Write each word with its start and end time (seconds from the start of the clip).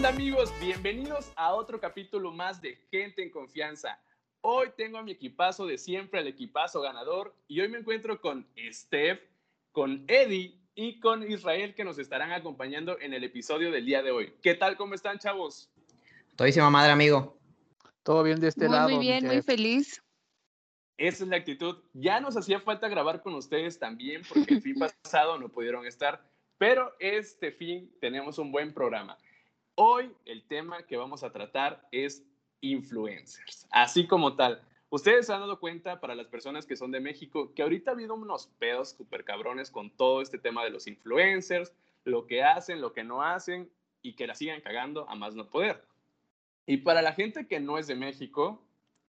onda 0.00 0.08
amigos? 0.08 0.50
Bienvenidos 0.58 1.30
a 1.36 1.52
otro 1.52 1.78
capítulo 1.78 2.32
más 2.32 2.62
de 2.62 2.74
Gente 2.90 3.22
en 3.22 3.28
Confianza. 3.28 4.00
Hoy 4.40 4.68
tengo 4.74 4.96
a 4.96 5.02
mi 5.02 5.12
equipazo 5.12 5.66
de 5.66 5.76
siempre, 5.76 6.20
el 6.22 6.26
equipazo 6.26 6.80
ganador, 6.80 7.36
y 7.48 7.60
hoy 7.60 7.68
me 7.68 7.76
encuentro 7.76 8.18
con 8.18 8.48
Steph, 8.72 9.20
con 9.72 10.06
Eddie 10.08 10.58
y 10.74 11.00
con 11.00 11.30
Israel 11.30 11.74
que 11.74 11.84
nos 11.84 11.98
estarán 11.98 12.32
acompañando 12.32 12.98
en 12.98 13.12
el 13.12 13.24
episodio 13.24 13.70
del 13.70 13.84
día 13.84 14.02
de 14.02 14.10
hoy. 14.10 14.32
¿Qué 14.42 14.54
tal? 14.54 14.78
¿Cómo 14.78 14.94
están, 14.94 15.18
chavos? 15.18 15.70
Todísima 16.34 16.70
madre, 16.70 16.92
amigo. 16.92 17.38
Todo 18.02 18.22
bien 18.22 18.40
de 18.40 18.48
este 18.48 18.68
muy, 18.68 18.74
lado. 18.74 18.88
Muy 18.88 19.00
bien, 19.00 19.26
muy 19.26 19.42
feliz. 19.42 20.02
Esa 20.96 21.24
es 21.24 21.28
la 21.28 21.36
actitud. 21.36 21.76
Ya 21.92 22.20
nos 22.20 22.38
hacía 22.38 22.58
falta 22.58 22.88
grabar 22.88 23.20
con 23.20 23.34
ustedes 23.34 23.78
también 23.78 24.22
porque 24.26 24.54
el 24.54 24.62
fin 24.62 24.76
pasado 25.04 25.38
no 25.38 25.50
pudieron 25.50 25.84
estar, 25.84 26.26
pero 26.56 26.96
este 27.00 27.52
fin 27.52 27.94
tenemos 28.00 28.38
un 28.38 28.50
buen 28.50 28.72
programa. 28.72 29.18
Hoy 29.82 30.14
el 30.26 30.42
tema 30.42 30.82
que 30.82 30.98
vamos 30.98 31.24
a 31.24 31.32
tratar 31.32 31.88
es 31.90 32.22
influencers, 32.60 33.66
así 33.70 34.06
como 34.06 34.36
tal. 34.36 34.60
Ustedes 34.90 35.24
se 35.24 35.32
han 35.32 35.40
dado 35.40 35.58
cuenta, 35.58 36.00
para 36.00 36.14
las 36.14 36.26
personas 36.26 36.66
que 36.66 36.76
son 36.76 36.90
de 36.90 37.00
México, 37.00 37.54
que 37.54 37.62
ahorita 37.62 37.90
ha 37.90 37.94
habido 37.94 38.12
unos 38.12 38.48
pedos 38.58 38.90
súper 38.90 39.24
cabrones 39.24 39.70
con 39.70 39.88
todo 39.88 40.20
este 40.20 40.36
tema 40.36 40.62
de 40.64 40.68
los 40.68 40.86
influencers, 40.86 41.72
lo 42.04 42.26
que 42.26 42.42
hacen, 42.42 42.82
lo 42.82 42.92
que 42.92 43.04
no 43.04 43.22
hacen 43.22 43.70
y 44.02 44.16
que 44.16 44.26
la 44.26 44.34
sigan 44.34 44.60
cagando 44.60 45.08
a 45.08 45.14
más 45.14 45.34
no 45.34 45.48
poder. 45.48 45.82
Y 46.66 46.76
para 46.76 47.00
la 47.00 47.14
gente 47.14 47.46
que 47.46 47.58
no 47.58 47.78
es 47.78 47.86
de 47.86 47.94
México, 47.94 48.62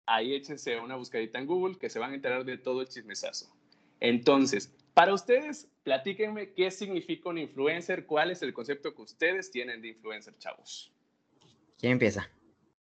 ahí 0.05 0.35
échense 0.35 0.81
una 0.81 0.97
buscadita 0.97 1.39
en 1.39 1.47
Google 1.47 1.79
que 1.79 1.91
se 1.91 2.01
van 2.01 2.11
a 2.11 2.17
enterar 2.17 2.45
de 2.45 2.59
todo 2.59 2.81
el 2.81 2.89
chismesazo. 2.89 3.55
Entonces, 4.01 4.75
para 4.97 5.13
ustedes, 5.13 5.71
platíquenme 5.83 6.55
qué 6.55 6.71
significa 6.71 7.29
un 7.29 7.37
influencer, 7.37 8.07
cuál 8.07 8.31
es 8.31 8.41
el 8.41 8.55
concepto 8.55 8.95
que 8.95 9.03
ustedes 9.03 9.51
tienen 9.51 9.83
de 9.83 9.89
influencer, 9.89 10.39
chavos. 10.39 10.91
¿Quién 11.79 11.93
empieza? 11.93 12.31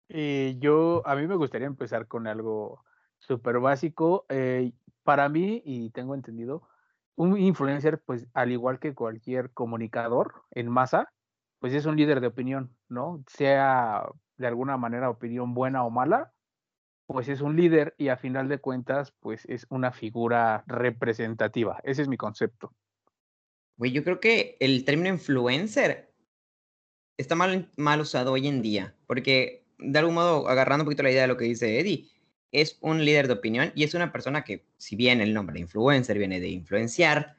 Eh, 0.07 0.55
yo, 0.57 1.03
a 1.05 1.15
mí 1.15 1.27
me 1.27 1.35
gustaría 1.35 1.67
empezar 1.67 2.07
con 2.07 2.25
algo 2.25 2.83
súper 3.19 3.59
básico. 3.59 4.25
Eh, 4.27 4.71
para 5.03 5.29
mí, 5.29 5.61
y 5.63 5.91
tengo 5.91 6.15
entendido, 6.15 6.67
un 7.15 7.37
influencer, 7.37 7.99
pues 7.99 8.25
al 8.33 8.51
igual 8.51 8.79
que 8.79 8.95
cualquier 8.95 9.51
comunicador 9.51 10.41
en 10.49 10.67
masa, 10.67 11.13
pues 11.59 11.75
es 11.75 11.85
un 11.85 11.95
líder 11.95 12.21
de 12.21 12.27
opinión, 12.27 12.75
¿no? 12.87 13.23
Sea 13.27 14.09
de 14.37 14.47
alguna 14.47 14.77
manera 14.77 15.11
opinión 15.11 15.53
buena 15.53 15.85
o 15.85 15.91
mala, 15.91 16.33
pues 17.09 17.27
es 17.27 17.41
un 17.41 17.55
líder 17.55 17.95
y 17.97 18.09
a 18.09 18.17
final 18.17 18.47
de 18.49 18.59
cuentas, 18.59 19.15
pues 19.19 19.43
es 19.45 19.65
una 19.69 19.91
figura 19.91 20.63
representativa. 20.67 21.79
Ese 21.83 22.03
es 22.03 22.07
mi 22.07 22.17
concepto. 22.17 22.71
Güey, 23.77 23.91
yo 23.91 24.03
creo 24.03 24.19
que 24.19 24.57
el 24.59 24.85
término 24.85 25.09
influencer 25.09 26.13
está 27.17 27.33
mal, 27.33 27.71
mal 27.77 27.99
usado 28.01 28.33
hoy 28.33 28.47
en 28.47 28.61
día, 28.61 28.95
porque 29.07 29.65
de 29.79 29.97
algún 29.97 30.13
modo, 30.13 30.47
agarrando 30.47 30.83
un 30.83 30.85
poquito 30.85 31.01
la 31.01 31.09
idea 31.09 31.23
de 31.23 31.29
lo 31.29 31.37
que 31.37 31.45
dice 31.45 31.79
Eddie, 31.79 32.11
es 32.51 32.77
un 32.79 33.03
líder 33.03 33.25
de 33.25 33.33
opinión 33.33 33.71
y 33.73 33.85
es 33.85 33.95
una 33.95 34.11
persona 34.11 34.43
que, 34.43 34.67
si 34.77 34.95
bien 34.95 35.19
el 35.19 35.33
nombre 35.33 35.59
influencer 35.59 36.19
viene 36.19 36.39
de 36.39 36.49
influenciar, 36.49 37.35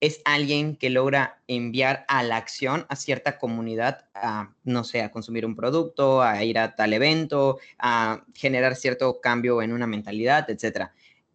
es 0.00 0.22
alguien 0.24 0.76
que 0.76 0.88
logra 0.88 1.42
enviar 1.46 2.04
a 2.08 2.22
la 2.22 2.36
acción 2.36 2.86
a 2.88 2.96
cierta 2.96 3.38
comunidad, 3.38 4.06
a, 4.14 4.54
no 4.64 4.82
sé, 4.82 5.02
a 5.02 5.10
consumir 5.10 5.44
un 5.44 5.54
producto, 5.54 6.22
a 6.22 6.42
ir 6.42 6.58
a 6.58 6.74
tal 6.74 6.94
evento, 6.94 7.58
a 7.78 8.24
generar 8.34 8.76
cierto 8.76 9.20
cambio 9.20 9.60
en 9.60 9.72
una 9.72 9.86
mentalidad, 9.86 10.48
etc. 10.48 10.88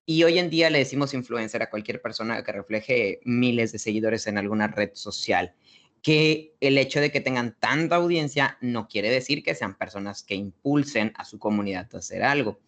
Y 0.07 0.23
hoy 0.23 0.39
en 0.39 0.49
día 0.49 0.71
le 0.71 0.79
decimos 0.79 1.13
influencer 1.13 1.61
a 1.61 1.69
cualquier 1.69 2.01
persona 2.01 2.43
que 2.43 2.51
refleje 2.51 3.19
miles 3.23 3.71
de 3.71 3.79
seguidores 3.79 4.25
en 4.25 4.39
alguna 4.39 4.67
red 4.67 4.89
social. 4.93 5.53
Que 6.01 6.53
el 6.59 6.77
hecho 6.79 6.99
de 6.99 7.11
que 7.11 7.21
tengan 7.21 7.55
tanta 7.59 7.97
audiencia 7.97 8.57
no 8.61 8.87
quiere 8.87 9.11
decir 9.11 9.43
que 9.43 9.55
sean 9.55 9.75
personas 9.75 10.23
que 10.23 10.35
impulsen 10.35 11.13
a 11.15 11.25
su 11.25 11.37
comunidad 11.37 11.87
a 11.93 11.97
hacer 11.99 12.23
algo. 12.23 12.59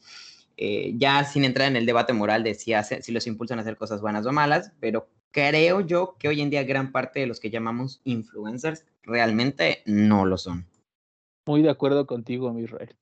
Eh, 0.58 0.94
ya 0.96 1.24
sin 1.24 1.44
entrar 1.44 1.68
en 1.68 1.76
el 1.76 1.86
debate 1.86 2.14
moral 2.14 2.44
de 2.44 2.56
si, 2.56 2.74
hace, 2.74 3.04
si 3.04 3.12
los 3.12 3.28
impulsan 3.28 3.60
a 3.60 3.62
hacer 3.62 3.78
cosas 3.78 4.02
buenas 4.02 4.26
o 4.26 4.32
malas, 4.32 4.72
pero 4.80 5.08
creo 5.38 5.82
yo 5.82 6.16
que 6.18 6.28
hoy 6.28 6.42
en 6.42 6.50
día 6.50 6.64
gran 6.64 6.92
parte 6.92 7.20
de 7.20 7.28
los 7.28 7.40
que 7.40 7.52
llamamos 7.52 8.02
influencers 8.06 8.88
realmente 9.04 9.84
no 9.86 10.26
lo 10.26 10.36
son. 10.36 10.66
Muy 11.46 11.62
de 11.62 11.70
acuerdo 11.70 12.08
contigo, 12.08 12.52
mi 12.52 12.64
Israel. 12.64 12.96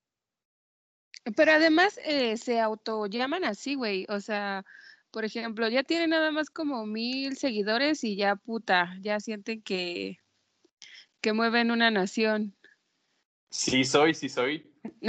Pero 1.37 1.53
además 1.53 1.97
eh, 2.03 2.35
se 2.35 2.59
auto 2.59 3.05
llaman 3.05 3.45
así, 3.45 3.75
güey. 3.75 4.05
O 4.09 4.19
sea, 4.19 4.65
por 5.11 5.23
ejemplo, 5.23 5.69
ya 5.69 5.83
tienen 5.83 6.09
nada 6.09 6.29
más 6.31 6.49
como 6.49 6.85
mil 6.85 7.37
seguidores 7.37 8.03
y 8.03 8.17
ya 8.17 8.35
puta, 8.35 8.97
ya 8.99 9.21
sienten 9.21 9.61
que, 9.61 10.19
que 11.21 11.31
mueven 11.31 11.71
una 11.71 11.89
nación. 11.89 12.53
Sí 13.49 13.85
soy, 13.85 14.13
sí 14.13 14.27
soy. 14.27 14.69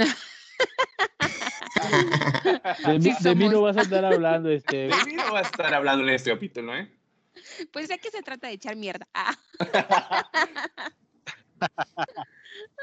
de, 2.87 2.99
mí, 2.99 3.11
de 3.19 3.35
mí 3.35 3.49
no 3.49 3.63
vas 3.63 3.75
a 3.75 3.81
estar 3.81 4.05
hablando, 4.05 4.49
este. 4.49 4.87
De 4.87 4.95
mí 5.05 5.15
no 5.15 5.33
vas 5.33 5.47
a 5.47 5.49
estar 5.49 5.73
hablando 5.73 6.05
en 6.05 6.11
este 6.11 6.31
capítulo, 6.31 6.73
¿eh? 6.73 6.96
Pues 7.71 7.87
ya 7.87 7.97
que 7.97 8.09
se 8.09 8.21
trata 8.21 8.47
de 8.47 8.53
echar 8.53 8.75
mierda. 8.75 9.07
Ah. 9.13 9.35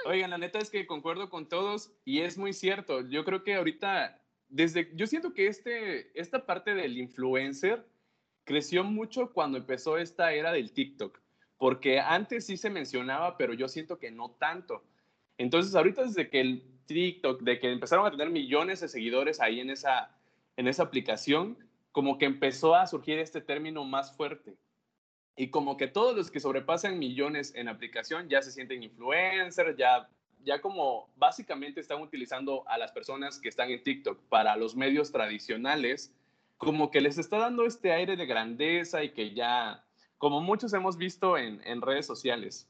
Oigan, 0.07 0.31
la 0.31 0.39
neta 0.39 0.59
es 0.59 0.71
que 0.71 0.87
concuerdo 0.87 1.31
con 1.31 1.49
todos 1.49 1.93
y 2.05 2.21
es 2.21 2.39
muy 2.39 2.53
cierto. 2.53 3.09
Yo 3.09 3.25
creo 3.25 3.43
que 3.45 3.55
ahorita, 3.55 4.21
desde, 4.49 4.91
yo 4.95 5.07
siento 5.07 5.33
que 5.33 5.47
este, 5.47 6.19
esta 6.19 6.47
parte 6.47 6.75
del 6.75 6.99
influencer 6.99 7.87
creció 8.45 8.85
mucho 8.85 9.33
cuando 9.33 9.59
empezó 9.59 9.97
esta 9.97 10.33
era 10.33 10.53
del 10.53 10.73
TikTok, 10.73 11.19
porque 11.57 12.01
antes 12.01 12.47
sí 12.47 12.57
se 12.57 12.71
mencionaba, 12.71 13.37
pero 13.37 13.55
yo 13.55 13.69
siento 13.69 13.99
que 13.99 14.11
no 14.11 14.33
tanto. 14.33 14.85
Entonces, 15.39 15.75
ahorita 15.75 16.05
desde 16.05 16.29
que 16.29 16.41
el 16.41 16.63
TikTok, 16.87 17.43
de 17.43 17.59
que 17.59 17.73
empezaron 17.73 18.07
a 18.07 18.11
tener 18.11 18.31
millones 18.31 18.81
de 18.81 18.89
seguidores 18.89 19.41
ahí 19.41 19.61
en 19.61 19.71
esa, 19.71 20.17
en 20.57 20.69
esa 20.69 20.83
aplicación, 20.85 21.59
como 21.95 22.19
que 22.19 22.25
empezó 22.25 22.75
a 22.75 22.89
surgir 22.89 23.21
este 23.21 23.41
término 23.41 23.85
más 23.85 24.17
fuerte. 24.17 24.57
Y 25.37 25.51
como 25.51 25.77
que 25.77 25.87
todos 25.87 26.17
los 26.17 26.29
que 26.29 26.41
sobrepasan 26.41 26.99
millones 26.99 27.55
en 27.55 27.69
aplicación 27.69 28.29
ya 28.29 28.43
se 28.43 28.51
sienten 28.51 28.83
influencers, 28.83 29.77
ya, 29.77 30.11
ya 30.43 30.61
como 30.61 31.09
básicamente 31.15 31.81
están 31.81 32.03
utilizando 32.03 32.65
a 32.67 32.79
las 32.79 32.91
personas 32.91 33.39
que 33.39 33.49
están 33.49 33.71
en 33.71 33.81
TikTok 33.81 34.21
para 34.29 34.57
los 34.57 34.75
medios 34.75 35.13
tradicionales, 35.13 36.13
como 36.57 36.91
que 36.91 37.01
les 37.01 37.17
está 37.17 37.39
dando 37.39 37.65
este 37.65 37.93
aire 37.93 38.17
de 38.17 38.27
grandeza 38.27 39.05
y 39.05 39.11
que 39.11 39.33
ya, 39.33 39.85
como 40.19 40.41
muchos 40.41 40.73
hemos 40.73 40.97
visto 40.97 41.39
en, 41.39 41.61
en 41.65 41.81
redes 41.81 42.07
sociales, 42.07 42.69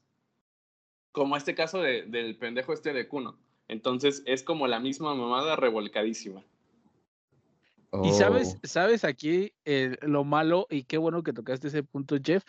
como 1.11 1.35
este 1.35 1.55
caso 1.55 1.81
de, 1.81 2.03
del 2.03 2.37
pendejo 2.37 2.73
este 2.73 2.93
de 2.93 3.07
Cuno. 3.07 3.39
Entonces 3.69 4.21
es 4.27 4.43
como 4.43 4.67
la 4.67 4.79
misma 4.79 5.15
mamada 5.15 5.55
revolcadísima. 5.55 6.43
Y 8.03 8.11
sabes, 8.13 8.57
sabes 8.63 9.03
aquí 9.03 9.53
eh, 9.65 9.97
lo 10.01 10.23
malo, 10.23 10.67
y 10.69 10.83
qué 10.83 10.97
bueno 10.97 11.23
que 11.23 11.33
tocaste 11.33 11.67
ese 11.67 11.83
punto, 11.83 12.17
Jeff. 12.23 12.43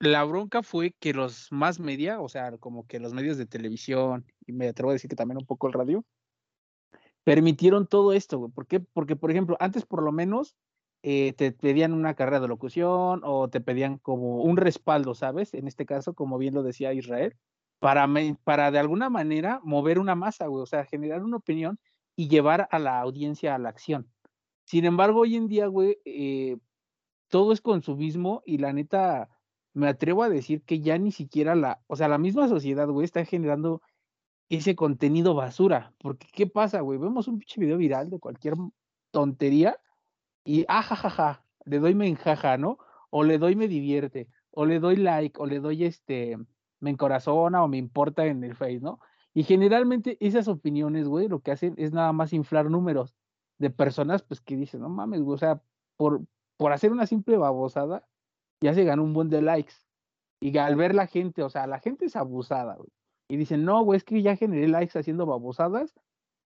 La 0.00 0.22
bronca 0.24 0.62
fue 0.62 0.92
que 0.98 1.12
los 1.12 1.50
más 1.50 1.80
media, 1.80 2.20
o 2.20 2.28
sea, 2.28 2.56
como 2.58 2.86
que 2.86 3.00
los 3.00 3.12
medios 3.12 3.36
de 3.36 3.46
televisión, 3.46 4.26
y 4.46 4.52
me 4.52 4.68
atrevo 4.68 4.90
a 4.90 4.92
decir 4.92 5.10
que 5.10 5.16
también 5.16 5.38
un 5.38 5.46
poco 5.46 5.66
el 5.66 5.72
radio, 5.72 6.04
permitieron 7.24 7.86
todo 7.86 8.12
esto, 8.12 8.38
güey. 8.38 8.52
¿Por 8.52 8.66
qué? 8.66 8.80
Porque, 8.80 9.16
por 9.16 9.30
ejemplo, 9.30 9.56
antes 9.60 9.84
por 9.84 10.02
lo 10.02 10.12
menos 10.12 10.56
eh, 11.02 11.32
te 11.34 11.52
pedían 11.52 11.92
una 11.92 12.14
carrera 12.14 12.40
de 12.40 12.48
locución 12.48 13.20
o 13.24 13.48
te 13.48 13.60
pedían 13.60 13.98
como 13.98 14.42
un 14.42 14.56
respaldo, 14.56 15.14
¿sabes? 15.14 15.54
En 15.54 15.68
este 15.68 15.86
caso, 15.86 16.14
como 16.14 16.38
bien 16.38 16.54
lo 16.54 16.62
decía 16.62 16.92
Israel, 16.92 17.36
para, 17.78 18.06
me, 18.06 18.36
para 18.44 18.70
de 18.70 18.78
alguna 18.78 19.10
manera 19.10 19.60
mover 19.62 19.98
una 19.98 20.14
masa, 20.14 20.46
güey, 20.46 20.62
o 20.62 20.66
sea, 20.66 20.84
generar 20.84 21.22
una 21.22 21.36
opinión 21.36 21.78
y 22.16 22.28
llevar 22.28 22.68
a 22.70 22.78
la 22.78 23.00
audiencia 23.00 23.54
a 23.54 23.58
la 23.58 23.68
acción. 23.68 24.10
Sin 24.68 24.84
embargo, 24.84 25.20
hoy 25.20 25.34
en 25.34 25.48
día, 25.48 25.66
güey, 25.66 25.96
eh, 26.04 26.58
todo 27.28 27.54
es 27.54 27.62
consumismo 27.62 28.42
y 28.44 28.58
la 28.58 28.74
neta, 28.74 29.30
me 29.72 29.88
atrevo 29.88 30.22
a 30.22 30.28
decir 30.28 30.62
que 30.62 30.80
ya 30.80 30.98
ni 30.98 31.10
siquiera 31.10 31.54
la, 31.54 31.82
o 31.86 31.96
sea, 31.96 32.06
la 32.06 32.18
misma 32.18 32.48
sociedad, 32.48 32.86
güey, 32.86 33.06
está 33.06 33.24
generando 33.24 33.80
ese 34.50 34.76
contenido 34.76 35.34
basura. 35.34 35.94
Porque, 35.98 36.26
¿qué 36.34 36.46
pasa, 36.46 36.82
güey? 36.82 36.98
Vemos 36.98 37.28
un 37.28 37.38
pinche 37.38 37.62
video 37.62 37.78
viral 37.78 38.10
de 38.10 38.18
cualquier 38.18 38.56
tontería 39.10 39.80
y, 40.44 40.66
ajajaja, 40.68 41.30
ah, 41.30 41.44
le 41.64 41.78
doy 41.78 41.94
me 41.94 42.06
enjaja, 42.06 42.58
¿no? 42.58 42.76
O 43.08 43.24
le 43.24 43.38
doy 43.38 43.56
me 43.56 43.68
divierte, 43.68 44.28
o 44.50 44.66
le 44.66 44.80
doy 44.80 44.96
like, 44.96 45.40
o 45.40 45.46
le 45.46 45.60
doy 45.60 45.84
este, 45.84 46.36
me 46.80 46.90
encorazona 46.90 47.64
o 47.64 47.68
me 47.68 47.78
importa 47.78 48.26
en 48.26 48.44
el 48.44 48.54
Face, 48.54 48.80
¿no? 48.80 49.00
Y 49.32 49.44
generalmente 49.44 50.18
esas 50.20 50.46
opiniones, 50.46 51.08
güey, 51.08 51.26
lo 51.26 51.40
que 51.40 51.52
hacen 51.52 51.74
es 51.78 51.92
nada 51.92 52.12
más 52.12 52.34
inflar 52.34 52.70
números 52.70 53.16
de 53.58 53.70
personas, 53.70 54.22
pues 54.22 54.40
que 54.40 54.56
dicen, 54.56 54.80
no 54.80 54.88
mames, 54.88 55.20
güey, 55.20 55.34
o 55.34 55.38
sea, 55.38 55.62
por, 55.96 56.22
por 56.56 56.72
hacer 56.72 56.92
una 56.92 57.06
simple 57.06 57.36
babosada, 57.36 58.06
ya 58.60 58.74
se 58.74 58.84
ganó 58.84 59.02
un 59.02 59.12
buen 59.12 59.30
de 59.30 59.42
likes. 59.42 59.74
Y 60.40 60.56
al 60.58 60.76
ver 60.76 60.94
la 60.94 61.06
gente, 61.06 61.42
o 61.42 61.50
sea, 61.50 61.66
la 61.66 61.80
gente 61.80 62.06
es 62.06 62.16
abusada, 62.16 62.76
güey. 62.76 62.90
Y 63.28 63.36
dicen, 63.36 63.64
no, 63.64 63.82
güey, 63.82 63.98
es 63.98 64.04
que 64.04 64.22
ya 64.22 64.36
generé 64.36 64.68
likes 64.68 64.98
haciendo 64.98 65.26
babosadas, 65.26 65.94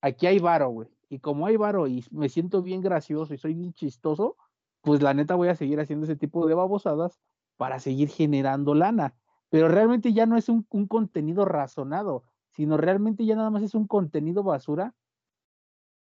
aquí 0.00 0.26
hay 0.26 0.38
varo, 0.38 0.70
güey. 0.70 0.88
Y 1.08 1.20
como 1.20 1.46
hay 1.46 1.56
varo 1.56 1.86
y 1.86 2.04
me 2.10 2.28
siento 2.28 2.62
bien 2.62 2.80
gracioso 2.80 3.34
y 3.34 3.38
soy 3.38 3.54
bien 3.54 3.72
chistoso, 3.74 4.36
pues 4.80 5.02
la 5.02 5.14
neta 5.14 5.34
voy 5.34 5.48
a 5.48 5.54
seguir 5.54 5.78
haciendo 5.78 6.04
ese 6.04 6.16
tipo 6.16 6.46
de 6.46 6.54
babosadas 6.54 7.20
para 7.56 7.78
seguir 7.78 8.08
generando 8.08 8.74
lana. 8.74 9.14
Pero 9.50 9.68
realmente 9.68 10.12
ya 10.12 10.26
no 10.26 10.36
es 10.36 10.48
un, 10.48 10.66
un 10.70 10.86
contenido 10.88 11.44
razonado, 11.44 12.24
sino 12.50 12.78
realmente 12.78 13.26
ya 13.26 13.36
nada 13.36 13.50
más 13.50 13.62
es 13.62 13.74
un 13.74 13.86
contenido 13.86 14.42
basura 14.42 14.94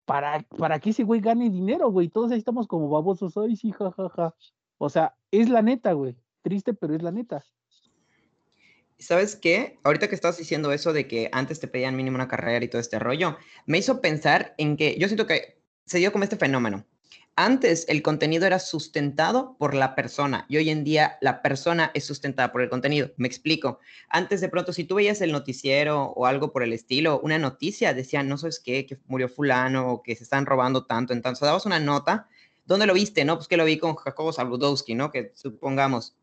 para, 0.10 0.42
para 0.58 0.80
que 0.80 0.90
ese 0.90 1.04
güey 1.04 1.22
gane 1.22 1.52
dinero, 1.52 1.92
güey. 1.92 2.10
Todos 2.10 2.32
ahí 2.32 2.40
estamos 2.40 2.66
como 2.66 2.90
babosos, 2.90 3.38
ay, 3.38 3.56
sí, 3.56 3.72
jajaja. 3.72 4.34
O 4.80 4.90
sea, 4.90 5.14
es 5.30 5.50
la 5.50 5.62
neta, 5.62 5.94
güey. 5.94 6.16
Triste, 6.42 6.74
pero 6.74 6.96
es 6.96 7.04
la 7.04 7.12
neta. 7.12 7.46
¿Sabes 8.98 9.36
qué? 9.36 9.78
Ahorita 9.84 10.08
que 10.08 10.16
estás 10.16 10.40
diciendo 10.40 10.72
eso 10.72 10.94
de 10.94 11.08
que 11.08 11.30
antes 11.32 11.60
te 11.60 11.68
pedían 11.68 11.96
mínimo 11.96 12.16
una 12.16 12.28
carrera 12.28 12.66
y 12.66 12.68
todo 12.68 12.82
este 12.82 12.98
rollo, 12.98 13.38
me 13.68 13.78
hizo 13.78 14.02
pensar 14.02 14.56
en 14.58 14.78
que 14.78 14.98
yo 14.98 15.08
siento 15.08 15.28
que 15.28 15.62
se 15.86 16.00
dio 16.00 16.12
como 16.12 16.24
este 16.24 16.38
fenómeno. 16.38 16.86
Antes 17.36 17.86
el 17.88 18.02
contenido 18.02 18.46
era 18.46 18.60
sustentado 18.60 19.56
por 19.58 19.74
la 19.74 19.96
persona 19.96 20.46
y 20.50 20.58
hoy 20.58 20.70
en 20.70 20.84
día 20.84 21.18
la 21.22 21.42
persona 21.42 21.90
es 21.94 22.06
sustentada 22.06 22.52
por 22.52 22.62
el 22.62 22.70
contenido. 22.70 23.12
Me 23.16 23.28
explico. 23.28 23.80
Antes 24.10 24.42
de 24.42 24.50
pronto, 24.50 24.74
si 24.74 24.84
tú 24.84 24.96
veías 24.96 25.22
el 25.22 25.32
noticiero 25.32 26.04
o 26.04 26.26
algo 26.26 26.52
por 26.52 26.64
el 26.64 26.74
estilo, 26.74 27.22
una 27.22 27.38
noticia, 27.38 27.94
decían, 27.94 28.28
no 28.28 28.38
sabes 28.38 28.60
qué, 28.60 28.86
que 28.86 28.98
murió 29.08 29.30
fulano 29.30 29.90
o 29.90 30.04
que 30.04 30.16
se 30.18 30.24
están 30.24 30.46
robando 30.46 30.86
tanto. 30.86 31.14
Entonces 31.14 31.46
dabas 31.46 31.66
una 31.66 31.80
nota. 31.80 32.28
¿Dónde 32.66 32.86
lo 32.86 32.94
viste? 32.94 33.24
No, 33.24 33.36
pues 33.38 33.48
que 33.48 33.58
lo 33.58 33.66
vi 33.66 33.78
con 33.78 33.96
Jacobo 33.96 34.34
Saludowski, 34.34 34.94
¿no? 34.96 35.10
Que 35.10 35.32
supongamos. 35.34 36.16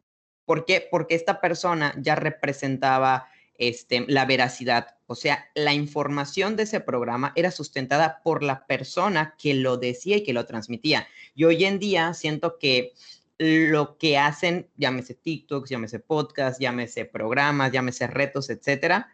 ¿Por 0.44 0.64
qué? 0.64 0.86
Porque 0.90 1.14
esta 1.14 1.40
persona 1.40 1.94
ya 1.98 2.14
representaba 2.14 3.28
este, 3.58 4.04
la 4.08 4.24
veracidad. 4.24 4.96
O 5.06 5.14
sea, 5.14 5.48
la 5.54 5.74
información 5.74 6.56
de 6.56 6.64
ese 6.64 6.80
programa 6.80 7.32
era 7.36 7.50
sustentada 7.50 8.20
por 8.22 8.42
la 8.42 8.66
persona 8.66 9.34
que 9.38 9.54
lo 9.54 9.76
decía 9.76 10.16
y 10.16 10.22
que 10.24 10.32
lo 10.32 10.46
transmitía. 10.46 11.06
Y 11.34 11.44
hoy 11.44 11.64
en 11.64 11.78
día 11.78 12.12
siento 12.14 12.58
que 12.58 12.92
lo 13.38 13.98
que 13.98 14.18
hacen, 14.18 14.68
llámese 14.76 15.14
TikToks, 15.14 15.70
llámese 15.70 16.00
podcast, 16.00 16.60
llámese 16.60 17.04
programas, 17.04 17.72
llámese 17.72 18.06
retos, 18.06 18.48
etcétera, 18.50 19.10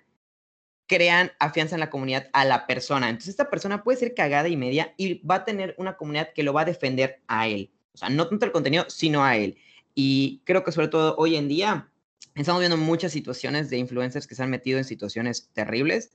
crean, 0.86 1.32
afianzan 1.38 1.80
la 1.80 1.90
comunidad 1.90 2.28
a 2.32 2.44
la 2.44 2.66
persona. 2.66 3.08
Entonces, 3.08 3.30
esta 3.30 3.50
persona 3.50 3.82
puede 3.82 3.98
ser 3.98 4.14
cagada 4.14 4.48
y 4.48 4.56
media 4.56 4.94
y 4.96 5.24
va 5.26 5.36
a 5.36 5.44
tener 5.44 5.74
una 5.78 5.96
comunidad 5.96 6.32
que 6.34 6.42
lo 6.42 6.52
va 6.52 6.62
a 6.62 6.66
defender 6.66 7.22
a 7.26 7.48
él. 7.48 7.72
O 7.94 7.98
sea, 7.98 8.08
no 8.08 8.28
tanto 8.28 8.46
el 8.46 8.52
contenido, 8.52 8.84
sino 8.88 9.24
a 9.24 9.36
él. 9.36 9.58
Y 9.94 10.42
creo 10.44 10.64
que 10.64 10.72
sobre 10.72 10.88
todo 10.88 11.14
hoy 11.18 11.36
en 11.36 11.48
día, 11.48 11.90
estamos 12.34 12.60
viendo 12.60 12.76
muchas 12.76 13.12
situaciones 13.12 13.70
de 13.70 13.78
influencers 13.78 14.26
que 14.26 14.34
se 14.34 14.42
han 14.42 14.50
metido 14.50 14.78
en 14.78 14.84
situaciones 14.84 15.50
terribles 15.52 16.10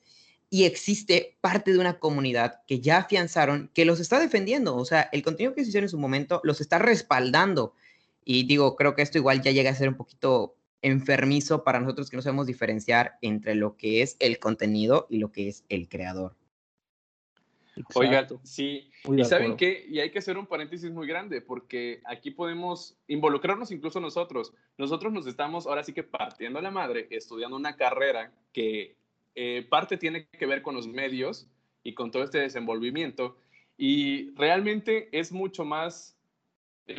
y 0.49 0.63
existe 0.63 1.37
parte 1.41 1.73
de 1.73 1.79
una 1.79 1.99
comunidad 1.99 2.61
que 2.67 2.79
ya 2.79 2.99
afianzaron, 2.99 3.69
que 3.73 3.85
los 3.85 3.99
está 3.99 4.19
defendiendo. 4.19 4.75
O 4.75 4.85
sea, 4.85 5.09
el 5.11 5.23
contenido 5.23 5.53
que 5.53 5.63
se 5.63 5.69
hicieron 5.69 5.85
en 5.85 5.89
su 5.89 5.97
momento 5.97 6.39
los 6.43 6.61
está 6.61 6.79
respaldando. 6.79 7.73
Y 8.23 8.45
digo, 8.45 8.75
creo 8.75 8.95
que 8.95 9.01
esto 9.01 9.17
igual 9.17 9.41
ya 9.41 9.51
llega 9.51 9.71
a 9.71 9.75
ser 9.75 9.89
un 9.89 9.95
poquito 9.95 10.55
enfermizo 10.81 11.63
para 11.63 11.79
nosotros 11.79 12.09
que 12.09 12.17
no 12.17 12.21
sabemos 12.21 12.47
diferenciar 12.47 13.17
entre 13.21 13.55
lo 13.55 13.75
que 13.75 14.01
es 14.01 14.15
el 14.19 14.39
contenido 14.39 15.07
y 15.09 15.17
lo 15.17 15.31
que 15.31 15.49
es 15.49 15.65
el 15.69 15.89
creador. 15.89 16.35
Oiga, 17.95 18.27
sí. 18.43 18.89
y 19.05 19.23
saben 19.23 19.57
qué, 19.57 19.85
y 19.89 19.99
hay 19.99 20.11
que 20.11 20.19
hacer 20.19 20.37
un 20.37 20.45
paréntesis 20.45 20.91
muy 20.91 21.07
grande, 21.07 21.41
porque 21.41 22.01
aquí 22.05 22.31
podemos 22.31 22.97
involucrarnos 23.07 23.71
incluso 23.71 23.99
nosotros. 23.99 24.53
Nosotros 24.77 25.13
nos 25.13 25.27
estamos 25.27 25.67
ahora 25.67 25.83
sí 25.83 25.93
que 25.93 26.03
partiendo 26.03 26.61
la 26.61 26.71
madre, 26.71 27.07
estudiando 27.09 27.55
una 27.55 27.75
carrera 27.75 28.31
que 28.53 28.95
eh, 29.35 29.65
parte 29.69 29.97
tiene 29.97 30.27
que 30.27 30.45
ver 30.45 30.61
con 30.61 30.75
los 30.75 30.87
medios 30.87 31.47
y 31.83 31.93
con 31.93 32.11
todo 32.11 32.23
este 32.23 32.39
desenvolvimiento. 32.39 33.37
Y 33.77 34.31
realmente 34.35 35.09
es 35.11 35.31
mucho 35.31 35.63
más, 35.63 36.17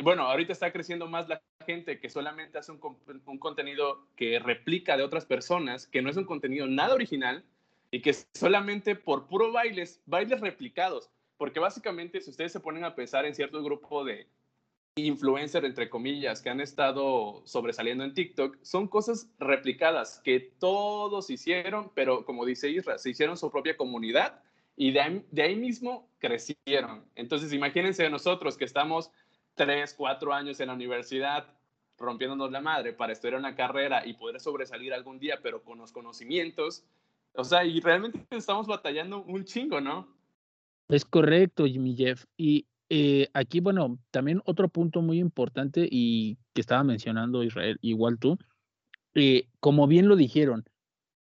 bueno, 0.03 0.23
ahorita 0.23 0.53
está 0.53 0.71
creciendo 0.71 1.07
más 1.07 1.27
la 1.27 1.41
gente 1.65 1.99
que 1.99 2.09
solamente 2.09 2.57
hace 2.57 2.71
un, 2.71 2.79
un 3.25 3.37
contenido 3.37 4.07
que 4.15 4.39
replica 4.39 4.95
de 4.95 5.03
otras 5.03 5.25
personas, 5.25 5.87
que 5.87 6.01
no 6.01 6.09
es 6.09 6.17
un 6.17 6.25
contenido 6.25 6.65
nada 6.67 6.93
original, 6.93 7.43
y 7.91 8.01
que 8.01 8.13
solamente 8.33 8.95
por 8.95 9.27
puro 9.27 9.51
bailes, 9.51 10.01
bailes 10.05 10.41
replicados, 10.41 11.09
porque 11.37 11.59
básicamente 11.59 12.21
si 12.21 12.29
ustedes 12.29 12.51
se 12.51 12.59
ponen 12.59 12.83
a 12.83 12.95
pensar 12.95 13.25
en 13.25 13.35
cierto 13.35 13.63
grupo 13.63 14.03
de 14.03 14.27
influencers, 14.95 15.65
entre 15.65 15.89
comillas, 15.89 16.41
que 16.41 16.49
han 16.49 16.61
estado 16.61 17.41
sobresaliendo 17.45 18.03
en 18.03 18.13
TikTok, 18.13 18.57
son 18.61 18.87
cosas 18.87 19.29
replicadas 19.39 20.19
que 20.23 20.39
todos 20.39 21.29
hicieron, 21.29 21.91
pero 21.95 22.25
como 22.25 22.45
dice 22.45 22.69
Isra, 22.69 22.97
se 22.97 23.11
hicieron 23.11 23.37
su 23.37 23.49
propia 23.49 23.77
comunidad 23.77 24.41
y 24.75 24.91
de 24.91 25.01
ahí, 25.01 25.25
de 25.31 25.41
ahí 25.43 25.55
mismo 25.55 26.09
crecieron. 26.19 27.05
Entonces 27.15 27.53
imagínense 27.53 28.09
nosotros 28.09 28.57
que 28.57 28.65
estamos 28.65 29.11
tres, 29.55 29.93
cuatro 29.93 30.33
años 30.33 30.59
en 30.59 30.67
la 30.67 30.73
universidad 30.73 31.47
rompiéndonos 31.97 32.51
la 32.51 32.61
madre 32.61 32.93
para 32.93 33.13
estudiar 33.13 33.37
una 33.37 33.55
carrera 33.55 34.05
y 34.05 34.13
poder 34.13 34.39
sobresalir 34.39 34.93
algún 34.93 35.19
día, 35.19 35.39
pero 35.43 35.63
con 35.63 35.77
los 35.77 35.91
conocimientos, 35.91 36.85
o 37.35 37.43
sea, 37.43 37.65
y 37.65 37.79
realmente 37.79 38.25
estamos 38.31 38.67
batallando 38.67 39.23
un 39.23 39.43
chingo, 39.45 39.81
¿no? 39.81 40.07
Es 40.89 41.05
correcto, 41.05 41.65
Jimmy 41.65 41.95
Jeff. 41.95 42.25
Y 42.35 42.67
eh, 42.89 43.29
aquí, 43.33 43.59
bueno, 43.59 43.99
también 44.11 44.41
otro 44.45 44.69
punto 44.69 45.01
muy 45.01 45.19
importante 45.19 45.87
y 45.89 46.37
que 46.53 46.61
estaba 46.61 46.83
mencionando 46.83 47.43
Israel, 47.43 47.77
igual 47.81 48.17
tú, 48.17 48.37
eh, 49.13 49.47
como 49.59 49.87
bien 49.87 50.07
lo 50.07 50.15
dijeron, 50.15 50.65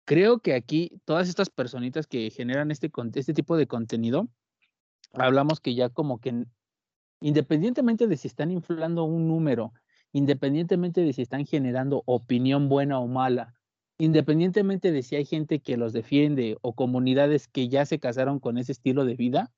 creo 0.05 0.39
que 0.39 0.53
aquí 0.53 0.91
todas 1.05 1.29
estas 1.29 1.49
personitas 1.49 2.07
que 2.07 2.29
generan 2.29 2.71
este, 2.71 2.91
este 3.15 3.33
tipo 3.33 3.55
de 3.55 3.67
contenido, 3.67 4.27
hablamos 5.13 5.59
que 5.59 5.75
ya 5.75 5.89
como 5.89 6.19
que 6.19 6.45
independientemente 7.21 8.07
de 8.07 8.17
si 8.17 8.27
están 8.27 8.51
inflando 8.51 9.05
un 9.05 9.27
número, 9.29 9.73
independientemente 10.11 11.01
de 11.01 11.13
si 11.13 11.21
están 11.21 11.45
generando 11.45 12.03
opinión 12.05 12.67
buena 12.67 12.99
o 12.99 13.07
mala, 13.07 13.53
independientemente 14.03 14.91
de 14.91 15.01
si 15.01 15.15
hay 15.15 15.23
gente 15.23 15.59
que 15.59 15.77
los 15.77 15.93
defiende 15.93 16.57
o 16.61 16.73
comunidades 16.73 17.47
que 17.47 17.69
ya 17.69 17.85
se 17.85 17.99
casaron 17.99 18.39
con 18.39 18.57
ese 18.57 18.73
estilo 18.73 19.05
de 19.05 19.15
vida, 19.15 19.53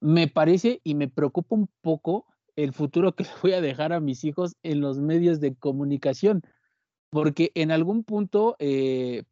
me 0.00 0.28
parece 0.28 0.80
y 0.84 0.94
me 0.94 1.08
preocupa 1.08 1.56
un 1.56 1.68
poco 1.80 2.26
el 2.54 2.72
futuro 2.72 3.16
que 3.16 3.24
le 3.24 3.30
voy 3.42 3.52
a 3.54 3.60
dejar 3.60 3.92
a 3.92 3.98
mis 3.98 4.22
hijos 4.22 4.54
en 4.62 4.80
los 4.80 5.00
medios 5.00 5.40
de 5.40 5.56
comunicación, 5.56 6.42
porque 7.10 7.50
en 7.56 7.72
algún 7.72 8.04
punto 8.04 8.54
eh, 8.60 9.24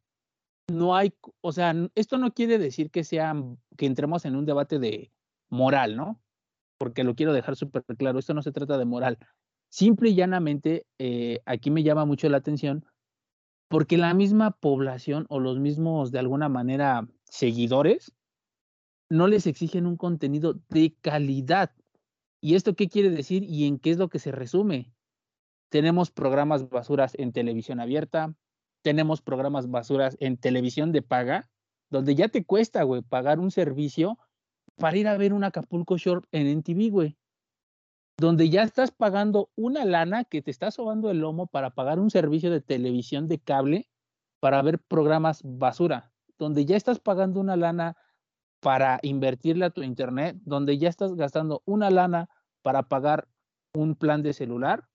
no 0.69 0.97
hay, 0.97 1.15
o 1.41 1.53
sea, 1.53 1.73
esto 1.95 2.19
no 2.19 2.33
quiere 2.33 2.59
decir 2.59 2.91
que 2.91 3.05
sea, 3.05 3.37
que 3.77 3.87
entremos 3.87 4.25
en 4.25 4.35
un 4.35 4.47
debate 4.47 4.81
de 4.81 5.13
moral, 5.49 5.95
¿no? 5.95 6.21
Porque 6.77 7.05
lo 7.05 7.15
quiero 7.15 7.33
dejar 7.33 7.55
súper 7.55 7.85
claro, 7.97 8.19
esto 8.19 8.35
no 8.35 8.43
se 8.43 8.51
trata 8.51 8.79
de 8.79 8.85
moral. 8.85 9.17
Simple 9.69 10.11
y 10.11 10.17
llanamente, 10.17 10.87
eh, 10.99 11.41
aquí 11.47 11.71
me 11.71 11.85
llama 11.85 12.05
mucho 12.05 12.29
la 12.29 12.39
atención 12.39 12.85
porque 13.69 13.99
la 13.99 14.15
misma 14.15 14.53
población 14.53 15.27
o 15.29 15.41
los 15.41 15.59
mismos, 15.59 16.13
de 16.13 16.19
alguna 16.19 16.49
manera, 16.49 17.09
seguidores, 17.25 18.15
no 19.09 19.27
les 19.27 19.47
exigen 19.47 19.87
un 19.87 19.97
contenido 19.97 20.61
de 20.69 20.95
calidad. 21.01 21.73
¿Y 22.41 22.55
esto 22.55 22.75
qué 22.75 22.89
quiere 22.89 23.11
decir 23.11 23.43
y 23.43 23.67
en 23.67 23.79
qué 23.79 23.91
es 23.91 23.99
lo 23.99 24.09
que 24.09 24.19
se 24.19 24.33
resume? 24.33 24.93
Tenemos 25.71 26.11
programas 26.11 26.69
basuras 26.69 27.15
en 27.19 27.33
televisión 27.33 27.81
abierta, 27.81 28.35
tenemos 28.83 29.23
programas 29.23 29.71
basuras 29.71 30.17
en 30.21 30.37
televisión 30.37 30.93
de 30.93 31.03
paga, 31.03 31.51
donde 31.91 32.15
ya 32.15 32.29
te 32.29 32.45
cuesta, 32.45 32.83
güey, 32.83 33.03
pagar 33.03 33.41
un 33.41 33.51
servicio 33.51 34.19
para 34.77 34.97
ir 34.97 35.09
a 35.09 35.17
ver 35.17 35.33
un 35.33 35.45
Acapulco 35.45 35.97
Short 35.97 36.27
en 36.33 36.47
NTV, 36.47 36.91
güey 36.91 37.17
donde 38.17 38.49
ya 38.49 38.63
estás 38.63 38.91
pagando 38.91 39.51
una 39.57 39.85
lana 39.85 40.25
que 40.25 40.43
te 40.43 40.51
está 40.51 40.71
sobando 40.71 41.11
el 41.11 41.19
lomo 41.19 41.47
para 41.47 41.71
pagar 41.71 41.99
un 41.99 42.11
servicio 42.11 42.51
de 42.51 42.61
televisión 42.61 43.29
de 43.29 43.39
cable 43.39 43.89
para 44.41 44.63
ver 44.63 44.79
programas 44.79 45.41
basura, 45.45 46.13
donde 46.39 46.65
ya 46.65 46.77
estás 46.77 47.01
pagando 47.01 47.41
una 47.41 47.57
lana 47.57 47.97
para 48.61 49.01
invertirle 49.03 49.67
a 49.67 49.71
tu 49.71 49.83
internet, 49.83 50.37
donde 50.45 50.79
ya 50.79 50.89
estás 50.89 51.15
gastando 51.15 51.63
una 51.65 51.91
lana 51.91 52.29
para 52.63 52.85
pagar 52.85 53.29
un 53.75 53.95
plan 53.95 54.23
de 54.23 54.33
celular. 54.33 54.89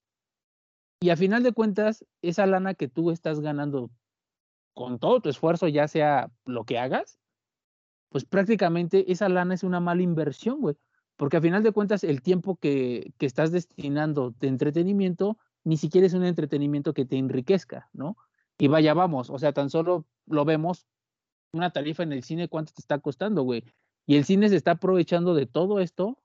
Y 1.02 1.10
a 1.10 1.18
final 1.18 1.44
de 1.44 1.52
cuentas, 1.52 2.06
esa 2.22 2.46
lana 2.46 2.74
que 2.74 2.88
tú 2.88 3.12
estás 3.12 3.42
ganando 3.42 3.92
con 4.74 5.00
todo 5.00 5.22
tu 5.22 5.30
esfuerzo, 5.30 5.68
ya 5.68 5.88
sea 5.88 6.32
lo 6.46 6.64
que 6.64 6.80
hagas, 6.80 7.20
pues 8.10 8.26
prácticamente 8.26 9.12
esa 9.12 9.30
lana 9.30 9.54
es 9.54 9.64
una 9.64 9.80
mala 9.80 10.02
inversión, 10.02 10.62
güey 10.62 10.78
porque 11.20 11.36
a 11.36 11.42
final 11.42 11.64
de 11.64 11.74
cuentas 11.74 12.06
el 12.06 12.22
tiempo 12.22 12.56
que, 12.56 13.12
estás 13.20 13.52
destinando 13.52 14.34
de 14.40 14.48
entretenimiento 14.48 15.38
ni 15.66 15.76
siquiera 15.76 16.08
es 16.08 16.14
un 16.14 16.24
entretenimiento 16.24 16.94
que 16.94 17.04
te 17.04 17.18
enriquezca, 17.18 17.90
¿no? 17.92 18.16
Y 18.58 18.70
vaya, 18.70 18.94
vamos, 18.94 19.30
o 19.30 19.38
sea, 19.38 19.52
tan 19.52 19.70
solo 19.70 20.06
lo 20.28 20.46
vemos, 20.46 20.88
una 21.52 21.72
tarifa 21.72 22.04
en 22.04 22.14
el 22.14 22.24
cine, 22.24 22.48
¿cuánto 22.48 22.72
te 22.72 22.80
está 22.80 23.00
costando, 23.00 23.44
güey? 23.44 23.66
Y 24.06 24.16
el 24.16 24.24
cine 24.24 24.48
se 24.48 24.56
está 24.56 24.72
aprovechando 24.72 25.34
de 25.34 25.46
todo 25.46 25.82
esto 25.82 26.18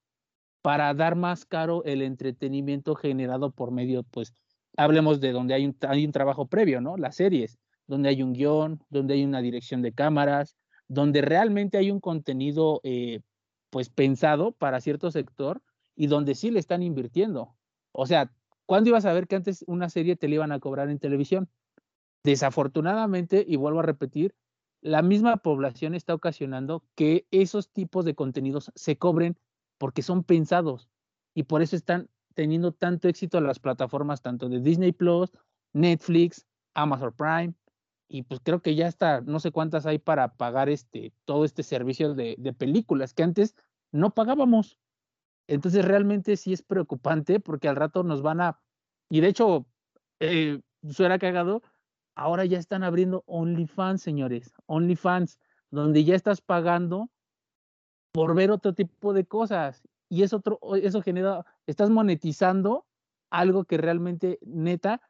para 0.63 0.95
dar 0.95 1.17
más 1.17 1.45
caro 1.45 1.83
el 1.83 2.01
entretenimiento 2.01 2.95
generado 2.95 3.51
por 3.51 3.73
medio, 3.73 4.05
pues, 4.05 4.33
hablemos 4.77 5.21
de 5.21 5.33
donde 5.33 5.55
hay 5.55 5.67
un, 5.67 5.77
hay 5.89 6.07
un 6.07 6.13
trabajo 6.13 6.47
previo, 6.47 6.81
¿no? 6.81 6.97
Las 6.97 7.17
series, 7.17 7.59
donde 7.89 8.11
hay 8.11 8.23
un 8.23 8.33
guion, 8.33 8.81
donde 8.91 9.15
hay 9.15 9.25
una 9.25 9.43
dirección 9.43 9.83
de 9.83 9.93
cámaras, 9.93 10.55
donde 10.87 11.21
realmente 11.21 11.79
hay 11.79 11.91
un 11.91 11.99
contenido 11.99 12.81
eh, 12.85 13.23
pues 13.75 13.89
pensado 13.89 14.53
para 14.53 14.81
cierto 14.81 15.11
sector 15.11 15.61
y 15.97 16.07
donde 16.07 16.37
sí 16.37 16.53
le 16.53 16.61
están 16.61 16.81
invirtiendo. 16.85 17.57
O 17.91 18.07
sea, 18.07 18.33
¿cuándo 18.67 18.91
ibas 18.91 19.05
a 19.05 19.13
ver 19.13 19.27
que 19.27 19.35
antes 19.35 19.65
una 19.67 19.89
serie 19.91 20.15
te 20.15 20.29
la 20.29 20.37
iban 20.37 20.53
a 20.53 20.61
cobrar 20.61 20.91
en 20.91 21.01
televisión? 21.01 21.51
Desafortunadamente, 22.23 23.45
y 23.45 23.57
vuelvo 23.57 23.81
a 23.81 23.83
repetir, 23.83 24.37
la 24.81 25.03
misma 25.03 25.39
población 25.39 25.97
está 25.97 26.15
ocasionando 26.15 26.85
que 26.95 27.27
esos 27.33 27.69
tipos 27.69 28.05
de 28.05 28.15
contenidos 28.15 28.71
se 28.77 28.97
cobren 28.97 29.37
porque 29.77 30.03
son 30.03 30.23
pensados 30.23 30.89
y 31.35 31.43
por 31.43 31.61
eso 31.61 31.75
están 31.75 32.09
teniendo 32.35 32.71
tanto 32.71 33.09
éxito 33.09 33.41
las 33.41 33.59
plataformas 33.59 34.23
tanto 34.23 34.49
de 34.49 34.61
Disney 34.61 34.93
Plus, 34.93 35.33
Netflix, 35.73 36.47
Amazon 36.75 37.13
Prime, 37.17 37.55
y 38.09 38.23
pues 38.23 38.41
creo 38.43 38.61
que 38.61 38.75
ya 38.75 38.87
está, 38.87 39.21
no 39.23 39.41
sé 39.41 39.51
cuántas 39.51 39.87
hay 39.87 39.99
para 39.99 40.37
pagar 40.37 40.69
este, 40.69 41.13
todo 41.25 41.45
este 41.45 41.63
servicio 41.63 42.15
de, 42.15 42.37
películas 42.57 43.15
que 43.15 43.23
antes 43.23 43.57
no 43.93 44.15
pagábamos. 44.15 44.79
Entonces 45.47 45.85
realmente 45.85 46.37
sí 46.37 46.53
es 46.53 46.63
preocupante 46.63 47.41
porque 47.41 47.69
al 47.69 47.77
rato 47.77 48.03
nos 48.03 48.23
van 48.23 48.41
a, 48.41 48.61
y 49.11 49.21
de 49.21 49.29
hecho, 49.29 49.67
eh, 50.21 50.61
suena 50.89 51.19
cagado, 51.19 51.63
ahora 52.15 52.45
ya 52.45 52.59
están 52.59 52.83
abriendo 52.83 53.25
OnlyFans, 53.27 54.03
señores, 54.03 54.53
OnlyFans, 54.67 55.39
donde 55.71 56.05
ya 56.05 56.15
estás 56.15 56.41
pagando 56.41 57.11
por 58.13 58.35
ver 58.35 58.51
otro 58.51 58.75
tipo 58.75 59.13
de 59.13 59.25
cosas. 59.27 59.83
Y 60.09 60.23
eso, 60.23 60.37
otro, 60.37 60.61
eso 60.77 61.03
genera, 61.03 61.45
estás 61.67 61.91
monetizando 61.91 62.87
algo 63.31 63.65
que 63.65 63.77
realmente, 63.77 64.39
neta, 64.43 65.01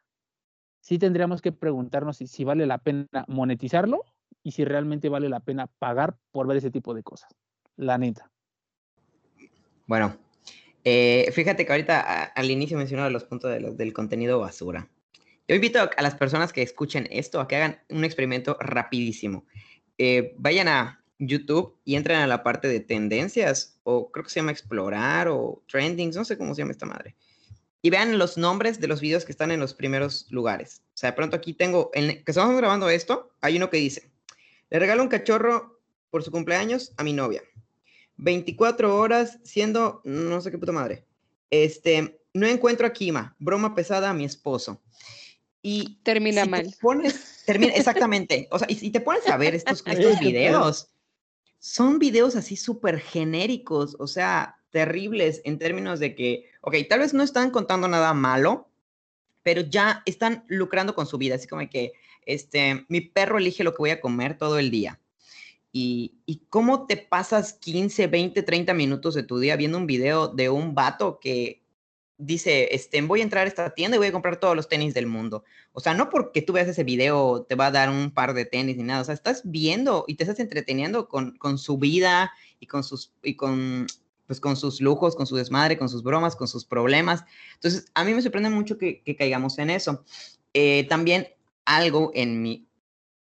sí 0.85 0.99
tendríamos 0.99 1.41
que 1.41 1.51
preguntarnos 1.51 2.17
si, 2.17 2.43
vale 2.43 2.67
la 2.67 2.77
pena 2.77 3.25
monetizarlo 3.27 4.05
y 4.43 4.51
si 4.51 4.65
realmente 4.65 5.09
vale 5.09 5.29
la 5.29 5.39
pena 5.39 5.65
pagar 5.79 6.15
por 6.31 6.45
ver 6.45 6.57
ese 6.57 6.69
tipo 6.69 6.93
de 6.93 7.01
cosas. 7.01 7.31
La 7.75 7.97
neta. 7.97 8.29
Bueno, 9.87 10.15
eh, 10.83 11.27
fíjate 11.33 11.65
que 11.65 11.71
ahorita 11.71 12.25
al 12.25 12.51
inicio 12.51 12.77
mencionaba 12.77 13.09
los 13.09 13.23
puntos 13.23 13.51
del 13.75 13.93
contenido 13.93 14.39
basura. 14.39 14.87
Yo 15.47 15.55
invito 15.55 15.79
a 15.79 16.01
las 16.03 16.13
personas 16.13 16.53
que 16.53 16.61
escuchen 16.61 17.07
esto 17.09 17.39
a 17.39 17.47
que 17.47 17.55
hagan 17.55 17.79
un 17.89 18.03
experimento 18.03 18.55
rapidísimo. 18.59 19.45
Eh, 19.97 20.35
vayan 20.37 20.67
a 20.67 21.03
YouTube 21.17 21.79
y 21.83 21.95
entren 21.95 22.19
a 22.19 22.27
la 22.27 22.43
parte 22.43 22.67
de 22.67 22.79
tendencias, 22.79 23.79
o 23.83 24.11
creo 24.11 24.23
que 24.23 24.29
se 24.29 24.39
llama 24.39 24.51
explorar 24.51 25.29
o 25.29 25.63
trendings, 25.67 26.15
no 26.15 26.25
sé 26.25 26.37
cómo 26.37 26.53
se 26.53 26.61
llama 26.61 26.73
esta 26.73 26.85
madre 26.85 27.15
y 27.85 27.91
vean 27.91 28.17
los 28.17 28.35
nombres 28.35 28.81
de 28.81 28.87
los 28.87 28.99
videos 28.99 29.25
que 29.25 29.31
están 29.31 29.51
en 29.51 29.59
los 29.59 29.75
primeros 29.75 30.25
lugares. 30.31 30.81
O 30.95 30.97
sea, 30.97 31.11
de 31.11 31.15
pronto 31.15 31.35
aquí 31.35 31.53
tengo, 31.53 31.91
en, 31.93 32.23
que 32.23 32.31
estamos 32.31 32.57
grabando 32.57 32.89
esto, 32.89 33.29
hay 33.41 33.57
uno 33.57 33.69
que 33.69 33.77
dice, 33.77 34.09
le 34.71 34.79
regalo 34.79 35.03
un 35.03 35.07
cachorro 35.07 35.79
por 36.09 36.23
su 36.23 36.31
cumpleaños 36.31 36.93
a 36.97 37.03
mi 37.03 37.13
novia. 37.13 37.43
24 38.17 38.97
horas 38.97 39.37
siendo, 39.43 40.01
no 40.03 40.41
sé 40.41 40.49
qué 40.49 40.57
puta 40.57 40.71
madre. 40.71 41.05
Este, 41.51 42.19
no 42.33 42.47
encuentro 42.47 42.87
a 42.87 42.91
Kima, 42.91 43.35
broma 43.37 43.75
pesada 43.75 44.09
a 44.09 44.15
mi 44.15 44.25
esposo. 44.25 44.81
Y 45.61 45.99
termina 46.01 46.45
mal. 46.45 46.73
Pones, 46.81 47.43
termina, 47.45 47.73
exactamente. 47.73 48.47
O 48.49 48.57
sea, 48.57 48.67
y 48.67 48.77
si 48.77 48.89
te 48.89 48.99
pones 48.99 49.27
a 49.27 49.37
ver 49.37 49.53
estos, 49.53 49.83
estos 49.85 50.19
videos, 50.19 50.89
son 51.59 51.99
videos 51.99 52.35
así 52.35 52.55
súper 52.55 52.99
genéricos, 52.99 53.95
o 53.99 54.07
sea, 54.07 54.57
terribles 54.75 55.39
en 55.45 55.57
términos 55.57 56.01
de 56.01 56.15
que, 56.15 56.49
ok, 56.65 56.75
tal 56.89 56.99
vez 56.99 57.13
no 57.13 57.23
están 57.23 57.51
contando 57.51 57.87
nada 57.87 58.13
malo, 58.15 58.67
pero 59.43 59.61
ya 59.61 60.01
están 60.05 60.43
lucrando 60.47 60.95
con 60.95 61.05
su 61.05 61.19
vida, 61.19 61.35
así 61.35 61.47
como 61.47 61.67
que, 61.69 61.93
este, 62.25 62.85
mi 62.89 63.01
perro 63.01 63.37
elige 63.37 63.63
lo 63.63 63.71
que 63.71 63.83
voy 63.83 63.91
a 63.91 64.01
comer 64.01 64.37
todo 64.37 64.57
el 64.57 64.71
día. 64.71 64.99
Y, 65.71 66.15
y, 66.25 66.41
cómo 66.49 66.87
te 66.87 66.97
pasas 66.97 67.53
15, 67.53 68.07
20, 68.07 68.41
30 68.41 68.73
minutos 68.73 69.13
de 69.13 69.23
tu 69.23 69.39
día 69.39 69.55
viendo 69.57 69.77
un 69.77 69.85
video 69.85 70.27
de 70.27 70.49
un 70.49 70.73
vato 70.73 71.19
que 71.19 71.61
dice, 72.17 72.73
este, 72.73 73.01
voy 73.01 73.19
a 73.19 73.23
entrar 73.23 73.45
a 73.45 73.49
esta 73.49 73.69
tienda 73.75 73.97
y 73.97 73.99
voy 73.99 74.07
a 74.07 74.11
comprar 74.11 74.37
todos 74.37 74.55
los 74.55 74.67
tenis 74.67 74.93
del 74.93 75.05
mundo. 75.05 75.43
O 75.73 75.81
sea, 75.81 75.93
no 75.93 76.09
porque 76.09 76.41
tú 76.41 76.53
veas 76.53 76.67
ese 76.67 76.83
video 76.83 77.45
te 77.47 77.55
va 77.55 77.67
a 77.67 77.71
dar 77.71 77.89
un 77.89 78.11
par 78.11 78.33
de 78.33 78.45
tenis 78.45 78.77
ni 78.77 78.83
nada. 78.83 79.01
O 79.01 79.05
sea, 79.05 79.13
estás 79.13 79.41
viendo 79.43 80.05
y 80.07 80.15
te 80.15 80.23
estás 80.23 80.39
entreteniendo 80.39 81.09
con, 81.09 81.37
con 81.37 81.57
su 81.57 81.77
vida 81.77 82.31
y 82.59 82.67
con 82.67 82.83
sus, 82.83 83.13
y 83.21 83.35
con 83.35 83.85
pues 84.27 84.39
con 84.39 84.55
sus 84.55 84.81
lujos, 84.81 85.15
con 85.15 85.27
su 85.27 85.35
desmadre, 85.35 85.77
con 85.77 85.89
sus 85.89 86.03
bromas, 86.03 86.35
con 86.35 86.47
sus 86.47 86.65
problemas. 86.65 87.23
Entonces, 87.55 87.85
a 87.93 88.03
mí 88.03 88.13
me 88.13 88.21
sorprende 88.21 88.49
mucho 88.49 88.77
que, 88.77 89.03
caigamos 89.17 89.57
en 89.59 89.69
eso. 89.69 90.03
Eh, 90.53 90.85
también 90.89 91.27
algo 91.65 92.11
en 92.13 92.41
mi 92.41 92.67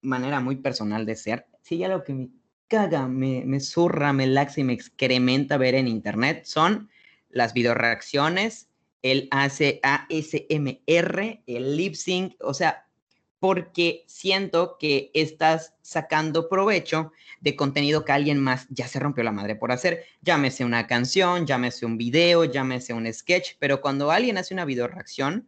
manera 0.02 0.40
muy 0.40 0.56
personal 0.56 1.06
de 1.06 1.16
ser, 1.16 1.46
sí, 1.62 1.78
ya 1.78 1.88
lo 1.88 2.04
que 2.04 2.14
me 2.14 2.28
caga, 2.68 3.08
me, 3.08 3.44
me 3.44 3.60
zurra, 3.60 4.12
me 4.12 4.26
laxa 4.26 4.60
y 4.60 4.64
me 4.64 4.72
excrementa 4.72 5.56
ver 5.56 5.74
en 5.74 5.88
internet 5.88 6.44
son 6.44 6.90
las 7.30 7.52
videoreacciones, 7.52 8.68
el 9.02 9.28
ASMR, 9.30 10.02
el 11.46 11.76
lip 11.76 11.94
sync, 11.94 12.34
o 12.40 12.54
sea, 12.54 12.86
porque 13.44 14.04
siento 14.06 14.78
que 14.80 15.10
estás 15.12 15.74
sacando 15.82 16.48
provecho 16.48 17.12
de 17.42 17.54
contenido 17.56 18.02
que 18.02 18.12
alguien 18.12 18.38
más 18.40 18.66
ya 18.70 18.88
se 18.88 18.98
rompió 18.98 19.22
la 19.22 19.32
madre 19.32 19.54
por 19.54 19.70
hacer. 19.70 20.06
Llámese 20.22 20.64
una 20.64 20.86
canción, 20.86 21.44
llámese 21.44 21.84
un 21.84 21.98
video, 21.98 22.46
llámese 22.46 22.94
un 22.94 23.12
sketch, 23.12 23.56
pero 23.58 23.82
cuando 23.82 24.10
alguien 24.10 24.38
hace 24.38 24.54
una 24.54 24.64
video 24.64 24.88
reacción, 24.88 25.46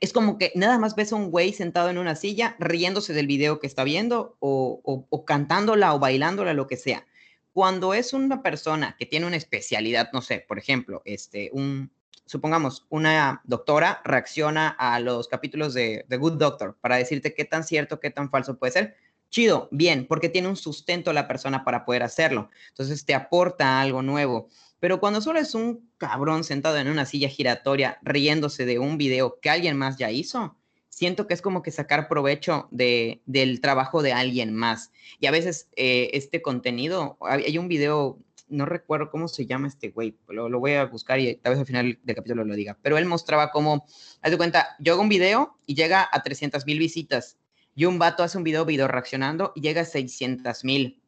es 0.00 0.14
como 0.14 0.38
que 0.38 0.50
nada 0.54 0.78
más 0.78 0.96
ves 0.96 1.12
a 1.12 1.16
un 1.16 1.30
güey 1.30 1.52
sentado 1.52 1.90
en 1.90 1.98
una 1.98 2.16
silla 2.16 2.56
riéndose 2.58 3.12
del 3.12 3.26
video 3.26 3.60
que 3.60 3.66
está 3.66 3.84
viendo 3.84 4.38
o, 4.40 4.80
o, 4.82 5.24
cantándola 5.26 5.92
o 5.92 5.98
bailándola, 5.98 6.54
lo 6.54 6.68
que 6.68 6.78
sea. 6.78 7.06
Cuando 7.52 7.92
es 7.92 8.14
una 8.14 8.42
persona 8.42 8.96
que 8.98 9.04
tiene 9.04 9.26
una 9.26 9.36
especialidad, 9.36 10.08
no 10.14 10.22
sé, 10.22 10.42
por 10.48 10.58
ejemplo, 10.58 11.02
este, 11.04 11.50
un, 11.52 11.90
supongamos, 12.28 12.86
una 12.90 13.40
doctora 13.44 14.00
reacciona 14.04 14.68
a 14.68 15.00
los 15.00 15.28
capítulos 15.28 15.74
de 15.74 16.04
The 16.08 16.18
Good 16.18 16.34
Doctor 16.34 16.76
para 16.80 16.96
decirte 16.96 17.34
qué 17.34 17.44
tan 17.44 17.64
cierto, 17.64 17.98
qué 17.98 18.10
tan 18.10 18.30
falso 18.30 18.58
puede 18.58 18.72
ser. 18.72 18.96
Chido, 19.30 19.68
bien, 19.70 20.06
porque 20.06 20.28
tiene 20.28 20.48
un 20.48 20.56
sustento 20.56 21.12
la 21.12 21.26
persona 21.26 21.64
para 21.64 21.84
poder 21.84 22.02
hacerlo. 22.02 22.50
Entonces 22.68 23.04
te 23.04 23.14
aporta 23.14 23.80
algo 23.80 24.02
nuevo. 24.02 24.48
Pero 24.80 25.00
cuando 25.00 25.20
solo 25.20 25.38
es 25.38 25.54
un 25.54 25.90
cabrón 25.98 26.44
sentado 26.44 26.76
en 26.76 26.88
una 26.88 27.04
silla 27.04 27.28
giratoria 27.28 27.98
riéndose 28.02 28.64
de 28.64 28.78
un 28.78 28.96
video 28.96 29.40
que 29.40 29.50
alguien 29.50 29.76
más 29.76 29.96
ya 29.96 30.10
hizo, 30.10 30.56
siento 30.88 31.26
que 31.26 31.34
es 31.34 31.42
como 31.42 31.62
que 31.62 31.70
sacar 31.70 32.08
provecho 32.08 32.68
de, 32.70 33.22
del 33.26 33.60
trabajo 33.60 34.02
de 34.02 34.12
alguien 34.12 34.54
más. 34.54 34.92
Y 35.18 35.26
a 35.26 35.30
veces 35.30 35.68
eh, 35.76 36.10
este 36.12 36.42
contenido, 36.42 37.18
hay 37.20 37.58
un 37.58 37.68
video 37.68 38.18
no 38.48 38.66
recuerdo 38.66 39.10
cómo 39.10 39.28
se 39.28 39.46
llama 39.46 39.68
este 39.68 39.90
güey, 39.90 40.16
lo, 40.28 40.48
lo, 40.48 40.60
voy 40.60 40.74
a 40.74 40.84
buscar 40.84 41.18
y 41.20 41.36
tal 41.36 41.52
vez 41.52 41.60
al 41.60 41.66
final 41.66 41.98
del 42.02 42.16
capítulo 42.16 42.44
lo 42.44 42.54
diga, 42.54 42.78
pero 42.82 42.98
él 42.98 43.06
mostraba 43.06 43.50
cómo, 43.50 43.86
haz 44.22 44.30
de 44.30 44.36
cuenta, 44.36 44.76
yo 44.78 44.92
hago 44.92 45.02
un 45.02 45.08
video 45.08 45.56
y 45.66 45.74
llega 45.74 46.08
a 46.10 46.22
300 46.22 46.64
mil 46.66 46.78
visitas, 46.78 47.38
y 47.78 47.84
un 47.84 48.00
vato 48.00 48.24
hace 48.24 48.36
un 48.36 48.42
video, 48.42 48.64
video 48.64 48.88
reaccionando 48.88 49.52
y 49.54 49.60
llega 49.60 49.82
a 49.82 49.84
600 49.84 50.64
mil, 50.64 51.00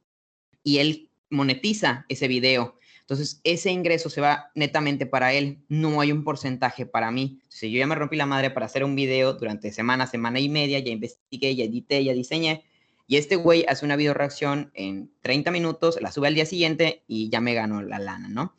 y 0.63 0.79
él 0.79 1.11
monetiza 1.29 2.07
ese 2.09 2.29
video. 2.29 2.79
Entonces, 3.01 3.41
ese 3.43 3.73
ingreso 3.73 4.09
se 4.09 4.21
va 4.21 4.53
netamente 4.55 5.05
para 5.05 5.33
él, 5.33 5.65
no 5.69 6.01
hay 6.01 6.13
un 6.13 6.23
porcentaje 6.23 6.87
para 6.87 7.11
mí. 7.11 7.41
Si 7.49 7.73
yo 7.73 7.81
ya 7.81 7.89
me 7.89 7.97
rompí 7.97 8.15
la 8.15 8.25
madre 8.25 8.51
para 8.51 8.67
hacer 8.67 8.85
un 8.85 8.95
video 8.95 9.33
durante 9.33 9.73
semana, 9.73 10.07
semana 10.07 10.39
y 10.39 10.49
media, 10.49 10.79
ya 10.79 10.93
investigué, 10.93 11.57
ya 11.57 11.65
edité, 11.65 12.05
ya 12.05 12.13
diseñé, 12.13 12.65
y 13.11 13.17
este 13.17 13.35
güey 13.35 13.65
hace 13.67 13.85
una 13.85 13.97
video 13.97 14.15
reacción 14.15 14.71
en 14.73 15.13
30 15.23 15.51
minutos, 15.51 15.99
la 16.01 16.13
sube 16.13 16.29
al 16.29 16.35
día 16.37 16.47
siguiente 16.47 17.03
y 17.09 17.29
ya 17.29 17.41
me 17.41 17.55
ganó 17.55 17.83
la 17.83 17.99
lana, 17.99 18.29
¿no? 18.29 18.55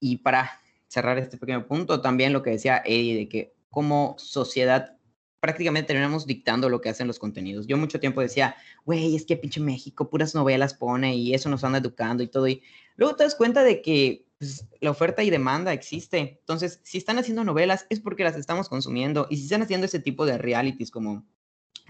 Y 0.00 0.16
para 0.16 0.62
cerrar 0.88 1.18
este 1.18 1.36
pequeño 1.36 1.66
punto, 1.66 2.00
también 2.00 2.32
lo 2.32 2.42
que 2.42 2.48
decía 2.48 2.80
Eddie, 2.86 3.18
de 3.18 3.28
que 3.28 3.52
como 3.68 4.14
sociedad 4.16 4.96
prácticamente 5.40 5.88
terminamos 5.88 6.26
dictando 6.26 6.70
lo 6.70 6.80
que 6.80 6.88
hacen 6.88 7.06
los 7.06 7.18
contenidos. 7.18 7.66
Yo 7.66 7.76
mucho 7.76 8.00
tiempo 8.00 8.22
decía, 8.22 8.56
güey, 8.86 9.14
es 9.14 9.26
que 9.26 9.36
pinche 9.36 9.60
México 9.60 10.08
puras 10.08 10.34
novelas 10.34 10.72
pone 10.72 11.14
y 11.14 11.34
eso 11.34 11.50
nos 11.50 11.62
anda 11.62 11.80
educando 11.80 12.22
y 12.22 12.28
todo. 12.28 12.48
Y 12.48 12.62
luego 12.96 13.14
te 13.14 13.24
das 13.24 13.34
cuenta 13.34 13.62
de 13.62 13.82
que 13.82 14.24
pues, 14.38 14.64
la 14.80 14.90
oferta 14.90 15.22
y 15.22 15.28
demanda 15.28 15.74
existe. 15.74 16.38
Entonces, 16.40 16.80
si 16.82 16.96
están 16.96 17.18
haciendo 17.18 17.44
novelas 17.44 17.84
es 17.90 18.00
porque 18.00 18.24
las 18.24 18.38
estamos 18.38 18.70
consumiendo. 18.70 19.26
Y 19.28 19.36
si 19.36 19.42
están 19.42 19.60
haciendo 19.60 19.84
ese 19.84 20.00
tipo 20.00 20.24
de 20.24 20.38
realities 20.38 20.90
como 20.90 21.26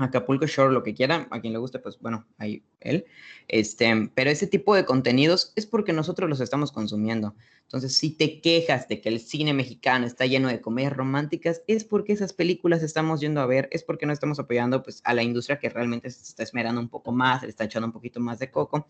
Acapulco 0.02 0.46
Shore, 0.46 0.72
lo 0.72 0.82
que 0.82 0.94
quiera, 0.94 1.28
a 1.30 1.40
quien 1.40 1.52
le 1.52 1.58
guste, 1.58 1.78
pues 1.78 1.98
bueno, 2.00 2.26
ahí 2.38 2.62
él. 2.80 3.04
Este, 3.48 4.10
pero 4.14 4.30
ese 4.30 4.46
tipo 4.46 4.74
de 4.74 4.84
contenidos 4.84 5.52
es 5.56 5.66
porque 5.66 5.92
nosotros 5.92 6.28
los 6.28 6.40
estamos 6.40 6.72
consumiendo. 6.72 7.34
Entonces, 7.62 7.96
si 7.96 8.10
te 8.10 8.40
quejas 8.40 8.88
de 8.88 9.00
que 9.00 9.08
el 9.08 9.20
cine 9.20 9.54
mexicano 9.54 10.06
está 10.06 10.26
lleno 10.26 10.48
de 10.48 10.60
comedias 10.60 10.92
románticas, 10.92 11.62
es 11.66 11.84
porque 11.84 12.12
esas 12.12 12.32
películas 12.32 12.82
estamos 12.82 13.20
yendo 13.20 13.40
a 13.40 13.46
ver, 13.46 13.68
es 13.70 13.84
porque 13.84 14.06
no 14.06 14.12
estamos 14.12 14.38
apoyando 14.38 14.82
pues, 14.82 15.00
a 15.04 15.14
la 15.14 15.22
industria 15.22 15.58
que 15.58 15.68
realmente 15.68 16.10
se 16.10 16.22
está 16.22 16.42
esmerando 16.42 16.80
un 16.80 16.88
poco 16.88 17.12
más, 17.12 17.42
le 17.42 17.48
está 17.48 17.64
echando 17.64 17.86
un 17.86 17.92
poquito 17.92 18.18
más 18.20 18.38
de 18.38 18.50
coco. 18.50 18.88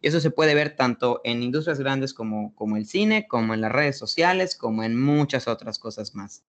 Y 0.00 0.08
eso 0.08 0.20
se 0.20 0.30
puede 0.30 0.54
ver 0.54 0.76
tanto 0.76 1.20
en 1.24 1.42
industrias 1.42 1.78
grandes 1.78 2.14
como, 2.14 2.54
como 2.54 2.76
el 2.76 2.86
cine, 2.86 3.26
como 3.26 3.54
en 3.54 3.60
las 3.60 3.72
redes 3.72 3.98
sociales, 3.98 4.56
como 4.56 4.84
en 4.84 5.00
muchas 5.00 5.48
otras 5.48 5.78
cosas 5.78 6.14
más. 6.14 6.44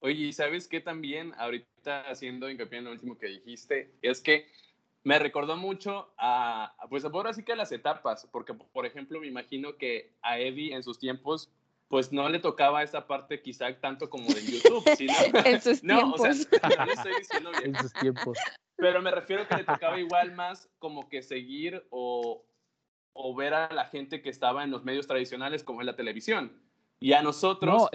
Oye, 0.00 0.32
sabes 0.32 0.68
qué 0.68 0.80
también, 0.80 1.32
ahorita 1.38 2.08
haciendo 2.08 2.48
hincapié 2.48 2.78
en 2.78 2.84
lo 2.84 2.92
último 2.92 3.18
que 3.18 3.26
dijiste, 3.26 3.92
es 4.00 4.20
que 4.20 4.46
me 5.02 5.18
recordó 5.18 5.56
mucho 5.56 6.12
a, 6.18 6.74
pues 6.88 7.04
ahora 7.04 7.32
sí 7.32 7.42
que 7.42 7.52
a 7.52 7.56
las 7.56 7.72
etapas, 7.72 8.28
porque 8.30 8.54
por 8.54 8.86
ejemplo 8.86 9.20
me 9.20 9.26
imagino 9.26 9.76
que 9.76 10.12
a 10.22 10.38
Eddie 10.38 10.74
en 10.74 10.82
sus 10.82 10.98
tiempos, 10.98 11.50
pues 11.88 12.12
no 12.12 12.28
le 12.28 12.38
tocaba 12.38 12.82
esa 12.82 13.06
parte 13.06 13.40
quizá 13.40 13.74
tanto 13.80 14.10
como 14.10 14.28
de 14.28 14.44
YouTube, 14.44 14.84
¿sí, 14.96 15.06
en 15.44 15.60
sus 15.60 15.82
no, 15.82 15.96
tiempos. 15.96 16.20
O 16.20 16.32
sea, 16.32 16.84
no 16.84 16.92
estoy 16.92 17.12
diciendo 17.18 17.50
bien. 17.50 17.74
En 17.74 17.82
sus 17.82 17.92
tiempos. 17.94 18.38
Pero 18.76 19.02
me 19.02 19.10
refiero 19.10 19.48
que 19.48 19.56
le 19.56 19.64
tocaba 19.64 19.98
igual 19.98 20.32
más 20.32 20.68
como 20.78 21.08
que 21.08 21.22
seguir 21.22 21.84
o, 21.90 22.44
o 23.14 23.34
ver 23.34 23.54
a 23.54 23.72
la 23.72 23.86
gente 23.86 24.22
que 24.22 24.28
estaba 24.28 24.62
en 24.62 24.70
los 24.70 24.84
medios 24.84 25.06
tradicionales 25.06 25.64
como 25.64 25.80
en 25.80 25.86
la 25.86 25.96
televisión. 25.96 26.52
Y 27.00 27.14
a 27.14 27.22
nosotros... 27.22 27.74
No, 27.74 27.88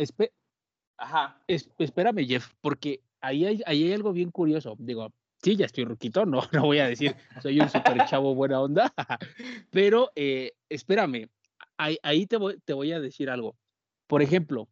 Ajá. 1.03 1.38
espérame, 1.48 2.25
Jeff, 2.25 2.53
porque 2.62 3.01
ahí 3.19 3.45
hay, 3.45 3.62
ahí 3.65 3.83
hay 3.83 3.93
algo 3.93 4.13
bien 4.13 4.31
curioso. 4.31 4.77
Digo, 4.79 5.12
sí, 5.41 5.57
ya 5.57 5.65
estoy 5.65 5.83
ruquito, 5.83 6.25
no, 6.25 6.41
no 6.53 6.65
voy 6.65 6.79
a 6.79 6.88
decir, 6.88 7.13
soy 7.41 7.60
un 7.60 7.69
super 7.69 8.05
chavo 8.05 8.33
buena 8.33 8.62
onda, 8.62 8.93
pero 9.69 10.12
eh, 10.15 10.53
espérame, 10.69 11.29
ahí, 11.75 11.98
ahí 12.03 12.25
te, 12.25 12.38
voy, 12.38 12.57
te 12.63 12.72
voy 12.72 12.93
a 12.93 13.01
decir 13.01 13.29
algo. 13.29 13.57
Por 14.07 14.22
ejemplo, 14.22 14.69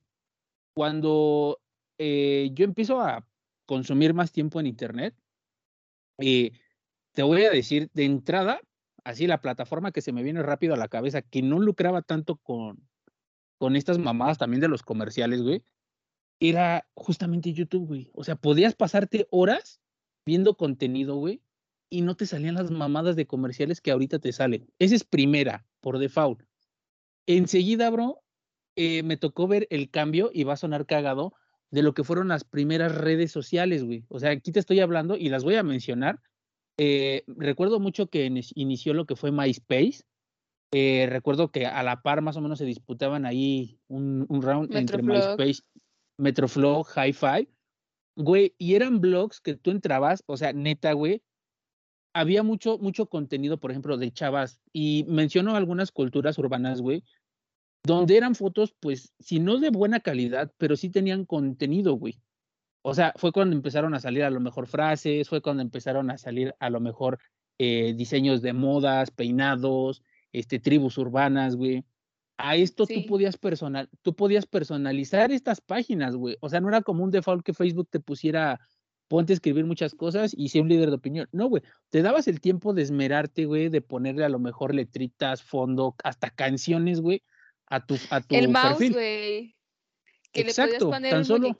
cuando 0.73 1.59
eh, 1.97 2.49
yo 2.53 2.63
empiezo 2.63 3.01
a 3.01 3.25
consumir 3.65 4.13
más 4.13 4.31
tiempo 4.31 4.61
en 4.61 4.67
Internet, 4.67 5.13
eh, 6.19 6.51
te 7.11 7.23
voy 7.23 7.43
a 7.43 7.51
decir 7.51 7.89
de 7.93 8.05
entrada, 8.05 8.61
así 9.03 9.27
la 9.27 9.41
plataforma 9.41 9.91
que 9.91 10.01
se 10.01 10.13
me 10.13 10.23
viene 10.23 10.41
rápido 10.43 10.75
a 10.75 10.77
la 10.77 10.87
cabeza, 10.87 11.21
que 11.21 11.41
no 11.41 11.59
lucraba 11.59 12.01
tanto 12.01 12.37
con, 12.37 12.87
con 13.57 13.75
estas 13.75 13.99
mamadas 13.99 14.37
también 14.37 14.61
de 14.61 14.69
los 14.69 14.81
comerciales, 14.81 15.41
güey, 15.41 15.61
era 16.41 16.87
justamente 16.95 17.53
YouTube, 17.53 17.87
güey. 17.87 18.09
O 18.13 18.23
sea, 18.23 18.35
podías 18.35 18.73
pasarte 18.73 19.27
horas 19.29 19.79
viendo 20.25 20.57
contenido, 20.57 21.15
güey, 21.15 21.41
y 21.89 22.01
no 22.01 22.15
te 22.15 22.25
salían 22.25 22.55
las 22.55 22.71
mamadas 22.71 23.15
de 23.15 23.27
comerciales 23.27 23.79
que 23.79 23.91
ahorita 23.91 24.19
te 24.19 24.33
salen. 24.33 24.67
Esa 24.79 24.95
es 24.95 25.03
primera, 25.03 25.67
por 25.81 25.99
default. 25.99 26.41
Enseguida, 27.27 27.89
bro, 27.91 28.23
eh, 28.75 29.03
me 29.03 29.17
tocó 29.17 29.47
ver 29.47 29.67
el 29.69 29.91
cambio, 29.91 30.31
y 30.33 30.43
va 30.43 30.53
a 30.53 30.57
sonar 30.57 30.87
cagado, 30.87 31.33
de 31.69 31.83
lo 31.83 31.93
que 31.93 32.03
fueron 32.03 32.27
las 32.27 32.43
primeras 32.43 32.95
redes 32.95 33.31
sociales, 33.31 33.83
güey. 33.83 34.03
O 34.09 34.19
sea, 34.19 34.31
aquí 34.31 34.51
te 34.51 34.59
estoy 34.59 34.79
hablando 34.79 35.17
y 35.17 35.29
las 35.29 35.43
voy 35.43 35.55
a 35.55 35.63
mencionar. 35.63 36.21
Eh, 36.77 37.23
recuerdo 37.27 37.79
mucho 37.79 38.07
que 38.07 38.25
inició 38.55 38.93
lo 38.95 39.05
que 39.05 39.15
fue 39.15 39.31
MySpace. 39.31 40.03
Eh, 40.73 41.05
recuerdo 41.07 41.51
que 41.51 41.67
a 41.67 41.83
la 41.83 42.01
par 42.01 42.21
más 42.21 42.35
o 42.35 42.41
menos 42.41 42.57
se 42.57 42.65
disputaban 42.65 43.25
ahí 43.25 43.79
un, 43.87 44.25
round 44.41 44.75
entre 44.75 45.03
MySpace, 45.03 45.61
Metroflow, 46.21 46.85
Hi-Fi. 46.95 47.49
Güey, 48.15 48.53
y 48.57 48.75
eran 48.75 49.01
blogs 49.01 49.41
que 49.41 49.55
tú 49.55 49.71
entrabas, 49.71 50.23
o 50.27 50.37
sea, 50.37 50.53
neta, 50.53 50.93
güey, 50.93 51.23
había 52.13 52.43
mucho, 52.43 52.77
mucho 52.77 53.07
contenido, 53.07 53.57
por 53.57 53.71
ejemplo, 53.71 53.97
de 53.97 54.11
chavas, 54.11 54.59
y 54.73 55.05
menciono 55.07 55.55
algunas 55.55 55.91
culturas 55.91 56.37
urbanas, 56.37 56.81
güey, 56.81 57.03
donde 57.83 58.17
eran 58.17 58.35
fotos, 58.35 58.75
pues, 58.79 59.13
si 59.19 59.39
no 59.39 59.57
de 59.59 59.69
buena 59.69 60.01
calidad, 60.01 60.51
pero 60.57 60.75
sí 60.75 60.89
tenían 60.89 61.25
contenido, 61.25 61.93
güey. 61.93 62.19
O 62.83 62.93
sea, 62.93 63.13
fue 63.15 63.31
cuando 63.31 63.55
empezaron 63.55 63.93
a 63.93 63.99
salir 63.99 64.23
a 64.23 64.29
lo 64.29 64.39
mejor 64.39 64.67
frases, 64.67 65.29
fue 65.29 65.41
cuando 65.41 65.63
empezaron 65.63 66.11
a 66.11 66.17
salir 66.17 66.53
a 66.59 66.69
lo 66.69 66.79
mejor 66.79 67.19
eh, 67.57 67.93
diseños 67.95 68.41
de 68.41 68.53
modas, 68.53 69.09
peinados, 69.09 70.03
este, 70.33 70.59
tribus 70.59 70.97
urbanas, 70.97 71.55
güey. 71.55 71.85
A 72.43 72.55
esto 72.55 72.85
tú, 72.87 73.05
podías 73.07 73.37
personal, 73.37 73.89
tú 74.01 74.15
podías 74.15 74.45
personalizar 74.45 75.31
estas 75.31 75.61
páginas, 75.61 76.15
güey. 76.15 76.37
O 76.41 76.49
sea, 76.49 76.59
no 76.59 76.69
era 76.69 76.81
como 76.81 77.03
un 77.03 77.11
default 77.11 77.45
que 77.45 77.53
Facebook 77.53 77.87
te 77.89 77.99
pusiera, 77.99 78.59
ponte 79.07 79.33
a 79.33 79.35
escribir 79.35 79.65
muchas 79.65 79.93
cosas 79.93 80.33
y 80.35 80.49
sea 80.49 80.61
un 80.61 80.69
líder 80.69 80.89
de 80.89 80.95
opinión. 80.95 81.29
No, 81.31 81.47
güey. 81.47 81.63
Te 81.89 82.01
dabas 82.01 82.27
el 82.27 82.41
tiempo 82.41 82.73
de 82.73 82.81
esmerarte, 82.81 83.45
güey, 83.45 83.69
de 83.69 83.81
ponerle 83.81 84.25
a 84.25 84.29
lo 84.29 84.39
mejor 84.39 84.73
letritas, 84.73 85.43
fondo, 85.43 85.95
hasta 86.03 86.29
canciones, 86.29 87.01
güey, 87.01 87.23
a 87.67 87.85
tu, 87.85 87.97
a 88.09 88.21
tu 88.21 88.35
El 88.35 88.49
mouse, 88.49 88.91
güey. 88.91 89.55
Que 90.31 90.43
le 90.43 90.53
podías 90.53 90.83
poner 90.83 91.15
un 91.15 91.25
solo 91.25 91.55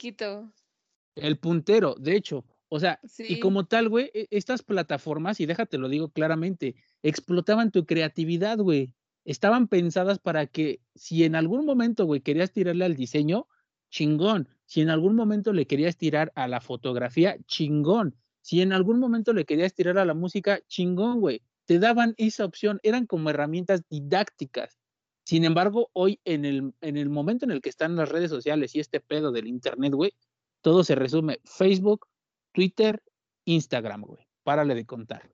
El 1.15 1.37
puntero, 1.37 1.95
de 1.95 2.15
hecho. 2.15 2.45
O 2.73 2.79
sea, 2.79 3.01
y 3.17 3.39
como 3.41 3.65
tal, 3.65 3.89
güey, 3.89 4.09
e, 4.13 4.27
estas 4.31 4.63
plataformas, 4.63 5.41
y 5.41 5.45
déjate 5.45 5.77
lo 5.77 5.89
digo 5.89 6.09
claramente, 6.09 6.75
explotaban 7.03 7.69
tu 7.69 7.85
creatividad, 7.85 8.57
güey. 8.57 8.95
Estaban 9.25 9.67
pensadas 9.67 10.19
para 10.19 10.47
que 10.47 10.81
si 10.95 11.23
en 11.23 11.35
algún 11.35 11.65
momento, 11.65 12.05
güey, 12.05 12.21
querías 12.21 12.51
tirarle 12.51 12.85
al 12.85 12.95
diseño, 12.95 13.47
chingón. 13.89 14.49
Si 14.65 14.81
en 14.81 14.89
algún 14.89 15.15
momento 15.15 15.53
le 15.53 15.67
querías 15.67 15.97
tirar 15.97 16.31
a 16.35 16.47
la 16.47 16.61
fotografía, 16.61 17.37
chingón. 17.45 18.15
Si 18.41 18.61
en 18.61 18.73
algún 18.73 18.99
momento 18.99 19.33
le 19.33 19.45
querías 19.45 19.73
tirar 19.73 19.97
a 19.99 20.05
la 20.05 20.13
música, 20.13 20.61
chingón, 20.67 21.19
güey. 21.19 21.43
Te 21.65 21.77
daban 21.77 22.15
esa 22.17 22.45
opción, 22.45 22.79
eran 22.83 23.05
como 23.05 23.29
herramientas 23.29 23.83
didácticas. 23.89 24.79
Sin 25.23 25.45
embargo, 25.45 25.89
hoy 25.93 26.19
en 26.25 26.45
el, 26.45 26.73
en 26.81 26.97
el 26.97 27.09
momento 27.09 27.45
en 27.45 27.51
el 27.51 27.61
que 27.61 27.69
están 27.69 27.95
las 27.95 28.09
redes 28.09 28.29
sociales 28.29 28.75
y 28.75 28.79
este 28.79 28.99
pedo 28.99 29.31
del 29.31 29.47
Internet, 29.47 29.93
güey, 29.93 30.13
todo 30.61 30.83
se 30.83 30.95
resume 30.95 31.39
Facebook, 31.45 32.07
Twitter, 32.51 33.03
Instagram, 33.45 34.01
güey. 34.01 34.27
Párale 34.43 34.73
de 34.73 34.85
contar. 34.85 35.31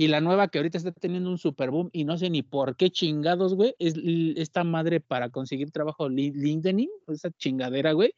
Y 0.00 0.08
la 0.08 0.22
nueva 0.22 0.48
que 0.48 0.56
ahorita 0.56 0.78
está 0.78 0.92
teniendo 0.92 1.28
un 1.28 1.36
super 1.36 1.70
boom 1.70 1.90
y 1.92 2.04
no 2.04 2.16
sé 2.16 2.30
ni 2.30 2.40
por 2.40 2.74
qué 2.74 2.88
chingados, 2.88 3.52
güey, 3.52 3.74
es 3.78 3.96
esta 4.34 4.64
madre 4.64 5.00
para 5.00 5.28
conseguir 5.28 5.72
trabajo 5.72 6.08
LinkedIn, 6.08 6.88
esa 7.08 7.30
chingadera, 7.32 7.92
güey. 7.92 8.14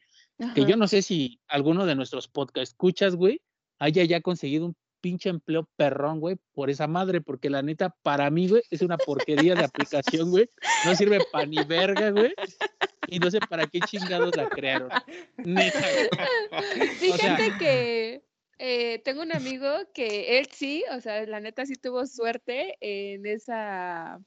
Que 0.55 0.63
yo 0.63 0.77
no 0.77 0.87
sé 0.87 1.01
si 1.01 1.41
alguno 1.45 1.85
de 1.85 1.95
nuestros 1.95 2.29
podcast 2.29 2.71
escuchas, 2.71 3.17
güey, 3.17 3.41
haya 3.79 4.05
ya 4.05 4.21
conseguido 4.21 4.67
un 4.67 4.77
pinche 5.01 5.27
empleo 5.27 5.67
perrón, 5.75 6.21
güey, 6.21 6.37
por 6.53 6.69
esa 6.69 6.87
madre, 6.87 7.19
porque 7.19 7.49
la 7.49 7.61
neta, 7.61 7.93
para 8.01 8.29
mí, 8.29 8.47
güey, 8.47 8.61
es 8.69 8.81
una 8.81 8.95
porquería 8.95 9.53
de 9.53 9.65
aplicación, 9.65 10.31
güey. 10.31 10.49
No 10.85 10.95
sirve 10.95 11.19
para 11.33 11.45
ni 11.47 11.61
verga, 11.65 12.11
güey. 12.11 12.33
Y 13.07 13.19
no 13.19 13.29
sé 13.29 13.41
para 13.41 13.67
qué 13.67 13.81
chingados 13.81 14.37
la 14.37 14.47
crearon. 14.47 14.87
Neta. 15.35 15.81
Fíjate 16.97 17.57
que 17.59 18.23
eh, 18.59 19.01
tengo 19.03 19.21
un 19.21 19.33
amigo 19.33 19.69
que 19.93 20.39
él 20.39 20.47
sí, 20.51 20.83
o 20.91 21.01
sea, 21.01 21.25
la 21.25 21.39
neta 21.39 21.65
sí 21.65 21.75
tuvo 21.75 22.05
suerte 22.05 22.77
en 22.81 23.25
esa 23.25 24.19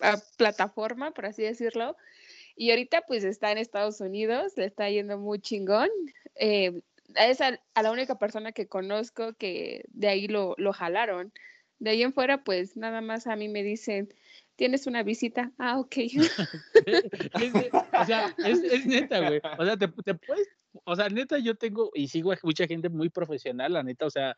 ah, 0.00 0.22
plataforma, 0.36 1.12
por 1.12 1.26
así 1.26 1.42
decirlo. 1.42 1.96
Y 2.56 2.70
ahorita 2.70 3.02
pues 3.06 3.24
está 3.24 3.52
en 3.52 3.58
Estados 3.58 4.00
Unidos, 4.00 4.52
le 4.56 4.66
está 4.66 4.90
yendo 4.90 5.18
muy 5.18 5.40
chingón. 5.40 5.88
Eh, 6.34 6.82
es 7.16 7.40
a, 7.40 7.58
la 7.80 7.90
única 7.90 8.18
persona 8.18 8.52
que 8.52 8.68
conozco 8.68 9.34
que 9.34 9.84
de 9.88 10.08
ahí 10.08 10.28
lo, 10.28 10.54
lo 10.58 10.72
jalaron. 10.72 11.32
De 11.78 11.90
ahí 11.90 12.02
en 12.02 12.12
fuera, 12.12 12.44
pues 12.44 12.76
nada 12.76 13.00
más 13.00 13.26
a 13.26 13.36
mí 13.36 13.48
me 13.48 13.62
dicen, 13.62 14.12
tienes 14.56 14.86
una 14.86 15.02
visita. 15.02 15.52
Ah, 15.56 15.78
ok. 15.78 15.96
o 17.98 18.04
sea, 18.04 18.34
es, 18.44 18.86
neta, 18.86 19.26
güey. 19.26 19.40
O 19.58 19.64
sea, 19.64 19.78
te, 19.78 19.88
te, 19.88 20.14
puedes, 20.14 20.48
o 20.84 20.96
sea, 20.96 21.08
neta, 21.08 21.38
yo 21.38 21.56
tengo 21.56 21.90
y 21.94 22.08
sigo 22.08 22.32
a 22.32 22.38
mucha 22.42 22.66
gente 22.66 22.88
muy 22.88 23.10
profesional, 23.10 23.72
la 23.72 23.82
neta, 23.82 24.06
o 24.06 24.10
sea, 24.10 24.36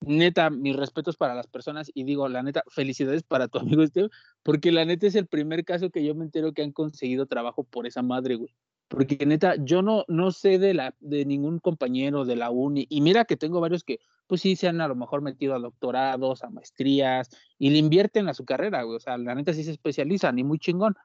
neta, 0.00 0.50
mis 0.50 0.76
respetos 0.76 1.16
para 1.16 1.34
las 1.34 1.46
personas 1.46 1.90
y 1.94 2.04
digo, 2.04 2.28
la 2.28 2.42
neta, 2.42 2.64
felicidades 2.68 3.22
para 3.22 3.48
tu 3.48 3.58
amigo 3.78 3.82
este, 3.82 4.08
porque 4.42 4.72
la 4.72 4.84
neta 4.84 5.06
es 5.06 5.14
el 5.14 5.26
primer 5.26 5.64
caso 5.64 5.90
que 5.90 6.04
yo 6.04 6.14
me 6.14 6.24
entero 6.24 6.52
que 6.52 6.62
han 6.62 6.72
conseguido 6.72 7.26
trabajo 7.26 7.64
por 7.64 7.86
esa 7.86 8.02
madre, 8.02 8.36
güey. 8.36 8.54
Porque 8.88 9.24
neta, 9.24 9.54
yo 9.56 9.82
no, 9.82 10.04
no 10.08 10.32
sé 10.32 10.58
de, 10.58 10.74
la, 10.74 10.96
de 10.98 11.24
ningún 11.24 11.60
compañero 11.60 12.24
de 12.24 12.34
la 12.34 12.50
uni, 12.50 12.86
y 12.90 13.02
mira 13.02 13.24
que 13.24 13.36
tengo 13.36 13.60
varios 13.60 13.84
que, 13.84 14.00
pues 14.26 14.40
sí, 14.40 14.56
se 14.56 14.66
han 14.66 14.80
a 14.80 14.88
lo 14.88 14.96
mejor 14.96 15.22
metido 15.22 15.54
a 15.54 15.60
doctorados, 15.60 16.42
a 16.42 16.50
maestrías, 16.50 17.30
y 17.56 17.70
le 17.70 17.78
invierten 17.78 18.28
a 18.28 18.34
su 18.34 18.44
carrera, 18.44 18.82
güey. 18.82 18.96
O 18.96 19.00
sea, 19.00 19.16
la 19.16 19.36
neta 19.36 19.52
sí 19.52 19.62
se 19.62 19.70
especializan 19.70 20.40
y 20.40 20.44
muy 20.44 20.58
chingón. 20.58 20.96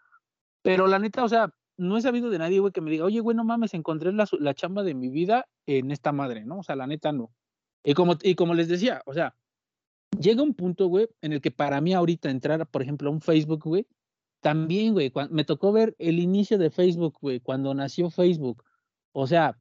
Pero 0.64 0.88
la 0.88 0.98
neta, 0.98 1.24
o 1.24 1.30
sea, 1.30 1.54
no 1.78 1.98
he 1.98 2.02
sabido 2.02 2.30
de 2.30 2.40
nadie, 2.40 2.60
güey, 2.60 2.72
que 2.72 2.82
me 2.82 2.92
diga, 2.92 3.06
oye, 3.06 3.20
güey, 3.20 3.36
no 3.36 3.44
mames, 3.44 3.74
encontré 3.74 4.12
la, 4.14 4.28
la 4.40 4.54
chamba 4.54 4.84
de 4.84 4.94
mi 4.94 5.10
vida 5.10 5.48
en 5.66 5.92
esta 5.92 6.12
madre, 6.12 6.46
¿no? 6.46 6.60
O 6.60 6.64
sea, 6.64 6.76
la 6.76 6.88
neta 6.88 7.12
no. 7.12 7.32
Y 7.84 7.94
como, 7.94 8.16
y 8.22 8.36
como 8.36 8.54
les 8.54 8.68
decía, 8.68 9.02
o 9.06 9.14
sea, 9.14 9.36
llega 10.20 10.42
un 10.42 10.54
punto, 10.54 10.88
güey, 10.88 11.08
en 11.22 11.34
el 11.34 11.42
que 11.42 11.52
para 11.52 11.82
mí 11.82 11.94
ahorita 11.94 12.30
entrar, 12.30 12.66
por 12.68 12.82
ejemplo, 12.82 13.10
a 13.10 13.14
un 13.14 13.22
Facebook, 13.22 13.64
güey, 13.64 13.88
también, 14.42 14.94
güey, 14.94 15.12
me 15.30 15.44
tocó 15.44 15.72
ver 15.72 15.96
el 15.98 16.20
inicio 16.20 16.58
de 16.58 16.70
Facebook, 16.70 17.18
güey, 17.20 17.40
cuando 17.40 17.74
nació 17.74 18.10
Facebook. 18.10 18.64
O 19.12 19.28
sea, 19.28 19.58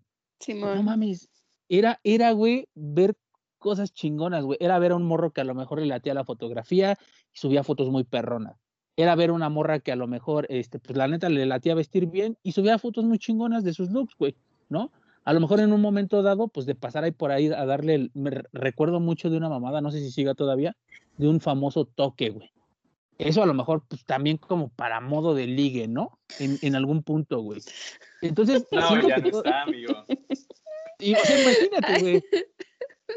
no 0.49 0.83
mames, 0.83 1.31
era, 1.69 2.01
era, 2.05 2.33
güey, 2.33 2.69
ver 2.75 3.17
cosas 3.59 3.95
chingonas, 3.95 4.45
güey. 4.45 4.59
Era 4.61 4.79
ver 4.79 4.93
a 4.93 4.97
un 4.97 5.05
morro 5.05 5.33
que 5.33 5.41
a 5.41 5.45
lo 5.45 5.55
mejor 5.55 5.81
le 5.81 5.87
latía 5.87 6.13
la 6.13 6.25
fotografía 6.25 6.99
y 7.33 7.39
subía 7.39 7.65
fotos 7.65 7.89
muy 7.89 8.05
perronas. 8.05 8.64
Era 8.97 9.15
ver 9.15 9.31
una 9.31 9.49
morra 9.49 9.81
que 9.81 9.93
a 9.93 9.97
lo 9.97 10.07
mejor, 10.07 10.47
este, 10.49 10.79
pues 10.79 10.97
la 10.97 11.09
neta 11.09 11.29
le 11.29 11.47
latía 11.47 11.75
vestir 11.75 12.07
bien 12.07 12.37
y 12.43 12.53
subía 12.53 12.79
fotos 12.79 13.05
muy 13.05 13.19
chingonas 13.19 13.65
de 13.65 13.75
sus 13.75 13.91
looks, 13.91 14.15
güey, 14.19 14.37
¿no? 14.69 14.93
A 15.25 15.33
lo 15.33 15.41
mejor 15.41 15.61
en 15.61 15.73
un 15.73 15.81
momento 15.81 16.23
dado, 16.23 16.49
pues 16.49 16.67
de 16.67 16.75
pasar 16.75 17.05
ahí 17.05 17.11
por 17.11 17.33
ahí 17.33 17.49
a 17.49 17.65
darle, 17.65 18.11
me 18.15 18.31
recuerdo 18.53 19.01
mucho 19.01 19.31
de 19.31 19.37
una 19.37 19.49
mamada, 19.49 19.81
no 19.81 19.91
sé 19.91 20.01
si 20.01 20.11
siga 20.11 20.35
todavía, 20.35 20.77
de 21.17 21.29
un 21.29 21.41
famoso 21.41 21.87
toque, 21.87 22.31
güey. 22.31 22.51
Eso 23.19 23.43
a 23.43 23.47
lo 23.47 23.55
mejor, 23.55 23.85
pues 23.89 24.05
también 24.05 24.39
como 24.39 24.69
para 24.71 25.01
modo 25.01 25.35
de 25.35 25.47
ligue, 25.47 25.87
¿no? 25.87 26.19
En, 26.39 26.59
en 26.63 26.75
algún 26.75 27.03
punto, 27.03 27.41
güey. 27.41 27.61
Entonces. 28.23 28.67
No, 28.73 29.09
ya 29.09 29.19
no 29.19 29.29
está, 29.29 29.63
amigo. 29.63 30.05
Y, 31.01 31.13
o 31.15 31.19
sea, 31.19 31.41
imagínate, 31.43 32.01
güey. 32.01 32.25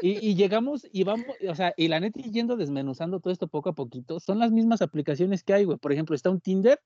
Y, 0.02 0.34
llegamos 0.34 0.86
y 0.92 1.04
vamos, 1.04 1.26
o 1.48 1.54
sea, 1.54 1.74
y 1.76 1.88
la 1.88 2.00
neta 2.00 2.20
yendo 2.20 2.56
desmenuzando 2.56 3.20
todo 3.20 3.32
esto 3.32 3.48
poco 3.48 3.70
a 3.70 3.74
poquito, 3.74 4.20
son 4.20 4.38
las 4.38 4.52
mismas 4.52 4.82
aplicaciones 4.82 5.42
que 5.42 5.54
hay, 5.54 5.64
güey. 5.64 5.78
Por 5.78 5.92
ejemplo, 5.92 6.14
está 6.14 6.30
un 6.30 6.40
Tinder, 6.40 6.80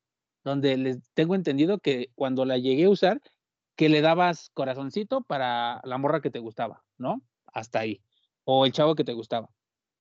donde 0.44 0.77
les 0.77 0.98
tengo 1.14 1.35
entendido 1.35 1.79
que 1.79 2.11
cuando 2.14 2.44
la 2.44 2.59
llegué 2.59 2.85
a 2.85 2.90
usar, 2.90 3.20
que 3.77 3.88
le 3.88 4.01
dabas 4.01 4.51
corazoncito 4.55 5.22
para 5.22 5.81
la 5.85 5.98
morra 5.98 6.20
que 6.20 6.31
te 6.31 6.38
gustaba, 6.38 6.85
¿no? 6.98 7.22
Hasta 7.46 7.81
ahí. 7.81 8.03
O 8.44 8.66
el 8.66 8.72
chavo 8.72 8.94
que 8.94 9.05
te 9.05 9.12
gustaba. 9.12 9.48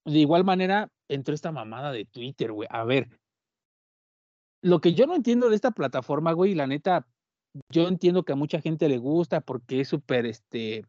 de 0.06 0.20
igual 0.20 0.44
manera 0.44 0.92
entró 1.08 1.34
esta 1.34 1.52
mamada 1.52 1.92
de 1.92 2.06
Twitter, 2.06 2.52
güey. 2.52 2.68
A 2.72 2.84
ver, 2.84 3.10
lo 4.62 4.80
que 4.82 4.94
yo 4.94 5.08
no 5.08 5.16
entiendo 5.16 5.50
de 5.50 5.56
esta 5.56 5.72
plataforma, 5.72 6.34
güey, 6.34 6.56
la 6.56 6.68
neta, 6.68 7.08
yo 7.70 7.88
entiendo 7.88 8.24
que 8.24 8.34
a 8.34 8.36
mucha 8.36 8.62
gente 8.62 8.88
le 8.90 8.98
gusta 8.98 9.42
porque 9.42 9.82
es 9.82 9.90
súper, 9.90 10.26
este, 10.26 10.86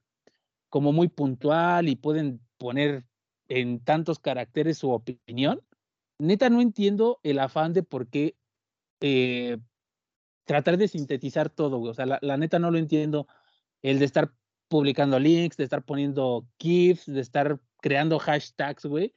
como 0.72 0.94
muy 0.94 1.08
puntual 1.08 1.90
y 1.90 1.96
pueden 1.96 2.40
poner 2.56 3.04
en 3.48 3.78
tantos 3.84 4.18
caracteres 4.18 4.78
su 4.78 4.90
opinión. 4.90 5.60
Neta, 6.18 6.48
no 6.48 6.62
entiendo 6.62 7.20
el 7.24 7.40
afán 7.40 7.74
de 7.74 7.82
por 7.82 8.08
qué 8.08 8.38
eh, 9.02 9.58
tratar 10.44 10.78
de 10.78 10.88
sintetizar 10.88 11.50
todo. 11.50 11.78
O 11.78 11.92
sea, 11.92 12.06
la, 12.06 12.36
neta 12.38 12.58
no 12.58 12.70
lo 12.70 12.78
entiendo. 12.78 13.26
El 13.82 13.98
de 13.98 14.06
estar 14.06 14.32
publicando 14.68 15.18
links, 15.18 15.58
de 15.58 15.64
estar 15.64 15.84
poniendo 15.84 16.48
GIFs, 16.58 17.04
de 17.04 17.20
estar 17.20 17.60
creando 17.82 18.18
hashtags, 18.18 18.86
güey, 18.86 19.14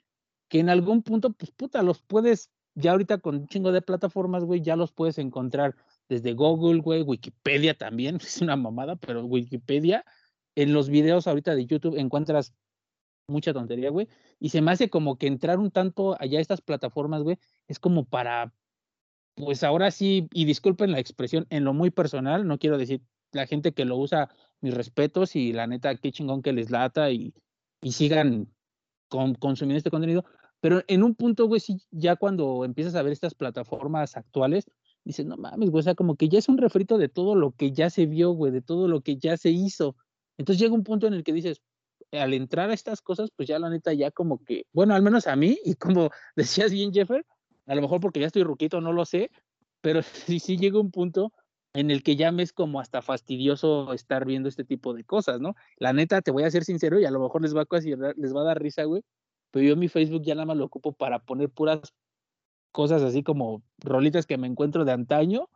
que 0.50 0.60
en 0.60 0.70
algún 0.70 1.04
punto, 1.04 1.32
pues 1.32 1.52
puta, 1.52 1.82
los 1.84 2.02
puedes, 2.02 2.52
ya 2.74 2.92
ahorita 2.92 3.20
con 3.20 3.38
un 3.38 3.48
chingo 3.48 3.72
de 3.72 3.82
plataformas, 3.82 4.44
güey, 4.44 4.60
ya 4.60 4.76
los 4.76 4.92
puedes 4.92 5.20
encontrar 5.20 5.74
desde 6.10 6.34
Google, 6.34 6.82
güey, 6.82 7.02
Wikipedia 7.02 7.78
también, 7.78 8.18
es 8.22 8.42
una 8.42 8.58
mamada, 8.58 8.98
pero 8.98 9.24
Wikipedia, 9.24 10.04
en 10.56 10.74
los 10.74 10.90
videos 10.90 11.28
ahorita 11.28 11.56
de 11.56 11.66
YouTube 11.66 11.98
encuentras 11.98 12.54
mucha 13.28 13.54
tontería, 13.54 13.90
güey, 13.90 14.08
y 14.40 14.50
se 14.50 14.62
me 14.62 14.72
hace 14.72 14.90
como 14.90 15.18
que 15.18 15.28
entrar 15.28 15.60
un 15.60 15.72
tanto 15.72 16.16
allá 16.20 16.40
a 16.40 16.42
estas 16.42 16.62
plataformas, 16.62 17.24
güey, 17.24 17.38
es 17.68 17.80
como 17.80 18.06
para, 18.06 18.54
pues 19.36 19.64
ahora 19.64 19.92
sí, 19.92 20.28
y 20.32 20.46
disculpen 20.46 20.92
la 20.92 21.00
expresión, 21.00 21.48
en 21.50 21.64
lo 21.64 21.74
muy 21.74 21.90
personal, 21.92 22.48
no 22.48 22.60
quiero 22.60 22.78
decir 22.78 23.02
la 23.32 23.48
gente 23.48 23.74
que 23.74 23.86
lo 23.86 23.98
usa, 23.98 24.30
mis 24.62 24.74
respetos 24.74 25.36
y 25.36 25.54
la 25.54 25.68
neta, 25.68 25.96
qué 25.96 26.12
chingón 26.12 26.42
que 26.42 26.54
les 26.54 26.72
lata 26.72 27.12
y, 27.12 27.34
y 27.82 27.92
sigan 27.92 28.54
con, 29.10 29.36
consumiendo 29.36 29.78
este 29.78 29.92
contenido, 29.92 30.26
pero 30.62 30.84
en 30.88 31.04
un 31.04 31.16
punto, 31.16 31.48
güey, 31.48 31.60
sí, 31.60 31.78
ya 31.92 32.16
cuando 32.16 32.66
empiezas 32.66 32.96
a 32.96 33.02
ver 33.02 33.14
estas 33.14 33.36
plataformas 33.36 34.18
actuales, 34.18 34.66
dices, 35.04 35.26
no 35.26 35.38
mames, 35.38 35.70
güey, 35.70 35.82
o 35.82 35.84
sea, 35.84 35.96
como 35.96 36.16
que 36.16 36.30
ya 36.30 36.40
es 36.40 36.50
un 36.50 36.58
refrito 36.58 36.98
de 36.98 37.10
todo 37.10 37.36
lo 37.36 37.52
que 37.52 37.72
ya 37.72 37.90
se 37.90 38.06
vio, 38.08 38.32
güey, 38.32 38.52
de 38.52 38.62
todo 38.62 38.88
lo 38.88 39.02
que 39.02 39.18
ya 39.18 39.38
se 39.38 39.52
hizo. 39.52 39.96
Entonces 40.38 40.62
llega 40.62 40.74
un 40.74 40.84
punto 40.84 41.08
en 41.08 41.14
el 41.14 41.24
que 41.24 41.34
dices, 41.34 41.62
al 42.12 42.34
entrar 42.34 42.70
a 42.70 42.74
estas 42.74 43.02
cosas, 43.02 43.30
pues 43.36 43.48
ya 43.48 43.60
la 43.60 43.70
neta, 43.70 43.94
ya 43.94 44.12
como 44.12 44.44
que, 44.44 44.66
bueno, 44.74 44.94
al 44.96 45.02
menos 45.02 45.28
a 45.28 45.36
mí, 45.36 45.58
y 45.64 45.76
como 45.76 46.10
decías 46.36 46.72
bien, 46.72 46.94
Jeffer, 46.94 47.26
a 47.66 47.76
lo 47.76 47.82
mejor 47.82 48.00
porque 48.00 48.20
ya 48.20 48.28
estoy 48.28 48.44
ruquito, 48.44 48.82
no 48.82 48.94
lo 48.94 49.06
sé, 49.06 49.32
pero 49.82 50.02
sí, 50.04 50.40
sí 50.40 50.58
llega 50.58 50.80
un 50.80 50.92
punto 50.92 51.32
en 51.74 51.92
el 51.92 52.04
que 52.04 52.16
ya 52.16 52.32
me 52.32 52.44
es 52.44 52.54
como 52.54 52.80
hasta 52.80 53.02
fastidioso 53.02 53.92
estar 53.94 54.26
viendo 54.26 54.48
este 54.48 54.64
tipo 54.64 54.94
de 54.94 55.04
cosas, 55.04 55.42
¿no? 55.42 55.56
La 55.78 55.92
neta, 55.92 56.22
te 56.22 56.32
voy 56.32 56.44
a 56.44 56.52
ser 56.52 56.64
sincero 56.64 57.00
y 57.00 57.06
a 57.06 57.12
lo 57.12 57.20
mejor 57.20 57.42
les 57.42 57.56
va 57.56 57.64
a, 57.64 58.14
les 58.16 58.34
va 58.34 58.42
a 58.42 58.46
dar 58.46 58.62
risa, 58.62 58.86
güey, 58.86 59.04
pero 59.52 59.66
yo 59.66 59.76
mi 59.76 59.90
Facebook 59.90 60.24
ya 60.24 60.36
nada 60.36 60.46
más 60.46 60.58
lo 60.58 60.66
ocupo 60.66 60.94
para 60.94 61.20
poner 61.20 61.50
puras 61.50 61.94
cosas 62.72 63.02
así 63.02 63.24
como 63.24 63.64
rolitas 63.80 64.26
que 64.26 64.38
me 64.38 64.48
encuentro 64.48 64.86
de 64.86 64.92
antaño 64.94 65.50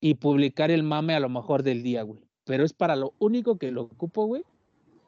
y 0.00 0.14
publicar 0.14 0.70
el 0.70 0.82
mame 0.82 1.14
a 1.14 1.20
lo 1.20 1.28
mejor 1.28 1.62
del 1.62 1.82
día, 1.82 2.02
güey. 2.02 2.27
Pero 2.48 2.64
es 2.64 2.72
para 2.72 2.96
lo 2.96 3.12
único 3.18 3.58
que 3.58 3.70
lo 3.70 3.82
ocupo, 3.82 4.24
güey. 4.24 4.42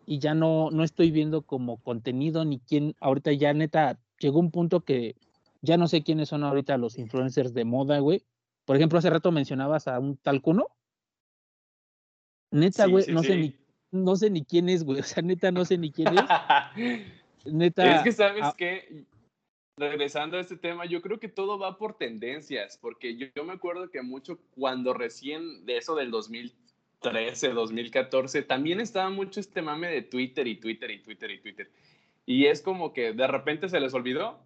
Y 0.04 0.18
ya 0.18 0.34
no, 0.34 0.70
no 0.70 0.84
estoy 0.84 1.10
viendo 1.10 1.40
como 1.40 1.78
contenido 1.78 2.44
ni 2.44 2.58
quién, 2.58 2.94
ahorita 3.00 3.32
ya 3.32 3.54
neta, 3.54 3.98
llegó 4.18 4.40
un 4.40 4.50
punto 4.50 4.80
que 4.80 5.16
ya 5.62 5.78
no 5.78 5.88
sé 5.88 6.02
quiénes 6.02 6.28
son 6.28 6.44
ahorita 6.44 6.76
los 6.76 6.98
influencers 6.98 7.54
de 7.54 7.64
moda, 7.64 7.98
güey. 8.00 8.22
Por 8.66 8.76
ejemplo, 8.76 8.98
hace 8.98 9.08
rato 9.08 9.32
mencionabas 9.32 9.88
a 9.88 9.98
un 9.98 10.18
tal 10.18 10.42
Cuno. 10.42 10.68
Neta, 12.50 12.86
güey, 12.86 13.06
no 13.08 13.22
sé 13.22 13.36
ni 13.36 13.56
no 13.90 14.16
sé 14.16 14.28
ni 14.28 14.44
quién 14.44 14.68
es, 14.68 14.84
güey. 14.84 15.00
O 15.00 15.02
sea, 15.02 15.22
neta, 15.22 15.50
no 15.50 15.64
sé 15.64 15.78
ni 15.78 15.90
quién 15.90 16.08
es. 16.08 16.24
neta. 17.46 17.96
Es 17.96 18.02
que 18.02 18.12
sabes 18.12 18.54
que, 18.54 19.06
regresando 19.78 20.36
a 20.36 20.40
este 20.40 20.56
tema, 20.56 20.84
yo 20.84 21.00
creo 21.00 21.18
que 21.18 21.28
todo 21.28 21.58
va 21.58 21.78
por 21.78 21.96
tendencias, 21.96 22.78
porque 22.80 23.16
yo, 23.16 23.28
yo, 23.34 23.44
me 23.44 23.54
acuerdo 23.54 23.90
que 23.90 24.02
mucho 24.02 24.38
cuando 24.54 24.92
recién 24.92 25.64
de 25.64 25.78
eso 25.78 25.94
del 25.94 26.10
2013, 27.02 27.50
2014, 27.50 28.42
también 28.42 28.80
estaba 28.80 29.10
mucho 29.10 29.40
este 29.40 29.62
mame 29.62 29.88
de 29.88 30.02
Twitter 30.02 30.46
y 30.46 30.56
Twitter 30.56 30.90
y 30.90 31.02
Twitter 31.02 31.30
y 31.30 31.40
Twitter. 31.40 31.70
Y 32.26 32.46
es 32.46 32.62
como 32.62 32.92
que 32.92 33.12
de 33.12 33.26
repente 33.26 33.68
se 33.68 33.80
les 33.80 33.94
olvidó 33.94 34.38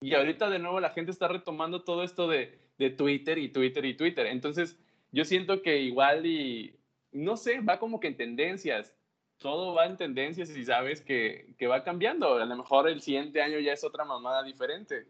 y 0.00 0.14
ahorita 0.14 0.48
de 0.48 0.58
nuevo 0.58 0.80
la 0.80 0.90
gente 0.90 1.10
está 1.10 1.28
retomando 1.28 1.82
todo 1.82 2.02
esto 2.02 2.28
de 2.28 2.58
de 2.78 2.90
Twitter 2.90 3.38
y 3.38 3.48
Twitter 3.50 3.84
y 3.84 3.94
Twitter. 3.94 4.26
Entonces, 4.26 4.78
yo 5.12 5.24
siento 5.24 5.62
que 5.62 5.80
igual 5.82 6.24
y, 6.24 6.78
no 7.12 7.36
sé, 7.36 7.60
va 7.60 7.78
como 7.78 8.00
que 8.00 8.08
en 8.08 8.16
tendencias. 8.16 8.94
Todo 9.38 9.74
va 9.74 9.86
en 9.86 9.96
tendencias 9.96 10.50
y 10.50 10.64
sabes 10.64 11.00
que, 11.00 11.54
que 11.58 11.66
va 11.66 11.84
cambiando. 11.84 12.34
A 12.34 12.44
lo 12.44 12.56
mejor 12.56 12.88
el 12.88 13.00
siguiente 13.00 13.42
año 13.42 13.58
ya 13.58 13.72
es 13.72 13.84
otra 13.84 14.04
mamada 14.04 14.42
diferente. 14.42 15.06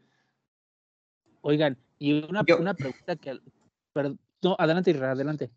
Oigan, 1.43 1.79
y 1.99 2.25
una, 2.25 2.43
una 2.59 2.75
pregunta 2.75 3.17
que... 3.17 3.39
Perdón, 3.93 4.19
no, 4.43 4.57
adelante, 4.59 4.91
adelante. 4.91 5.51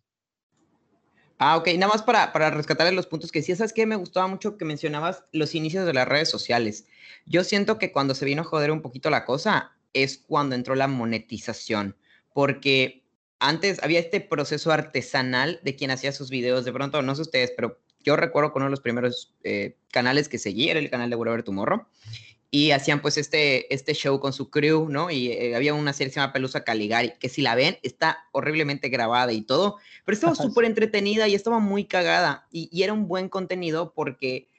Ah, 1.44 1.58
ok, 1.58 1.70
nada 1.78 1.92
más 1.92 2.04
para, 2.04 2.32
para 2.34 2.52
rescatar 2.52 2.94
los 2.94 3.08
puntos 3.08 3.32
que 3.32 3.40
decías, 3.40 3.58
¿sabes 3.58 3.74
qué? 3.74 3.88
Me 3.88 3.96
gustaba 3.96 4.28
mucho 4.28 4.58
que 4.58 4.66
mencionabas 4.66 5.24
los 5.32 5.56
inicios 5.56 5.88
de 5.88 5.94
las 5.94 6.08
redes 6.08 6.30
sociales. 6.30 6.86
Yo 7.26 7.44
siento 7.44 7.80
que 7.80 7.92
cuando 7.92 8.14
se 8.14 8.26
vino 8.26 8.44
a 8.44 8.46
joder 8.46 8.70
un 8.70 8.84
poquito 8.84 9.10
la 9.10 9.26
cosa 9.26 9.72
es 9.94 10.20
cuando 10.20 10.54
entró 10.54 10.76
la 10.76 10.88
monetización 10.88 11.96
porque 12.34 13.04
antes 13.40 13.82
había 13.84 14.00
este 14.00 14.22
proceso 14.22 14.72
artesanal 14.72 15.60
de 15.64 15.76
quien 15.76 15.92
hacía 15.92 16.12
sus 16.12 16.30
videos. 16.30 16.64
De 16.66 16.74
pronto, 16.74 17.02
no 17.02 17.16
sé 17.16 17.24
ustedes, 17.24 17.52
pero 17.56 17.80
yo 18.04 18.16
recuerdo 18.16 18.52
que 18.52 18.58
uno 18.60 18.66
de 18.66 18.72
los 18.72 18.82
primeros 18.82 19.34
eh, 19.44 19.78
canales 19.92 20.30
que 20.30 20.38
seguí 20.38 20.70
era 20.70 20.80
el 20.80 20.90
canal 20.90 21.10
de 21.10 21.16
Whatever 21.16 21.44
Tomorrow. 21.44 21.88
Y 22.54 22.72
hacían 22.72 23.02
pues 23.02 23.18
este, 23.18 23.74
este 23.74 23.94
show 23.94 24.20
con 24.20 24.34
su 24.34 24.50
crew, 24.50 24.90
¿no? 24.90 25.10
Y 25.10 25.32
eh, 25.32 25.56
había 25.56 25.74
una 25.74 25.94
serie 25.94 26.10
que 26.10 26.16
se 26.16 26.20
llama 26.20 26.34
Pelusa 26.34 26.66
Caligari, 26.66 27.14
que 27.18 27.30
si 27.30 27.42
la 27.42 27.56
ven, 27.56 27.78
está 27.82 28.26
horriblemente 28.34 28.90
grabada 28.90 29.32
y 29.32 29.42
todo, 29.42 29.78
pero 30.04 30.14
estaba 30.14 30.36
súper 30.36 30.66
entretenida 30.66 31.30
y 31.30 31.36
estaba 31.36 31.60
muy 31.60 31.86
cagada. 31.86 32.48
Y, 32.52 32.68
y, 32.72 32.84
era 32.84 32.92
un 32.92 33.08
buen 33.08 33.30
contenido 33.30 33.94
porque 33.94 34.50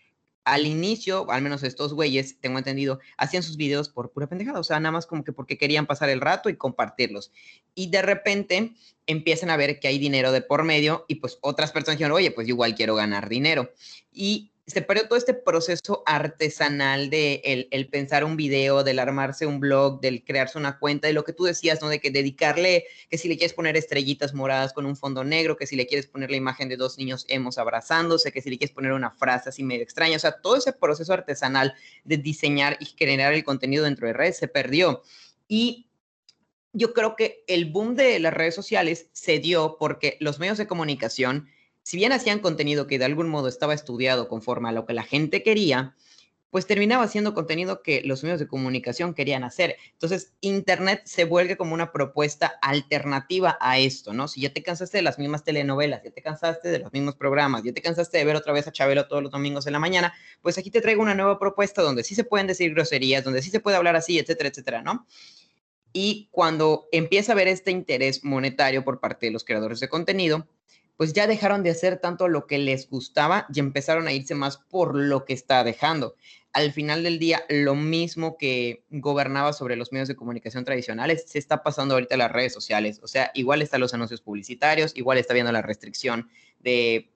al 0.44 0.66
inicio, 0.66 1.30
al 1.30 1.42
menos 1.42 1.62
estos 1.62 1.94
güeyes, 1.94 2.38
tengo 2.40 2.58
entendido, 2.58 2.98
hacían 3.16 3.42
sus 3.42 3.56
videos 3.56 3.88
por 3.88 4.10
pura 4.10 4.26
pendejada, 4.26 4.58
o 4.58 4.64
sea, 4.64 4.80
nada 4.80 4.92
más 4.92 5.06
como 5.06 5.22
que 5.22 5.32
porque 5.32 5.56
querían 5.56 5.86
pasar 5.86 6.08
el 6.08 6.20
rato 6.20 6.48
y 6.48 6.56
compartirlos. 6.56 7.30
Y 7.74 7.90
de 7.90 8.02
repente 8.02 8.72
empiezan 9.06 9.50
a 9.50 9.56
ver 9.56 9.78
que 9.78 9.88
hay 9.88 9.98
dinero 9.98 10.32
de 10.32 10.42
por 10.42 10.64
medio 10.64 11.04
y 11.08 11.16
pues 11.16 11.38
otras 11.42 11.72
personas 11.72 11.98
dijeron, 11.98 12.16
oye, 12.16 12.30
pues 12.30 12.48
igual 12.48 12.74
quiero 12.74 12.94
ganar 12.94 13.28
dinero. 13.28 13.72
Y 14.12 14.51
se 14.66 14.80
perdió 14.80 15.08
todo 15.08 15.18
este 15.18 15.34
proceso 15.34 16.04
artesanal 16.06 17.10
de 17.10 17.68
el, 17.70 17.88
pensar 17.88 18.24
un 18.24 18.36
video, 18.36 18.84
del 18.84 19.00
armarse 19.00 19.44
un 19.44 19.58
blog, 19.58 20.00
del 20.00 20.22
crearse 20.22 20.56
una 20.56 20.78
cuenta, 20.78 21.08
de 21.08 21.14
lo 21.14 21.24
que 21.24 21.32
tú 21.32 21.44
decías, 21.44 21.82
¿no? 21.82 21.88
De 21.88 22.00
que 22.00 22.12
dedicarle, 22.12 22.84
que 23.10 23.18
si 23.18 23.28
le 23.28 23.36
quieres 23.36 23.54
poner 23.54 23.76
estrellitas 23.76 24.34
moradas 24.34 24.72
con 24.72 24.86
un 24.86 24.96
fondo 24.96 25.24
negro, 25.24 25.56
que 25.56 25.66
si 25.66 25.74
le 25.74 25.86
quieres 25.86 26.06
poner 26.06 26.30
la 26.30 26.36
imagen 26.36 26.68
de 26.68 26.76
dos 26.76 26.96
niños 26.96 27.26
hemos 27.28 27.58
abrazándose, 27.58 28.30
que 28.30 28.40
si 28.40 28.50
le 28.50 28.58
quieres 28.58 28.74
poner 28.74 28.92
una 28.92 29.10
frase 29.10 29.48
así 29.48 29.64
medio 29.64 29.82
extraña, 29.82 30.16
o 30.16 30.20
sea, 30.20 30.40
todo 30.40 30.56
ese 30.56 30.72
proceso 30.72 31.12
artesanal 31.12 31.74
de 32.04 32.18
diseñar 32.18 32.76
y 32.78 32.86
generar 32.86 33.32
el 33.32 33.42
contenido 33.42 33.84
dentro 33.84 34.06
de 34.06 34.12
redes 34.12 34.38
se 34.38 34.46
perdió. 34.46 35.02
Y 35.48 35.88
yo 36.72 36.94
creo 36.94 37.16
que 37.16 37.42
el 37.48 37.66
boom 37.66 37.96
de 37.96 38.20
las 38.20 38.32
redes 38.32 38.54
sociales 38.54 39.08
se 39.12 39.40
dio 39.40 39.76
porque 39.78 40.16
los 40.20 40.38
medios 40.38 40.56
de 40.56 40.68
comunicación 40.68 41.48
si 41.82 41.96
bien 41.96 42.12
hacían 42.12 42.38
contenido 42.38 42.86
que 42.86 42.98
de 42.98 43.04
algún 43.04 43.28
modo 43.28 43.48
estaba 43.48 43.74
estudiado 43.74 44.28
conforme 44.28 44.68
a 44.68 44.72
lo 44.72 44.86
que 44.86 44.94
la 44.94 45.02
gente 45.02 45.42
quería, 45.42 45.94
pues 46.52 46.66
terminaba 46.66 47.08
siendo 47.08 47.32
contenido 47.32 47.82
que 47.82 48.02
los 48.04 48.22
medios 48.22 48.38
de 48.38 48.46
comunicación 48.46 49.14
querían 49.14 49.42
hacer. 49.42 49.76
Entonces, 49.92 50.34
Internet 50.42 51.00
se 51.06 51.24
vuelve 51.24 51.56
como 51.56 51.72
una 51.72 51.92
propuesta 51.92 52.58
alternativa 52.60 53.56
a 53.58 53.78
esto, 53.78 54.12
¿no? 54.12 54.28
Si 54.28 54.42
ya 54.42 54.52
te 54.52 54.62
cansaste 54.62 54.98
de 54.98 55.02
las 55.02 55.18
mismas 55.18 55.44
telenovelas, 55.44 56.02
ya 56.04 56.10
te 56.10 56.20
cansaste 56.20 56.68
de 56.68 56.80
los 56.80 56.92
mismos 56.92 57.16
programas, 57.16 57.62
ya 57.62 57.72
te 57.72 57.80
cansaste 57.80 58.18
de 58.18 58.26
ver 58.26 58.36
otra 58.36 58.52
vez 58.52 58.68
a 58.68 58.72
Chabelo 58.72 59.08
todos 59.08 59.22
los 59.22 59.32
domingos 59.32 59.66
en 59.66 59.72
la 59.72 59.78
mañana, 59.78 60.12
pues 60.42 60.58
aquí 60.58 60.70
te 60.70 60.82
traigo 60.82 61.00
una 61.00 61.14
nueva 61.14 61.38
propuesta 61.38 61.80
donde 61.80 62.04
sí 62.04 62.14
se 62.14 62.24
pueden 62.24 62.46
decir 62.46 62.74
groserías, 62.74 63.24
donde 63.24 63.40
sí 63.40 63.48
se 63.48 63.60
puede 63.60 63.78
hablar 63.78 63.96
así, 63.96 64.18
etcétera, 64.18 64.50
etcétera, 64.50 64.82
¿no? 64.82 65.06
Y 65.94 66.28
cuando 66.32 66.86
empieza 66.92 67.32
a 67.32 67.34
haber 67.34 67.48
este 67.48 67.70
interés 67.70 68.24
monetario 68.24 68.84
por 68.84 69.00
parte 69.00 69.24
de 69.24 69.32
los 69.32 69.44
creadores 69.44 69.80
de 69.80 69.88
contenido, 69.88 70.46
pues 71.02 71.14
ya 71.14 71.26
dejaron 71.26 71.64
de 71.64 71.70
hacer 71.70 71.98
tanto 71.98 72.28
lo 72.28 72.46
que 72.46 72.58
les 72.58 72.88
gustaba 72.88 73.48
y 73.52 73.58
empezaron 73.58 74.06
a 74.06 74.12
irse 74.12 74.36
más 74.36 74.58
por 74.58 74.94
lo 74.94 75.24
que 75.24 75.32
está 75.32 75.64
dejando. 75.64 76.14
Al 76.52 76.70
final 76.70 77.02
del 77.02 77.18
día, 77.18 77.42
lo 77.48 77.74
mismo 77.74 78.38
que 78.38 78.84
gobernaba 78.88 79.52
sobre 79.52 79.74
los 79.74 79.90
medios 79.90 80.06
de 80.06 80.14
comunicación 80.14 80.64
tradicionales, 80.64 81.24
se 81.26 81.40
está 81.40 81.64
pasando 81.64 81.94
ahorita 81.94 82.14
en 82.14 82.20
las 82.20 82.30
redes 82.30 82.52
sociales. 82.52 83.00
O 83.02 83.08
sea, 83.08 83.32
igual 83.34 83.62
están 83.62 83.80
los 83.80 83.92
anuncios 83.94 84.20
publicitarios, 84.20 84.92
igual 84.94 85.18
está 85.18 85.34
viendo 85.34 85.50
la 85.50 85.60
restricción 85.60 86.30
de, 86.60 87.10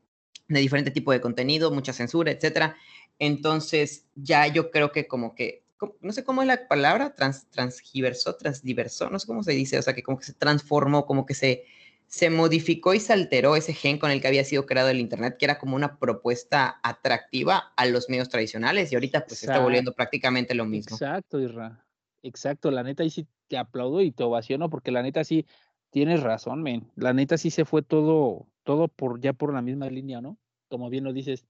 de 0.48 0.58
diferente 0.58 0.90
tipo 0.90 1.12
de 1.12 1.20
contenido, 1.20 1.70
mucha 1.70 1.92
censura, 1.92 2.32
etcétera. 2.32 2.76
Entonces, 3.20 4.06
ya 4.16 4.48
yo 4.48 4.72
creo 4.72 4.90
que 4.90 5.06
como 5.06 5.36
que 5.36 5.62
no 6.00 6.12
sé 6.12 6.24
cómo 6.24 6.42
es 6.42 6.48
la 6.48 6.66
palabra, 6.66 7.14
trans, 7.14 7.46
transgiversó, 7.50 8.34
transdiversó, 8.34 9.10
no 9.10 9.20
sé 9.20 9.28
cómo 9.28 9.44
se 9.44 9.52
dice, 9.52 9.78
o 9.78 9.82
sea, 9.82 9.94
que 9.94 10.02
como 10.02 10.18
que 10.18 10.24
se 10.24 10.32
transformó, 10.32 11.06
como 11.06 11.24
que 11.24 11.34
se, 11.34 11.66
se 12.06 12.30
modificó 12.30 12.94
y 12.94 13.00
se 13.00 13.12
alteró 13.12 13.56
ese 13.56 13.72
gen 13.72 13.98
con 13.98 14.10
el 14.10 14.20
que 14.20 14.28
había 14.28 14.44
sido 14.44 14.66
creado 14.66 14.88
el 14.90 15.00
Internet, 15.00 15.36
que 15.38 15.44
era 15.44 15.58
como 15.58 15.76
una 15.76 15.98
propuesta 15.98 16.80
atractiva 16.82 17.72
a 17.76 17.86
los 17.86 18.08
medios 18.08 18.28
tradicionales 18.28 18.92
y 18.92 18.94
ahorita 18.94 19.26
pues 19.26 19.42
está 19.42 19.58
volviendo 19.58 19.92
prácticamente 19.92 20.54
lo 20.54 20.64
mismo. 20.64 20.96
Exacto, 20.96 21.40
Irra. 21.40 21.84
Exacto, 22.22 22.70
la 22.70 22.82
neta 22.82 23.02
ahí 23.02 23.10
sí 23.10 23.26
te 23.48 23.56
aplaudo 23.58 24.00
y 24.02 24.12
te 24.12 24.24
ovaciono 24.24 24.70
porque 24.70 24.90
la 24.90 25.02
neta 25.02 25.24
sí 25.24 25.46
tienes 25.90 26.22
razón, 26.22 26.62
men. 26.62 26.90
La 26.96 27.12
neta 27.12 27.38
sí 27.38 27.50
se 27.50 27.64
fue 27.64 27.82
todo, 27.82 28.46
todo 28.64 28.88
por 28.88 29.20
ya 29.20 29.32
por 29.32 29.52
la 29.52 29.62
misma 29.62 29.88
línea, 29.90 30.20
¿no? 30.20 30.38
Como 30.68 30.90
bien 30.90 31.04
lo 31.04 31.12
dices, 31.12 31.46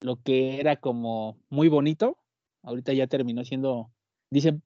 lo 0.00 0.22
que 0.22 0.60
era 0.60 0.76
como 0.76 1.38
muy 1.48 1.68
bonito, 1.68 2.18
ahorita 2.62 2.92
ya 2.92 3.06
terminó 3.06 3.44
siendo, 3.44 3.90
dice, 4.30 4.60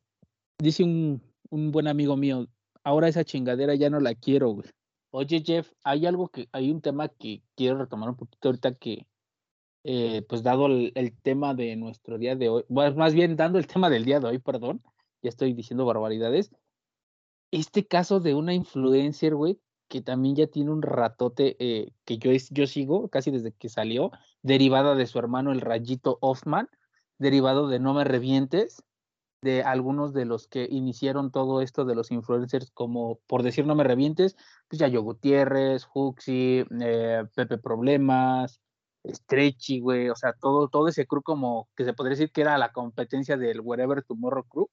dice 0.58 0.84
un, 0.84 1.22
un 1.50 1.70
buen 1.72 1.88
amigo 1.88 2.16
mío, 2.16 2.48
ahora 2.84 3.08
esa 3.08 3.24
chingadera 3.24 3.74
ya 3.74 3.90
no 3.90 4.00
la 4.00 4.14
quiero, 4.14 4.50
güey. 4.50 4.68
Oye, 5.14 5.42
Jeff, 5.44 5.70
hay 5.84 6.06
algo 6.06 6.28
que, 6.28 6.48
hay 6.52 6.70
un 6.70 6.80
tema 6.80 7.08
que 7.08 7.42
quiero 7.54 7.76
retomar 7.76 8.08
un 8.08 8.16
poquito 8.16 8.48
ahorita 8.48 8.74
que, 8.76 9.06
eh, 9.84 10.22
pues 10.28 10.42
dado 10.42 10.66
el, 10.66 11.14
tema 11.22 11.54
de 11.54 11.76
nuestro 11.76 12.16
día 12.16 12.34
de 12.34 12.48
hoy, 12.48 12.64
más 12.70 13.12
bien 13.12 13.36
dando 13.36 13.58
el 13.58 13.66
tema 13.66 13.90
del 13.90 14.06
día 14.06 14.20
de 14.20 14.28
hoy, 14.28 14.38
perdón, 14.38 14.82
ya 15.22 15.28
estoy 15.28 15.52
diciendo 15.52 15.84
barbaridades. 15.84 16.50
Este 17.50 17.86
caso 17.86 18.20
de 18.20 18.34
una 18.34 18.54
influencer, 18.54 19.34
güey, 19.34 19.60
que 19.88 20.00
también 20.00 20.34
ya 20.34 20.46
tiene 20.46 20.70
un 20.70 20.80
ratote 20.80 21.56
eh, 21.58 21.92
que 22.06 22.16
yo, 22.16 22.30
yo 22.50 22.66
sigo 22.66 23.08
casi 23.10 23.30
desde 23.30 23.52
que 23.52 23.68
salió, 23.68 24.12
derivada 24.40 24.94
de 24.94 25.06
su 25.06 25.18
hermano 25.18 25.52
el 25.52 25.60
Rayito 25.60 26.16
Hoffman, 26.22 26.68
derivado 27.18 27.68
de 27.68 27.80
No 27.80 27.92
Me 27.92 28.04
Revientes, 28.04 28.82
de 29.42 29.62
algunos 29.62 30.12
de 30.14 30.24
los 30.24 30.46
que 30.46 30.68
iniciaron 30.70 31.32
todo 31.32 31.60
esto 31.60 31.84
de 31.84 31.96
los 31.96 32.10
influencers, 32.12 32.70
como 32.70 33.18
por 33.26 33.42
decir 33.42 33.66
no 33.66 33.74
me 33.74 33.84
revientes, 33.84 34.36
pues 34.68 34.78
Yayo 34.78 35.02
Gutiérrez, 35.02 35.86
Huxi, 35.92 36.64
eh, 36.80 37.24
Pepe 37.34 37.58
Problemas, 37.58 38.60
Stretchy, 39.04 39.80
güey, 39.80 40.08
o 40.10 40.14
sea, 40.14 40.32
todo, 40.34 40.68
todo 40.68 40.88
ese 40.88 41.06
crew 41.06 41.22
como 41.22 41.68
que 41.76 41.84
se 41.84 41.92
podría 41.92 42.12
decir 42.12 42.30
que 42.30 42.42
era 42.42 42.56
la 42.56 42.72
competencia 42.72 43.36
del 43.36 43.60
Wherever 43.60 44.02
Tomorrow 44.04 44.44
Crew. 44.44 44.70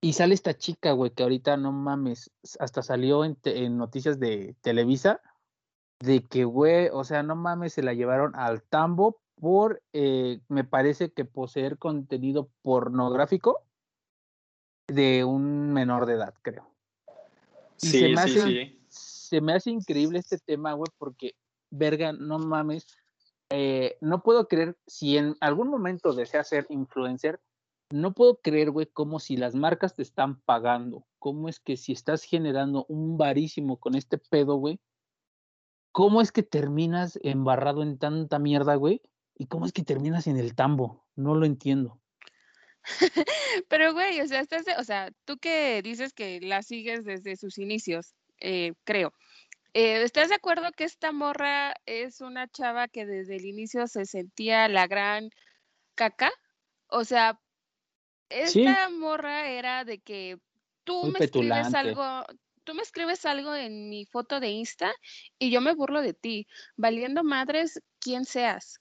Y 0.00 0.12
sale 0.12 0.34
esta 0.34 0.56
chica, 0.56 0.92
güey, 0.92 1.12
que 1.12 1.22
ahorita 1.22 1.56
no 1.56 1.72
mames, 1.72 2.30
hasta 2.58 2.82
salió 2.82 3.24
en, 3.24 3.36
noticias 3.76 4.18
de 4.18 4.56
Televisa, 4.60 5.20
de 6.00 6.24
que, 6.24 6.44
güey, 6.44 6.88
o 6.92 7.04
sea, 7.04 7.22
no 7.22 7.36
mames, 7.36 7.74
se 7.74 7.82
la 7.82 7.94
llevaron 7.94 8.34
al 8.36 8.62
tambo 8.62 9.20
por, 9.36 9.82
eh, 9.92 10.40
me 10.48 10.64
parece 10.64 11.12
que 11.12 11.24
poseer 11.24 11.78
contenido 11.78 12.50
pornográfico 12.62 13.67
de 14.88 15.24
un 15.24 15.72
menor 15.72 16.06
de 16.06 16.14
edad, 16.14 16.34
creo. 16.42 16.68
sí, 17.76 17.98
se 18.00 18.08
me 18.08 18.20
hace, 18.20 18.42
sí, 18.42 18.80
Se 18.88 19.40
me 19.40 19.52
hace 19.52 19.70
increíble 19.70 20.18
este 20.18 20.38
tema, 20.38 20.72
güey, 20.72 20.90
porque, 20.98 21.34
verga, 21.70 22.12
no 22.12 22.38
mames, 22.38 22.86
eh, 23.50 23.96
no 24.00 24.22
puedo 24.22 24.48
creer, 24.48 24.76
si 24.86 25.16
en 25.16 25.36
algún 25.40 25.68
momento 25.68 26.12
deseas 26.12 26.48
ser 26.48 26.66
influencer, 26.70 27.40
no 27.90 28.12
puedo 28.12 28.36
creer, 28.42 28.70
güey, 28.70 28.86
como 28.86 29.18
si 29.18 29.36
las 29.36 29.54
marcas 29.54 29.94
te 29.94 30.02
están 30.02 30.40
pagando, 30.40 31.06
cómo 31.18 31.48
es 31.48 31.60
que 31.60 31.76
si 31.76 31.92
estás 31.92 32.22
generando 32.22 32.84
un 32.88 33.16
varísimo 33.16 33.78
con 33.78 33.94
este 33.94 34.18
pedo, 34.18 34.56
güey, 34.56 34.80
cómo 35.92 36.20
es 36.20 36.32
que 36.32 36.42
terminas 36.42 37.18
embarrado 37.22 37.82
en 37.82 37.98
tanta 37.98 38.38
mierda, 38.38 38.74
güey, 38.74 39.02
y 39.36 39.46
cómo 39.46 39.66
es 39.66 39.72
que 39.72 39.84
terminas 39.84 40.26
en 40.26 40.36
el 40.36 40.54
tambo, 40.54 41.04
no 41.16 41.34
lo 41.34 41.46
entiendo. 41.46 42.00
Pero, 43.68 43.92
güey, 43.92 44.20
o 44.20 44.26
sea, 44.26 44.40
estás 44.40 44.64
o 44.78 44.84
sea, 44.84 45.10
tú 45.24 45.38
que 45.38 45.82
dices 45.82 46.12
que 46.12 46.40
la 46.40 46.62
sigues 46.62 47.04
desde 47.04 47.36
sus 47.36 47.58
inicios, 47.58 48.14
eh, 48.40 48.72
creo. 48.84 49.12
Eh, 49.74 50.02
¿Estás 50.02 50.30
de 50.30 50.36
acuerdo 50.36 50.72
que 50.72 50.84
esta 50.84 51.12
morra 51.12 51.74
es 51.86 52.20
una 52.20 52.48
chava 52.48 52.88
que 52.88 53.06
desde 53.06 53.36
el 53.36 53.44
inicio 53.44 53.86
se 53.86 54.06
sentía 54.06 54.68
la 54.68 54.86
gran 54.86 55.30
caca? 55.94 56.32
O 56.88 57.04
sea, 57.04 57.38
esta 58.30 58.88
morra 58.90 59.48
era 59.50 59.84
de 59.84 59.98
que 59.98 60.38
tú 60.84 61.12
me 61.12 61.24
escribes 61.24 61.74
algo, 61.74 62.24
tú 62.64 62.74
me 62.74 62.82
escribes 62.82 63.24
algo 63.26 63.54
en 63.54 63.88
mi 63.88 64.06
foto 64.06 64.40
de 64.40 64.50
Insta 64.50 64.92
y 65.38 65.50
yo 65.50 65.60
me 65.60 65.74
burlo 65.74 66.00
de 66.00 66.14
ti, 66.14 66.46
valiendo 66.76 67.24
madres 67.24 67.80
quien 68.00 68.24
seas. 68.24 68.80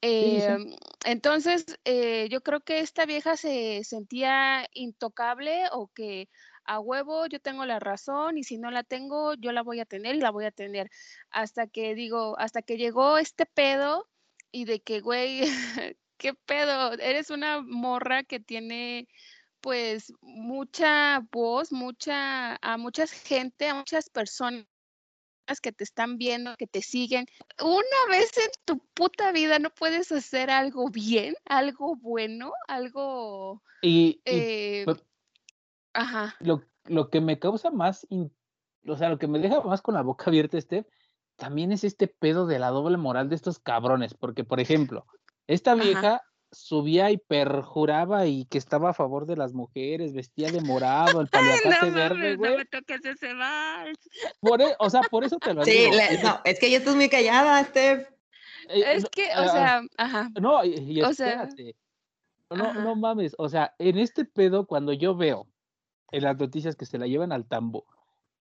Em, 0.00 0.76
entonces, 1.04 1.66
eh, 1.84 2.28
yo 2.30 2.40
creo 2.42 2.60
que 2.60 2.80
esta 2.80 3.04
vieja 3.04 3.36
se 3.36 3.82
sentía 3.84 4.66
intocable 4.72 5.64
o 5.72 5.88
que 5.88 6.28
a 6.64 6.78
huevo 6.80 7.26
yo 7.26 7.40
tengo 7.40 7.66
la 7.66 7.80
razón 7.80 8.38
y 8.38 8.44
si 8.44 8.58
no 8.58 8.70
la 8.70 8.84
tengo, 8.84 9.34
yo 9.34 9.52
la 9.52 9.62
voy 9.62 9.80
a 9.80 9.86
tener 9.86 10.14
y 10.14 10.20
la 10.20 10.30
voy 10.30 10.44
a 10.44 10.52
tener. 10.52 10.90
Hasta 11.30 11.66
que 11.66 11.94
digo, 11.94 12.38
hasta 12.38 12.62
que 12.62 12.76
llegó 12.76 13.18
este 13.18 13.46
pedo 13.46 14.06
y 14.52 14.66
de 14.66 14.80
que, 14.80 15.00
güey, 15.00 15.40
¿qué 16.18 16.34
pedo? 16.34 16.92
Eres 16.94 17.30
una 17.30 17.62
morra 17.62 18.22
que 18.24 18.40
tiene 18.40 19.08
pues 19.60 20.12
mucha 20.20 21.20
voz, 21.32 21.72
mucha, 21.72 22.56
a 22.62 22.76
mucha 22.78 23.06
gente, 23.06 23.68
a 23.68 23.74
muchas 23.74 24.08
personas 24.10 24.66
que 25.60 25.72
te 25.72 25.84
están 25.84 26.18
viendo, 26.18 26.54
que 26.56 26.66
te 26.66 26.82
siguen. 26.82 27.26
Una 27.62 28.10
vez 28.10 28.36
en 28.36 28.50
tu 28.64 28.78
puta 28.94 29.32
vida 29.32 29.58
no 29.58 29.70
puedes 29.70 30.12
hacer 30.12 30.50
algo 30.50 30.90
bien, 30.90 31.34
algo 31.46 31.96
bueno, 31.96 32.52
algo... 32.66 33.62
Y, 33.82 34.20
eh, 34.24 34.84
ajá. 35.94 36.36
Lo, 36.40 36.62
lo, 36.84 37.10
que 37.10 37.20
me 37.20 37.38
causa 37.38 37.70
más, 37.70 38.06
o 38.10 38.96
sea, 38.96 39.08
lo 39.08 39.18
que 39.18 39.28
me 39.28 39.38
deja 39.38 39.60
más 39.62 39.82
con 39.82 39.94
la 39.94 40.02
boca 40.02 40.24
abierta, 40.26 40.58
este, 40.58 40.86
también 41.36 41.72
es 41.72 41.84
este 41.84 42.08
pedo 42.08 42.46
de 42.46 42.58
la 42.58 42.68
doble 42.68 42.96
moral 42.96 43.28
de 43.28 43.36
estos 43.36 43.58
cabrones, 43.58 44.14
porque, 44.14 44.44
por 44.44 44.60
ejemplo, 44.60 45.06
esta 45.46 45.74
vieja 45.74 46.22
subía 46.50 47.10
y 47.10 47.18
perjuraba 47.18 48.26
y 48.26 48.44
que 48.46 48.58
estaba 48.58 48.90
a 48.90 48.94
favor 48.94 49.26
de 49.26 49.36
las 49.36 49.52
mujeres, 49.52 50.12
vestía 50.12 50.50
de 50.50 50.60
morado, 50.60 51.20
el 51.20 51.28
paliacate 51.72 51.90
verde, 51.90 52.36
güey. 52.36 52.52
No 52.52 52.58
me 52.58 52.64
toques 52.64 53.04
ese 53.04 53.34
vals. 53.34 53.98
Por 54.40 54.62
e, 54.62 54.74
o 54.78 54.90
sea, 54.90 55.02
por 55.02 55.24
eso 55.24 55.38
te 55.38 55.54
lo 55.54 55.64
digo. 55.64 55.92
Sí, 55.92 56.18
no, 56.22 56.40
es 56.44 56.58
que 56.58 56.70
ya 56.70 56.78
estás 56.78 56.96
muy 56.96 57.08
callada, 57.08 57.62
Steph. 57.64 58.08
Eh, 58.68 58.84
es 58.94 59.06
que, 59.06 59.24
o 59.24 59.40
ah, 59.40 59.48
sea, 59.48 59.82
ajá. 59.96 60.30
No, 60.40 60.64
y, 60.64 61.00
espérate. 61.00 61.76
no, 62.50 62.74
no 62.74 62.96
mames, 62.96 63.34
o 63.38 63.48
sea, 63.48 63.74
en 63.78 63.98
este 63.98 64.24
pedo, 64.24 64.66
cuando 64.66 64.92
yo 64.92 65.14
veo 65.16 65.46
en 66.12 66.22
las 66.22 66.38
noticias 66.38 66.76
que 66.76 66.86
se 66.86 66.98
la 66.98 67.06
llevan 67.06 67.32
al 67.32 67.46
tambo, 67.46 67.86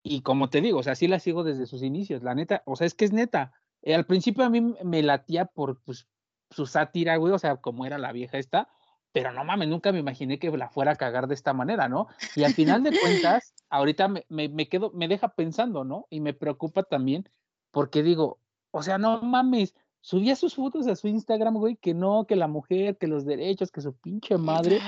y 0.03 0.23
como 0.23 0.49
te 0.49 0.61
digo, 0.61 0.79
o 0.79 0.83
sea, 0.83 0.95
sí 0.95 1.09
la 1.09 1.21
sigo 1.21 1.45
desde 1.45 1.67
sus 1.67 1.83
inicios, 1.83 2.23
la 2.23 2.35
neta, 2.35 2.63
o 2.67 2.77
sea, 2.77 2.87
es 2.87 2.95
que 2.95 3.05
es 3.05 3.13
neta. 3.13 3.53
Eh, 3.83 3.95
al 3.95 4.07
principio 4.07 4.45
a 4.45 4.51
mí 4.51 4.61
me 4.83 5.03
latía 5.03 5.45
por, 5.45 5.81
pues, 5.83 6.07
su 6.51 6.67
sátira, 6.67 7.17
güey, 7.17 7.33
o 7.33 7.39
sea, 7.39 7.57
como 7.57 7.87
era 7.87 7.99
la 7.99 8.13
vieja 8.13 8.39
esta, 8.39 8.69
pero 9.13 9.33
no 9.33 9.45
mames, 9.45 9.69
nunca 9.69 9.93
me 9.93 9.99
imaginé 9.99 10.39
que 10.39 10.51
la 10.51 10.69
fuera 10.69 10.93
a 10.93 10.97
cagar 10.97 11.27
de 11.27 11.35
esta 11.35 11.53
manera, 11.53 11.89
¿no? 11.89 12.09
Y 12.37 12.45
al 12.45 12.55
final 12.55 12.83
de 12.83 12.99
cuentas, 12.99 13.55
ahorita 13.71 14.09
me, 14.09 14.25
me, 14.29 14.69
quedo, 14.69 14.91
me 14.93 15.09
deja 15.09 15.29
pensando, 15.29 15.85
¿no? 15.85 16.07
Y 16.11 16.21
me 16.21 16.35
preocupa 16.35 16.83
también, 16.83 17.29
porque 17.71 18.03
digo, 18.03 18.39
o 18.71 18.83
sea, 18.83 18.99
no 18.99 19.23
mames, 19.23 19.75
subía 20.01 20.37
sus 20.37 20.55
fotos 20.55 20.87
a 20.87 20.97
su 20.97 21.09
Instagram, 21.09 21.55
güey, 21.55 21.77
que 21.77 21.95
no, 21.95 22.27
que 22.27 22.37
la 22.37 22.49
mujer, 22.49 22.97
que 22.99 23.07
los 23.07 23.25
derechos, 23.25 23.71
que 23.71 23.81
su 23.81 23.95
pinche 23.95 24.37
madre. 24.37 24.81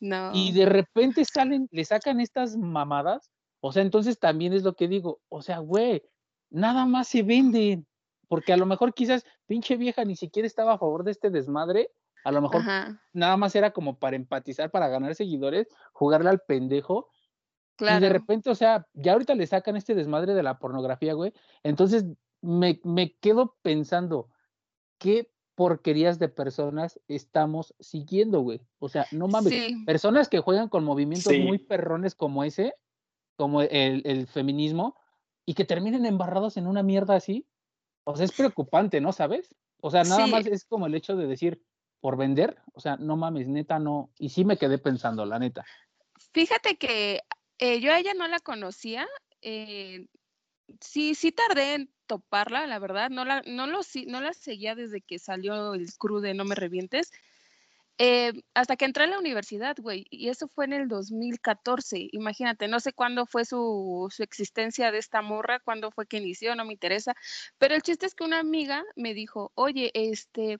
no. 0.00 0.30
Y 0.34 0.52
de 0.52 0.66
repente 0.66 1.24
salen, 1.24 1.68
le 1.70 1.84
sacan 1.84 2.20
estas 2.20 2.56
mamadas. 2.56 3.30
O 3.60 3.72
sea, 3.72 3.82
entonces 3.82 4.18
también 4.18 4.52
es 4.52 4.62
lo 4.62 4.74
que 4.76 4.86
digo, 4.86 5.20
o 5.28 5.42
sea, 5.42 5.58
güey, 5.58 6.02
nada 6.50 6.84
más 6.86 7.08
se 7.08 7.22
venden 7.22 7.86
porque 8.28 8.52
a 8.52 8.56
lo 8.56 8.66
mejor 8.66 8.94
quizás 8.94 9.24
pinche 9.46 9.76
vieja 9.76 10.04
ni 10.04 10.16
siquiera 10.16 10.46
estaba 10.46 10.74
a 10.74 10.78
favor 10.78 11.04
de 11.04 11.12
este 11.12 11.30
desmadre, 11.30 11.90
a 12.24 12.32
lo 12.32 12.42
mejor 12.42 12.62
nada 13.12 13.36
más 13.36 13.54
era 13.54 13.70
como 13.70 13.98
para 13.98 14.16
empatizar, 14.16 14.70
para 14.70 14.88
ganar 14.88 15.14
seguidores, 15.14 15.68
jugarle 15.92 16.28
al 16.28 16.40
pendejo. 16.40 17.08
Claro. 17.76 17.98
Y 17.98 18.00
de 18.00 18.08
repente, 18.08 18.50
o 18.50 18.54
sea, 18.54 18.88
ya 18.94 19.12
ahorita 19.12 19.34
le 19.34 19.46
sacan 19.46 19.76
este 19.76 19.94
desmadre 19.94 20.34
de 20.34 20.42
la 20.42 20.58
pornografía, 20.58 21.14
güey. 21.14 21.32
Entonces 21.62 22.04
me, 22.40 22.80
me 22.82 23.14
quedo 23.16 23.56
pensando, 23.62 24.28
¿qué 24.98 25.30
porquerías 25.54 26.18
de 26.18 26.28
personas 26.28 27.00
estamos 27.06 27.74
siguiendo, 27.78 28.40
güey? 28.40 28.60
O 28.78 28.88
sea, 28.88 29.06
no 29.12 29.28
mames. 29.28 29.74
Personas 29.84 30.28
que 30.28 30.40
juegan 30.40 30.68
con 30.68 30.84
movimientos 30.84 31.32
muy 31.38 31.58
perrones 31.58 32.14
como 32.14 32.42
ese, 32.42 32.74
como 33.36 33.62
el, 33.62 34.02
el 34.04 34.26
feminismo, 34.26 34.96
y 35.44 35.54
que 35.54 35.64
terminen 35.64 36.06
embarrados 36.06 36.56
en 36.56 36.66
una 36.66 36.82
mierda 36.82 37.14
así. 37.14 37.46
O 38.08 38.14
sea, 38.14 38.24
es 38.24 38.32
preocupante, 38.32 39.00
¿no? 39.00 39.12
¿Sabes? 39.12 39.52
O 39.80 39.90
sea, 39.90 40.04
nada 40.04 40.28
más 40.28 40.46
es 40.46 40.64
como 40.64 40.86
el 40.86 40.94
hecho 40.94 41.16
de 41.16 41.26
decir, 41.26 41.60
por 42.00 42.16
vender, 42.16 42.56
o 42.72 42.80
sea, 42.80 42.96
no 42.96 43.16
mames, 43.16 43.48
neta, 43.48 43.80
no. 43.80 44.12
Y 44.16 44.28
sí 44.28 44.44
me 44.44 44.56
quedé 44.56 44.78
pensando, 44.78 45.26
la 45.26 45.40
neta. 45.40 45.64
Fíjate 46.32 46.76
que 46.76 47.22
eh, 47.58 47.80
yo 47.80 47.92
a 47.92 47.98
ella 47.98 48.14
no 48.14 48.28
la 48.28 48.38
conocía. 48.38 49.08
Eh, 49.42 50.06
sí, 50.80 51.16
sí 51.16 51.32
tardé 51.32 51.74
en 51.74 51.90
toparla, 52.06 52.68
la 52.68 52.78
verdad. 52.78 53.10
No 53.10 53.24
la, 53.24 53.42
no, 53.44 53.66
lo, 53.66 53.80
no 54.06 54.20
la 54.20 54.32
seguía 54.34 54.76
desde 54.76 55.00
que 55.00 55.18
salió 55.18 55.74
el 55.74 55.92
crew 55.98 56.20
de 56.20 56.34
No 56.34 56.44
Me 56.44 56.54
Revientes. 56.54 57.10
Eh, 57.98 58.32
hasta 58.54 58.76
que 58.76 58.84
entré 58.84 59.04
a 59.04 59.06
la 59.06 59.18
universidad, 59.18 59.76
güey, 59.78 60.06
y 60.10 60.28
eso 60.28 60.48
fue 60.48 60.66
en 60.66 60.74
el 60.74 60.86
2014, 60.88 62.10
imagínate, 62.12 62.68
no 62.68 62.78
sé 62.78 62.92
cuándo 62.92 63.24
fue 63.24 63.46
su, 63.46 64.08
su, 64.14 64.22
existencia 64.22 64.92
de 64.92 64.98
esta 64.98 65.22
morra, 65.22 65.60
cuándo 65.60 65.90
fue 65.90 66.06
que 66.06 66.18
inició, 66.18 66.54
no 66.54 66.66
me 66.66 66.74
interesa, 66.74 67.14
pero 67.58 67.74
el 67.74 67.80
chiste 67.80 68.04
es 68.04 68.14
que 68.14 68.24
una 68.24 68.38
amiga 68.38 68.84
me 68.96 69.14
dijo, 69.14 69.50
oye, 69.54 69.90
este, 69.94 70.58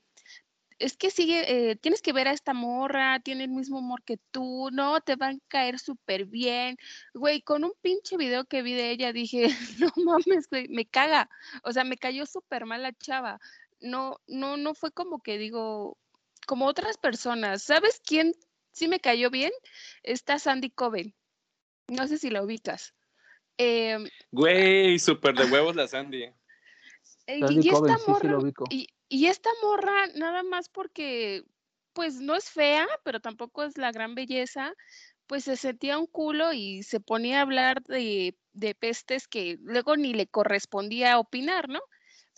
es 0.79 0.96
que 0.96 1.11
sigue, 1.11 1.70
eh, 1.70 1.77
tienes 1.77 2.03
que 2.03 2.12
ver 2.12 2.29
a 2.29 2.33
esta 2.33 2.55
morra, 2.55 3.20
tiene 3.20 3.44
el 3.44 3.51
mismo 3.51 3.79
humor 3.79 4.03
que 4.03 4.18
tú, 4.31 4.68
no, 4.72 5.01
te 5.01 5.16
van 5.16 5.37
a 5.37 5.49
caer 5.49 5.79
súper 5.79 6.27
bien. 6.27 6.77
Güey, 7.14 7.42
con 7.42 7.64
un 7.64 7.72
pinche 7.83 8.16
video 8.16 8.44
que 8.44 8.62
vi 8.62 8.75
de 8.75 8.90
ella 8.90 9.12
dije, 9.12 9.49
no 9.81 9.92
mames, 10.05 10.49
güey, 10.51 10.68
me 10.68 10.87
caga. 10.87 11.29
O 11.64 11.72
sea, 11.72 11.85
me 11.85 11.96
cayó 11.96 12.27
súper 12.27 12.66
mal 12.66 12.83
la 12.83 12.92
chava. 12.92 13.40
No, 13.81 14.20
no, 14.27 14.57
no 14.57 14.75
fue 14.75 14.92
como 14.92 15.20
que 15.20 15.38
digo, 15.38 15.99
como 16.46 16.66
otras 16.66 16.96
personas. 16.96 17.62
¿Sabes 17.62 18.00
quién 18.04 18.32
sí 18.72 18.88
me 18.88 19.00
cayó 19.00 19.30
bien? 19.30 19.52
Está 20.02 20.38
Sandy 20.38 20.70
Coven. 20.70 21.14
No 21.88 22.09
sé 22.09 22.18
si 22.18 22.30
la 22.30 22.42
ubicas. 22.42 22.94
Em, 23.59 24.09
güey, 24.30 24.98
súper 24.98 25.35
de 25.35 25.44
huevos 25.44 25.76
la 25.76 25.87
Sandy. 25.88 26.24
Eh, 27.26 27.40
y, 27.50 27.68
esta 27.68 27.98
morra, 28.06 28.38
y, 28.70 29.26
esta 29.26 29.50
morra, 29.62 30.06
nada 30.14 30.44
más 30.44 30.68
porque, 30.68 31.42
pues 31.92 32.20
no 32.20 32.37
es 32.37 32.50
fea, 32.50 32.87
pero 33.02 33.20
tampoco 33.20 33.64
es 33.64 33.76
la 33.78 33.90
gran 33.90 34.14
belleza, 34.14 34.72
pues 35.26 35.44
se 35.44 35.56
sentía 35.56 35.98
un 35.98 36.06
culo 36.06 36.52
y 36.52 36.85
se 36.85 37.00
ponía 37.00 37.38
a 37.38 37.42
hablar 37.42 37.82
de, 37.82 38.37
de 38.52 38.74
pestes 38.76 39.26
que 39.26 39.59
luego 39.61 39.96
ni 39.96 40.14
le 40.14 40.28
correspondía 40.28 41.18
opinar, 41.18 41.68
¿no? 41.68 41.80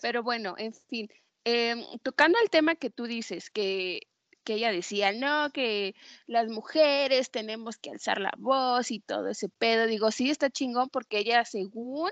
Pero 0.01 0.23
bueno, 0.23 0.55
en 0.57 0.73
fin, 0.73 1.07
Em, 1.45 1.83
tocando 2.03 2.37
el 2.43 2.49
tema 2.49 2.75
que 2.75 2.89
tú 2.89 3.05
dices, 3.05 3.49
que, 3.49 4.01
que 4.43 4.55
ella 4.55 4.71
decía, 4.71 5.11
no, 5.13 5.51
que 5.51 5.95
las 6.27 6.49
mujeres 6.49 7.31
tenemos 7.31 7.77
que 7.77 7.91
alzar 7.91 8.19
la 8.19 8.33
voz 8.37 8.91
y 8.91 8.99
todo 8.99 9.29
ese 9.29 9.49
pedo, 9.49 9.85
digo, 9.87 10.11
sí, 10.11 10.29
está 10.29 10.49
chingón 10.49 10.89
porque 10.89 11.19
ella 11.19 11.45
según 11.45 12.09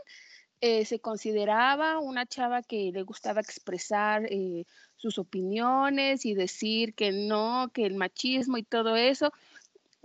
eh, 0.62 0.86
se 0.86 1.00
consideraba 1.00 2.00
una 2.00 2.26
chava 2.26 2.64
que 2.64 2.92
le 2.92 3.04
gustaba 3.04 3.42
expresar 3.42 4.26
eh, 4.32 4.66
sus 4.96 5.20
opiniones 5.20 6.26
y 6.26 6.34
decir 6.34 6.96
que 6.96 7.12
no, 7.12 7.70
que 7.74 7.86
el 7.86 7.94
machismo 7.96 8.58
y 8.58 8.64
todo 8.64 8.96
eso. 8.96 9.32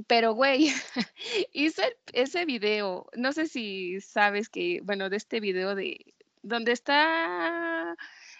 Pero, 0.06 0.34
güey, 0.34 0.68
hizo 1.52 1.82
ese 2.12 2.44
video, 2.44 3.06
no 3.16 3.32
sé 3.32 3.46
si 3.46 4.00
sabes 4.00 4.48
que, 4.48 4.80
bueno, 4.82 5.10
de 5.10 5.16
este 5.16 5.40
video 5.40 5.74
de 5.74 6.14
donde 6.42 6.72
está 6.72 7.96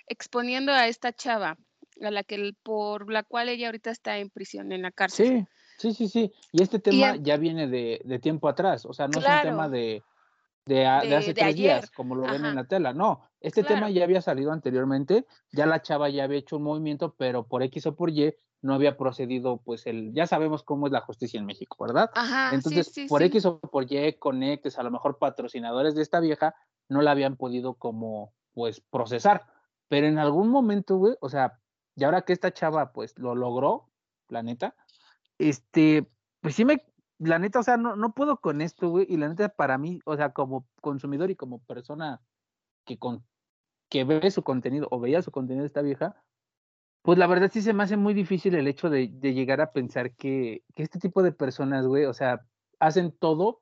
exponiendo 0.07 0.73
a 0.73 0.89
esta 0.89 1.13
chava, 1.13 1.57
a 2.01 2.11
la 2.11 2.23
que 2.23 2.53
por 2.63 3.11
la 3.11 3.23
cual 3.23 3.49
ella 3.49 3.67
ahorita 3.67 3.91
está 3.91 4.19
en 4.19 4.31
prisión, 4.31 4.73
en 4.73 4.83
la 4.83 4.91
cárcel. 4.91 5.47
Sí, 5.79 5.93
sí, 5.93 5.95
sí, 5.95 6.09
sí. 6.09 6.33
Y 6.53 6.63
este 6.63 6.79
tema 6.79 7.17
ya 7.17 7.37
viene 7.37 7.69
de, 7.69 8.19
tiempo 8.21 8.49
atrás, 8.49 8.85
o 8.85 8.93
sea, 8.93 9.09
no 9.09 9.21
es 9.21 9.27
un 9.27 9.43
tema 9.43 9.69
de, 9.69 10.03
de, 10.67 10.87
hace 10.87 11.35
tres 11.35 11.57
días, 11.57 11.91
como 11.91 12.15
lo 12.15 12.23
ven 12.23 12.45
en 12.45 12.55
la 12.55 12.65
tela. 12.65 12.93
No, 12.93 13.29
este 13.41 13.65
tema 13.65 13.91
ya 13.91 14.05
había 14.05 14.23
salido 14.23 14.53
anteriormente, 14.53 15.27
ya 15.53 15.67
la 15.67 15.83
chava 15.83 16.09
ya 16.09 16.25
había 16.25 16.39
hecho 16.39 16.57
un 16.57 16.65
movimiento, 16.65 17.15
pero 17.17 17.47
por 17.47 17.63
X 17.63 17.87
o 17.87 17.95
por 17.95 18.11
Y 18.11 18.35
no 18.63 18.75
había 18.75 18.97
procedido, 18.97 19.61
pues 19.65 19.87
el, 19.87 20.15
ya 20.15 20.27
sabemos 20.27 20.63
cómo 20.63 20.87
es 20.87 20.93
la 20.93 21.01
justicia 21.01 21.39
en 21.39 21.47
México, 21.47 21.77
¿verdad? 21.85 22.11
Ajá, 22.15 22.55
Entonces, 22.55 22.93
por 23.09 23.23
X 23.25 23.45
o 23.45 23.59
por 23.59 23.93
Y, 23.93 24.15
conectes, 24.15 24.79
a 24.79 24.85
lo 24.85 24.91
mejor 24.93 25.19
patrocinadores 25.19 25.97
de 25.97 26.03
esta 26.03 26.21
vieja, 26.21 26.55
no 26.89 27.03
la 27.03 27.11
habían 27.11 27.37
podido 27.37 27.75
como, 27.75 28.33
pues, 28.55 28.81
procesar. 28.81 29.43
Pero 29.93 30.07
en 30.07 30.19
algún 30.19 30.49
momento, 30.49 30.97
güey, 30.97 31.17
o 31.21 31.29
sea, 31.29 31.61
y 31.97 32.05
ahora 32.05 32.23
que 32.23 32.33
esta 32.33 32.51
chava, 32.51 32.95
pues, 32.95 33.13
lo 33.19 33.35
logró, 33.35 33.91
la 34.31 34.43
neta, 34.43 34.75
este, 35.37 36.11
pues 36.41 36.55
sí 36.55 36.65
me, 36.65 36.83
la 37.19 37.39
neta, 37.39 37.61
o 37.61 37.63
sea, 37.63 37.77
no, 37.77 37.95
no 37.95 38.15
puedo 38.15 38.39
con 38.39 38.63
esto, 38.63 38.89
güey, 38.89 39.05
y 39.07 39.19
la 39.19 39.29
neta, 39.29 39.51
para 39.51 39.77
mí, 39.77 40.01
o 40.07 40.17
sea, 40.17 40.33
como 40.33 40.67
consumidor 40.81 41.31
y 41.31 41.37
como 41.37 41.63
persona 41.65 42.23
que, 42.87 42.99
con, 42.99 43.23
que 43.91 44.05
ve 44.05 44.31
su 44.31 44.43
contenido 44.43 44.89
o 44.91 44.99
veía 44.99 45.21
su 45.21 45.31
contenido 45.31 45.67
esta 45.67 45.83
vieja, 45.83 46.17
pues 47.03 47.19
la 47.19 47.27
verdad 47.27 47.51
sí 47.53 47.61
se 47.61 47.75
me 47.75 47.83
hace 47.83 47.99
muy 47.99 48.15
difícil 48.15 48.55
el 48.55 48.69
hecho 48.69 48.89
de, 48.89 49.09
de 49.13 49.35
llegar 49.35 49.61
a 49.61 49.73
pensar 49.73 50.17
que, 50.17 50.65
que, 50.75 50.85
este 50.85 51.01
tipo 51.01 51.23
de 51.23 51.33
personas, 51.33 51.87
güey, 51.87 52.07
o 52.07 52.15
sea, 52.15 52.47
hacen 52.79 53.13
todo 53.13 53.61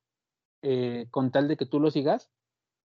eh, 0.63 1.09
con 1.11 1.33
tal 1.33 1.49
de 1.49 1.57
que 1.57 1.67
tú 1.67 1.81
lo 1.81 1.91
sigas 1.91 2.31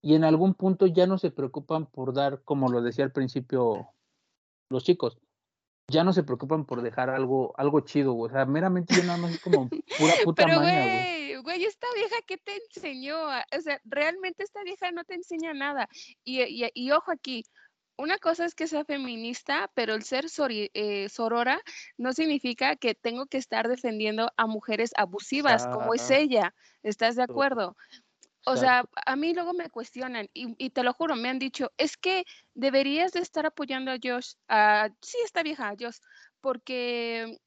y 0.00 0.14
en 0.14 0.24
algún 0.24 0.54
punto 0.54 0.86
ya 0.86 1.06
no 1.06 1.18
se 1.18 1.30
preocupan 1.30 1.86
por 1.86 2.14
dar, 2.14 2.42
como 2.44 2.68
lo 2.70 2.82
decía 2.82 3.04
al 3.04 3.12
principio 3.12 3.94
los 4.70 4.84
chicos, 4.84 5.18
ya 5.90 6.04
no 6.04 6.12
se 6.12 6.22
preocupan 6.22 6.66
por 6.66 6.82
dejar 6.82 7.10
algo, 7.10 7.54
algo 7.56 7.80
chido, 7.80 8.16
O 8.16 8.28
sea, 8.28 8.44
meramente 8.44 8.94
ya 8.94 9.04
nada 9.04 9.18
más 9.18 9.32
es 9.32 9.40
como 9.40 9.68
pura 9.98 10.14
puta 10.24 10.44
Pero, 10.44 10.60
güey. 10.60 11.36
Güey, 11.36 11.64
esta 11.64 11.86
vieja, 11.94 12.16
¿qué 12.26 12.36
te 12.36 12.52
enseñó? 12.56 13.16
O 13.16 13.60
sea, 13.60 13.80
realmente 13.84 14.42
esta 14.42 14.62
vieja 14.64 14.90
no 14.92 15.04
te 15.04 15.14
enseña 15.14 15.54
nada. 15.54 15.88
Y, 16.24 16.42
y, 16.74 16.90
ojo 16.90 17.10
aquí, 17.10 17.44
una 17.96 18.18
cosa 18.18 18.44
es 18.44 18.54
que 18.54 18.66
sea 18.66 18.84
feminista, 18.84 19.70
pero 19.74 19.94
el 19.94 20.02
ser 20.02 20.26
eh, 20.48 21.08
sorora 21.08 21.60
no 21.96 22.12
significa 22.12 22.76
que 22.76 22.94
tengo 22.94 23.26
que 23.26 23.38
estar 23.38 23.68
defendiendo 23.68 24.30
a 24.36 24.46
mujeres 24.46 24.90
abusivas, 24.96 25.66
como 25.68 25.94
es 25.94 26.10
ella. 26.10 26.54
¿Estás 26.82 27.16
de 27.16 27.22
acuerdo? 27.22 27.76
O 28.50 28.56
sea, 28.56 28.84
a 29.04 29.16
mí 29.16 29.34
luego 29.34 29.52
me 29.52 29.68
cuestionan 29.68 30.28
y, 30.32 30.70
te 30.70 30.82
lo 30.82 30.92
juro, 30.94 31.16
me 31.16 31.28
han 31.28 31.38
dicho, 31.38 31.70
es 31.76 31.96
que 31.96 32.24
deberías 32.54 33.12
de 33.12 33.20
estar 33.20 33.44
apoyando 33.44 33.90
a 33.90 33.98
Josh, 34.02 34.34
a, 34.48 34.88
sí, 35.02 35.18
está 35.24 35.42
vieja, 35.42 35.74
Josh, 35.78 35.98
porque 36.40 37.38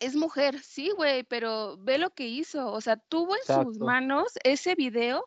es 0.00 0.14
mujer, 0.14 0.60
sí, 0.60 0.90
güey, 0.90 1.24
pero 1.24 1.76
ve 1.78 1.98
lo 1.98 2.10
que 2.10 2.28
hizo, 2.28 2.70
o 2.70 2.80
sea, 2.80 2.96
tuvo 2.96 3.34
en 3.36 3.64
sus 3.64 3.78
manos 3.78 4.32
ese 4.44 4.74
video 4.74 5.26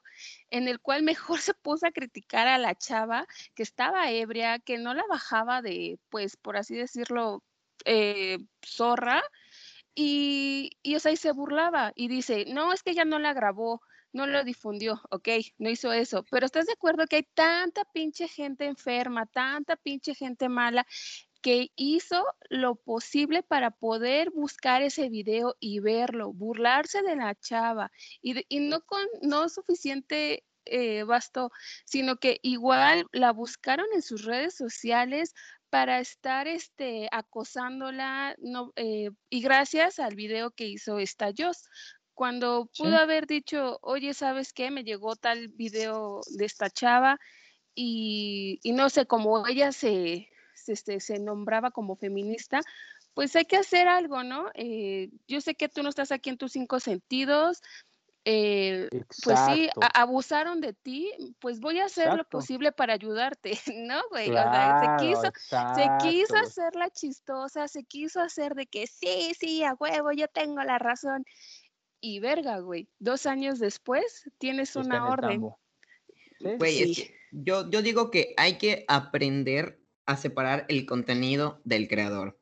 en 0.49 0.67
el 0.67 0.79
cual 0.79 1.03
mejor 1.03 1.39
se 1.41 1.53
puso 1.53 1.87
a 1.87 1.91
criticar 1.91 2.47
a 2.47 2.57
la 2.57 2.75
chava 2.75 3.25
que 3.55 3.63
estaba 3.63 4.11
ebria, 4.11 4.59
que 4.59 4.77
no 4.77 4.93
la 4.93 5.03
bajaba 5.09 5.61
de, 5.61 5.99
pues, 6.09 6.37
por 6.37 6.57
así 6.57 6.75
decirlo, 6.75 7.43
eh, 7.85 8.37
zorra, 8.63 9.23
y, 9.95 10.77
y, 10.83 10.95
o 10.95 10.99
sea, 10.99 11.11
y 11.11 11.17
se 11.17 11.31
burlaba 11.31 11.91
y 11.95 12.07
dice, 12.07 12.45
no, 12.47 12.71
es 12.71 12.83
que 12.83 12.91
ella 12.91 13.03
no 13.03 13.19
la 13.19 13.33
grabó, 13.33 13.81
no 14.13 14.27
lo 14.27 14.43
difundió, 14.43 15.01
ok, 15.09 15.29
no 15.57 15.69
hizo 15.69 15.91
eso, 15.91 16.25
pero 16.29 16.45
¿estás 16.45 16.65
de 16.65 16.73
acuerdo 16.73 17.05
que 17.07 17.17
hay 17.17 17.27
tanta 17.33 17.85
pinche 17.85 18.27
gente 18.27 18.65
enferma, 18.65 19.25
tanta 19.25 19.75
pinche 19.75 20.15
gente 20.15 20.49
mala 20.49 20.85
que 21.41 21.71
hizo 21.75 22.23
lo 22.49 22.75
posible 22.75 23.43
para 23.43 23.71
poder 23.71 24.29
buscar 24.31 24.81
ese 24.81 25.09
video 25.09 25.55
y 25.59 25.79
verlo, 25.79 26.33
burlarse 26.33 27.01
de 27.01 27.15
la 27.15 27.35
chava 27.35 27.91
y, 28.21 28.45
no 28.59 28.81
con 28.81 29.03
no 29.21 29.49
suficiente 29.49 30.45
eh, 30.65 31.03
basto, 31.03 31.51
sino 31.85 32.17
que 32.17 32.39
igual 32.43 33.07
la 33.11 33.31
buscaron 33.31 33.87
en 33.93 34.03
sus 34.03 34.23
redes 34.25 34.55
sociales 34.55 35.33
para 35.71 35.99
estar 35.99 36.47
este, 36.47 37.07
acosándola 37.11 38.35
eh, 38.75 39.09
y 39.29 39.41
gracias 39.41 39.99
al 39.99 40.15
video 40.15 40.51
que 40.51 40.67
hizo 40.67 40.99
esta 40.99 41.31
Joss, 41.35 41.69
cuando 42.13 42.69
pudo 42.77 42.97
haber 42.97 43.27
dicho, 43.27 43.79
oye, 43.81 44.13
¿sabes 44.13 44.53
qué? 44.53 44.71
Me 44.71 44.83
llegó 44.83 45.15
tal 45.15 45.47
video 45.49 46.21
de 46.27 46.45
esta 46.45 46.69
chava 46.69 47.19
y, 47.73 48.59
no 48.65 48.89
sé, 48.89 49.05
como 49.05 49.47
ella 49.47 49.71
se, 49.71 50.29
se, 50.53 50.73
este, 50.73 50.99
se, 50.99 51.19
nombraba 51.19 51.71
como 51.71 51.95
feminista, 51.95 52.61
pues 53.13 53.35
hay 53.35 53.45
que 53.45 53.57
hacer 53.57 53.87
algo, 53.87 54.23
¿no? 54.23 54.49
Eh, 54.53 55.09
yo 55.27 55.41
sé 55.41 55.55
que 55.55 55.69
tú 55.69 55.83
no 55.83 55.89
estás 55.89 56.11
aquí 56.11 56.29
en 56.29 56.37
tus 56.37 56.51
cinco 56.51 56.79
sentidos, 56.79 57.61
eh, 58.23 58.87
pues 59.23 59.39
sí, 59.47 59.67
abusaron 59.95 60.61
de 60.61 60.73
ti, 60.73 61.11
pues 61.39 61.59
voy 61.59 61.79
a 61.79 61.85
hacer 61.85 62.13
lo 62.13 62.23
posible 62.23 62.71
para 62.71 62.93
ayudarte, 62.93 63.53
¿no, 63.75 63.99
güey? 64.11 64.29
o 64.29 64.33
sea, 64.33 64.97
se 64.99 65.05
quiso, 65.05 65.31
se 65.75 65.89
quiso 66.07 66.35
hacer 66.37 66.75
la 66.75 66.91
chistosa, 66.91 67.67
se 67.67 67.83
quiso 67.83 68.21
hacer 68.21 68.53
de 68.53 68.67
que 68.67 68.85
sí, 68.85 69.33
sí, 69.39 69.63
a 69.63 69.73
huevo, 69.73 70.11
yo 70.11 70.27
tengo 70.27 70.61
la 70.61 70.77
razón 70.77 71.25
y 72.01 72.19
verga, 72.19 72.59
güey, 72.59 72.89
dos 72.99 73.25
años 73.25 73.59
después 73.59 74.29
tienes 74.39 74.75
una 74.75 75.07
orden. 75.07 75.41
Güey, 76.39 77.13
yo, 77.31 77.69
yo 77.69 77.81
digo 77.81 78.09
que 78.09 78.33
hay 78.37 78.57
que 78.57 78.83
aprender 78.87 79.79
a 80.05 80.17
separar 80.17 80.65
el 80.67 80.85
contenido 80.85 81.61
del 81.63 81.87
creador. 81.87 82.37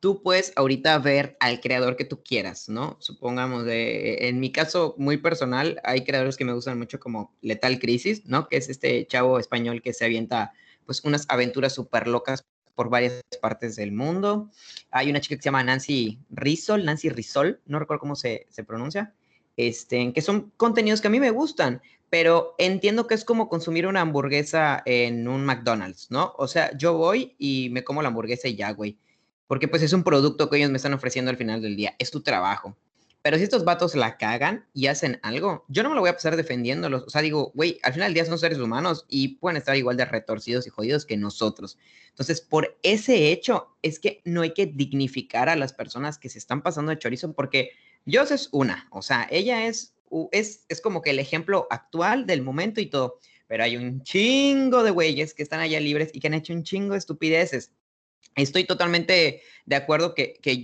Tú 0.00 0.22
puedes 0.22 0.52
ahorita 0.56 0.98
ver 0.98 1.36
al 1.40 1.60
creador 1.60 1.96
que 1.96 2.04
tú 2.04 2.22
quieras, 2.22 2.68
¿no? 2.68 2.96
Supongamos, 3.00 3.64
de, 3.64 4.28
en 4.28 4.40
mi 4.40 4.52
caso 4.52 4.94
muy 4.98 5.18
personal, 5.18 5.80
hay 5.84 6.04
creadores 6.04 6.36
que 6.36 6.44
me 6.44 6.52
gustan 6.52 6.78
mucho 6.78 6.98
como 6.98 7.34
Letal 7.40 7.78
Crisis, 7.78 8.24
¿no? 8.26 8.48
Que 8.48 8.56
es 8.56 8.68
este 8.68 9.06
chavo 9.06 9.38
español 9.38 9.80
que 9.82 9.92
se 9.92 10.04
avienta 10.04 10.52
pues 10.84 11.02
unas 11.04 11.24
aventuras 11.28 11.74
súper 11.74 12.06
locas 12.08 12.44
por 12.74 12.90
varias 12.90 13.22
partes 13.40 13.76
del 13.76 13.92
mundo. 13.92 14.50
Hay 14.90 15.10
una 15.10 15.20
chica 15.20 15.36
que 15.36 15.42
se 15.42 15.46
llama 15.46 15.64
Nancy 15.64 16.18
Rizol, 16.30 16.84
Nancy 16.84 17.08
Rizol, 17.08 17.60
no 17.66 17.78
recuerdo 17.78 18.00
cómo 18.00 18.16
se, 18.16 18.46
se 18.50 18.64
pronuncia, 18.64 19.14
este, 19.56 20.12
que 20.12 20.22
son 20.22 20.52
contenidos 20.56 21.00
que 21.00 21.08
a 21.08 21.10
mí 21.10 21.20
me 21.20 21.30
gustan, 21.30 21.80
pero 22.10 22.54
entiendo 22.58 23.06
que 23.06 23.14
es 23.14 23.24
como 23.24 23.48
consumir 23.48 23.86
una 23.86 24.00
hamburguesa 24.00 24.82
en 24.86 25.26
un 25.28 25.44
McDonald's, 25.44 26.10
¿no? 26.10 26.34
O 26.38 26.46
sea, 26.48 26.76
yo 26.76 26.94
voy 26.94 27.34
y 27.38 27.70
me 27.70 27.84
como 27.84 28.02
la 28.02 28.08
hamburguesa 28.08 28.48
y 28.48 28.56
ya, 28.56 28.70
güey. 28.72 28.98
porque 29.46 29.68
pues 29.68 29.82
es 29.82 29.92
un 29.92 30.04
producto 30.04 30.48
que 30.50 30.56
ellos 30.58 30.70
me 30.70 30.78
están 30.78 30.94
ofreciendo 30.94 31.30
al 31.30 31.36
final 31.36 31.62
del 31.62 31.76
día, 31.76 31.94
es 31.98 32.10
tu 32.10 32.22
trabajo. 32.22 32.76
Pero 33.24 33.38
si 33.38 33.44
estos 33.44 33.64
vatos 33.64 33.94
la 33.94 34.18
cagan 34.18 34.66
y 34.74 34.88
hacen 34.88 35.18
algo, 35.22 35.64
yo 35.68 35.82
no 35.82 35.88
me 35.88 35.94
lo 35.94 36.02
voy 36.02 36.10
a 36.10 36.12
pasar 36.12 36.36
defendiéndolos. 36.36 37.04
O 37.04 37.08
sea, 37.08 37.22
digo, 37.22 37.52
güey, 37.54 37.80
al 37.82 37.94
final 37.94 38.08
del 38.08 38.14
día 38.14 38.26
son 38.26 38.38
seres 38.38 38.58
humanos 38.58 39.06
y 39.08 39.36
pueden 39.36 39.56
estar 39.56 39.74
igual 39.78 39.96
de 39.96 40.04
retorcidos 40.04 40.66
y 40.66 40.70
jodidos 40.70 41.06
que 41.06 41.16
nosotros. 41.16 41.78
Entonces, 42.10 42.42
por 42.42 42.76
ese 42.82 43.32
hecho, 43.32 43.78
es 43.80 43.98
que 43.98 44.20
no 44.26 44.42
hay 44.42 44.52
que 44.52 44.66
dignificar 44.66 45.48
a 45.48 45.56
las 45.56 45.72
personas 45.72 46.18
que 46.18 46.28
se 46.28 46.36
están 46.36 46.62
pasando 46.62 46.90
de 46.90 46.98
chorizo, 46.98 47.32
porque 47.32 47.70
Joss 48.06 48.30
es 48.30 48.50
una, 48.52 48.88
o 48.90 49.00
sea, 49.00 49.26
ella 49.30 49.68
es, 49.68 49.94
es, 50.30 50.66
es 50.68 50.82
como 50.82 51.00
que 51.00 51.08
el 51.08 51.18
ejemplo 51.18 51.66
actual 51.70 52.26
del 52.26 52.42
momento 52.42 52.82
y 52.82 52.90
todo. 52.90 53.20
Pero 53.46 53.64
hay 53.64 53.78
un 53.78 54.02
chingo 54.02 54.82
de 54.82 54.90
güeyes 54.90 55.32
que 55.32 55.42
están 55.42 55.60
allá 55.60 55.80
libres 55.80 56.10
y 56.12 56.20
que 56.20 56.26
han 56.26 56.34
hecho 56.34 56.52
un 56.52 56.62
chingo 56.62 56.92
de 56.92 56.98
estupideces. 56.98 57.72
Estoy 58.36 58.64
totalmente 58.64 59.42
de 59.66 59.76
acuerdo 59.76 60.14
que, 60.14 60.34
que 60.42 60.62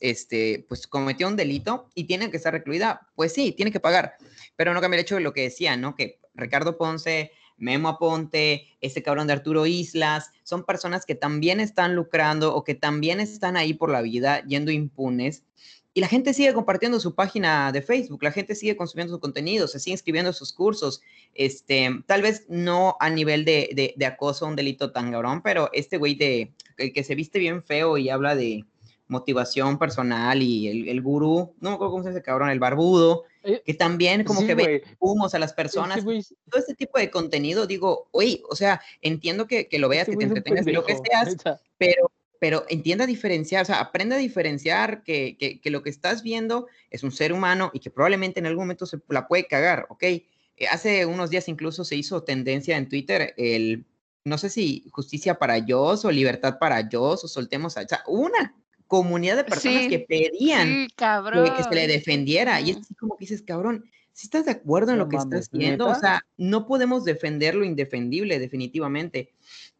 este, 0.00 0.64
pues, 0.68 0.86
cometió 0.86 1.28
un 1.28 1.36
delito 1.36 1.90
y 1.94 2.04
tiene 2.04 2.30
que 2.30 2.36
estar 2.36 2.52
recluida. 2.52 3.08
Pues 3.14 3.32
sí, 3.32 3.52
tiene 3.52 3.72
que 3.72 3.80
pagar. 3.80 4.14
Pero 4.56 4.74
no 4.74 4.80
cambia 4.80 4.98
el 4.98 5.04
hecho 5.04 5.16
de 5.16 5.20
lo 5.20 5.32
que 5.32 5.42
decía, 5.42 5.76
¿no? 5.76 5.94
Que 5.94 6.20
Ricardo 6.34 6.78
Ponce, 6.78 7.32
Memo 7.56 7.88
Aponte, 7.88 8.68
este 8.80 9.02
cabrón 9.02 9.26
de 9.26 9.34
Arturo 9.34 9.66
Islas, 9.66 10.30
son 10.42 10.64
personas 10.64 11.04
que 11.04 11.14
también 11.14 11.60
están 11.60 11.94
lucrando 11.94 12.54
o 12.54 12.64
que 12.64 12.74
también 12.74 13.20
están 13.20 13.56
ahí 13.56 13.74
por 13.74 13.90
la 13.90 14.00
vida 14.00 14.42
yendo 14.46 14.70
impunes 14.70 15.44
y 15.92 16.00
la 16.00 16.08
gente 16.08 16.34
sigue 16.34 16.54
compartiendo 16.54 17.00
su 17.00 17.14
página 17.14 17.72
de 17.72 17.82
Facebook, 17.82 18.22
la 18.22 18.30
gente 18.30 18.54
sigue 18.54 18.76
consumiendo 18.76 19.14
su 19.14 19.20
contenido, 19.20 19.66
se 19.66 19.80
sigue 19.80 19.94
inscribiendo 19.94 20.30
a 20.30 20.34
sus 20.34 20.52
cursos. 20.52 21.02
Este, 21.34 21.90
tal 22.06 22.22
vez 22.22 22.46
no 22.48 22.96
a 23.00 23.10
nivel 23.10 23.44
de, 23.44 23.94
de, 23.96 24.06
acoso, 24.06 24.46
un 24.46 24.56
delito 24.56 24.92
tan 24.92 25.10
cabrón, 25.10 25.42
pero 25.42 25.68
este 25.72 25.96
güey 25.96 26.14
de 26.14 26.52
que 26.76 27.04
se 27.04 27.14
viste 27.14 27.38
bien 27.38 27.62
feo 27.62 27.98
y 27.98 28.08
habla 28.08 28.36
de 28.36 28.64
motivación 29.08 29.78
personal 29.78 30.40
y 30.40 30.68
el, 30.68 30.88
el 30.88 31.02
gurú, 31.02 31.54
no 31.60 31.70
me 31.70 31.74
acuerdo 31.74 31.90
cómo 31.90 32.04
se 32.04 32.10
dice 32.10 32.22
cabrón, 32.22 32.50
el 32.50 32.60
barbudo, 32.60 33.24
eh, 33.42 33.60
que 33.64 33.74
también 33.74 34.22
como 34.22 34.46
que 34.46 34.54
ve 34.54 34.82
humos 35.00 35.34
a 35.34 35.40
las 35.40 35.52
personas. 35.52 36.04
todo 36.04 36.60
este 36.60 36.74
tipo 36.74 36.98
de 36.98 37.10
contenido, 37.10 37.66
digo, 37.66 38.08
oye, 38.12 38.42
o 38.48 38.54
sea, 38.54 38.80
entiendo 39.02 39.48
que, 39.48 39.66
que 39.66 39.80
lo 39.80 39.88
veas, 39.88 40.08
que 40.08 40.16
te 40.16 40.24
entretengas, 40.24 40.66
lo 40.66 40.84
que 40.84 40.96
seas, 40.96 41.36
pero 41.76 42.10
pero 42.40 42.64
entienda 42.70 43.06
diferenciar, 43.06 43.62
o 43.62 43.66
sea, 43.66 43.80
aprenda 43.80 44.16
a 44.16 44.18
diferenciar 44.18 45.04
que, 45.04 45.36
que, 45.38 45.70
lo 45.70 45.82
que 45.82 45.90
estás 45.90 46.22
viendo 46.22 46.66
es 46.90 47.04
un 47.04 47.12
ser 47.12 47.34
humano 47.34 47.70
y 47.74 47.80
que 47.80 47.90
probablemente 47.90 48.40
en 48.40 48.46
algún 48.46 48.64
momento 48.64 48.86
se 48.86 48.98
la 49.10 49.28
puede 49.28 49.46
cagar, 49.46 49.86
¿ok? 49.90 50.02
Eh, 50.02 50.24
hace 50.70 51.04
unos 51.04 51.28
días 51.28 51.48
incluso 51.48 51.84
se 51.84 51.96
hizo 51.96 52.22
tendencia 52.22 52.78
en 52.78 52.88
Twitter 52.88 53.34
el, 53.36 53.84
no 54.24 54.38
sé 54.38 54.48
si 54.48 54.86
justicia 54.90 55.38
para 55.38 55.58
yo 55.58 55.82
o 55.82 56.10
libertad 56.10 56.58
para 56.58 56.88
yo 56.88 57.02
o 57.02 57.16
soltemos 57.18 57.76
a, 57.76 57.82
o 57.82 57.88
sea, 57.88 58.02
una 58.06 58.54
comunidad 58.86 59.36
de 59.36 59.44
personas 59.44 59.86
que 59.88 60.00
pedían 60.00 60.88
que, 60.96 61.62
se 61.62 61.74
le 61.74 61.86
defendiera 61.86 62.58
y 62.62 62.70
es 62.70 62.78
así 62.78 62.94
como 62.94 63.18
que 63.18 63.24
dices, 63.24 63.42
cabrón, 63.42 63.84
si 64.12 64.26
estás 64.26 64.46
de 64.46 64.52
acuerdo 64.52 64.92
en 64.92 64.98
lo 64.98 65.08
que 65.08 65.16
estás 65.16 65.50
viendo, 65.50 65.86
o 65.86 65.94
sea, 65.94 66.24
no 66.38 66.66
podemos 66.66 67.04
defender 67.04 67.54
lo 67.54 67.64
indefendible 67.64 68.38
definitivamente. 68.38 69.32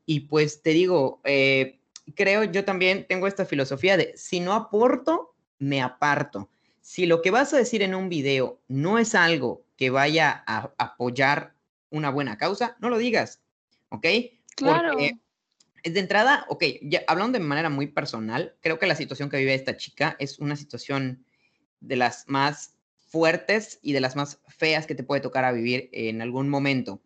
Y 0.06 0.20
pues 0.20 0.62
te 0.62 0.70
digo, 0.70 1.20
eh, 1.24 1.79
creo, 2.14 2.44
yo 2.44 2.64
también 2.64 3.06
tengo 3.08 3.26
esta 3.26 3.44
filosofía 3.44 3.96
de 3.96 4.12
si 4.16 4.40
no 4.40 4.54
aporto, 4.54 5.34
me 5.58 5.82
aparto. 5.82 6.50
Si 6.80 7.06
lo 7.06 7.22
que 7.22 7.30
vas 7.30 7.52
a 7.52 7.58
decir 7.58 7.82
en 7.82 7.94
un 7.94 8.08
video 8.08 8.60
no 8.68 8.98
es 8.98 9.14
algo 9.14 9.64
que 9.76 9.90
vaya 9.90 10.42
a 10.46 10.72
apoyar 10.78 11.54
una 11.90 12.10
buena 12.10 12.38
causa, 12.38 12.76
no 12.80 12.88
lo 12.88 12.98
digas, 12.98 13.40
¿ok? 13.90 14.06
Claro. 14.56 14.92
Porque 14.92 15.18
de 15.84 16.00
entrada, 16.00 16.44
ok, 16.48 16.64
ya 16.82 17.02
hablando 17.06 17.38
de 17.38 17.44
manera 17.44 17.70
muy 17.70 17.86
personal, 17.86 18.54
creo 18.60 18.78
que 18.78 18.86
la 18.86 18.94
situación 18.94 19.30
que 19.30 19.38
vive 19.38 19.54
esta 19.54 19.76
chica 19.76 20.16
es 20.18 20.38
una 20.38 20.56
situación 20.56 21.24
de 21.80 21.96
las 21.96 22.24
más 22.28 22.76
fuertes 23.10 23.78
y 23.82 23.92
de 23.92 24.00
las 24.00 24.16
más 24.16 24.40
feas 24.48 24.86
que 24.86 24.94
te 24.94 25.02
puede 25.02 25.20
tocar 25.20 25.44
a 25.44 25.52
vivir 25.52 25.90
en 25.92 26.22
algún 26.22 26.48
momento 26.48 27.00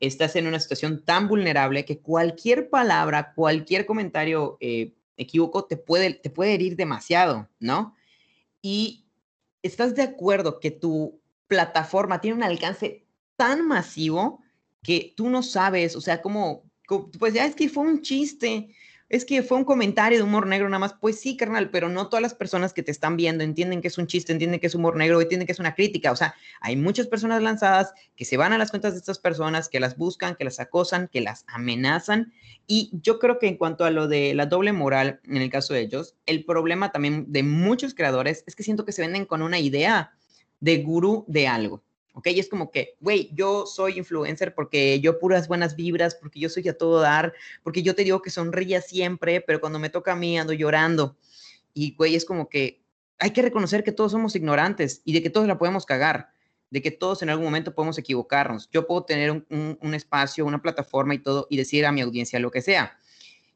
estás 0.00 0.36
en 0.36 0.46
una 0.46 0.60
situación 0.60 1.04
tan 1.04 1.28
vulnerable 1.28 1.84
que 1.84 1.98
cualquier 1.98 2.68
palabra, 2.68 3.32
cualquier 3.34 3.86
comentario 3.86 4.56
eh, 4.60 4.94
te 5.16 5.76
puede, 5.76 6.14
te 6.14 6.30
puede 6.30 6.54
herir 6.54 6.76
demasiado, 6.76 7.48
¿no? 7.60 7.94
Y 8.60 9.06
estás 9.62 9.94
de 9.94 10.02
acuerdo 10.02 10.60
que 10.60 10.70
tu 10.70 11.20
plataforma 11.46 12.20
tiene 12.20 12.36
un 12.36 12.42
alcance 12.42 13.04
tan 13.36 13.66
masivo 13.66 14.40
que 14.82 15.14
tú 15.16 15.30
no 15.30 15.42
sabes, 15.42 15.96
o 15.96 16.00
sea, 16.00 16.20
como, 16.20 16.64
pues 17.18 17.32
ya 17.32 17.46
es 17.46 17.54
que 17.54 17.68
fue 17.68 17.84
un 17.84 18.02
chiste, 18.02 18.68
es 19.08 19.24
que 19.24 19.42
fue 19.42 19.58
un 19.58 19.64
comentario 19.64 20.18
de 20.18 20.24
humor 20.24 20.46
negro 20.46 20.68
nada 20.68 20.78
más. 20.78 20.94
Pues 20.94 21.20
sí, 21.20 21.36
carnal, 21.36 21.70
pero 21.70 21.88
no 21.88 22.08
todas 22.08 22.22
las 22.22 22.34
personas 22.34 22.72
que 22.72 22.82
te 22.82 22.90
están 22.90 23.16
viendo 23.16 23.44
entienden 23.44 23.80
que 23.80 23.88
es 23.88 23.98
un 23.98 24.06
chiste, 24.06 24.32
entienden 24.32 24.60
que 24.60 24.66
es 24.66 24.74
humor 24.74 24.96
negro, 24.96 25.20
entienden 25.20 25.46
que 25.46 25.52
es 25.52 25.58
una 25.58 25.74
crítica. 25.74 26.10
O 26.10 26.16
sea, 26.16 26.34
hay 26.60 26.76
muchas 26.76 27.06
personas 27.06 27.42
lanzadas 27.42 27.92
que 28.16 28.24
se 28.24 28.36
van 28.36 28.52
a 28.52 28.58
las 28.58 28.70
cuentas 28.70 28.94
de 28.94 28.98
estas 28.98 29.18
personas, 29.18 29.68
que 29.68 29.80
las 29.80 29.96
buscan, 29.96 30.36
que 30.36 30.44
las 30.44 30.58
acosan, 30.58 31.08
que 31.08 31.20
las 31.20 31.44
amenazan. 31.48 32.32
Y 32.66 32.90
yo 33.02 33.18
creo 33.18 33.38
que 33.38 33.48
en 33.48 33.56
cuanto 33.56 33.84
a 33.84 33.90
lo 33.90 34.08
de 34.08 34.34
la 34.34 34.46
doble 34.46 34.72
moral, 34.72 35.20
en 35.24 35.36
el 35.36 35.50
caso 35.50 35.74
de 35.74 35.80
ellos, 35.80 36.14
el 36.26 36.44
problema 36.44 36.90
también 36.90 37.26
de 37.28 37.42
muchos 37.42 37.94
creadores 37.94 38.42
es 38.46 38.56
que 38.56 38.62
siento 38.62 38.84
que 38.84 38.92
se 38.92 39.02
venden 39.02 39.26
con 39.26 39.42
una 39.42 39.58
idea 39.58 40.12
de 40.60 40.78
gurú 40.78 41.24
de 41.28 41.46
algo. 41.46 41.82
¿Ok? 42.14 42.28
Es 42.28 42.48
como 42.48 42.70
que, 42.70 42.96
güey, 43.00 43.30
yo 43.34 43.66
soy 43.66 43.98
influencer 43.98 44.54
porque 44.54 45.00
yo 45.00 45.18
puras 45.18 45.48
buenas 45.48 45.76
vibras, 45.76 46.14
porque 46.14 46.40
yo 46.40 46.48
soy 46.48 46.68
a 46.68 46.78
todo 46.78 47.00
dar, 47.00 47.34
porque 47.62 47.82
yo 47.82 47.94
te 47.94 48.04
digo 48.04 48.22
que 48.22 48.30
sonría 48.30 48.80
siempre, 48.80 49.40
pero 49.40 49.60
cuando 49.60 49.78
me 49.78 49.90
toca 49.90 50.12
a 50.12 50.16
mí 50.16 50.38
ando 50.38 50.52
llorando. 50.52 51.16
Y, 51.74 51.94
güey, 51.96 52.14
es 52.14 52.24
como 52.24 52.48
que 52.48 52.82
hay 53.18 53.32
que 53.32 53.42
reconocer 53.42 53.84
que 53.84 53.92
todos 53.92 54.12
somos 54.12 54.34
ignorantes 54.36 55.02
y 55.04 55.12
de 55.12 55.22
que 55.22 55.30
todos 55.30 55.46
la 55.46 55.58
podemos 55.58 55.84
cagar, 55.86 56.30
de 56.70 56.80
que 56.80 56.90
todos 56.90 57.22
en 57.22 57.30
algún 57.30 57.44
momento 57.44 57.74
podemos 57.74 57.98
equivocarnos. 57.98 58.70
Yo 58.70 58.86
puedo 58.86 59.04
tener 59.04 59.30
un, 59.30 59.78
un 59.80 59.94
espacio, 59.94 60.46
una 60.46 60.62
plataforma 60.62 61.14
y 61.14 61.18
todo 61.18 61.46
y 61.50 61.56
decir 61.56 61.84
a 61.84 61.92
mi 61.92 62.00
audiencia 62.00 62.38
lo 62.38 62.50
que 62.50 62.62
sea. 62.62 62.96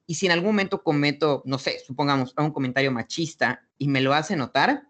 Y 0.06 0.14
si 0.14 0.26
en 0.26 0.32
algún 0.32 0.48
momento 0.48 0.82
cometo, 0.82 1.42
no 1.44 1.58
sé, 1.58 1.78
supongamos 1.86 2.34
un 2.36 2.50
comentario 2.50 2.90
machista 2.90 3.62
y 3.76 3.88
me 3.88 4.00
lo 4.00 4.14
hace 4.14 4.36
notar, 4.36 4.84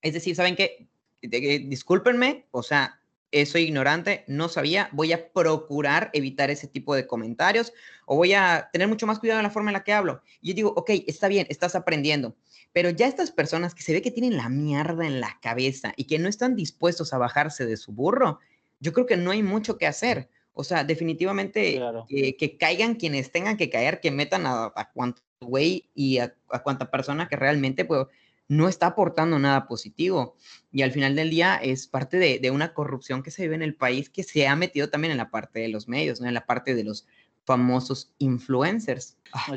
es 0.00 0.14
decir, 0.14 0.36
¿saben 0.36 0.54
qué? 0.54 0.86
Discúlpenme, 1.28 2.46
o 2.50 2.62
sea, 2.62 3.00
soy 3.44 3.62
ignorante, 3.62 4.24
no 4.28 4.48
sabía, 4.48 4.88
voy 4.92 5.12
a 5.12 5.32
procurar 5.32 6.10
evitar 6.12 6.50
ese 6.50 6.68
tipo 6.68 6.94
de 6.94 7.06
comentarios 7.06 7.72
o 8.06 8.16
voy 8.16 8.32
a 8.32 8.68
tener 8.72 8.86
mucho 8.86 9.06
más 9.06 9.18
cuidado 9.18 9.40
en 9.40 9.44
la 9.44 9.50
forma 9.50 9.70
en 9.70 9.74
la 9.74 9.82
que 9.82 9.92
hablo. 9.92 10.22
Y 10.40 10.48
yo 10.48 10.54
digo, 10.54 10.72
ok, 10.76 10.90
está 11.06 11.26
bien, 11.26 11.46
estás 11.50 11.74
aprendiendo, 11.74 12.36
pero 12.72 12.90
ya 12.90 13.08
estas 13.08 13.32
personas 13.32 13.74
que 13.74 13.82
se 13.82 13.92
ve 13.92 14.02
que 14.02 14.12
tienen 14.12 14.36
la 14.36 14.48
mierda 14.48 15.06
en 15.06 15.20
la 15.20 15.38
cabeza 15.42 15.92
y 15.96 16.04
que 16.04 16.18
no 16.18 16.28
están 16.28 16.54
dispuestos 16.54 17.12
a 17.12 17.18
bajarse 17.18 17.66
de 17.66 17.76
su 17.76 17.92
burro, 17.92 18.38
yo 18.78 18.92
creo 18.92 19.06
que 19.06 19.16
no 19.16 19.32
hay 19.32 19.42
mucho 19.42 19.78
que 19.78 19.86
hacer. 19.86 20.28
O 20.56 20.62
sea, 20.62 20.84
definitivamente 20.84 21.80
que, 22.08 22.56
caigan 22.56 22.94
quienes 22.94 23.32
tengan 23.32 23.56
que 23.56 23.70
caer, 23.70 23.98
que 23.98 24.12
metan 24.12 24.46
a, 24.46 24.72
a 24.76 24.90
cuanto 24.92 25.22
güey 25.40 25.90
y 25.94 26.18
a, 26.18 26.34
a 26.50 26.62
cuanta 26.62 26.90
persona 26.90 27.28
que 27.28 27.36
realmente 27.36 27.84
pues, 27.84 28.06
no 28.48 28.68
está 28.68 28.88
aportando 28.88 29.38
nada 29.38 29.66
positivo. 29.66 30.36
Y 30.72 30.82
al 30.82 30.92
final 30.92 31.16
del 31.16 31.30
día 31.30 31.56
es 31.56 31.86
parte 31.86 32.18
de, 32.18 32.50
una 32.50 32.74
corrupción 32.74 33.22
que 33.22 33.30
se 33.30 33.42
vive 33.42 33.54
en 33.54 33.62
el 33.62 33.74
país 33.74 34.10
que 34.10 34.22
se 34.22 34.46
ha 34.46 34.56
metido 34.56 34.90
también 34.90 35.12
en 35.12 35.18
la 35.18 35.30
parte 35.30 35.60
de 35.60 35.68
los 35.68 35.88
medios, 35.88 36.20
¿no? 36.20 36.28
en 36.28 36.34
la 36.34 36.46
parte 36.46 36.74
de 36.74 36.84
los 36.84 37.06
famosos 37.44 38.12
influencers. 38.18 39.18
Ah, 39.32 39.54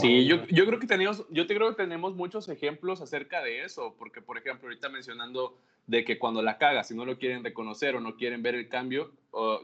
sí, 0.00 0.26
yo, 0.26 0.46
creo 0.46 0.78
que 0.78 0.86
tenemos, 0.86 1.26
yo 1.30 1.46
creo 1.46 1.70
que 1.70 1.82
tenemos 1.82 2.14
muchos 2.14 2.48
ejemplos 2.48 3.00
acerca 3.00 3.42
de 3.42 3.64
eso, 3.64 3.94
porque 3.98 4.22
por 4.22 4.38
ejemplo, 4.38 4.68
ahorita 4.68 4.88
mencionando 4.88 5.58
de 5.86 6.04
que 6.04 6.18
cuando 6.18 6.42
la 6.42 6.58
caga, 6.58 6.82
si 6.82 6.94
no 6.94 7.04
lo 7.04 7.18
quieren 7.18 7.44
reconocer 7.44 7.94
o 7.94 8.00
no 8.00 8.16
quieren 8.16 8.42
ver 8.42 8.54
el 8.54 8.68
cambio, 8.68 9.12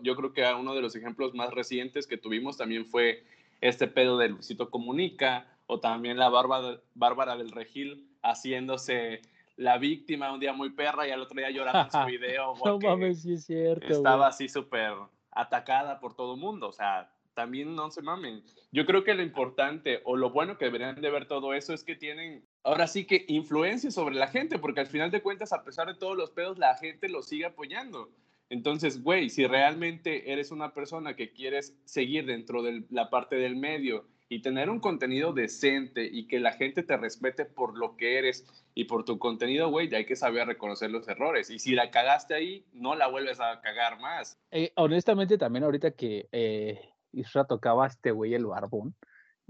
yo 0.02 0.16
creo 0.16 0.32
que 0.32 0.44
uno 0.52 0.74
de 0.74 0.82
los 0.82 0.94
ejemplos 0.94 1.34
más 1.34 1.50
recientes 1.52 2.06
que 2.06 2.18
tuvimos 2.18 2.58
también 2.58 2.84
fue 2.84 3.24
este 3.60 3.86
pedo 3.86 4.18
del 4.18 4.32
Luisito 4.32 4.70
Comunica 4.70 5.46
o 5.72 5.80
también 5.80 6.18
la 6.18 6.28
Bárbara, 6.28 6.80
Bárbara 6.94 7.36
del 7.36 7.50
Regil, 7.50 8.06
haciéndose 8.22 9.22
la 9.56 9.78
víctima 9.78 10.32
un 10.32 10.38
día 10.38 10.52
muy 10.52 10.70
perra 10.70 11.08
y 11.08 11.10
al 11.10 11.22
otro 11.22 11.36
día 11.36 11.50
llorando 11.50 11.80
en 11.80 11.90
su 11.90 12.10
video. 12.10 12.54
no 12.62 12.78
mames, 12.78 13.22
sí 13.22 13.34
es 13.34 13.46
cierto. 13.46 13.86
Estaba 13.86 14.26
así 14.26 14.48
súper 14.48 14.92
atacada 15.30 15.98
por 15.98 16.14
todo 16.14 16.34
el 16.34 16.40
mundo. 16.40 16.68
O 16.68 16.72
sea, 16.72 17.10
también 17.32 17.74
no 17.74 17.90
se 17.90 18.02
mamen. 18.02 18.42
Yo 18.70 18.84
creo 18.84 19.02
que 19.02 19.14
lo 19.14 19.22
importante 19.22 20.02
o 20.04 20.16
lo 20.16 20.30
bueno 20.30 20.58
que 20.58 20.66
deberían 20.66 21.00
de 21.00 21.10
ver 21.10 21.26
todo 21.26 21.54
eso 21.54 21.72
es 21.72 21.84
que 21.84 21.96
tienen 21.96 22.44
ahora 22.62 22.86
sí 22.86 23.06
que 23.06 23.24
influencia 23.28 23.90
sobre 23.90 24.14
la 24.14 24.26
gente, 24.26 24.58
porque 24.58 24.80
al 24.80 24.86
final 24.88 25.10
de 25.10 25.22
cuentas, 25.22 25.54
a 25.54 25.64
pesar 25.64 25.86
de 25.86 25.94
todos 25.94 26.18
los 26.18 26.30
pedos, 26.30 26.58
la 26.58 26.76
gente 26.76 27.08
lo 27.08 27.22
sigue 27.22 27.46
apoyando. 27.46 28.10
Entonces, 28.50 29.02
güey, 29.02 29.30
si 29.30 29.46
realmente 29.46 30.32
eres 30.32 30.50
una 30.50 30.74
persona 30.74 31.16
que 31.16 31.32
quieres 31.32 31.74
seguir 31.86 32.26
dentro 32.26 32.62
de 32.62 32.84
la 32.90 33.08
parte 33.08 33.36
del 33.36 33.56
medio 33.56 34.04
y 34.32 34.40
tener 34.40 34.70
un 34.70 34.80
contenido 34.80 35.34
decente 35.34 36.08
y 36.10 36.26
que 36.26 36.40
la 36.40 36.52
gente 36.52 36.82
te 36.82 36.96
respete 36.96 37.44
por 37.44 37.76
lo 37.76 37.98
que 37.98 38.16
eres 38.16 38.46
y 38.74 38.84
por 38.84 39.04
tu 39.04 39.18
contenido, 39.18 39.68
güey, 39.68 39.94
hay 39.94 40.06
que 40.06 40.16
saber 40.16 40.46
reconocer 40.46 40.90
los 40.90 41.06
errores. 41.06 41.50
Y 41.50 41.58
si 41.58 41.74
la 41.74 41.90
cagaste 41.90 42.32
ahí, 42.32 42.64
no 42.72 42.94
la 42.94 43.08
vuelves 43.08 43.40
a 43.40 43.60
cagar 43.60 44.00
más. 44.00 44.38
Eh, 44.50 44.72
honestamente, 44.76 45.36
también 45.36 45.64
ahorita 45.64 45.90
que 45.90 46.30
eh, 46.32 46.80
Isra 47.12 47.44
tocaba 47.44 47.84
a 47.84 47.88
este 47.88 48.10
güey 48.10 48.32
el 48.32 48.46
barbón, 48.46 48.94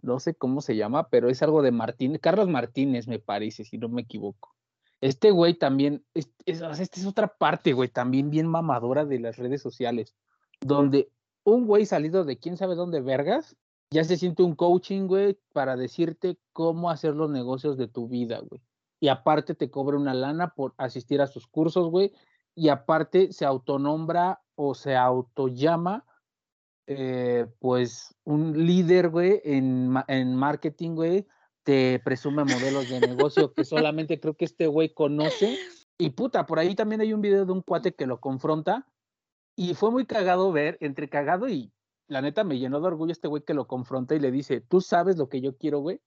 no 0.02 0.18
sé 0.18 0.34
cómo 0.34 0.60
se 0.60 0.74
llama, 0.74 1.08
pero 1.10 1.30
es 1.30 1.40
algo 1.44 1.62
de 1.62 1.70
Martínez, 1.70 2.20
Carlos 2.20 2.48
Martínez 2.48 3.06
me 3.06 3.20
parece, 3.20 3.62
si 3.62 3.78
no 3.78 3.88
me 3.88 4.02
equivoco. 4.02 4.56
Este 5.00 5.30
güey 5.30 5.54
también, 5.54 6.04
es, 6.12 6.28
esta 6.44 6.72
es 6.72 7.06
otra 7.06 7.28
parte, 7.28 7.72
güey, 7.72 7.88
también 7.88 8.30
bien 8.30 8.48
mamadora 8.48 9.04
de 9.04 9.20
las 9.20 9.36
redes 9.36 9.62
sociales, 9.62 10.16
donde 10.60 11.08
un 11.44 11.68
güey 11.68 11.86
salido 11.86 12.24
de 12.24 12.36
quién 12.36 12.56
sabe 12.56 12.74
dónde 12.74 13.00
vergas, 13.00 13.56
ya 13.92 14.04
se 14.04 14.16
siente 14.16 14.42
un 14.42 14.54
coaching, 14.54 15.06
güey, 15.06 15.38
para 15.52 15.76
decirte 15.76 16.38
cómo 16.52 16.90
hacer 16.90 17.14
los 17.14 17.30
negocios 17.30 17.76
de 17.76 17.88
tu 17.88 18.08
vida, 18.08 18.40
güey. 18.40 18.60
Y 19.00 19.08
aparte 19.08 19.54
te 19.54 19.70
cobra 19.70 19.96
una 19.96 20.14
lana 20.14 20.54
por 20.54 20.74
asistir 20.78 21.20
a 21.20 21.26
sus 21.26 21.46
cursos, 21.46 21.90
güey. 21.90 22.12
Y 22.54 22.68
aparte 22.68 23.32
se 23.32 23.44
autonombra 23.44 24.42
o 24.54 24.74
se 24.74 24.96
autollama 24.96 26.04
eh, 26.86 27.46
pues 27.60 28.14
un 28.24 28.66
líder, 28.66 29.08
güey, 29.10 29.40
en, 29.44 29.94
en 30.08 30.34
marketing, 30.34 30.94
güey, 30.94 31.26
te 31.62 32.00
presume 32.04 32.44
modelos 32.44 32.88
de 32.88 33.00
negocio 33.00 33.52
que 33.52 33.64
solamente 33.64 34.18
creo 34.18 34.34
que 34.34 34.44
este 34.44 34.66
güey 34.66 34.92
conoce. 34.92 35.58
Y 35.98 36.10
puta, 36.10 36.46
por 36.46 36.58
ahí 36.58 36.74
también 36.74 37.00
hay 37.00 37.12
un 37.12 37.20
video 37.20 37.44
de 37.44 37.52
un 37.52 37.62
cuate 37.62 37.94
que 37.94 38.06
lo 38.06 38.20
confronta 38.20 38.86
y 39.54 39.74
fue 39.74 39.90
muy 39.90 40.06
cagado 40.06 40.50
ver, 40.50 40.76
entre 40.80 41.08
cagado 41.08 41.48
y 41.48 41.72
la 42.08 42.22
neta 42.22 42.44
me 42.44 42.58
llenó 42.58 42.80
de 42.80 42.86
orgullo 42.86 43.12
este 43.12 43.28
güey 43.28 43.42
que 43.42 43.54
lo 43.54 43.66
confronta 43.66 44.14
y 44.14 44.20
le 44.20 44.30
dice, 44.30 44.60
tú 44.60 44.80
sabes 44.80 45.16
lo 45.16 45.28
que 45.28 45.40
yo 45.40 45.56
quiero, 45.56 45.80
güey, 45.80 46.00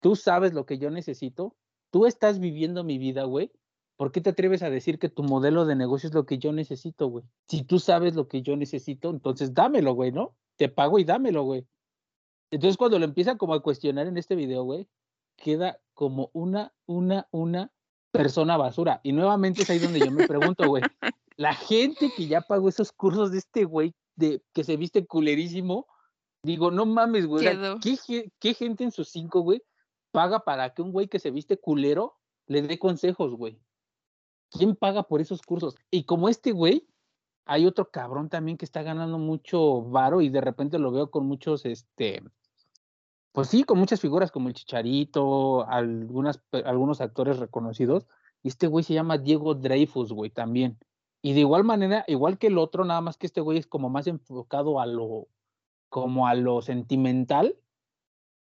tú 0.00 0.16
sabes 0.16 0.52
lo 0.52 0.66
que 0.66 0.78
yo 0.78 0.90
necesito, 0.90 1.56
tú 1.90 2.06
estás 2.06 2.38
viviendo 2.38 2.84
mi 2.84 2.98
vida, 2.98 3.24
güey, 3.24 3.52
¿Por 4.02 4.10
qué 4.10 4.20
te 4.20 4.30
atreves 4.30 4.64
a 4.64 4.68
decir 4.68 4.98
que 4.98 5.08
tu 5.08 5.22
modelo 5.22 5.64
de 5.64 5.76
negocio 5.76 6.08
es 6.08 6.14
lo 6.14 6.26
que 6.26 6.38
yo 6.38 6.52
necesito, 6.52 7.06
güey? 7.06 7.24
Si 7.46 7.62
tú 7.62 7.78
sabes 7.78 8.16
lo 8.16 8.26
que 8.26 8.42
yo 8.42 8.56
necesito, 8.56 9.10
entonces 9.10 9.54
dámelo, 9.54 9.94
güey, 9.94 10.10
¿no? 10.10 10.34
Te 10.56 10.68
pago 10.68 10.98
y 10.98 11.04
dámelo, 11.04 11.44
güey. 11.44 11.66
Entonces 12.50 12.76
cuando 12.76 12.98
lo 12.98 13.04
empieza 13.04 13.36
como 13.36 13.54
a 13.54 13.62
cuestionar 13.62 14.08
en 14.08 14.16
este 14.16 14.34
video, 14.34 14.64
güey, 14.64 14.88
queda 15.36 15.78
como 15.94 16.30
una, 16.32 16.72
una, 16.86 17.28
una 17.30 17.70
persona 18.10 18.56
basura. 18.56 19.00
Y 19.04 19.12
nuevamente 19.12 19.62
es 19.62 19.70
ahí 19.70 19.78
donde 19.78 20.00
yo 20.00 20.10
me 20.10 20.26
pregunto, 20.26 20.66
güey, 20.66 20.82
la 21.36 21.54
gente 21.54 22.10
que 22.16 22.26
ya 22.26 22.40
pagó 22.40 22.68
esos 22.68 22.90
cursos 22.90 23.30
de 23.30 23.38
este 23.38 23.64
güey, 23.66 23.94
de 24.16 24.42
que 24.52 24.64
se 24.64 24.76
viste 24.76 25.06
culerísimo, 25.06 25.86
digo, 26.42 26.70
no 26.70 26.86
mames, 26.86 27.26
güey, 27.26 27.46
¿qué, 27.80 28.32
¿qué 28.38 28.54
gente 28.54 28.84
en 28.84 28.92
sus 28.92 29.08
cinco, 29.08 29.40
güey, 29.40 29.62
paga 30.10 30.40
para 30.40 30.74
que 30.74 30.82
un 30.82 30.92
güey 30.92 31.08
que 31.08 31.18
se 31.18 31.30
viste 31.30 31.56
culero 31.56 32.18
le 32.46 32.62
dé 32.62 32.78
consejos, 32.78 33.34
güey? 33.34 33.60
¿quién 34.52 34.76
paga 34.76 35.02
por 35.02 35.20
esos 35.20 35.42
cursos? 35.42 35.76
Y 35.90 36.04
como 36.04 36.28
este 36.28 36.52
güey, 36.52 36.86
hay 37.44 37.66
otro 37.66 37.90
cabrón 37.90 38.28
también 38.28 38.56
que 38.56 38.64
está 38.64 38.82
ganando 38.82 39.18
mucho 39.18 39.82
varo 39.82 40.20
y 40.20 40.28
de 40.28 40.40
repente 40.40 40.78
lo 40.78 40.92
veo 40.92 41.10
con 41.10 41.26
muchos, 41.26 41.64
este, 41.64 42.22
pues 43.32 43.48
sí, 43.48 43.64
con 43.64 43.78
muchas 43.78 44.00
figuras 44.00 44.30
como 44.30 44.48
el 44.48 44.54
Chicharito, 44.54 45.66
algunas, 45.68 46.40
algunos 46.64 47.00
actores 47.00 47.38
reconocidos. 47.38 48.06
Y 48.42 48.48
este 48.48 48.66
güey 48.66 48.84
se 48.84 48.94
llama 48.94 49.18
Diego 49.18 49.54
Dreyfus, 49.54 50.12
güey, 50.12 50.30
también. 50.30 50.78
Y 51.22 51.34
de 51.34 51.40
igual 51.40 51.62
manera, 51.62 52.04
igual 52.08 52.36
que 52.36 52.48
el 52.48 52.58
otro, 52.58 52.84
nada 52.84 53.00
más 53.00 53.16
que 53.16 53.26
este 53.26 53.40
güey 53.40 53.58
es 53.58 53.66
como 53.66 53.88
más 53.88 54.08
enfocado 54.08 54.80
a 54.80 54.86
lo, 54.86 55.28
como 55.88 56.26
a 56.26 56.34
lo 56.34 56.62
sentimental. 56.62 57.56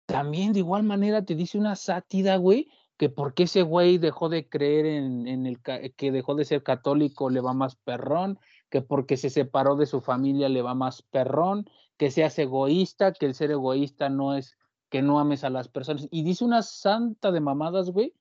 También 0.08 0.52
de 0.52 0.60
igual 0.60 0.84
manera 0.84 1.24
te 1.24 1.36
dice 1.36 1.60
una 1.60 1.76
sátira, 1.76 2.38
güey, 2.38 2.70
que 2.98 3.10
porque 3.10 3.44
ese 3.44 3.62
güey 3.62 3.98
dejó 3.98 4.30
de 4.30 4.50
creer 4.50 4.86
en, 4.86 5.46
el 5.46 5.62
que 5.62 6.12
dejó 6.12 6.36
de 6.36 6.46
ser 6.46 6.64
católico 6.64 7.30
le 7.30 7.40
va 7.40 7.54
más 7.54 7.76
perrón, 7.76 8.40
que 8.70 8.82
porque 8.82 9.16
se 9.16 9.30
separó 9.30 9.76
de 9.76 9.86
su 9.86 10.02
familia 10.02 10.50
le 10.50 10.62
va 10.62 10.74
más 10.74 11.02
perrón, 11.04 11.70
que 11.98 12.12
seas 12.12 12.38
egoísta, 12.40 13.14
que 13.14 13.28
el 13.28 13.36
ser 13.36 13.52
egoísta 13.52 14.10
no 14.10 14.36
es 14.36 14.58
que 14.90 15.02
no 15.02 15.20
ames 15.20 15.44
a 15.44 15.50
las 15.50 15.68
personas. 15.68 16.08
Y 16.12 16.24
dice 16.24 16.44
una 16.44 16.62
santa 16.62 17.32
de 17.32 17.40
mamadas, 17.40 17.92
güey, 17.92 18.14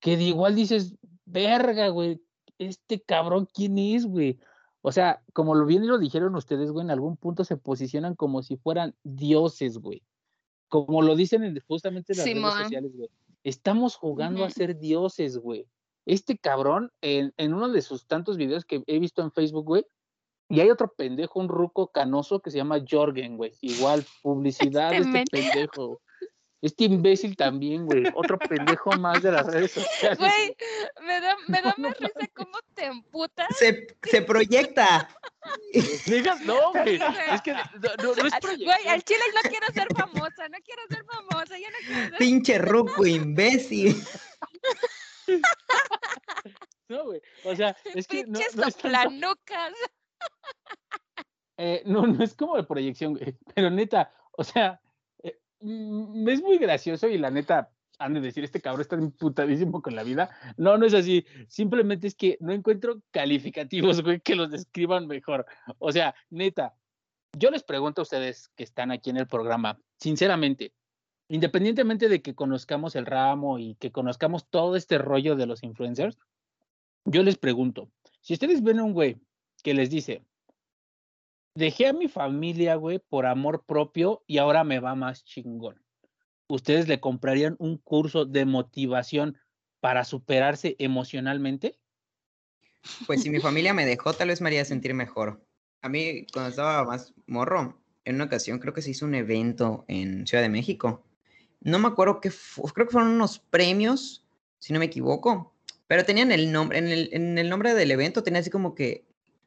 que 0.00 0.16
de 0.16 0.24
igual 0.24 0.54
dices, 0.54 0.96
verga, 1.24 1.88
güey, 1.88 2.20
este 2.58 3.00
cabrón, 3.00 3.48
¿quién 3.52 3.78
es, 3.78 4.06
güey? 4.06 4.38
O 4.82 4.92
sea, 4.92 5.22
como 5.32 5.54
lo 5.54 5.66
bien 5.66 5.86
lo 5.86 5.98
dijeron 5.98 6.34
ustedes, 6.36 6.70
güey, 6.70 6.84
en 6.84 6.90
algún 6.90 7.16
punto 7.16 7.44
se 7.44 7.56
posicionan 7.56 8.14
como 8.14 8.42
si 8.42 8.56
fueran 8.56 8.94
dioses, 9.02 9.78
güey. 9.78 10.02
Como 10.68 11.02
lo 11.02 11.16
dicen 11.16 11.60
justamente 11.66 12.12
en 12.12 12.18
las 12.18 12.26
redes 12.26 12.64
sociales, 12.64 12.96
güey 12.96 13.10
Estamos 13.46 13.94
jugando 13.94 14.44
a 14.44 14.50
ser 14.50 14.76
dioses, 14.76 15.38
güey. 15.38 15.68
Este 16.04 16.36
cabrón, 16.36 16.90
en, 17.00 17.32
uno 17.38 17.68
de 17.68 17.80
sus 17.80 18.08
tantos 18.08 18.36
videos 18.36 18.64
que 18.64 18.82
he 18.88 18.98
visto 18.98 19.22
en 19.22 19.30
Facebook, 19.30 19.64
güey, 19.64 19.86
y 20.48 20.58
hay 20.58 20.68
otro 20.68 20.92
pendejo, 20.92 21.38
un 21.38 21.48
ruco 21.48 21.92
canoso 21.92 22.40
que 22.40 22.50
se 22.50 22.56
llama 22.56 22.82
Jorgen, 22.90 23.36
güey. 23.36 23.52
Igual, 23.60 24.04
publicidad 24.20 24.90
de 24.90 24.96
este, 24.96 25.18
este 25.22 25.42
pendejo. 25.42 26.00
Este 26.66 26.82
imbécil 26.82 27.36
también, 27.36 27.86
güey. 27.86 28.02
Otro 28.14 28.36
pendejo 28.38 28.90
más 28.98 29.22
de 29.22 29.30
las 29.30 29.46
redes 29.52 29.70
sociales. 29.70 30.18
Güey, 30.18 30.56
me 31.00 31.20
da, 31.20 31.36
me 31.46 31.62
da 31.62 31.74
más 31.78 31.96
risa 31.96 32.28
cómo 32.34 32.58
te 32.74 32.86
emputas. 32.86 33.46
Se, 33.56 33.86
se 34.02 34.22
proyecta. 34.22 35.08
Digas, 36.06 36.40
no, 36.40 36.72
güey. 36.72 36.98
Es 37.30 37.42
que 37.42 37.52
no, 37.52 37.60
no, 38.02 38.12
es 38.26 38.34
proyecto. 38.40 38.64
Güey, 38.64 38.88
al 38.88 39.04
chile 39.04 39.20
no 39.32 39.48
quiero 39.48 39.66
ser 39.72 39.86
famosa, 39.96 40.48
no 40.48 40.58
quiero 40.64 40.82
ser 40.88 41.04
famosa, 41.04 41.56
yo 41.56 41.70
no 41.70 41.78
quiero 41.86 42.08
ser... 42.08 42.18
Pinche 42.18 42.58
ruco 42.58 43.06
imbécil. 43.06 43.96
No, 46.88 47.06
güey. 47.06 47.20
O 47.44 47.56
sea, 47.56 47.76
es 47.96 48.06
que. 48.06 48.22
Pinches 48.22 48.54
no, 48.54 48.62
no 49.10 49.34
Eh, 51.56 51.82
no, 51.84 52.06
no 52.06 52.22
es 52.22 52.32
como 52.36 52.56
de 52.56 52.62
proyección, 52.62 53.14
güey. 53.14 53.36
Pero 53.52 53.70
neta, 53.70 54.14
o 54.30 54.44
sea, 54.44 54.80
es 55.66 56.42
muy 56.42 56.58
gracioso 56.58 57.08
y 57.08 57.18
la 57.18 57.30
neta, 57.30 57.70
han 57.98 58.14
de 58.14 58.20
decir, 58.20 58.44
este 58.44 58.60
cabrón 58.60 58.82
está 58.82 58.96
imputadísimo 58.96 59.82
con 59.82 59.94
la 59.96 60.02
vida. 60.02 60.30
No, 60.56 60.76
no 60.76 60.86
es 60.86 60.94
así. 60.94 61.24
Simplemente 61.48 62.06
es 62.06 62.14
que 62.14 62.36
no 62.40 62.52
encuentro 62.52 63.00
calificativos, 63.10 64.02
güey, 64.02 64.20
que 64.20 64.36
los 64.36 64.50
describan 64.50 65.06
mejor. 65.06 65.46
O 65.78 65.92
sea, 65.92 66.14
neta, 66.30 66.74
yo 67.32 67.50
les 67.50 67.62
pregunto 67.62 68.00
a 68.00 68.04
ustedes 68.04 68.48
que 68.56 68.64
están 68.64 68.90
aquí 68.90 69.10
en 69.10 69.16
el 69.16 69.26
programa, 69.26 69.78
sinceramente, 69.98 70.72
independientemente 71.28 72.08
de 72.08 72.22
que 72.22 72.34
conozcamos 72.34 72.96
el 72.96 73.06
ramo 73.06 73.58
y 73.58 73.74
que 73.76 73.92
conozcamos 73.92 74.48
todo 74.48 74.76
este 74.76 74.98
rollo 74.98 75.36
de 75.36 75.46
los 75.46 75.62
influencers, 75.62 76.18
yo 77.04 77.22
les 77.22 77.38
pregunto, 77.38 77.90
si 78.20 78.34
ustedes 78.34 78.62
ven 78.62 78.78
a 78.78 78.84
un 78.84 78.92
güey 78.92 79.16
que 79.62 79.74
les 79.74 79.90
dice, 79.90 80.22
dejé 81.56 81.86
a 81.86 81.92
mi 81.92 82.06
familia, 82.06 82.76
güey, 82.76 82.98
por 82.98 83.26
amor 83.26 83.64
propio 83.66 84.22
y 84.26 84.38
ahora 84.38 84.62
me 84.62 84.78
va 84.78 84.94
más 84.94 85.24
chingón. 85.24 85.82
¿Ustedes 86.48 86.86
le 86.86 87.00
comprarían 87.00 87.56
un 87.58 87.78
curso 87.78 88.24
de 88.24 88.44
motivación 88.44 89.36
para 89.80 90.04
superarse 90.04 90.76
emocionalmente? 90.78 91.78
Pues 93.06 93.22
si 93.22 93.30
mi 93.30 93.40
familia 93.40 93.74
me 93.74 93.86
dejó, 93.86 94.12
tal 94.12 94.28
vez 94.28 94.40
me 94.40 94.48
haría 94.48 94.64
sentir 94.64 94.94
mejor. 94.94 95.42
A 95.82 95.88
mí, 95.88 96.26
cuando 96.32 96.50
estaba 96.50 96.84
más 96.84 97.14
morro, 97.26 97.80
en 98.04 98.16
una 98.16 98.24
ocasión 98.24 98.58
creo 98.58 98.74
que 98.74 98.82
se 98.82 98.90
hizo 98.90 99.06
un 99.06 99.14
evento 99.14 99.84
en 99.88 100.26
Ciudad 100.26 100.42
de 100.42 100.48
México. 100.48 101.04
No 101.60 101.78
me 101.78 101.88
acuerdo 101.88 102.20
qué 102.20 102.30
fue, 102.30 102.70
creo 102.72 102.86
que 102.86 102.92
fueron 102.92 103.10
unos 103.12 103.38
premios, 103.38 104.24
si 104.58 104.72
no 104.72 104.78
me 104.78 104.84
equivoco, 104.84 105.54
pero 105.88 106.04
tenían 106.04 106.30
el 106.32 106.52
nombre, 106.52 106.78
en 106.78 106.88
el, 106.88 107.08
en 107.12 107.38
el 107.38 107.48
nombre 107.48 107.74
del 107.74 107.90
evento 107.90 108.22
tenía 108.22 108.40
así 108.40 108.50
como 108.50 108.74
que 108.74 109.06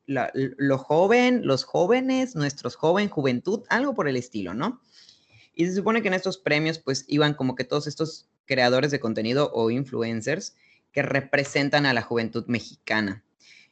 lo 0.10 0.78
joven, 0.78 1.42
los 1.46 1.64
jóvenes, 1.64 2.36
nuestros 2.36 2.76
joven, 2.76 3.10
juventud, 3.10 3.64
algo 3.70 3.94
por 3.94 4.08
el 4.08 4.18
estilo, 4.18 4.54
¿no? 4.54 4.82
Y 5.54 5.68
se 5.68 5.76
supone 5.76 6.02
que 6.02 6.08
en 6.08 6.16
estos 6.16 6.38
premios 6.38 6.80
pues 6.80 7.06
iban 7.08 7.34
como 7.36 7.56
que 7.56 7.64
todos 7.64 7.86
estos 7.86 8.28
creadores 8.46 8.92
de 8.92 9.00
contenido 9.00 9.52
o 9.54 9.70
influencers 9.70 10.56
que 10.92 11.04
representan 11.04 11.86
a 11.86 11.94
la 11.94 12.02
juventud 12.02 12.46
mexicana. 12.48 13.24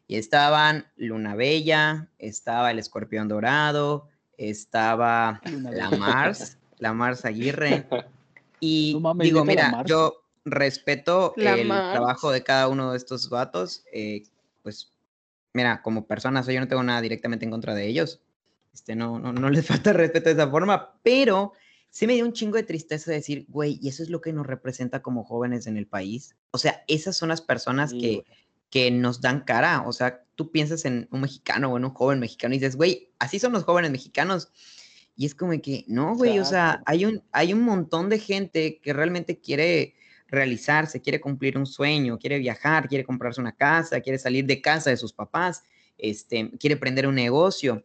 Y 0.08 0.16
estaban 0.16 0.86
Luna 0.96 1.36
Bella, 1.36 2.10
estaba 2.20 2.72
el 2.72 2.80
Escorpión 2.80 3.28
Dorado, 3.28 4.08
estaba 4.38 5.42
la 5.52 5.90
Mars, 5.92 6.58
la 6.78 6.94
Mars 6.94 7.26
Aguirre. 7.26 7.88
Y 8.60 8.98
digo, 9.20 9.44
mira, 9.44 9.84
yo 9.86 10.24
respeto 10.46 11.34
el 11.36 11.68
trabajo 11.68 12.32
de 12.32 12.44
cada 12.44 12.68
uno 12.68 12.92
de 12.92 12.98
estos 12.98 13.30
vatos, 13.30 13.84
eh, 13.92 14.24
pues 14.62 14.92
mira, 15.58 15.82
como 15.82 16.06
personas, 16.06 16.46
yo 16.46 16.60
no 16.60 16.68
tengo 16.68 16.84
nada 16.84 17.02
directamente 17.02 17.44
en 17.44 17.52
contra 17.52 17.74
de 17.74 17.88
ellos. 17.88 18.22
Este, 18.74 18.96
no, 18.96 19.18
no, 19.18 19.34
no 19.34 19.50
les 19.50 19.66
falta 19.68 19.92
respeto 19.92 20.30
de 20.30 20.34
esa 20.34 20.50
forma, 20.50 21.00
pero 21.02 21.54
sí 21.90 22.06
me 22.06 22.14
dio 22.14 22.26
un 22.26 22.34
chingo 22.34 22.58
de 22.58 22.64
tristeza 22.64 23.12
decir, 23.12 23.46
güey, 23.50 23.80
y 23.82 23.90
eso 23.90 24.04
es 24.04 24.10
lo 24.10 24.22
que 24.22 24.32
nos 24.32 24.46
representa 24.46 25.02
como 25.02 25.24
jóvenes 25.24 25.66
en 25.66 25.78
el 25.78 25.88
país. 25.88 26.36
O 26.52 26.60
sea, 26.60 26.84
esas 26.88 27.18
son 27.18 27.30
las 27.30 27.42
personas 27.42 27.92
que, 27.92 28.24
que 28.70 28.92
nos 28.92 29.20
dan 29.20 29.42
cara. 29.42 29.84
O 29.88 29.94
sea, 29.94 30.24
tú 30.36 30.52
piensas 30.52 30.86
en 30.86 31.08
un 31.12 31.22
mexicano 31.22 31.72
o 31.72 31.78
en 31.78 31.86
un 31.86 31.94
joven 31.94 32.20
mexicano 32.20 32.54
y 32.54 32.60
dices, 32.60 32.76
güey, 32.76 33.10
así 33.18 33.40
son 33.40 33.52
los 33.52 33.64
jóvenes 33.64 33.90
mexicanos. 33.90 34.52
Y 35.16 35.26
es 35.26 35.34
como 35.34 35.60
que, 35.60 35.84
no, 35.88 36.16
güey, 36.16 36.38
o 36.38 36.46
sea, 36.46 36.84
hay 36.86 37.06
un, 37.06 37.24
hay 37.32 37.52
un 37.52 37.64
montón 37.64 38.10
de 38.10 38.20
gente 38.20 38.80
que 38.80 38.94
realmente 38.94 39.40
quiere 39.40 39.96
realizarse, 40.28 41.02
quiere 41.02 41.20
cumplir 41.20 41.58
un 41.58 41.66
sueño, 41.66 42.18
quiere 42.18 42.40
viajar, 42.40 42.88
quiere 42.88 43.04
comprarse 43.04 43.42
una 43.42 43.56
casa, 43.56 44.02
quiere 44.02 44.20
salir 44.20 44.46
de 44.46 44.62
casa 44.62 44.90
de 44.90 44.98
sus 44.98 45.14
papás, 45.14 45.64
este, 45.98 46.52
quiere 46.60 46.78
prender 46.78 47.08
un 47.08 47.16
negocio. 47.16 47.84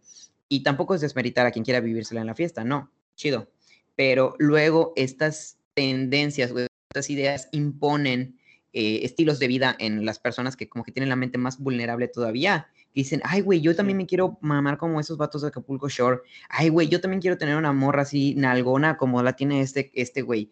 Y 0.49 0.63
tampoco 0.63 0.95
es 0.95 1.01
desmeritar 1.01 1.47
a 1.47 1.51
quien 1.51 1.65
quiera 1.65 1.81
vivírsela 1.81 2.21
en 2.21 2.27
la 2.27 2.35
fiesta, 2.35 2.65
no, 2.65 2.91
chido. 3.15 3.51
pero 3.95 4.35
luego 4.39 4.93
estas 4.97 5.59
tendencias, 5.75 6.53
estas 6.91 7.09
ideas 7.09 7.49
imponen 7.53 8.37
eh, 8.75 9.01
estilos 9.05 9.39
de 9.39 9.49
vida 9.49 9.77
en 9.79 10.07
las 10.07 10.19
personas 10.19 10.57
que 10.57 10.67
como 10.67 10.83
que 10.83 10.93
tienen 10.93 11.11
la 11.11 11.17
mente 11.17 11.37
más 11.37 11.59
vulnerable 11.59 12.09
todavía. 12.09 12.69
Que 12.95 13.01
dicen, 13.01 13.21
ay, 13.25 13.43
güey, 13.43 13.61
yo 13.61 13.77
también 13.77 13.99
me 13.99 14.07
quiero 14.07 14.39
mamar 14.41 14.79
como 14.79 14.99
esos 14.99 15.19
vatos 15.19 15.43
de 15.43 15.49
Acapulco 15.49 15.91
Shore. 15.91 16.21
Ay, 16.49 16.71
güey, 16.71 16.89
yo 16.89 17.01
también 17.01 17.21
quiero 17.21 17.37
tener 17.37 17.57
una 17.57 17.73
morra 17.73 18.03
así 18.03 18.35
nalgona 18.35 18.97
como 18.97 19.23
la 19.23 19.35
tiene 19.35 19.61
este, 19.61 19.91
este 19.95 20.23
güey. 20.23 20.51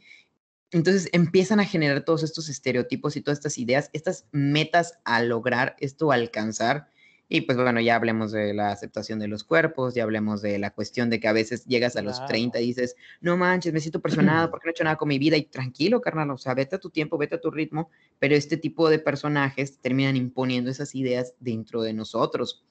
Entonces 0.73 1.09
empiezan 1.13 1.59
a 1.59 1.65
generar 1.65 2.05
todos 2.05 2.23
estos 2.23 2.49
estereotipos 2.49 3.17
y 3.17 3.23
todas 3.23 3.39
estas 3.39 3.59
ideas, 3.59 3.91
estas 3.93 4.27
metas 4.31 4.99
a 5.05 5.23
lograr 5.23 5.77
esto, 5.81 6.13
alcanzar. 6.13 6.89
Y 7.29 7.43
pues 7.43 7.57
bueno, 7.57 7.81
ya 7.81 7.95
hablemos 7.95 8.33
de 8.33 8.55
la 8.55 8.73
aceptación 8.73 9.21
de 9.21 9.29
los 9.29 9.45
cuerpos, 9.45 9.95
ya 9.95 10.03
hablemos 10.03 10.43
de 10.43 10.59
la 10.59 10.71
cuestión 10.71 11.11
de 11.11 11.21
que 11.21 11.29
a 11.29 11.33
veces 11.33 11.65
llegas 11.65 11.95
a 11.95 12.03
los 12.03 12.25
30 12.27 12.61
y 12.61 12.67
dices, 12.67 12.97
no 13.21 13.37
manches, 13.37 13.73
me 13.73 13.81
siento 13.81 14.01
presionado 14.03 14.51
porque 14.51 14.67
no 14.67 14.71
he 14.71 14.73
hecho 14.73 14.85
nada 14.85 14.97
con 14.97 15.09
mi 15.09 15.19
vida 15.19 15.37
y 15.37 15.45
tranquilo, 15.45 16.01
carnal, 16.01 16.31
o 16.31 16.39
sea, 16.39 16.55
vete 16.55 16.77
a 16.77 16.81
tu 16.81 16.91
tiempo, 16.91 17.19
vete 17.19 17.37
a 17.37 17.41
tu 17.41 17.51
ritmo, 17.51 17.91
pero 18.19 18.35
este 18.35 18.57
tipo 18.57 18.91
de 18.91 18.99
personajes 18.99 19.79
terminan 19.79 20.17
imponiendo 20.17 20.71
esas 20.71 20.95
ideas 20.95 21.35
dentro 21.39 21.83
de 21.83 21.93
nosotros. 21.93 22.65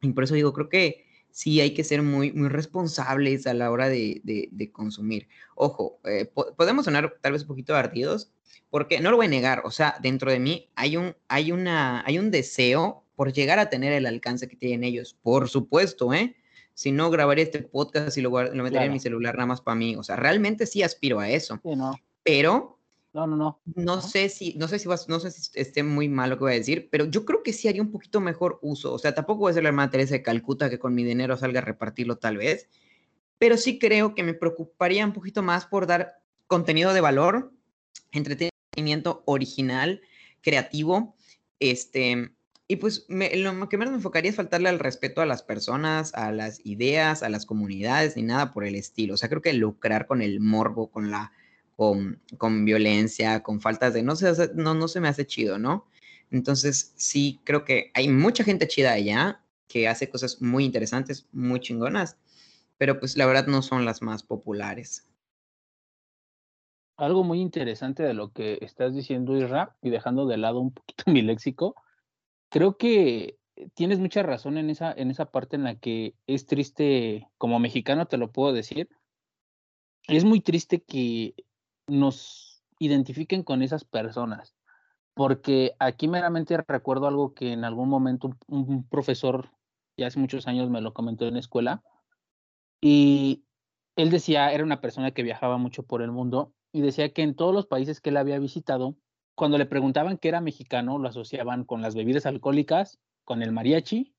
Y 0.00 0.12
por 0.12 0.24
eso 0.24 0.34
digo, 0.34 0.52
creo 0.52 0.68
que 0.70 1.07
sí 1.30 1.60
hay 1.60 1.74
que 1.74 1.84
ser 1.84 2.02
muy, 2.02 2.32
muy 2.32 2.48
responsables 2.48 3.46
a 3.46 3.54
la 3.54 3.70
hora 3.70 3.88
de, 3.88 4.20
de, 4.24 4.72
consumir. 4.72 5.28
Ojo, 5.54 6.00
eh, 6.04 6.30
podemos 6.56 6.84
sonar 6.84 7.16
tal 7.20 7.32
vez 7.32 7.42
un 7.42 7.48
poquito 7.48 7.74
ardidos, 7.76 8.32
porque 8.70 9.00
no 9.00 9.10
lo 9.10 9.16
voy 9.16 9.26
a 9.26 9.30
negar, 9.30 9.62
o 9.64 9.70
sea, 9.70 9.96
dentro 10.00 10.30
de 10.30 10.38
mí 10.38 10.68
hay 10.74 10.96
un, 10.96 11.14
hay 11.28 11.52
una, 11.52 12.04
hay 12.06 12.18
un 12.18 12.30
deseo 12.30 13.04
por 13.16 13.32
llegar 13.32 13.58
a 13.58 13.68
tener 13.68 13.92
el 13.92 14.06
alcance 14.06 14.48
que 14.48 14.56
tienen 14.56 14.84
ellos. 14.84 15.16
Por 15.22 15.48
supuesto, 15.48 16.12
¿eh? 16.14 16.36
Si 16.74 16.92
no, 16.92 17.10
grabaría 17.10 17.42
este 17.42 17.62
podcast 17.62 18.16
y 18.16 18.20
lo, 18.20 18.30
lo 18.30 18.62
metería 18.62 18.86
en 18.86 18.92
mi 18.92 19.00
celular 19.00 19.34
nada 19.34 19.46
más 19.46 19.60
para 19.60 19.74
mí. 19.74 19.96
O 19.96 20.04
sea, 20.04 20.14
realmente 20.14 20.66
sí 20.66 20.84
aspiro 20.84 21.18
a 21.18 21.28
eso. 21.28 21.58
Sí, 21.64 21.74
no. 21.74 21.98
Pero 22.22 22.77
no, 23.26 23.36
no, 23.36 23.36
no. 23.36 23.84
No 23.84 24.00
sé 24.00 24.28
si, 24.28 24.54
no 24.54 24.68
sé 24.68 24.78
si 24.78 24.88
vas, 24.88 25.08
no 25.08 25.18
sé 25.20 25.30
si 25.30 25.50
esté 25.54 25.82
muy 25.82 26.08
mal 26.08 26.30
lo 26.30 26.36
que 26.36 26.44
voy 26.44 26.52
a 26.52 26.56
decir, 26.56 26.88
pero 26.90 27.06
yo 27.06 27.24
creo 27.24 27.42
que 27.42 27.52
sí 27.52 27.68
haría 27.68 27.82
un 27.82 27.90
poquito 27.90 28.20
mejor 28.20 28.58
uso. 28.62 28.92
O 28.92 28.98
sea, 28.98 29.14
tampoco 29.14 29.40
voy 29.40 29.50
a 29.50 29.54
ser 29.54 29.62
la 29.62 29.70
hermana 29.70 29.90
Teresa 29.90 30.14
de 30.14 30.22
Calcuta 30.22 30.70
que 30.70 30.78
con 30.78 30.94
mi 30.94 31.04
dinero 31.04 31.36
salga 31.36 31.60
a 31.60 31.64
repartirlo 31.64 32.18
tal 32.18 32.36
vez, 32.36 32.68
pero 33.38 33.56
sí 33.56 33.78
creo 33.78 34.14
que 34.14 34.22
me 34.22 34.34
preocuparía 34.34 35.04
un 35.04 35.12
poquito 35.12 35.42
más 35.42 35.66
por 35.66 35.86
dar 35.86 36.20
contenido 36.46 36.92
de 36.92 37.00
valor, 37.00 37.52
entretenimiento 38.12 39.22
original, 39.26 40.00
creativo, 40.40 41.16
este, 41.60 42.32
y 42.68 42.76
pues 42.76 43.06
lo 43.08 43.68
que 43.68 43.78
menos 43.78 43.92
me 43.92 43.96
enfocaría 43.96 44.30
es 44.30 44.36
faltarle 44.36 44.68
al 44.68 44.78
respeto 44.78 45.22
a 45.22 45.26
las 45.26 45.42
personas, 45.42 46.14
a 46.14 46.32
las 46.32 46.60
ideas, 46.64 47.22
a 47.22 47.30
las 47.30 47.46
comunidades, 47.46 48.14
ni 48.14 48.22
nada 48.22 48.52
por 48.52 48.64
el 48.64 48.74
estilo. 48.74 49.14
O 49.14 49.16
sea, 49.16 49.30
creo 49.30 49.40
que 49.40 49.54
lucrar 49.54 50.06
con 50.06 50.20
el 50.20 50.40
morbo, 50.40 50.90
con 50.90 51.10
la, 51.10 51.32
con, 51.78 52.20
con 52.38 52.64
violencia, 52.64 53.40
con 53.44 53.60
faltas 53.60 53.94
de, 53.94 54.02
no 54.02 54.16
se, 54.16 54.52
no, 54.56 54.74
no 54.74 54.88
se 54.88 55.00
me 55.00 55.06
hace 55.06 55.28
chido, 55.28 55.60
¿no? 55.60 55.86
Entonces, 56.32 56.92
sí, 56.96 57.40
creo 57.44 57.64
que 57.64 57.92
hay 57.94 58.08
mucha 58.08 58.42
gente 58.42 58.66
chida 58.66 58.90
allá 58.90 59.40
que 59.68 59.86
hace 59.86 60.10
cosas 60.10 60.42
muy 60.42 60.64
interesantes, 60.64 61.28
muy 61.30 61.60
chingonas, 61.60 62.16
pero 62.78 62.98
pues 62.98 63.16
la 63.16 63.26
verdad 63.26 63.46
no 63.46 63.62
son 63.62 63.84
las 63.84 64.02
más 64.02 64.24
populares. 64.24 65.08
Algo 66.96 67.22
muy 67.22 67.40
interesante 67.40 68.02
de 68.02 68.12
lo 68.12 68.32
que 68.32 68.58
estás 68.60 68.92
diciendo, 68.92 69.36
Isra, 69.36 69.76
y 69.80 69.90
dejando 69.90 70.26
de 70.26 70.36
lado 70.36 70.58
un 70.58 70.72
poquito 70.72 71.04
mi 71.12 71.22
léxico, 71.22 71.76
creo 72.48 72.76
que 72.76 73.38
tienes 73.74 74.00
mucha 74.00 74.24
razón 74.24 74.58
en 74.58 74.68
esa, 74.68 74.90
en 74.90 75.12
esa 75.12 75.30
parte 75.30 75.54
en 75.54 75.62
la 75.62 75.76
que 75.76 76.16
es 76.26 76.44
triste, 76.44 77.28
como 77.38 77.60
mexicano 77.60 78.08
te 78.08 78.16
lo 78.16 78.32
puedo 78.32 78.52
decir, 78.52 78.88
es 80.08 80.24
muy 80.24 80.40
triste 80.40 80.82
que 80.82 81.34
nos 81.88 82.62
identifiquen 82.78 83.42
con 83.42 83.62
esas 83.62 83.84
personas, 83.84 84.54
porque 85.14 85.74
aquí 85.78 86.06
meramente 86.06 86.56
recuerdo 86.56 87.08
algo 87.08 87.34
que 87.34 87.52
en 87.52 87.64
algún 87.64 87.88
momento 87.88 88.30
un, 88.46 88.86
profesor, 88.88 89.50
ya 89.96 90.06
hace 90.06 90.20
muchos 90.20 90.46
años 90.46 90.70
me 90.70 90.80
lo 90.80 90.94
comentó 90.94 91.26
en 91.26 91.34
la 91.34 91.40
escuela, 91.40 91.82
y 92.80 93.44
él 93.96 94.10
decía, 94.10 94.52
era 94.52 94.62
una 94.62 94.80
persona 94.80 95.10
que 95.10 95.24
viajaba 95.24 95.58
mucho 95.58 95.82
por 95.82 96.02
el 96.02 96.12
mundo, 96.12 96.52
y 96.72 96.82
decía 96.82 97.12
que 97.12 97.22
en 97.22 97.34
todos 97.34 97.52
los 97.52 97.66
países 97.66 98.00
que 98.00 98.10
él 98.10 98.16
había 98.16 98.38
visitado, 98.38 98.94
cuando 99.34 99.58
le 99.58 99.66
preguntaban 99.66 100.18
que 100.18 100.28
era 100.28 100.40
mexicano, 100.40 100.98
lo 100.98 101.08
asociaban 101.08 101.64
con 101.64 101.82
las 101.82 101.94
bebidas 101.94 102.26
alcohólicas, 102.26 102.98
con 103.24 103.42
el 103.42 103.52
mariachi 103.52 104.14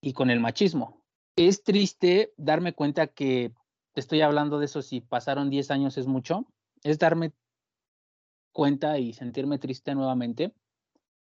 y 0.00 0.12
con 0.12 0.30
el 0.30 0.40
machismo. 0.40 1.04
Es 1.36 1.62
triste 1.62 2.32
darme 2.36 2.72
cuenta 2.72 3.06
que 3.08 3.52
te 3.94 4.00
estoy 4.00 4.20
hablando 4.20 4.58
de 4.58 4.66
eso 4.66 4.82
si 4.82 5.00
pasaron 5.00 5.50
10 5.50 5.70
años 5.70 5.98
es 5.98 6.06
mucho, 6.06 6.46
es 6.84 6.98
darme 6.98 7.32
cuenta 8.52 8.98
y 8.98 9.12
sentirme 9.12 9.58
triste 9.58 9.94
nuevamente 9.94 10.54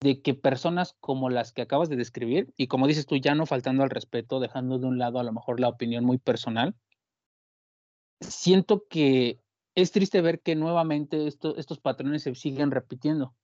de 0.00 0.22
que 0.22 0.34
personas 0.34 0.94
como 1.00 1.28
las 1.28 1.52
que 1.52 1.62
acabas 1.62 1.88
de 1.88 1.96
describir, 1.96 2.52
y 2.56 2.68
como 2.68 2.86
dices 2.86 3.06
tú, 3.06 3.16
ya 3.16 3.34
no 3.34 3.46
faltando 3.46 3.82
al 3.82 3.90
respeto, 3.90 4.38
dejando 4.38 4.78
de 4.78 4.86
un 4.86 4.98
lado 4.98 5.18
a 5.18 5.24
lo 5.24 5.32
mejor 5.32 5.58
la 5.58 5.68
opinión 5.68 6.04
muy 6.04 6.18
personal, 6.18 6.76
siento 8.20 8.86
que 8.88 9.40
es 9.74 9.90
triste 9.90 10.20
ver 10.20 10.40
que 10.40 10.54
nuevamente 10.54 11.26
estos 11.26 11.80
patrones 11.80 12.22
se 12.22 12.34
siguen 12.34 12.70
repitiendo, 12.70 13.34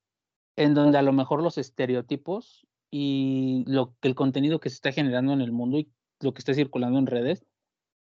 en 0.57 0.75
donde 0.75 0.99
a 0.99 1.03
lo 1.03 1.13
mejor 1.13 1.43
los 1.43 1.59
estereotipos 1.59 2.67
y 2.91 3.65
lo 3.67 3.97
el 4.03 4.15
contenido 4.15 4.61
que 4.61 4.71
se 4.71 4.77
está 4.77 4.93
generando 4.93 5.33
en 5.33 5.41
el 5.41 5.51
mundo 5.51 5.79
y 5.79 5.91
lo 6.21 6.33
que 6.33 6.39
está 6.39 6.55
circulando 6.55 6.99
en 7.01 7.07
redes 7.07 7.45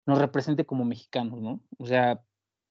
nos 0.07 0.19
represente 0.19 0.67
como 0.67 0.85
mexicanos, 0.85 1.41
¿no? 1.41 1.61
O 1.79 1.87
sea, 1.87 2.21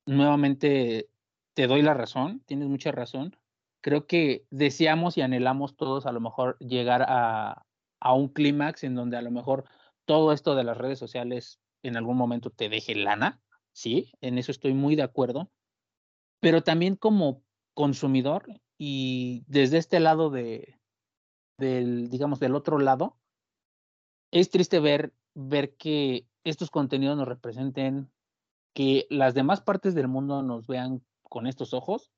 nuevamente 0.06 1.10
te 1.54 1.68
doy 1.68 1.82
la 1.82 1.94
razón, 1.94 2.42
tienes 2.46 2.68
mucha 2.68 2.92
razón. 2.92 3.36
Creo 3.82 4.08
que 4.08 4.46
deseamos 4.50 5.18
y 5.18 5.22
anhelamos 5.22 5.76
todos 5.76 6.06
a 6.06 6.12
lo 6.12 6.20
mejor 6.20 6.58
llegar 6.60 7.06
a, 7.08 7.66
a 8.00 8.14
un 8.14 8.30
clímax 8.30 8.84
en 8.84 8.96
donde 8.96 9.18
a 9.18 9.22
lo 9.22 9.32
mejor 9.32 9.66
todo 10.06 10.34
esto 10.34 10.56
de 10.56 10.64
las 10.64 10.78
redes 10.78 11.00
sociales 11.00 11.60
en 11.84 11.96
algún 11.96 12.18
momento 12.18 12.50
te 12.50 12.70
deje 12.70 12.96
lana, 12.96 13.42
sí, 13.72 14.12
en 14.22 14.38
eso 14.38 14.52
estoy 14.52 14.74
muy 14.74 14.96
de 14.96 15.04
acuerdo, 15.04 15.50
pero 16.40 16.62
también 16.64 16.96
como 16.96 17.44
consumidor 17.74 18.48
y 18.78 19.44
desde 19.48 19.78
este 19.78 20.00
lado 20.00 20.30
de, 20.30 20.80
del, 21.58 22.10
digamos, 22.10 22.40
del 22.40 22.56
otro 22.56 22.80
lado, 22.80 23.18
es 24.32 24.50
triste 24.50 24.80
ver, 24.80 25.14
ver 25.34 25.76
que 25.76 26.28
estos 26.44 26.72
contenidos 26.72 27.18
nos 27.18 27.28
representen, 27.28 28.12
que 28.74 29.06
las 29.10 29.34
demás 29.34 29.62
partes 29.62 29.96
del 29.96 30.08
mundo 30.08 30.44
nos 30.44 30.68
vean 30.68 31.04
con 31.30 31.48
estos 31.48 31.74
ojos 31.74 32.12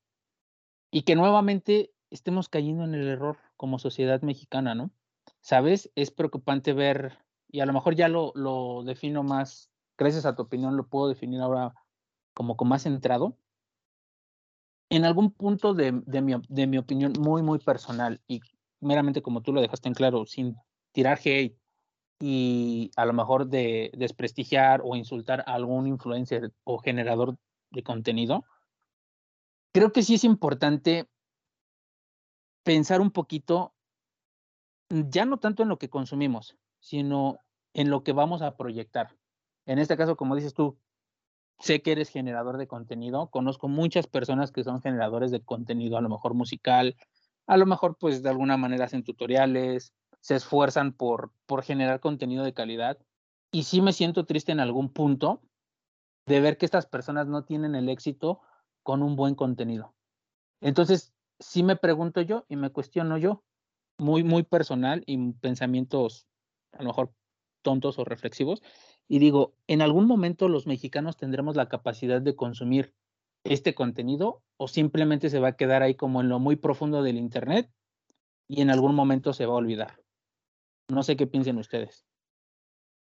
y 0.89 1.03
que 1.03 1.16
nuevamente 1.16 1.91
estemos 2.09 2.49
cayendo 2.49 2.84
en 2.84 2.95
el 2.95 3.07
error 3.07 3.38
como 3.57 3.80
sociedad 3.80 4.22
mexicana, 4.22 4.76
¿no? 4.76 4.91
¿Sabes? 5.39 5.91
Es 5.95 6.12
preocupante 6.12 6.74
ver, 6.74 7.18
y 7.47 7.59
a 7.59 7.66
lo 7.66 7.74
mejor 7.74 7.95
ya 7.95 8.07
lo, 8.07 8.32
lo 8.36 8.84
defino 8.84 9.24
más 9.24 9.72
gracias 10.01 10.26
a 10.26 10.36
tu 10.36 10.41
opinión 10.41 10.78
lo 10.78 10.88
puedo 10.88 11.07
definir 11.07 11.41
ahora 11.41 11.76
como 12.34 12.57
con 12.57 12.68
más 12.68 12.84
centrado. 12.84 13.38
En 14.89 15.05
algún 15.05 15.32
punto 15.32 15.74
de, 15.74 15.91
mi, 15.91 16.34
de 16.49 16.68
mi 16.68 16.78
opinión 16.78 17.14
muy, 17.20 17.43
muy 17.43 17.59
personal 17.59 18.20
y 18.28 18.41
meramente 18.80 19.22
como 19.22 19.41
tú 19.41 19.53
lo 19.53 19.62
dejaste 19.62 19.88
en 19.88 19.93
claro, 19.93 20.26
sin 20.26 20.57
tirar 20.91 21.20
hate 21.24 21.55
y 22.20 22.91
a 22.95 23.05
lo 23.05 23.14
mejor 23.14 23.47
de 23.47 23.91
desprestigiar 23.93 24.82
o 24.84 24.95
insultar 24.95 25.41
a 25.41 25.53
algún 25.53 25.88
influencer 25.88 26.51
o 26.64 26.80
generador 26.80 27.38
de 27.70 27.84
contenido, 27.84 28.43
creo 29.72 29.91
que 29.91 30.03
sí 30.03 30.15
es 30.15 30.24
importante 30.24 31.09
pensar 32.63 33.01
un 33.01 33.11
poquito, 33.11 33.74
ya 34.89 35.26
no 35.26 35.38
tanto 35.38 35.63
en 35.63 35.69
lo 35.69 35.78
que 35.78 35.89
consumimos, 35.89 36.57
sino 36.80 37.38
en 37.74 37.89
lo 37.89 38.03
que 38.03 38.11
vamos 38.11 38.41
a 38.41 38.55
proyectar. 38.57 39.15
En 39.65 39.80
este 39.80 39.97
caso, 39.97 40.15
como 40.15 40.36
dices 40.36 40.53
tú, 40.53 40.78
sé 41.59 41.82
que 41.82 41.93
eres 41.93 42.09
generador 42.09 42.57
de 42.57 42.67
contenido, 42.67 43.30
conozco 43.30 43.67
muchas 43.67 44.07
personas 44.07 44.51
que 44.51 44.63
son 44.63 44.82
generadores 44.82 45.32
de 45.32 45.41
contenido, 45.41 45.97
a 45.97 46.01
lo 46.01 46.09
mejor 46.09 46.34
musical, 46.34 46.95
a 47.47 47.57
lo 47.57 47.65
mejor 47.65 47.97
pues 47.97 48.24
de 48.24 48.30
alguna 48.30 48.57
manera 48.57 48.86
hacen 48.86 49.03
tutoriales, 49.03 49.93
se 50.19 50.36
esfuerzan 50.36 50.93
por, 50.93 51.32
por 51.45 51.63
generar 51.63 51.99
contenido 51.99 52.43
de 52.43 52.53
calidad 52.53 52.97
y 53.51 53.63
sí 53.63 53.82
me 53.82 53.93
siento 53.93 54.26
triste 54.26 54.51
en 54.51 54.59
algún 54.59 54.91
punto 54.91 55.41
de 56.26 56.41
ver 56.41 56.57
que 56.57 56.65
estas 56.65 56.86
personas 56.86 57.28
no 57.28 57.43
tienen 57.43 57.76
el 57.76 57.89
éxito 57.89 58.41
con 58.84 59.03
un 59.03 59.15
buen 59.15 59.36
contenido. 59.36 59.93
Entonces, 60.61 61.13
sí 61.39 61.63
me 61.63 61.75
pregunto 61.75 62.21
yo 62.21 62.45
y 62.47 62.55
me 62.55 62.69
cuestiono 62.69 63.17
yo, 63.17 63.43
muy, 63.97 64.23
muy 64.23 64.43
personal 64.43 65.03
y 65.05 65.34
pensamientos 65.34 66.27
a 66.71 66.84
lo 66.84 66.89
mejor 66.89 67.13
tontos 67.61 67.99
o 67.99 68.05
reflexivos, 68.05 68.61
y 69.07 69.19
digo, 69.19 69.53
¿en 69.67 69.82
algún 69.82 70.07
momento 70.07 70.47
los 70.47 70.67
mexicanos 70.67 71.17
tendremos 71.17 71.55
la 71.55 71.69
capacidad 71.69 72.21
de 72.21 72.36
consumir 72.36 72.95
este 73.43 73.75
contenido 73.75 74.41
o 74.57 74.67
simplemente 74.67 75.29
se 75.29 75.39
va 75.39 75.49
a 75.49 75.55
quedar 75.57 75.84
ahí 75.84 75.95
como 75.95 76.21
en 76.21 76.29
lo 76.29 76.39
muy 76.39 76.55
profundo 76.55 77.03
del 77.03 77.17
Internet 77.17 77.69
y 78.47 78.61
en 78.61 78.69
algún 78.69 78.95
momento 78.95 79.34
se 79.34 79.45
va 79.45 79.53
a 79.53 79.57
olvidar? 79.57 80.01
No 80.88 81.03
sé 81.03 81.15
qué 81.15 81.27
piensen 81.27 81.57
ustedes. 81.57 82.05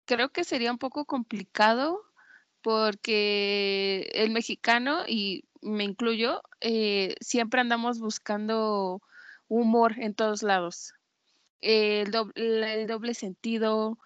Creo 0.07 0.31
que 0.31 0.45
sería 0.45 0.73
un 0.73 0.79
poco 0.79 1.05
complicado 1.05 2.01
porque 2.63 4.11
el 4.15 4.31
mexicano, 4.31 5.05
y 5.07 5.45
me 5.63 5.85
incluyo, 5.85 6.43
eh, 6.61 7.15
siempre 7.21 7.61
andamos 7.61 8.01
buscando 8.01 9.03
humor 9.49 9.95
en 9.99 10.15
todos 10.15 10.43
lados. 10.43 10.93
El 11.61 12.11
doble, 12.11 12.83
el 12.83 12.87
doble 12.87 13.15
sentido, 13.15 13.99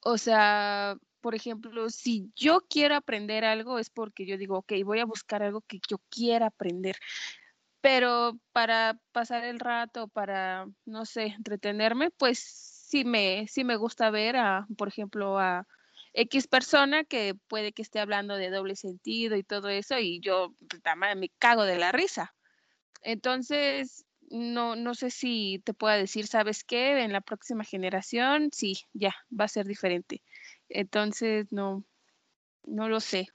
o 0.00 0.18
sea, 0.18 0.96
por 1.20 1.34
ejemplo, 1.34 1.90
si 1.90 2.30
yo 2.36 2.60
quiero 2.68 2.96
aprender 2.96 3.44
algo 3.44 3.78
es 3.78 3.90
porque 3.90 4.26
yo 4.26 4.36
digo, 4.38 4.58
ok, 4.58 4.72
voy 4.84 5.00
a 5.00 5.04
buscar 5.04 5.42
algo 5.42 5.62
que 5.62 5.80
yo 5.88 5.98
quiera 6.10 6.46
aprender. 6.46 6.96
Pero 7.80 8.38
para 8.52 8.98
pasar 9.12 9.44
el 9.44 9.60
rato, 9.60 10.08
para, 10.08 10.66
no 10.84 11.04
sé, 11.06 11.26
entretenerme, 11.26 12.10
pues 12.10 12.38
sí 12.40 13.04
me, 13.04 13.46
sí 13.48 13.64
me 13.64 13.76
gusta 13.76 14.10
ver 14.10 14.36
a, 14.36 14.66
por 14.76 14.88
ejemplo, 14.88 15.38
a 15.38 15.66
X 16.20 16.48
persona 16.48 17.04
que 17.04 17.36
puede 17.46 17.72
que 17.72 17.82
esté 17.82 18.00
hablando 18.00 18.36
de 18.36 18.50
doble 18.50 18.74
sentido 18.74 19.36
y 19.36 19.44
todo 19.44 19.68
eso, 19.68 19.98
y 20.00 20.18
yo 20.18 20.52
pues, 20.68 20.82
me 21.16 21.28
cago 21.38 21.62
de 21.62 21.78
la 21.78 21.92
risa. 21.92 22.34
Entonces, 23.02 24.04
no, 24.28 24.74
no 24.74 24.96
sé 24.96 25.10
si 25.10 25.62
te 25.64 25.74
pueda 25.74 25.96
decir, 25.96 26.26
¿sabes 26.26 26.64
qué? 26.64 27.04
En 27.04 27.12
la 27.12 27.20
próxima 27.20 27.62
generación, 27.62 28.50
sí, 28.52 28.78
ya, 28.92 29.14
va 29.30 29.44
a 29.44 29.48
ser 29.48 29.66
diferente. 29.66 30.22
Entonces, 30.68 31.52
no, 31.52 31.84
no 32.64 32.88
lo 32.88 32.98
sé. 32.98 33.28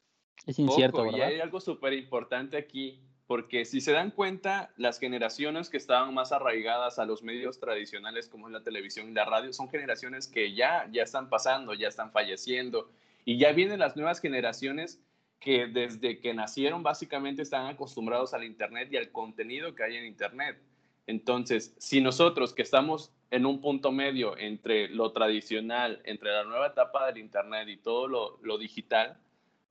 Es 0.46 0.60
incierto, 0.60 1.04
¿verdad? 1.04 1.20
Y 1.20 1.22
hay 1.22 1.40
algo 1.40 1.62
súper 1.62 1.94
importante 1.94 2.58
aquí, 2.58 3.02
porque 3.28 3.66
si 3.66 3.82
se 3.82 3.92
dan 3.92 4.12
cuenta, 4.12 4.72
las 4.76 5.00
generaciones 5.00 5.70
que 5.70 5.78
estaban 5.78 6.14
más 6.14 6.32
arraigadas 6.32 7.00
a 7.00 7.06
los 7.06 7.24
medios 7.24 7.60
tradicionales 7.60 8.28
como 8.28 8.48
es 8.48 8.54
la 8.54 8.64
televisión 8.64 9.10
y 9.10 9.14
la 9.14 9.26
radio 9.26 9.54
son 9.54 9.70
generaciones 9.70 10.28
que 10.28 10.54
ya, 10.54 10.90
ya 10.92 11.04
están 11.04 11.30
pasando, 11.30 11.74
ya 11.74 11.88
están 11.88 12.12
falleciendo, 12.12 12.90
y 13.26 13.38
ya 13.38 13.54
vienen 13.54 13.80
las 13.80 13.96
nuevas 13.96 14.20
generaciones 14.20 15.02
que 15.40 15.68
desde 15.68 16.20
que 16.20 16.34
nacieron 16.34 16.84
básicamente 16.84 17.42
están 17.42 17.68
acostumbrados 17.68 18.34
al 18.34 18.44
Internet 18.44 18.90
y 18.92 18.98
al 18.98 19.12
contenido 19.12 19.76
que 19.76 19.84
hay 19.84 19.98
en 19.98 20.06
Internet. 20.06 20.58
Entonces, 21.06 21.76
si 21.78 22.00
nosotros 22.00 22.54
que 22.54 22.62
estamos 22.62 23.12
en 23.30 23.46
un 23.46 23.60
punto 23.60 23.92
medio 23.92 24.38
entre 24.38 24.88
lo 24.88 25.12
tradicional, 25.12 26.02
entre 26.06 26.32
la 26.32 26.46
nueva 26.46 26.68
etapa 26.68 27.08
del 27.08 27.18
Internet 27.18 27.68
y 27.68 27.78
todo 27.78 28.08
lo, 28.08 28.58
digital, 28.58 29.18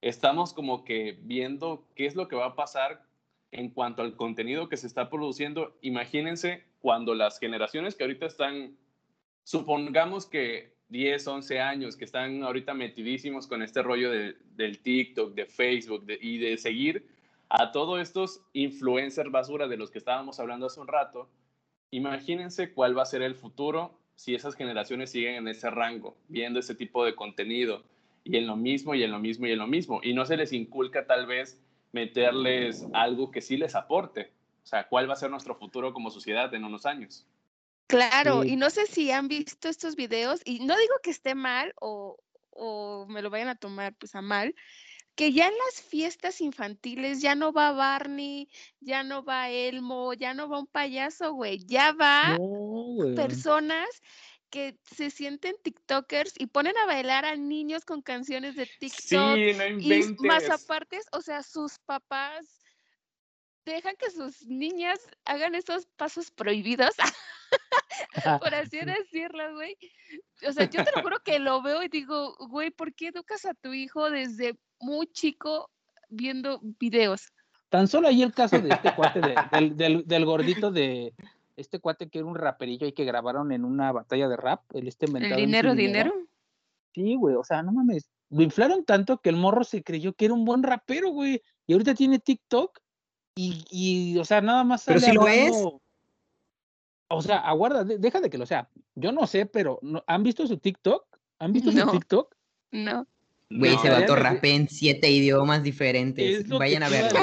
estamos 0.02 0.52
como 0.52 0.84
que 0.84 1.16
viendo 1.22 1.86
qué 1.94 2.06
es 2.06 2.16
lo 2.16 2.28
que 2.28 2.36
va 2.36 2.46
a 2.46 2.56
pasar 2.56 3.02
en 3.52 3.70
cuanto 3.70 4.02
al 4.02 4.16
contenido 4.16 4.68
que 4.68 4.76
se 4.76 4.86
está 4.86 5.08
produciendo. 5.08 5.76
Imagínense 5.82 6.64
cuando 6.80 7.14
las 7.14 7.38
generaciones 7.38 7.94
que 7.94 8.02
ahorita 8.02 8.26
están, 8.26 8.76
supongamos 9.44 10.26
que 10.26 10.72
10, 10.88 11.26
11 11.26 11.60
años, 11.60 11.96
que 11.96 12.04
están 12.04 12.42
ahorita 12.42 12.74
metidísimos 12.74 13.46
con 13.46 13.62
este 13.62 13.82
rollo 13.82 14.10
del 14.10 14.78
TikTok, 14.82 15.34
de 15.34 15.46
Facebook 15.46 16.04
y 16.20 16.38
de 16.38 16.58
seguir 16.58 17.06
a 17.48 17.70
todos 17.70 18.00
estos 18.00 18.42
influencers 18.54 19.30
basura 19.30 19.68
de 19.68 19.76
los 19.76 19.90
que 19.90 19.98
estábamos 19.98 20.40
hablando 20.40 20.66
hace 20.66 20.80
un 20.80 20.88
rato, 20.88 21.28
imagínense 21.90 22.72
cuál 22.72 22.96
va 22.96 23.02
a 23.02 23.06
ser 23.06 23.22
el 23.22 23.34
futuro 23.34 23.98
si 24.14 24.34
esas 24.34 24.54
generaciones 24.54 25.10
siguen 25.10 25.34
en 25.34 25.48
ese 25.48 25.68
rango, 25.68 26.16
viendo 26.28 26.60
ese 26.60 26.74
tipo 26.74 27.04
de 27.04 27.14
contenido 27.14 27.84
y 28.24 28.36
en 28.36 28.46
lo 28.46 28.56
mismo 28.56 28.94
y 28.94 29.02
en 29.02 29.10
lo 29.10 29.18
mismo 29.18 29.46
y 29.46 29.52
en 29.52 29.58
lo 29.58 29.66
mismo. 29.66 30.00
Y 30.02 30.14
no 30.14 30.24
se 30.24 30.36
les 30.36 30.52
inculca 30.52 31.06
tal 31.06 31.26
vez 31.26 31.61
meterles 31.92 32.86
algo 32.92 33.30
que 33.30 33.40
sí 33.40 33.56
les 33.56 33.74
aporte. 33.74 34.32
O 34.64 34.66
sea, 34.66 34.88
¿cuál 34.88 35.08
va 35.08 35.14
a 35.14 35.16
ser 35.16 35.30
nuestro 35.30 35.54
futuro 35.54 35.92
como 35.92 36.10
sociedad 36.10 36.52
en 36.54 36.64
unos 36.64 36.86
años? 36.86 37.26
Claro, 37.86 38.42
y 38.44 38.56
no 38.56 38.70
sé 38.70 38.86
si 38.86 39.10
han 39.10 39.28
visto 39.28 39.68
estos 39.68 39.96
videos, 39.96 40.40
y 40.44 40.60
no 40.60 40.76
digo 40.76 40.94
que 41.02 41.10
esté 41.10 41.34
mal 41.34 41.74
o, 41.78 42.16
o 42.50 43.06
me 43.06 43.20
lo 43.20 43.28
vayan 43.28 43.48
a 43.48 43.54
tomar 43.54 43.94
pues 43.94 44.14
a 44.14 44.22
mal, 44.22 44.54
que 45.14 45.32
ya 45.32 45.46
en 45.46 45.54
las 45.66 45.82
fiestas 45.82 46.40
infantiles 46.40 47.20
ya 47.20 47.34
no 47.34 47.52
va 47.52 47.72
Barney, 47.72 48.48
ya 48.80 49.02
no 49.02 49.24
va 49.24 49.50
Elmo, 49.50 50.14
ya 50.14 50.32
no 50.32 50.48
va 50.48 50.60
un 50.60 50.66
payaso, 50.66 51.34
güey, 51.34 51.58
ya 51.66 51.92
va 51.92 52.38
personas 53.14 53.88
que 54.52 54.76
se 54.84 55.10
sienten 55.10 55.56
TikTokers 55.64 56.34
y 56.38 56.46
ponen 56.46 56.76
a 56.76 56.86
bailar 56.86 57.24
a 57.24 57.34
niños 57.36 57.86
con 57.86 58.02
canciones 58.02 58.54
de 58.54 58.66
TikTok. 58.66 59.00
Sí, 59.00 59.54
no 59.54 59.66
y 59.80 60.16
más 60.18 60.48
aparte, 60.50 61.00
o 61.12 61.22
sea, 61.22 61.42
sus 61.42 61.78
papás 61.78 62.62
dejan 63.64 63.96
que 63.98 64.10
sus 64.10 64.46
niñas 64.46 65.00
hagan 65.24 65.54
esos 65.54 65.86
pasos 65.96 66.30
prohibidos, 66.30 66.94
por 68.42 68.54
así 68.54 68.78
decirlo, 68.84 69.54
güey. 69.54 69.74
O 70.46 70.52
sea, 70.52 70.68
yo 70.68 70.84
te 70.84 70.90
lo 70.94 71.02
juro 71.02 71.18
que 71.24 71.38
lo 71.38 71.62
veo 71.62 71.82
y 71.82 71.88
digo, 71.88 72.36
güey, 72.50 72.70
¿por 72.70 72.94
qué 72.94 73.08
educas 73.08 73.46
a 73.46 73.54
tu 73.54 73.72
hijo 73.72 74.10
desde 74.10 74.58
muy 74.80 75.06
chico 75.06 75.70
viendo 76.10 76.60
videos? 76.78 77.32
Tan 77.70 77.88
solo 77.88 78.08
ahí 78.08 78.22
el 78.22 78.34
caso 78.34 78.58
de 78.58 78.68
este 78.68 78.94
cuate, 78.94 79.22
del, 79.72 80.06
del, 80.06 80.24
gordito 80.26 80.70
de 80.70 81.14
este 81.56 81.78
cuate 81.78 82.08
que 82.08 82.18
era 82.18 82.26
un 82.26 82.34
raperillo 82.34 82.86
y 82.86 82.92
que 82.92 83.04
grabaron 83.04 83.52
en 83.52 83.64
una 83.64 83.92
batalla 83.92 84.28
de 84.28 84.36
rap, 84.36 84.62
el 84.74 84.88
este 84.88 85.06
¿El 85.06 85.36
dinero, 85.36 85.74
dinero? 85.74 86.12
Sí, 86.94 87.16
güey, 87.16 87.34
o 87.34 87.44
sea, 87.44 87.62
no 87.62 87.72
mames, 87.72 88.08
lo 88.30 88.42
inflaron 88.42 88.84
tanto 88.84 89.18
que 89.18 89.28
el 89.28 89.36
morro 89.36 89.62
se 89.62 89.82
creyó 89.82 90.14
que 90.14 90.24
era 90.24 90.34
un 90.34 90.44
buen 90.44 90.62
rapero, 90.62 91.10
güey, 91.10 91.42
y 91.66 91.72
ahorita 91.72 91.94
tiene 91.94 92.18
TikTok 92.18 92.78
y, 93.34 93.64
y, 93.70 94.18
o 94.18 94.24
sea, 94.24 94.40
nada 94.40 94.64
más. 94.64 94.84
Pero 94.84 95.00
si 95.00 95.12
lo 95.12 95.26
es. 95.28 95.52
O 97.08 97.22
sea, 97.22 97.38
aguarda, 97.38 97.84
deja 97.84 98.20
de 98.20 98.30
que 98.30 98.38
lo 98.38 98.46
sea. 98.46 98.70
Yo 98.94 99.12
no 99.12 99.26
sé, 99.26 99.46
pero 99.46 99.80
¿han 100.06 100.22
visto 100.22 100.46
su 100.46 100.56
TikTok? 100.56 101.04
¿Han 101.38 101.52
visto 101.52 101.70
su 101.72 101.90
TikTok? 101.90 102.34
No. 102.70 103.06
Güey, 103.58 103.76
se 103.78 103.90
va 103.90 103.98
a 103.98 104.38
en 104.42 104.68
siete 104.68 105.10
idiomas 105.10 105.62
diferentes. 105.62 106.48
Vayan 106.48 106.82
a 106.82 106.88
verlo. 106.88 107.20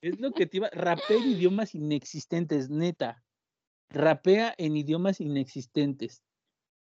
Es 0.00 0.20
lo 0.20 0.32
que 0.32 0.46
te 0.46 0.58
iba. 0.58 0.70
Rapea 0.70 1.16
en 1.16 1.30
idiomas 1.30 1.74
inexistentes, 1.74 2.70
neta. 2.70 3.22
Rapea 3.90 4.54
en 4.58 4.76
idiomas 4.76 5.20
inexistentes. 5.20 6.22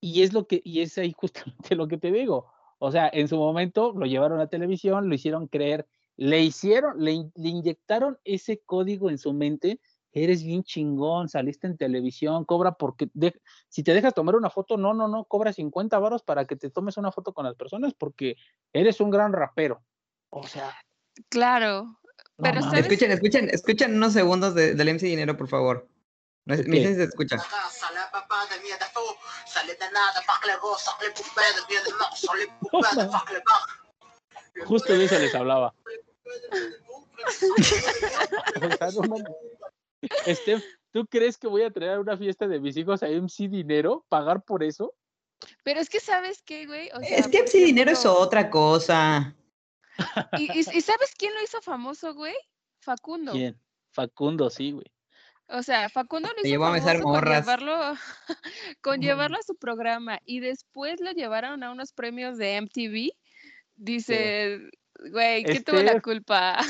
Y 0.00 0.22
es 0.22 0.32
lo 0.32 0.46
que, 0.46 0.62
y 0.64 0.80
es 0.80 0.96
ahí 0.98 1.12
justamente 1.16 1.74
lo 1.76 1.88
que 1.88 1.98
te 1.98 2.10
digo. 2.10 2.46
O 2.78 2.90
sea, 2.90 3.10
en 3.12 3.28
su 3.28 3.36
momento 3.36 3.92
lo 3.92 4.06
llevaron 4.06 4.40
a 4.40 4.48
televisión, 4.48 5.08
lo 5.08 5.14
hicieron 5.14 5.46
creer 5.46 5.86
le 6.20 6.42
hicieron, 6.42 7.02
le, 7.02 7.30
inyectaron 7.36 8.18
ese 8.24 8.58
código 8.58 9.08
en 9.08 9.16
su 9.16 9.32
mente, 9.32 9.80
eres 10.12 10.42
bien 10.42 10.62
chingón, 10.64 11.28
saliste 11.28 11.66
en 11.66 11.76
televisión, 11.76 12.44
cobra 12.44 12.72
porque 12.72 13.10
si 13.68 13.82
te 13.82 13.94
dejas 13.94 14.14
tomar 14.14 14.36
una 14.36 14.50
foto, 14.50 14.76
no, 14.76 14.94
no, 14.94 15.08
no, 15.08 15.24
cobra 15.24 15.52
50 15.52 15.98
varos 15.98 16.22
para 16.22 16.46
que 16.46 16.56
te 16.56 16.70
tomes 16.70 16.96
una 16.96 17.12
foto 17.12 17.32
con 17.32 17.44
las 17.44 17.54
personas 17.54 17.94
porque 17.94 18.36
eres 18.72 19.00
un 19.00 19.10
gran 19.10 19.32
rapero. 19.32 19.82
O 20.30 20.46
sea. 20.46 20.74
Claro. 21.28 22.00
pero 22.36 22.60
Escuchen, 22.60 23.12
escuchen, 23.12 23.50
escuchen 23.50 23.94
unos 23.94 24.12
segundos 24.12 24.54
de, 24.54 24.74
del 24.74 24.94
MC 24.94 25.02
Dinero, 25.06 25.36
por 25.36 25.48
favor. 25.48 25.88
No, 26.46 26.54
okay. 26.54 26.94
se 26.94 27.04
escucha. 27.04 27.36
Justo 34.66 34.92
de 34.92 35.04
eso 35.04 35.18
les 35.18 35.34
hablaba. 35.34 35.74
Steph, 40.26 40.64
¿tú 40.92 41.06
crees 41.06 41.38
que 41.38 41.46
voy 41.46 41.62
a 41.62 41.70
traer 41.70 41.92
a 41.92 42.00
una 42.00 42.16
fiesta 42.16 42.46
de 42.46 42.60
mis 42.60 42.76
hijos 42.76 43.02
a 43.02 43.08
MC 43.08 43.48
Dinero? 43.48 44.04
¿Pagar 44.08 44.42
por 44.42 44.62
eso? 44.62 44.94
Pero 45.64 45.80
es 45.80 45.88
que 45.88 46.00
sabes 46.00 46.42
qué, 46.42 46.66
güey. 46.66 46.90
es 47.02 47.28
que 47.28 47.42
MC 47.42 47.58
Dinero 47.64 47.90
es 47.90 48.04
otra 48.06 48.50
cosa. 48.50 49.34
¿Y, 50.38 50.62
sabes 50.62 51.14
quién 51.16 51.34
lo 51.34 51.42
hizo 51.42 51.60
famoso, 51.60 52.14
güey? 52.14 52.34
Facundo. 52.80 53.32
¿Quién? 53.32 53.60
Facundo, 53.92 54.50
sí, 54.50 54.72
güey. 54.72 54.86
O 55.48 55.62
sea, 55.62 55.88
Facundo 55.88 56.28
lo 56.28 56.48
hizo 56.48 56.60
famoso 56.60 57.02
con 57.02 57.24
llevarlo, 57.24 57.94
con 58.82 59.00
llevarlo 59.00 59.36
a 59.38 59.42
su 59.42 59.56
programa 59.56 60.20
y 60.24 60.40
después 60.40 61.00
lo 61.00 61.10
llevaron 61.10 61.62
a 61.64 61.72
unos 61.72 61.92
premios 61.92 62.38
de 62.38 62.60
MTV. 62.60 63.10
Dice, 63.74 64.70
Güey, 65.08 65.44
¿qué 65.44 65.60
tuvo 65.60 65.82
la 65.82 66.00
culpa? 66.00 66.60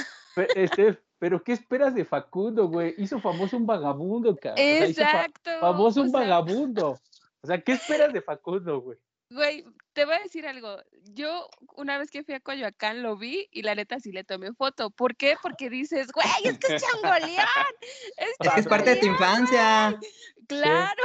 Pero 1.20 1.44
¿qué 1.44 1.52
esperas 1.52 1.94
de 1.94 2.06
Facundo, 2.06 2.66
güey? 2.66 2.94
Hizo 2.96 3.20
famoso 3.20 3.58
un 3.58 3.66
vagabundo, 3.66 4.34
cabrón. 4.36 4.64
Exacto. 4.66 5.50
famoso 5.60 6.00
un 6.00 6.10
vagabundo. 6.10 6.98
O 7.42 7.46
sea, 7.46 7.60
¿qué 7.60 7.72
esperas 7.72 8.10
de 8.14 8.22
Facundo, 8.22 8.80
güey? 8.80 8.98
Güey, 9.28 9.66
te 9.92 10.06
voy 10.06 10.14
a 10.14 10.20
decir 10.20 10.46
algo. 10.46 10.78
Yo 11.12 11.50
una 11.76 11.98
vez 11.98 12.10
que 12.10 12.24
fui 12.24 12.32
a 12.32 12.40
Coyoacán 12.40 13.02
lo 13.02 13.18
vi 13.18 13.48
y 13.52 13.60
la 13.60 13.74
neta 13.74 14.00
sí 14.00 14.12
le 14.12 14.24
tomé 14.24 14.54
foto. 14.54 14.88
¿Por 14.88 15.14
qué? 15.14 15.36
Porque 15.42 15.68
dices, 15.68 16.10
güey, 16.10 16.26
es 16.42 16.58
que 16.58 16.76
es 16.76 16.82
changoleón. 16.82 17.30
Es, 18.16 18.56
es 18.56 18.66
parte 18.66 18.94
de 18.94 18.96
tu 18.96 19.06
infancia. 19.06 20.00
Claro. 20.48 21.02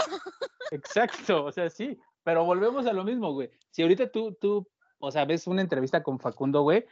Exacto, 0.72 1.43
o 1.43 1.51
sea, 1.51 1.70
sí. 1.70 1.99
Pero 2.24 2.45
volvemos 2.45 2.88
a 2.88 2.93
lo 2.93 3.03
mismo, 3.03 3.34
güey. 3.34 3.51
Si 3.70 3.82
ahorita 3.82 4.09
tú, 4.09 4.34
tú, 4.39 4.66
o 4.97 5.11
sea, 5.11 5.26
ves 5.26 5.45
una 5.45 5.61
entrevista 5.61 6.01
con 6.01 6.20
Facundo, 6.20 6.61
güey, 6.61 6.86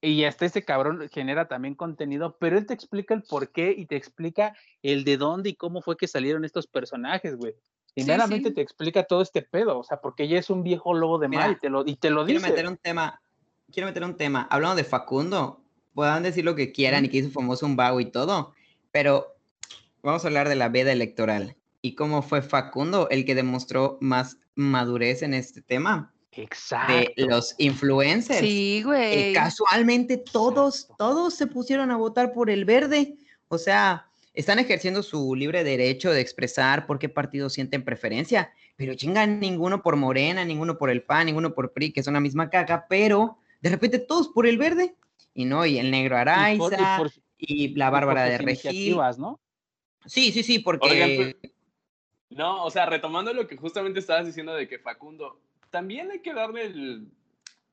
y 0.00 0.24
hasta 0.24 0.46
ese 0.46 0.64
cabrón 0.64 1.08
genera 1.12 1.48
también 1.48 1.74
contenido, 1.74 2.36
pero 2.38 2.56
él 2.56 2.66
te 2.66 2.74
explica 2.74 3.14
el 3.14 3.22
por 3.22 3.50
qué 3.50 3.74
y 3.76 3.86
te 3.86 3.96
explica 3.96 4.54
el 4.82 5.04
de 5.04 5.16
dónde 5.16 5.50
y 5.50 5.54
cómo 5.54 5.82
fue 5.82 5.96
que 5.96 6.06
salieron 6.06 6.44
estos 6.44 6.66
personajes, 6.66 7.36
güey. 7.36 7.54
Y 7.94 8.04
te 8.04 8.60
explica 8.60 9.02
todo 9.02 9.22
este 9.22 9.42
pedo, 9.42 9.80
o 9.80 9.82
sea, 9.82 10.00
porque 10.00 10.22
ella 10.24 10.38
es 10.38 10.50
un 10.50 10.62
viejo 10.62 10.94
lobo 10.94 11.18
de 11.18 11.26
mar 11.26 11.50
y 11.50 11.56
te 11.56 11.68
lo, 11.68 11.84
y 11.84 11.96
te 11.96 12.10
lo 12.10 12.24
quiero 12.24 12.40
meter 12.40 12.68
un 12.68 12.76
tema, 12.76 13.20
quiero 13.72 13.88
meter 13.88 14.04
un 14.04 14.16
tema. 14.16 14.46
Hablando 14.50 14.76
de 14.76 14.84
Facundo, 14.84 15.64
puedan 15.94 16.22
decir 16.22 16.44
lo 16.44 16.54
que 16.54 16.70
quieran 16.70 17.04
y 17.04 17.08
que 17.08 17.18
hizo 17.18 17.30
famoso 17.30 17.66
un 17.66 17.74
vago 17.74 17.98
y 17.98 18.06
todo, 18.06 18.52
pero 18.92 19.34
vamos 20.02 20.24
a 20.24 20.28
hablar 20.28 20.48
de 20.48 20.54
la 20.54 20.68
veda 20.68 20.92
electoral 20.92 21.56
y 21.82 21.96
cómo 21.96 22.22
fue 22.22 22.40
Facundo 22.40 23.08
el 23.10 23.24
que 23.24 23.34
demostró 23.34 23.98
más 24.00 24.38
madurez 24.54 25.22
en 25.22 25.34
este 25.34 25.60
tema. 25.60 26.14
Exacto. 26.32 27.12
De 27.16 27.26
los 27.26 27.54
influencers. 27.58 28.40
Sí, 28.40 28.82
güey. 28.84 29.32
casualmente 29.32 30.18
todos, 30.18 30.88
todos 30.98 31.34
se 31.34 31.46
pusieron 31.46 31.90
a 31.90 31.96
votar 31.96 32.32
por 32.32 32.50
el 32.50 32.64
verde. 32.64 33.16
O 33.48 33.58
sea, 33.58 34.08
están 34.34 34.58
ejerciendo 34.58 35.02
su 35.02 35.34
libre 35.34 35.64
derecho 35.64 36.12
de 36.12 36.20
expresar 36.20 36.86
por 36.86 36.98
qué 36.98 37.08
partido 37.08 37.50
sienten 37.50 37.84
preferencia, 37.84 38.52
pero 38.76 38.94
chingan 38.94 39.40
ninguno 39.40 39.82
por 39.82 39.96
Morena, 39.96 40.44
ninguno 40.44 40.78
por 40.78 40.90
el 40.90 41.02
PAN, 41.02 41.26
ninguno 41.26 41.54
por 41.54 41.72
PRI, 41.72 41.92
que 41.92 42.02
son 42.02 42.14
la 42.14 42.20
misma 42.20 42.48
caca, 42.48 42.86
pero 42.88 43.38
de 43.60 43.70
repente 43.70 43.98
todos 43.98 44.28
por 44.28 44.46
el 44.46 44.58
verde. 44.58 44.94
Y 45.34 45.44
no, 45.44 45.66
y 45.66 45.78
el 45.78 45.90
negro 45.90 46.16
Araiza, 46.16 47.02
y, 47.38 47.74
la 47.74 47.90
Bárbara 47.90 48.24
de 48.24 48.38
Regil. 48.38 48.96
¿no? 49.18 49.40
Sí, 50.06 50.32
sí, 50.32 50.42
sí, 50.42 50.58
porque... 50.58 51.36
Pues, 51.40 51.52
no, 52.30 52.64
o 52.64 52.70
sea, 52.70 52.86
retomando 52.86 53.32
lo 53.32 53.46
que 53.46 53.56
justamente 53.56 54.00
estabas 54.00 54.26
diciendo 54.26 54.54
de 54.54 54.68
que 54.68 54.78
Facundo, 54.78 55.40
también 55.70 56.10
hay 56.10 56.20
que 56.20 56.34
darle 56.34 56.66
el... 56.66 57.12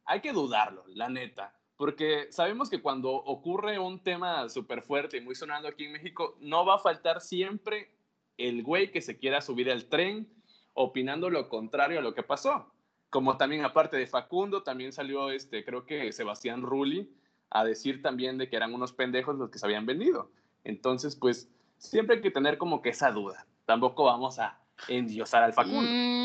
Hay 0.05 0.21
que 0.21 0.33
dudarlo, 0.33 0.83
la 0.87 1.09
neta. 1.09 1.53
Porque 1.77 2.31
sabemos 2.31 2.69
que 2.69 2.81
cuando 2.81 3.11
ocurre 3.11 3.79
un 3.79 4.01
tema 4.01 4.47
súper 4.49 4.81
fuerte 4.81 5.17
y 5.17 5.21
muy 5.21 5.35
sonando 5.35 5.67
aquí 5.67 5.85
en 5.85 5.93
México, 5.93 6.37
no 6.39 6.65
va 6.65 6.75
a 6.75 6.79
faltar 6.79 7.21
siempre 7.21 7.91
el 8.37 8.63
güey 8.63 8.91
que 8.91 9.01
se 9.01 9.17
quiera 9.17 9.41
subir 9.41 9.71
al 9.71 9.85
tren 9.85 10.27
opinando 10.73 11.29
lo 11.29 11.49
contrario 11.49 11.99
a 11.99 12.01
lo 12.01 12.13
que 12.13 12.23
pasó. 12.23 12.71
Como 13.09 13.37
también 13.37 13.63
aparte 13.65 13.97
de 13.97 14.07
Facundo, 14.07 14.63
también 14.63 14.91
salió 14.91 15.31
este, 15.31 15.63
creo 15.63 15.85
que 15.85 16.11
Sebastián 16.11 16.61
Rulli 16.61 17.09
a 17.49 17.63
decir 17.63 18.01
también 18.01 18.37
de 18.37 18.49
que 18.49 18.55
eran 18.57 18.73
unos 18.73 18.93
pendejos 18.93 19.35
los 19.35 19.49
que 19.49 19.59
se 19.59 19.65
habían 19.65 19.85
vendido. 19.85 20.31
Entonces, 20.63 21.15
pues 21.15 21.49
siempre 21.77 22.17
hay 22.17 22.21
que 22.21 22.31
tener 22.31 22.57
como 22.57 22.81
que 22.81 22.89
esa 22.89 23.11
duda. 23.11 23.45
Tampoco 23.65 24.03
vamos 24.03 24.39
a 24.39 24.59
endiosar 24.87 25.43
al 25.43 25.53
Facundo. 25.53 25.81
Mm, 25.81 26.24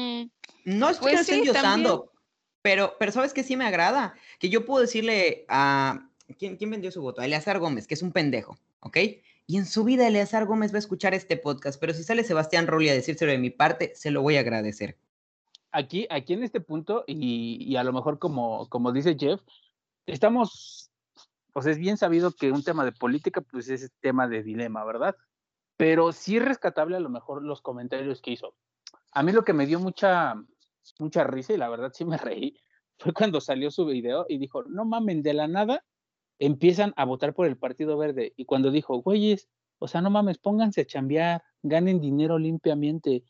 no 0.64 0.90
estoy 0.90 1.12
pues 1.12 1.28
endiosando, 1.28 2.12
pero, 2.62 2.96
pero 2.98 3.12
sabes 3.12 3.32
que 3.32 3.42
sí 3.42 3.56
me 3.56 3.66
agrada, 3.66 4.14
que 4.38 4.48
yo 4.48 4.64
puedo 4.64 4.80
decirle 4.80 5.44
a... 5.48 6.06
¿Quién, 6.38 6.56
¿Quién 6.56 6.70
vendió 6.70 6.92
su 6.92 7.02
voto? 7.02 7.20
A 7.20 7.24
Eleazar 7.24 7.58
Gómez, 7.58 7.88
que 7.88 7.94
es 7.94 8.02
un 8.02 8.12
pendejo, 8.12 8.56
¿ok? 8.80 8.98
Y 9.46 9.56
en 9.56 9.66
su 9.66 9.82
vida 9.82 10.06
Eleazar 10.06 10.46
Gómez 10.46 10.72
va 10.72 10.76
a 10.76 10.78
escuchar 10.78 11.12
este 11.12 11.36
podcast, 11.36 11.80
pero 11.80 11.92
si 11.92 12.04
sale 12.04 12.22
Sebastián 12.22 12.68
Rulli 12.68 12.88
a 12.88 12.94
decírselo 12.94 13.32
de 13.32 13.38
mi 13.38 13.50
parte, 13.50 13.92
se 13.96 14.12
lo 14.12 14.22
voy 14.22 14.36
a 14.36 14.40
agradecer. 14.40 14.96
Aquí, 15.72 16.06
aquí 16.08 16.34
en 16.34 16.44
este 16.44 16.61
punto, 16.61 17.02
y, 17.08 17.58
y 17.61 17.74
a 17.74 17.82
lo 17.82 17.92
mejor 17.92 18.20
como, 18.20 18.68
como 18.68 18.92
dice 18.92 19.16
Jeff, 19.18 19.40
estamos, 20.06 20.92
pues 21.52 21.66
es 21.66 21.78
bien 21.78 21.96
sabido 21.96 22.30
que 22.30 22.52
un 22.52 22.62
tema 22.62 22.84
de 22.84 22.92
política, 22.92 23.40
pues 23.40 23.68
es 23.68 23.90
tema 24.00 24.28
de 24.28 24.44
dilema, 24.44 24.84
¿verdad? 24.84 25.16
Pero 25.76 26.12
sí 26.12 26.36
es 26.36 26.44
rescatable 26.44 26.96
a 26.96 27.00
lo 27.00 27.08
mejor 27.08 27.42
los 27.42 27.61
comentarios 27.61 28.20
que 28.20 28.32
hizo. 28.32 28.54
A 29.12 29.22
mí 29.22 29.32
lo 29.32 29.44
que 29.44 29.52
me 29.52 29.66
dio 29.66 29.80
mucha, 29.80 30.34
mucha 30.98 31.24
risa 31.24 31.52
y 31.52 31.56
la 31.56 31.68
verdad 31.68 31.92
sí 31.94 32.04
me 32.04 32.16
reí 32.16 32.56
fue 32.98 33.12
cuando 33.12 33.40
salió 33.40 33.70
su 33.70 33.86
video 33.86 34.26
y 34.28 34.38
dijo, 34.38 34.62
no 34.64 34.84
mamen, 34.84 35.22
de 35.22 35.34
la 35.34 35.48
nada 35.48 35.84
empiezan 36.38 36.92
a 36.96 37.04
votar 37.04 37.34
por 37.34 37.46
el 37.46 37.56
Partido 37.56 37.96
Verde. 37.96 38.32
Y 38.36 38.46
cuando 38.46 38.70
dijo, 38.70 38.96
güeyes, 39.02 39.48
o 39.78 39.86
sea, 39.86 40.00
no 40.00 40.11
mames, 40.11 40.38
pónganse 40.38 40.80
a 40.80 40.86
chambear, 40.86 41.42
ganen 41.62 42.00
dinero 42.00 42.38
limpiamente. 42.38 43.24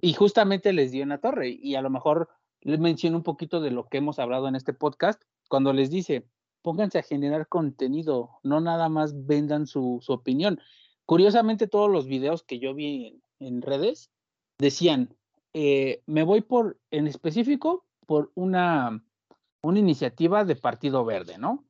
Y 0.00 0.14
justamente 0.14 0.72
les 0.72 0.92
dio 0.92 1.04
una 1.04 1.18
torre. 1.18 1.50
Y 1.50 1.74
a 1.74 1.82
lo 1.82 1.90
mejor 1.90 2.28
les 2.60 2.78
menciono 2.78 3.16
un 3.16 3.22
poquito 3.22 3.60
de 3.60 3.72
lo 3.72 3.88
que 3.88 3.98
hemos 3.98 4.18
hablado 4.18 4.48
en 4.48 4.54
este 4.54 4.72
podcast, 4.72 5.22
cuando 5.48 5.72
les 5.72 5.90
dice, 5.90 6.26
pónganse 6.62 6.98
a 6.98 7.02
generar 7.02 7.48
contenido, 7.48 8.38
no 8.42 8.60
nada 8.60 8.88
más 8.88 9.26
vendan 9.26 9.66
su, 9.66 10.00
opinión. 10.08 10.60
Curiosamente, 11.04 11.66
todos 11.66 11.90
los 11.90 12.06
videos 12.06 12.44
que 12.44 12.60
yo 12.60 12.74
vi 12.74 13.20
en, 13.40 13.62
redes 13.62 14.10
decían, 14.58 15.16
eh, 15.54 16.02
me 16.06 16.22
voy 16.22 16.40
por, 16.40 16.78
en 16.90 17.06
específico, 17.06 17.86
por 18.06 18.32
una, 18.34 19.04
una 19.62 19.78
iniciativa 19.78 20.44
de 20.44 20.56
Partido 20.56 21.04
Verde, 21.04 21.38
¿no? 21.38 21.64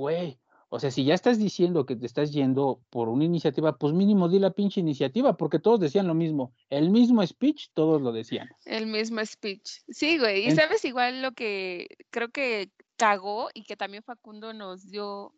güey, 0.00 0.40
o 0.70 0.80
sea, 0.80 0.90
si 0.90 1.04
ya 1.04 1.14
estás 1.14 1.38
diciendo 1.38 1.84
que 1.84 1.94
te 1.94 2.06
estás 2.06 2.32
yendo 2.32 2.80
por 2.90 3.08
una 3.08 3.24
iniciativa, 3.24 3.76
pues 3.76 3.92
mínimo 3.92 4.28
di 4.28 4.38
la 4.38 4.50
pinche 4.50 4.80
iniciativa, 4.80 5.36
porque 5.36 5.58
todos 5.58 5.78
decían 5.78 6.06
lo 6.06 6.14
mismo. 6.14 6.54
El 6.70 6.90
mismo 6.90 7.26
speech, 7.26 7.68
todos 7.74 8.00
lo 8.00 8.10
decían. 8.12 8.48
El 8.64 8.86
mismo 8.86 9.24
speech. 9.24 9.82
Sí, 9.88 10.18
güey. 10.18 10.46
Y 10.46 10.52
sabes 10.52 10.84
igual 10.84 11.20
lo 11.20 11.32
que 11.32 11.88
creo 12.10 12.30
que 12.30 12.70
cagó 12.96 13.50
y 13.52 13.64
que 13.64 13.76
también 13.76 14.02
Facundo 14.02 14.54
nos 14.54 14.88
dio, 14.88 15.34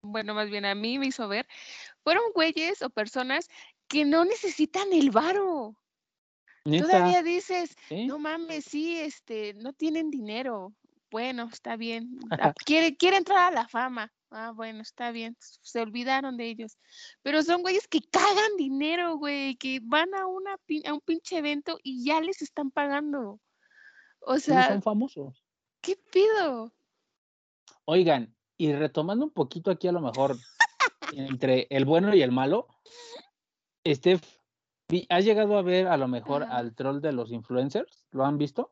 bueno, 0.00 0.34
más 0.34 0.48
bien 0.48 0.64
a 0.64 0.74
mí 0.74 0.98
me 0.98 1.06
hizo 1.06 1.28
ver, 1.28 1.46
fueron 2.02 2.24
güeyes 2.34 2.80
o 2.82 2.88
personas 2.88 3.48
que 3.88 4.04
no 4.04 4.24
necesitan 4.24 4.92
el 4.92 5.10
varo. 5.10 5.76
Todavía 6.66 7.22
dices, 7.22 7.76
no 7.90 8.18
mames, 8.18 8.64
sí, 8.64 8.98
este, 8.98 9.54
no 9.54 9.72
tienen 9.72 10.10
dinero 10.10 10.74
bueno, 11.10 11.48
está 11.52 11.76
bien. 11.76 12.18
Ah, 12.30 12.52
quiere, 12.66 12.96
quiere 12.96 13.16
entrar 13.16 13.52
a 13.52 13.54
la 13.54 13.68
fama. 13.68 14.12
Ah, 14.30 14.52
bueno, 14.54 14.82
está 14.82 15.12
bien. 15.12 15.36
Se 15.40 15.80
olvidaron 15.80 16.36
de 16.36 16.48
ellos. 16.48 16.78
Pero 17.22 17.42
son 17.42 17.62
güeyes 17.62 17.86
que 17.88 18.00
cagan 18.02 18.56
dinero, 18.58 19.16
güey, 19.16 19.56
que 19.56 19.80
van 19.82 20.14
a, 20.14 20.26
una, 20.26 20.56
a 20.84 20.92
un 20.92 21.00
pinche 21.00 21.38
evento 21.38 21.78
y 21.82 22.04
ya 22.04 22.20
les 22.20 22.42
están 22.42 22.70
pagando. 22.70 23.40
O 24.20 24.38
sea. 24.38 24.68
son 24.68 24.82
famosos. 24.82 25.42
¿Qué 25.80 25.96
pido? 26.12 26.72
Oigan, 27.84 28.34
y 28.58 28.72
retomando 28.72 29.24
un 29.24 29.30
poquito 29.32 29.70
aquí 29.70 29.86
a 29.86 29.92
lo 29.92 30.00
mejor 30.00 30.36
entre 31.12 31.68
el 31.70 31.84
bueno 31.84 32.14
y 32.14 32.22
el 32.22 32.32
malo, 32.32 32.66
Steph, 33.86 34.35
¿has 35.08 35.24
llegado 35.24 35.58
a 35.58 35.62
ver 35.62 35.88
a 35.88 35.96
lo 35.96 36.08
mejor 36.08 36.44
al 36.44 36.74
troll 36.74 37.00
de 37.00 37.12
los 37.12 37.32
influencers? 37.32 38.04
¿Lo 38.12 38.24
han 38.24 38.38
visto? 38.38 38.70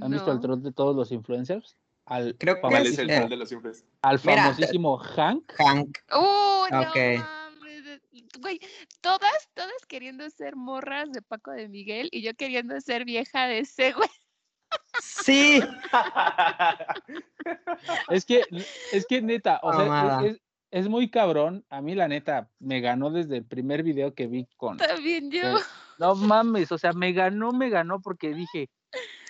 ¿Han 0.00 0.10
visto 0.10 0.32
el 0.32 0.40
troll 0.40 0.62
de 0.62 0.72
todos 0.72 0.94
los 0.94 1.12
influencers? 1.12 1.76
Al 2.04 2.36
Creo 2.38 2.60
que 2.60 2.76
es 2.76 2.98
el 2.98 3.08
troll 3.08 3.30
de 3.30 3.36
los 3.36 3.52
influencers. 3.52 3.88
Al 4.02 4.18
famosísimo 4.18 4.98
Hank. 4.98 5.52
Hank. 5.58 5.98
Oh, 6.12 6.66
no 6.70 6.84
Güey, 8.40 8.60
todas, 9.00 9.48
todas 9.54 9.86
queriendo 9.88 10.28
ser 10.28 10.56
morras 10.56 11.10
de 11.10 11.22
Paco 11.22 11.52
de 11.52 11.68
Miguel 11.68 12.08
y 12.12 12.22
yo 12.22 12.34
queriendo 12.34 12.78
ser 12.80 13.04
vieja 13.04 13.46
de 13.46 13.60
ese 13.60 13.92
güey. 13.92 14.10
Sí. 15.00 15.60
es 18.10 18.26
que, 18.26 18.42
es 18.92 19.06
que 19.06 19.22
neta, 19.22 19.60
o 19.62 19.72
sea, 19.72 20.20
es, 20.24 20.40
es, 20.78 20.88
muy 20.88 21.10
cabrón. 21.10 21.64
A 21.70 21.80
mí, 21.80 21.94
la 21.94 22.08
neta, 22.08 22.50
me 22.58 22.80
ganó 22.80 23.10
desde 23.10 23.38
el 23.38 23.44
primer 23.44 23.82
video 23.82 24.14
que 24.14 24.26
vi 24.26 24.46
con. 24.56 24.76
También 24.76 25.30
yo. 25.30 25.58
no 25.98 26.14
mames, 26.14 26.72
o 26.72 26.78
sea, 26.78 26.92
me 26.92 27.12
ganó, 27.12 27.52
me 27.52 27.70
ganó 27.70 28.00
porque 28.00 28.34
dije, 28.34 28.68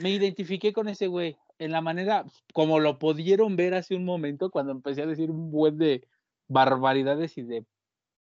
me 0.00 0.10
identifiqué 0.10 0.72
con 0.72 0.88
ese 0.88 1.06
güey 1.06 1.36
en 1.58 1.72
la 1.72 1.80
manera 1.80 2.24
como 2.52 2.80
lo 2.80 2.98
pudieron 2.98 3.56
ver 3.56 3.74
hace 3.74 3.96
un 3.96 4.04
momento 4.04 4.50
cuando 4.50 4.72
empecé 4.72 5.02
a 5.02 5.06
decir 5.06 5.30
un 5.30 5.50
buen 5.50 5.78
de 5.78 6.06
barbaridades 6.48 7.38
y 7.38 7.42
de 7.42 7.64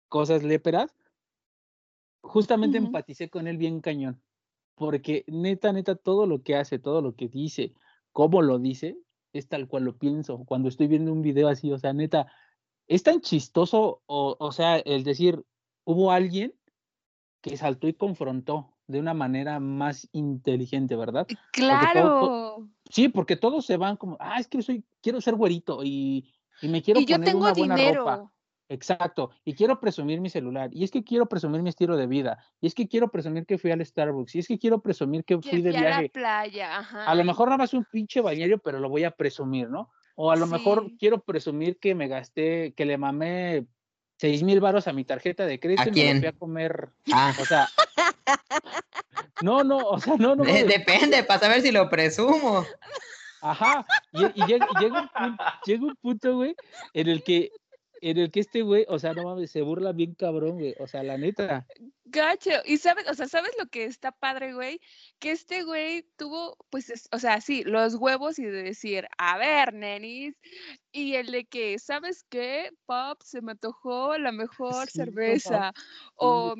cosas 0.08 0.42
léperas. 0.42 0.94
Justamente 2.22 2.78
empaticé 2.78 3.30
con 3.30 3.46
él 3.46 3.56
bien 3.56 3.80
cañón, 3.80 4.20
porque 4.74 5.24
neta, 5.28 5.72
neta, 5.72 5.94
todo 5.94 6.26
lo 6.26 6.42
que 6.42 6.56
hace, 6.56 6.78
todo 6.78 7.00
lo 7.00 7.14
que 7.14 7.28
dice, 7.28 7.72
cómo 8.12 8.42
lo 8.42 8.58
dice, 8.58 8.98
es 9.32 9.48
tal 9.48 9.68
cual 9.68 9.84
lo 9.84 9.96
pienso. 9.96 10.44
Cuando 10.44 10.68
estoy 10.68 10.88
viendo 10.88 11.12
un 11.12 11.22
video 11.22 11.48
así, 11.48 11.72
o 11.72 11.78
sea, 11.78 11.92
neta, 11.92 12.26
es 12.88 13.02
tan 13.02 13.20
chistoso, 13.20 14.02
o, 14.06 14.36
o 14.38 14.52
sea, 14.52 14.78
el 14.78 15.04
decir, 15.04 15.44
hubo 15.84 16.10
alguien 16.10 16.54
que 17.42 17.56
saltó 17.56 17.86
y 17.86 17.94
confrontó, 17.94 18.74
de 18.88 18.98
una 18.98 19.12
manera 19.12 19.60
más 19.60 20.08
inteligente, 20.12 20.96
¿verdad? 20.96 21.26
Claro. 21.52 22.66
sí, 22.90 23.08
porque 23.08 23.36
todos 23.36 23.66
se 23.66 23.76
van 23.76 23.96
como, 23.96 24.16
ah, 24.18 24.40
es 24.40 24.48
que 24.48 24.62
soy, 24.62 24.82
quiero 25.02 25.20
ser 25.20 25.34
güerito 25.34 25.84
y, 25.84 26.32
y 26.62 26.68
me 26.68 26.82
quiero 26.82 27.00
poner 27.00 27.36
una 27.36 27.52
buena 27.52 27.92
ropa. 27.92 28.32
Exacto, 28.70 29.30
y 29.44 29.54
quiero 29.54 29.80
presumir 29.80 30.20
mi 30.20 30.28
celular, 30.28 30.68
y 30.72 30.84
es 30.84 30.90
que 30.90 31.02
quiero 31.02 31.26
presumir 31.26 31.62
mi 31.62 31.70
estilo 31.70 31.96
de 31.96 32.06
vida, 32.06 32.44
y 32.60 32.66
es 32.66 32.74
que 32.74 32.86
quiero 32.86 33.10
presumir 33.10 33.46
que 33.46 33.56
fui 33.56 33.70
al 33.70 33.84
Starbucks, 33.84 34.34
y 34.34 34.40
es 34.40 34.48
que 34.48 34.58
quiero 34.58 34.82
presumir 34.82 35.24
que 35.24 35.40
fui 35.40 35.62
de 35.62 35.70
viaje. 35.70 35.86
A 35.86 36.02
la 36.02 36.08
playa, 36.08 36.78
ajá. 36.78 37.04
A 37.04 37.14
lo 37.14 37.24
mejor 37.24 37.48
nada 37.48 37.58
más 37.58 37.72
un 37.72 37.86
pinche 37.90 38.20
bañario, 38.20 38.58
pero 38.58 38.78
lo 38.78 38.90
voy 38.90 39.04
a 39.04 39.10
presumir, 39.10 39.70
¿no? 39.70 39.88
O 40.20 40.32
a 40.32 40.36
lo 40.36 40.48
mejor 40.48 40.90
quiero 40.98 41.20
presumir 41.20 41.78
que 41.78 41.94
me 41.94 42.08
gasté, 42.08 42.74
que 42.76 42.84
le 42.84 42.98
mamé 42.98 43.66
seis 44.16 44.42
mil 44.42 44.58
varos 44.58 44.88
a 44.88 44.92
mi 44.92 45.04
tarjeta 45.04 45.46
de 45.46 45.60
crédito 45.60 45.90
y 45.90 45.92
me 45.92 46.18
fui 46.18 46.26
a 46.26 46.32
comer. 46.32 46.88
Ah. 47.12 47.32
O 47.40 47.44
sea. 47.44 47.68
no, 49.42 49.62
no, 49.62 49.78
o 49.78 50.00
sea, 50.00 50.16
no, 50.16 50.34
no. 50.34 50.42
depende, 50.42 51.22
para 51.22 51.38
saber 51.38 51.62
si 51.62 51.70
lo 51.70 51.88
presumo. 51.88 52.66
Ajá. 53.40 53.86
Y, 54.10 54.44
llega, 54.44 54.66
un 55.80 55.96
punto, 56.02 56.34
güey, 56.34 56.56
en 56.94 57.08
el 57.08 57.22
que 57.22 57.52
en 58.00 58.18
el 58.18 58.30
que 58.30 58.40
este 58.40 58.62
güey, 58.62 58.84
o 58.88 58.98
sea, 58.98 59.12
no 59.14 59.24
mames, 59.24 59.50
se 59.50 59.62
burla 59.62 59.92
bien 59.92 60.14
cabrón, 60.14 60.58
güey. 60.58 60.74
O 60.78 60.86
sea, 60.86 61.02
la 61.02 61.18
neta. 61.18 61.66
Gacho. 62.10 62.50
Y 62.64 62.78
sabes, 62.78 63.06
o 63.08 63.14
sea, 63.14 63.28
¿sabes 63.28 63.52
lo 63.58 63.66
que 63.66 63.84
está 63.84 64.12
padre, 64.12 64.54
güey? 64.54 64.80
Que 65.18 65.32
este 65.32 65.62
güey 65.62 66.04
tuvo, 66.16 66.56
pues, 66.70 67.08
o 67.12 67.18
sea, 67.18 67.40
sí, 67.40 67.64
los 67.64 67.94
huevos 67.96 68.38
y 68.38 68.44
de 68.44 68.62
decir, 68.62 69.06
a 69.18 69.36
ver, 69.36 69.74
nenis. 69.74 70.34
Y 70.90 71.16
el 71.16 71.30
de 71.30 71.44
que, 71.44 71.78
¿sabes 71.78 72.24
qué? 72.30 72.70
Pop, 72.86 73.20
se 73.22 73.42
me 73.42 73.52
antojó 73.52 74.16
la 74.16 74.32
mejor 74.32 74.88
cerveza. 74.88 75.72
o 76.14 76.54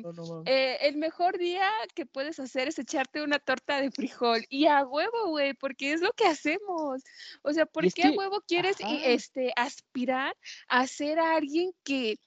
eh, 0.45 0.77
el 0.81 0.97
mejor 0.97 1.37
día 1.37 1.69
que 1.95 2.05
puedes 2.05 2.39
hacer 2.39 2.67
es 2.67 2.77
echarte 2.77 3.23
una 3.23 3.39
torta 3.39 3.81
de 3.81 3.91
frijol. 3.91 4.45
Y 4.49 4.67
a 4.67 4.85
huevo, 4.85 5.29
güey, 5.29 5.53
porque 5.55 5.93
es 5.93 6.01
lo 6.01 6.11
que 6.13 6.25
hacemos. 6.25 7.01
O 7.41 7.51
sea, 7.51 7.65
¿por 7.65 7.91
qué 7.91 8.03
a 8.03 8.11
huevo 8.11 8.41
quieres 8.47 8.77
este, 9.03 9.51
aspirar 9.55 10.35
a 10.67 10.85
ser 10.85 11.19
alguien 11.35 11.71
que 11.83 12.17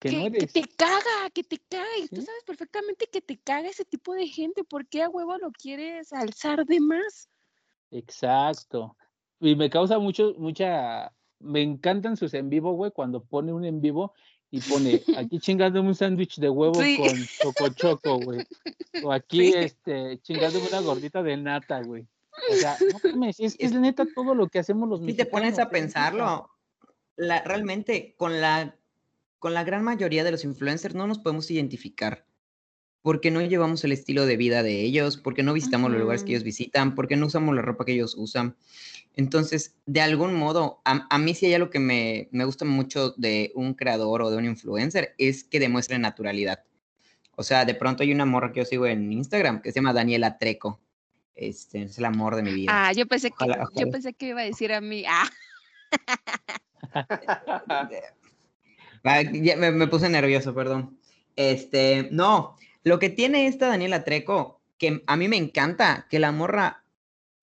que, 0.00 0.48
te 0.52 0.62
caga, 0.76 1.30
que 1.32 1.44
te 1.44 1.58
caga. 1.58 1.98
Y 2.02 2.08
tú 2.08 2.22
sabes 2.22 2.42
perfectamente 2.46 3.06
que 3.12 3.20
te 3.20 3.38
caga 3.38 3.68
ese 3.68 3.84
tipo 3.84 4.14
de 4.14 4.26
gente. 4.26 4.64
¿Por 4.64 4.86
qué 4.88 5.02
a 5.02 5.10
huevo 5.10 5.36
lo 5.36 5.52
quieres 5.52 6.12
alzar 6.12 6.64
de 6.64 6.80
más? 6.80 7.28
Exacto. 7.90 8.96
Y 9.40 9.54
me 9.54 9.68
causa 9.68 9.98
mucho, 9.98 10.34
mucha. 10.38 11.12
Me 11.38 11.62
encantan 11.62 12.16
sus 12.16 12.34
en 12.34 12.48
vivo, 12.48 12.72
güey, 12.72 12.90
cuando 12.92 13.22
pone 13.22 13.52
un 13.52 13.64
en 13.64 13.80
vivo 13.80 14.14
y 14.50 14.60
pone 14.60 15.02
aquí 15.18 15.38
chingándome 15.38 15.88
un 15.88 15.94
sándwich 15.94 16.38
de 16.38 16.48
huevo 16.48 16.74
con 16.74 17.26
choco 17.42 17.68
choco, 17.74 18.18
güey. 18.20 18.46
O 19.02 19.12
aquí, 19.12 19.52
este, 19.54 20.18
chingándome 20.22 20.68
una 20.68 20.80
gordita 20.80 21.22
de 21.22 21.36
nata, 21.36 21.82
güey. 21.82 22.06
O 22.50 22.54
sea, 22.54 22.76
no 23.14 23.26
es, 23.38 23.38
es 23.58 23.72
neta 23.72 24.06
todo 24.14 24.34
lo 24.34 24.48
que 24.48 24.58
hacemos 24.58 24.88
los 24.88 25.00
mexicanos. 25.00 25.26
Si 25.26 25.30
te 25.30 25.30
pones 25.30 25.58
a 25.58 25.68
pensarlo, 25.68 26.50
la, 27.20 27.42
realmente 27.42 28.14
con 28.16 28.40
la 28.40 28.76
con 29.38 29.54
la 29.54 29.64
gran 29.64 29.82
mayoría 29.82 30.22
de 30.22 30.30
los 30.30 30.44
influencers 30.44 30.94
no 30.94 31.06
nos 31.06 31.18
podemos 31.18 31.50
identificar 31.50 32.26
porque 33.02 33.30
no 33.30 33.40
llevamos 33.40 33.82
el 33.84 33.92
estilo 33.92 34.26
de 34.26 34.36
vida 34.36 34.62
de 34.62 34.82
ellos, 34.82 35.16
porque 35.16 35.42
no 35.42 35.54
visitamos 35.54 35.90
los 35.90 36.00
lugares 36.00 36.22
que 36.22 36.32
ellos 36.32 36.42
visitan, 36.42 36.94
porque 36.94 37.16
no 37.16 37.26
usamos 37.26 37.54
la 37.54 37.62
ropa 37.62 37.86
que 37.86 37.92
ellos 37.92 38.14
usan. 38.14 38.56
Entonces, 39.14 39.74
de 39.86 40.02
algún 40.02 40.34
modo, 40.34 40.82
a, 40.84 41.18
mí 41.18 41.34
sí 41.34 41.46
hay 41.46 41.54
algo 41.54 41.70
que 41.70 41.78
me, 41.78 42.28
me, 42.30 42.44
gusta 42.44 42.66
mucho 42.66 43.12
de 43.16 43.52
un 43.54 43.72
creador 43.72 44.20
o 44.20 44.30
de 44.30 44.36
un 44.36 44.44
influencer, 44.44 45.14
es 45.16 45.44
que 45.44 45.58
demuestre 45.58 45.98
naturalidad. 45.98 46.62
O 47.36 47.42
sea, 47.42 47.64
de 47.64 47.74
pronto 47.74 48.02
hay 48.02 48.12
una 48.12 48.26
morra 48.26 48.52
que 48.52 48.60
yo 48.60 48.66
sigo 48.66 48.86
en 48.86 49.10
Instagram 49.10 49.62
que 49.62 49.72
se 49.72 49.76
llama 49.76 49.94
Daniela 49.94 50.36
Treco. 50.36 50.78
Este, 51.34 51.84
es 51.84 51.96
el 51.96 52.04
amor 52.04 52.36
de 52.36 52.42
mi 52.42 52.52
vida. 52.52 52.70
Ah, 52.70 52.92
yo 52.92 53.06
pensé 53.06 53.30
que, 53.30 53.46
Yo 53.76 53.90
pensé 53.90 54.12
que 54.12 54.28
iba 54.28 54.42
a 54.42 54.44
decir 54.44 54.74
a 54.74 54.82
mí. 54.82 55.04
Ah. 55.08 55.30
me, 59.04 59.88
puse 59.88 60.08
nervioso, 60.08 60.54
perdón. 60.54 60.98
Este, 61.36 62.08
no, 62.10 62.56
lo 62.82 62.98
que 62.98 63.10
tiene 63.10 63.46
esta 63.46 63.68
Daniela 63.68 64.04
Treco, 64.04 64.60
que 64.78 65.02
a 65.06 65.16
mí 65.16 65.28
me 65.28 65.36
encanta, 65.36 66.06
que 66.10 66.18
la 66.18 66.32
morra 66.32 66.84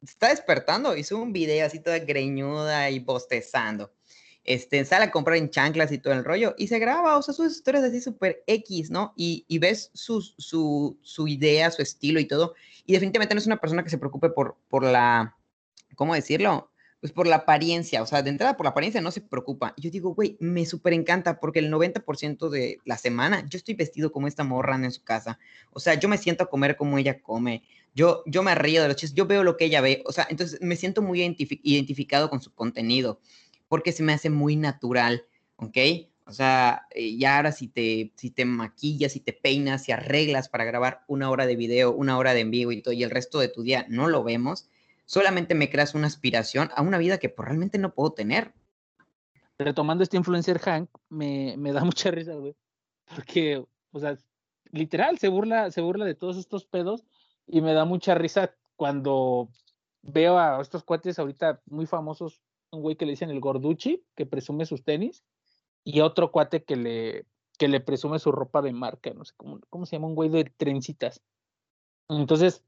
está 0.02 0.30
despertando 0.30 0.96
y 0.96 1.04
sube 1.04 1.22
un 1.22 1.34
video 1.34 1.66
así 1.66 1.80
toda 1.80 2.00
greñuda 2.00 2.90
y 2.90 3.00
bostezando. 3.00 3.94
Este, 4.44 4.86
sale 4.86 5.06
a 5.06 5.12
comprar 5.12 5.38
en 5.38 5.50
chanclas 5.50 5.92
y 5.92 5.98
todo 5.98 6.14
el 6.14 6.24
rollo 6.24 6.56
y 6.58 6.68
se 6.68 6.80
graba, 6.80 7.18
o 7.18 7.22
sea, 7.22 7.34
sus 7.34 7.52
historias 7.52 7.84
así 7.84 8.00
súper 8.00 8.44
X, 8.48 8.90
¿no? 8.90 9.14
Y, 9.18 9.44
y 9.50 9.60
ves 9.60 9.92
su, 9.94 10.22
su, 10.22 10.98
su, 11.02 11.28
idea, 11.28 11.70
su 11.70 11.82
estilo 11.82 12.22
y 12.22 12.26
todo. 12.26 12.56
Y 12.86 12.94
definitivamente 12.94 13.36
no 13.36 13.40
es 13.40 13.48
una 13.48 13.60
persona 13.60 13.84
que 13.84 13.90
se 13.90 13.98
preocupe 13.98 14.30
por, 14.30 14.56
por 14.70 14.86
la, 14.86 15.36
¿cómo 15.96 16.16
decirlo? 16.16 16.72
Pues 17.00 17.14
por 17.14 17.28
la 17.28 17.38
apariencia, 17.38 18.02
o 18.02 18.08
sea, 18.08 18.24
de 18.24 18.32
entrada 18.32 18.58
por 18.58 18.66
la 18.66 18.72
apariencia 18.72 19.02
no 19.02 19.12
se 19.12 19.22
preocupa. 19.22 19.74
Yo 19.78 19.91
digo, 19.91 20.16
güey, 20.16 20.36
me 20.39 20.66
súper 20.66 20.93
encanta 20.93 21.39
porque 21.39 21.60
el 21.60 21.72
90% 21.72 22.50
de 22.50 22.80
la 22.86 22.98
semana 22.98 23.45
yo 23.48 23.58
estoy 23.58 23.76
vestido 23.76 24.12
como 24.12 24.28
esta 24.28 24.43
morra 24.43 24.76
en 24.76 24.91
su 24.91 25.04
casa. 25.04 25.38
O 25.72 25.80
sea, 25.80 25.93
yo 25.93 26.10
me 26.10 26.18
siento 26.18 26.43
a 26.43 26.50
comer 26.50 26.76
como 26.76 26.98
ella 26.98 27.22
come. 27.22 27.64
Yo, 27.93 28.24
yo 28.26 28.41
me 28.41 28.56
río 28.56 28.82
de 28.82 28.88
los 28.88 28.98
chistes, 28.98 29.16
yo 29.16 29.28
veo 29.28 29.43
lo 29.43 29.58
que 29.58 29.66
ella 29.66 29.82
ve. 29.82 30.04
O 30.06 30.12
sea, 30.12 30.28
entonces 30.30 30.60
me 30.62 30.76
siento 30.76 31.02
muy 31.02 31.22
identificado 31.22 32.30
con 32.30 32.41
su 32.41 32.54
contenido 32.54 33.20
porque 33.68 33.91
se 33.91 34.04
me 34.04 34.14
hace 34.14 34.30
muy 34.30 34.56
natural, 34.56 35.26
¿ok? 35.58 35.78
O 36.26 36.34
sea, 36.34 36.88
eh, 36.91 37.18
ya 37.18 37.38
ahora 37.38 37.52
si 37.52 37.68
te, 37.68 38.12
si 38.16 38.32
te 38.32 38.43
maquillas, 38.43 39.14
si 39.14 39.20
te 39.20 39.34
peinas, 39.34 39.84
si 39.84 39.91
arreglas 39.91 40.50
para 40.50 40.66
grabar 40.66 41.04
una 41.08 41.30
hora 41.30 41.45
de 41.45 41.56
video, 41.56 41.93
una 41.93 42.18
hora 42.18 42.34
de 42.34 42.41
en 42.41 42.52
vivo 42.52 42.72
y 42.72 42.82
todo, 42.82 42.93
y 42.93 43.04
el 43.04 43.12
resto 43.12 43.39
de 43.39 43.48
tu 43.48 43.64
día 43.64 43.86
no 43.88 44.08
lo 44.08 44.24
vemos, 44.24 44.70
solamente 45.08 45.55
me 45.55 45.70
creas 45.72 45.95
una 45.95 46.05
aspiración 46.05 46.70
a 46.76 46.84
una 46.84 46.99
vida 46.99 47.18
que 47.18 47.30
pues, 47.30 47.47
realmente 47.47 47.80
no 47.80 47.95
puedo 47.95 48.12
tener. 48.12 48.53
Retomando 49.58 50.03
este 50.03 50.18
influencer 50.18 50.60
Hank, 50.60 50.89
me, 51.10 51.55
me 51.58 51.72
da 51.72 51.84
mucha 51.86 52.12
risa, 52.12 52.36
güey. 52.36 52.55
Porque, 53.16 53.66
o 53.91 53.99
sea, 53.99 54.18
literal, 54.72 55.18
se 55.18 55.30
burla, 55.30 55.72
se 55.72 55.82
burla 55.82 56.05
de 56.05 56.14
todos 56.14 56.38
estos 56.38 56.66
pedos 56.66 57.05
y 57.47 57.62
me 57.62 57.74
da 57.74 57.86
mucha 57.86 58.14
risa 58.14 58.53
cuando 58.76 59.49
veo 60.03 60.38
a 60.38 60.62
estos 60.62 60.84
cuates 60.84 61.18
ahorita 61.18 61.62
muy 61.66 61.86
famosos, 61.86 62.41
un 62.72 62.82
güey 62.82 62.97
que 62.97 63.05
le 63.05 63.12
dicen 63.12 63.30
el 63.30 63.39
Gorduchi, 63.39 64.03
que 64.16 64.26
presume 64.26 64.66
sus 64.66 64.84
tenis, 64.84 65.24
y 65.86 66.01
otro 66.01 66.32
cuate 66.32 66.64
que 66.64 66.76
le, 66.76 67.26
que 67.58 67.70
le 67.70 67.80
presume 67.80 68.20
su 68.20 68.34
ropa 68.34 68.62
de 68.62 68.74
marca, 68.74 69.14
no 69.14 69.24
sé 69.24 69.34
cómo, 69.38 69.62
cómo 69.70 69.86
se 69.86 69.95
llama, 69.95 70.08
un 70.08 70.16
güey 70.16 70.30
de 70.30 70.43
trencitas. 70.43 71.22
Entonces, 72.10 72.66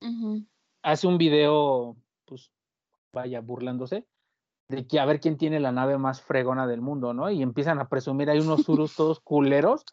hace 0.81 1.05
un 1.05 1.17
video 1.17 1.97
pues 2.29 2.51
vaya 3.11 3.41
burlándose 3.41 4.05
de 4.69 4.85
que 4.85 4.99
a 4.99 5.05
ver 5.05 5.19
quién 5.19 5.37
tiene 5.37 5.59
la 5.59 5.71
nave 5.71 5.97
más 5.97 6.21
fregona 6.21 6.67
del 6.67 6.79
mundo, 6.79 7.13
¿no? 7.13 7.29
Y 7.29 7.41
empiezan 7.41 7.79
a 7.79 7.89
presumir, 7.89 8.29
hay 8.29 8.39
unos 8.39 8.63
surus 8.65 8.95
todos 8.95 9.19
culeros 9.19 9.83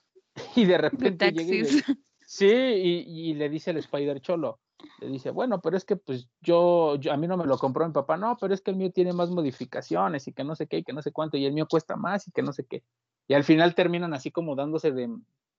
y 0.54 0.66
de 0.66 0.78
repente 0.78 1.32
llega 1.32 1.54
y 1.54 1.62
le, 1.62 1.68
sí, 2.26 2.46
y, 2.46 3.34
le 3.34 3.48
dice 3.48 3.70
el 3.70 3.78
Spider 3.78 4.20
Cholo, 4.20 4.60
le 5.00 5.08
dice, 5.08 5.30
bueno, 5.30 5.62
pero 5.62 5.78
es 5.78 5.84
que 5.86 5.96
pues 5.96 6.28
yo, 6.42 6.98
a 7.10 7.16
mí 7.16 7.26
no 7.26 7.38
me 7.38 7.46
lo 7.46 7.56
compró 7.56 7.86
mi 7.86 7.92
papá, 7.94 8.18
no, 8.18 8.36
pero 8.38 8.52
es 8.52 8.60
que 8.60 8.70
el 8.70 8.76
mío 8.76 8.92
tiene 8.92 9.14
más 9.14 9.30
modificaciones 9.30 10.28
y 10.28 10.32
que 10.32 10.44
no 10.44 10.54
sé 10.54 10.66
qué 10.66 10.78
y 10.78 10.84
que 10.84 10.92
no 10.92 11.00
sé 11.00 11.10
cuánto 11.10 11.38
y 11.38 11.46
el 11.46 11.54
mío 11.54 11.66
cuesta 11.66 11.96
más 11.96 12.28
y 12.28 12.30
que 12.30 12.42
no 12.42 12.52
sé 12.52 12.66
qué. 12.66 12.84
Y 13.28 13.34
al 13.34 13.44
final 13.44 13.74
terminan 13.74 14.12
así 14.12 14.30
como 14.30 14.54
dándose 14.54 14.92
de, 14.92 15.08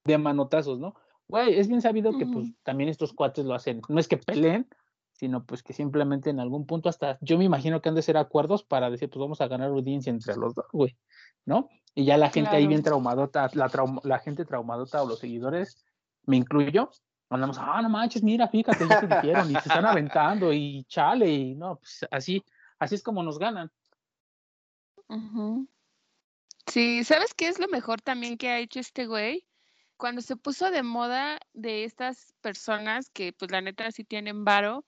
de 0.05 0.17
manotazos, 0.19 0.79
¿no? 0.79 0.93
Güey, 1.27 1.59
es 1.59 1.67
bien 1.67 1.81
sabido 1.81 2.17
que 2.17 2.25
pues 2.25 2.53
también 2.63 2.89
estos 2.89 3.11
cuates 3.11 3.43
lo 3.45 3.53
hacen, 3.53 3.81
no 3.89 3.99
es 3.99 4.07
que 4.07 4.15
peleen, 4.15 4.67
sino 5.17 5.43
pues 5.45 5.63
que 5.63 5.73
simplemente 5.73 6.29
en 6.29 6.39
algún 6.39 6.65
punto 6.65 6.89
hasta, 6.89 7.17
yo 7.21 7.37
me 7.37 7.43
imagino 7.43 7.81
que 7.81 7.89
han 7.89 7.95
de 7.95 8.03
ser 8.03 8.17
acuerdos 8.17 8.63
para 8.63 8.89
decir, 8.89 9.09
pues 9.09 9.19
vamos 9.19 9.41
a 9.41 9.47
ganar 9.47 9.69
audiencia 9.69 10.11
entre 10.11 10.35
los 10.35 10.53
dos, 10.53 10.65
güey, 10.71 10.95
¿no? 11.43 11.69
Y 11.95 12.05
ya 12.05 12.17
la 12.17 12.29
gente 12.29 12.55
ahí 12.55 12.67
bien 12.67 12.83
traumadota, 12.83 13.49
la, 13.53 13.71
la 14.03 14.19
gente 14.19 14.45
traumadota 14.45 15.01
o 15.01 15.07
los 15.07 15.19
seguidores, 15.19 15.83
me 16.25 16.37
incluyo, 16.37 16.91
andamos, 17.29 17.57
ah, 17.59 17.81
no 17.81 17.89
manches, 17.89 18.21
mira, 18.21 18.47
fíjate, 18.47 18.87
ya 18.87 18.99
te 18.99 19.07
dijeron, 19.15 19.49
y 19.49 19.53
se 19.53 19.69
están 19.69 19.85
aventando, 19.85 20.53
y 20.53 20.85
chale, 20.85 21.27
y 21.27 21.55
no, 21.55 21.77
pues 21.77 22.05
así, 22.11 22.43
así 22.77 22.95
es 22.95 23.01
como 23.01 23.23
nos 23.23 23.39
ganan. 23.39 23.71
Sí, 26.67 27.03
¿sabes 27.03 27.33
qué 27.33 27.47
es 27.47 27.59
lo 27.59 27.67
mejor 27.69 28.01
también 28.01 28.37
que 28.37 28.49
ha 28.49 28.59
hecho 28.59 28.79
este 28.79 29.07
güey? 29.07 29.47
Cuando 29.97 30.21
se 30.21 30.35
puso 30.35 30.69
de 30.71 30.83
moda 30.83 31.39
de 31.53 31.83
estas 31.83 32.33
personas 32.41 33.09
que 33.09 33.33
pues 33.33 33.51
la 33.51 33.61
neta 33.61 33.91
sí 33.91 34.03
tienen 34.03 34.45
varo 34.45 34.85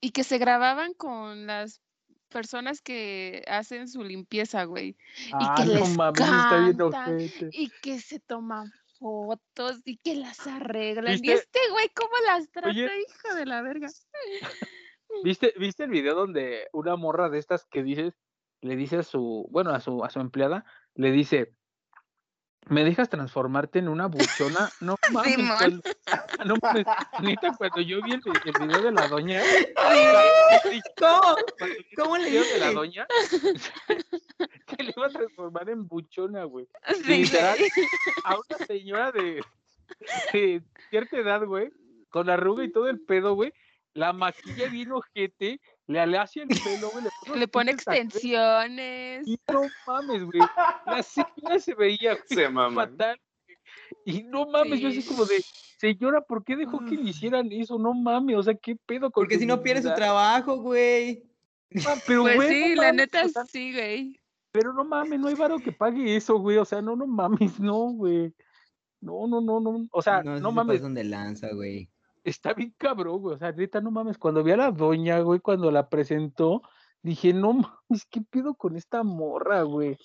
y 0.00 0.10
que 0.10 0.24
se 0.24 0.38
grababan 0.38 0.94
con 0.94 1.46
las 1.46 1.80
personas 2.28 2.80
que 2.80 3.44
hacen 3.48 3.88
su 3.88 4.02
limpieza, 4.02 4.64
güey. 4.64 4.96
y 5.26 5.54
que 5.56 5.66
les 5.66 5.96
cantan, 6.14 7.20
y 7.52 7.70
que 7.82 8.00
se 8.00 8.20
toman 8.20 8.72
fotos 8.98 9.80
y 9.84 9.96
que 9.98 10.14
las 10.16 10.46
arreglan. 10.46 11.18
Y 11.22 11.30
este 11.30 11.58
güey, 11.70 11.88
¿cómo 11.94 12.12
las 12.26 12.50
trata, 12.50 12.70
hija 12.70 13.34
de 13.34 13.46
la 13.46 13.62
verga? 13.62 13.88
¿Viste, 15.24 15.54
¿Viste 15.58 15.84
el 15.84 15.90
video 15.90 16.14
donde 16.14 16.68
una 16.72 16.96
morra 16.96 17.28
de 17.30 17.38
estas 17.38 17.64
que 17.66 17.82
dices, 17.82 18.14
le 18.60 18.76
dice 18.76 18.98
a 18.98 19.02
su, 19.02 19.48
bueno, 19.50 19.70
a 19.70 19.80
su, 19.80 20.04
a 20.04 20.10
su 20.10 20.20
empleada, 20.20 20.64
le 20.94 21.12
dice, 21.12 21.54
¿Me 22.66 22.84
dejas 22.84 23.08
transformarte 23.08 23.78
en 23.78 23.88
una 23.88 24.06
buchona? 24.06 24.70
No 24.80 24.96
mames. 25.12 25.36
Cuando, 25.58 25.82
no 26.44 26.54
mames. 26.60 26.84
Neta, 27.22 27.54
cuando 27.56 27.80
yo 27.80 28.02
vi 28.02 28.12
el, 28.12 28.20
video 28.60 28.82
de 28.82 28.92
la 28.92 29.08
doña. 29.08 29.42
¿Cómo? 30.98 31.36
¿Cómo 31.96 32.18
le 32.18 32.30
video 32.30 32.44
de 32.44 32.58
la 32.58 32.72
doña? 32.72 33.06
que 34.66 34.82
le 34.82 34.92
iba 34.94 35.06
a 35.06 35.10
transformar 35.10 35.70
en 35.70 35.88
buchona, 35.88 36.44
güey. 36.44 36.68
Literal, 37.06 37.58
a 38.24 38.36
una 38.36 38.66
señora 38.66 39.12
de, 39.12 39.42
de 40.32 40.62
cierta 40.90 41.16
edad, 41.16 41.44
güey, 41.46 41.70
con 42.10 42.28
arruga 42.28 42.64
y 42.64 42.72
todo 42.72 42.88
el 42.88 43.00
pedo, 43.00 43.34
güey. 43.34 43.52
La 43.98 44.12
maquilla 44.12 44.68
bien 44.68 44.92
ojete 44.92 45.60
le, 45.88 46.06
le 46.06 46.18
hace 46.18 46.42
el 46.42 46.48
pelo, 46.48 46.90
güey. 46.90 47.04
Le, 47.36 47.48
pone 47.48 47.72
extensiones. 47.72 49.26
Y 49.26 49.36
no 49.52 49.62
mames, 49.88 50.22
güey. 50.22 50.40
La 50.86 51.02
señora 51.02 51.58
se 51.58 51.74
veía 51.74 52.16
se 52.26 52.48
fatal. 52.48 53.20
Y 54.04 54.22
no 54.22 54.46
mames, 54.46 54.78
yo 54.78 54.88
así 54.88 55.02
como 55.02 55.24
de, 55.24 55.44
señora, 55.78 56.20
¿por 56.20 56.44
qué 56.44 56.54
dejó 56.54 56.78
que 56.84 56.94
le 56.94 57.10
hicieran 57.10 57.50
eso? 57.50 57.76
No 57.76 57.92
mames, 57.92 58.36
o 58.36 58.42
sea, 58.44 58.54
¿qué 58.54 58.76
pedo 58.76 59.10
con 59.10 59.24
Porque 59.24 59.38
si 59.38 59.46
no 59.46 59.62
pierde 59.62 59.82
su 59.82 59.92
trabajo, 59.94 60.58
güey. 60.58 61.24
Ah, 61.84 61.96
pero, 62.06 62.22
pues 62.22 62.48
sí, 62.48 62.76
la 62.76 62.92
neta 62.92 63.26
sí, 63.50 63.72
güey. 63.72 64.20
Pero 64.52 64.72
no 64.72 64.84
mames, 64.84 65.18
no 65.18 65.26
hay 65.26 65.34
varo 65.34 65.58
que 65.58 65.72
pague 65.72 66.14
eso, 66.14 66.38
güey. 66.38 66.56
O 66.58 66.64
sea, 66.64 66.80
no, 66.80 66.94
no 66.94 67.06
mames, 67.06 67.58
no, 67.58 67.90
güey. 67.94 68.32
No, 69.00 69.26
no, 69.26 69.40
no, 69.40 69.60
no. 69.60 69.88
O 69.90 70.02
sea, 70.02 70.22
no, 70.22 70.38
no 70.38 70.52
mames. 70.52 70.80
donde 70.80 71.02
lanza, 71.02 71.52
güey. 71.52 71.90
Está 72.28 72.52
bien 72.52 72.74
cabrón, 72.76 73.20
güey. 73.20 73.36
O 73.36 73.38
sea, 73.38 73.48
ahorita 73.48 73.80
no 73.80 73.90
mames. 73.90 74.18
Cuando 74.18 74.42
vi 74.42 74.52
a 74.52 74.56
la 74.56 74.70
doña, 74.70 75.20
güey, 75.20 75.40
cuando 75.40 75.70
la 75.70 75.88
presentó, 75.88 76.62
dije, 77.02 77.32
no 77.32 77.54
mames, 77.54 78.06
¿qué 78.10 78.20
pido 78.20 78.54
con 78.54 78.76
esta 78.76 79.02
morra, 79.02 79.62
güey? 79.62 79.96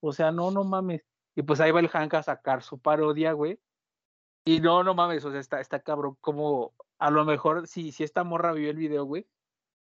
O 0.00 0.12
sea, 0.12 0.32
no, 0.32 0.50
no 0.50 0.64
mames. 0.64 1.04
Y 1.36 1.42
pues 1.42 1.60
ahí 1.60 1.70
va 1.70 1.80
el 1.80 1.88
Hank 1.88 2.14
a 2.14 2.22
sacar 2.22 2.62
su 2.62 2.80
parodia, 2.80 3.32
güey. 3.32 3.60
Y 4.44 4.60
no, 4.60 4.82
no 4.82 4.94
mames, 4.94 5.24
o 5.24 5.30
sea, 5.30 5.40
está, 5.40 5.60
está 5.60 5.80
cabrón, 5.80 6.16
como 6.20 6.74
a 6.98 7.10
lo 7.10 7.24
mejor 7.24 7.68
si, 7.68 7.92
si 7.92 8.02
esta 8.02 8.24
morra 8.24 8.52
vio 8.52 8.70
el 8.70 8.76
video, 8.76 9.04
güey, 9.04 9.28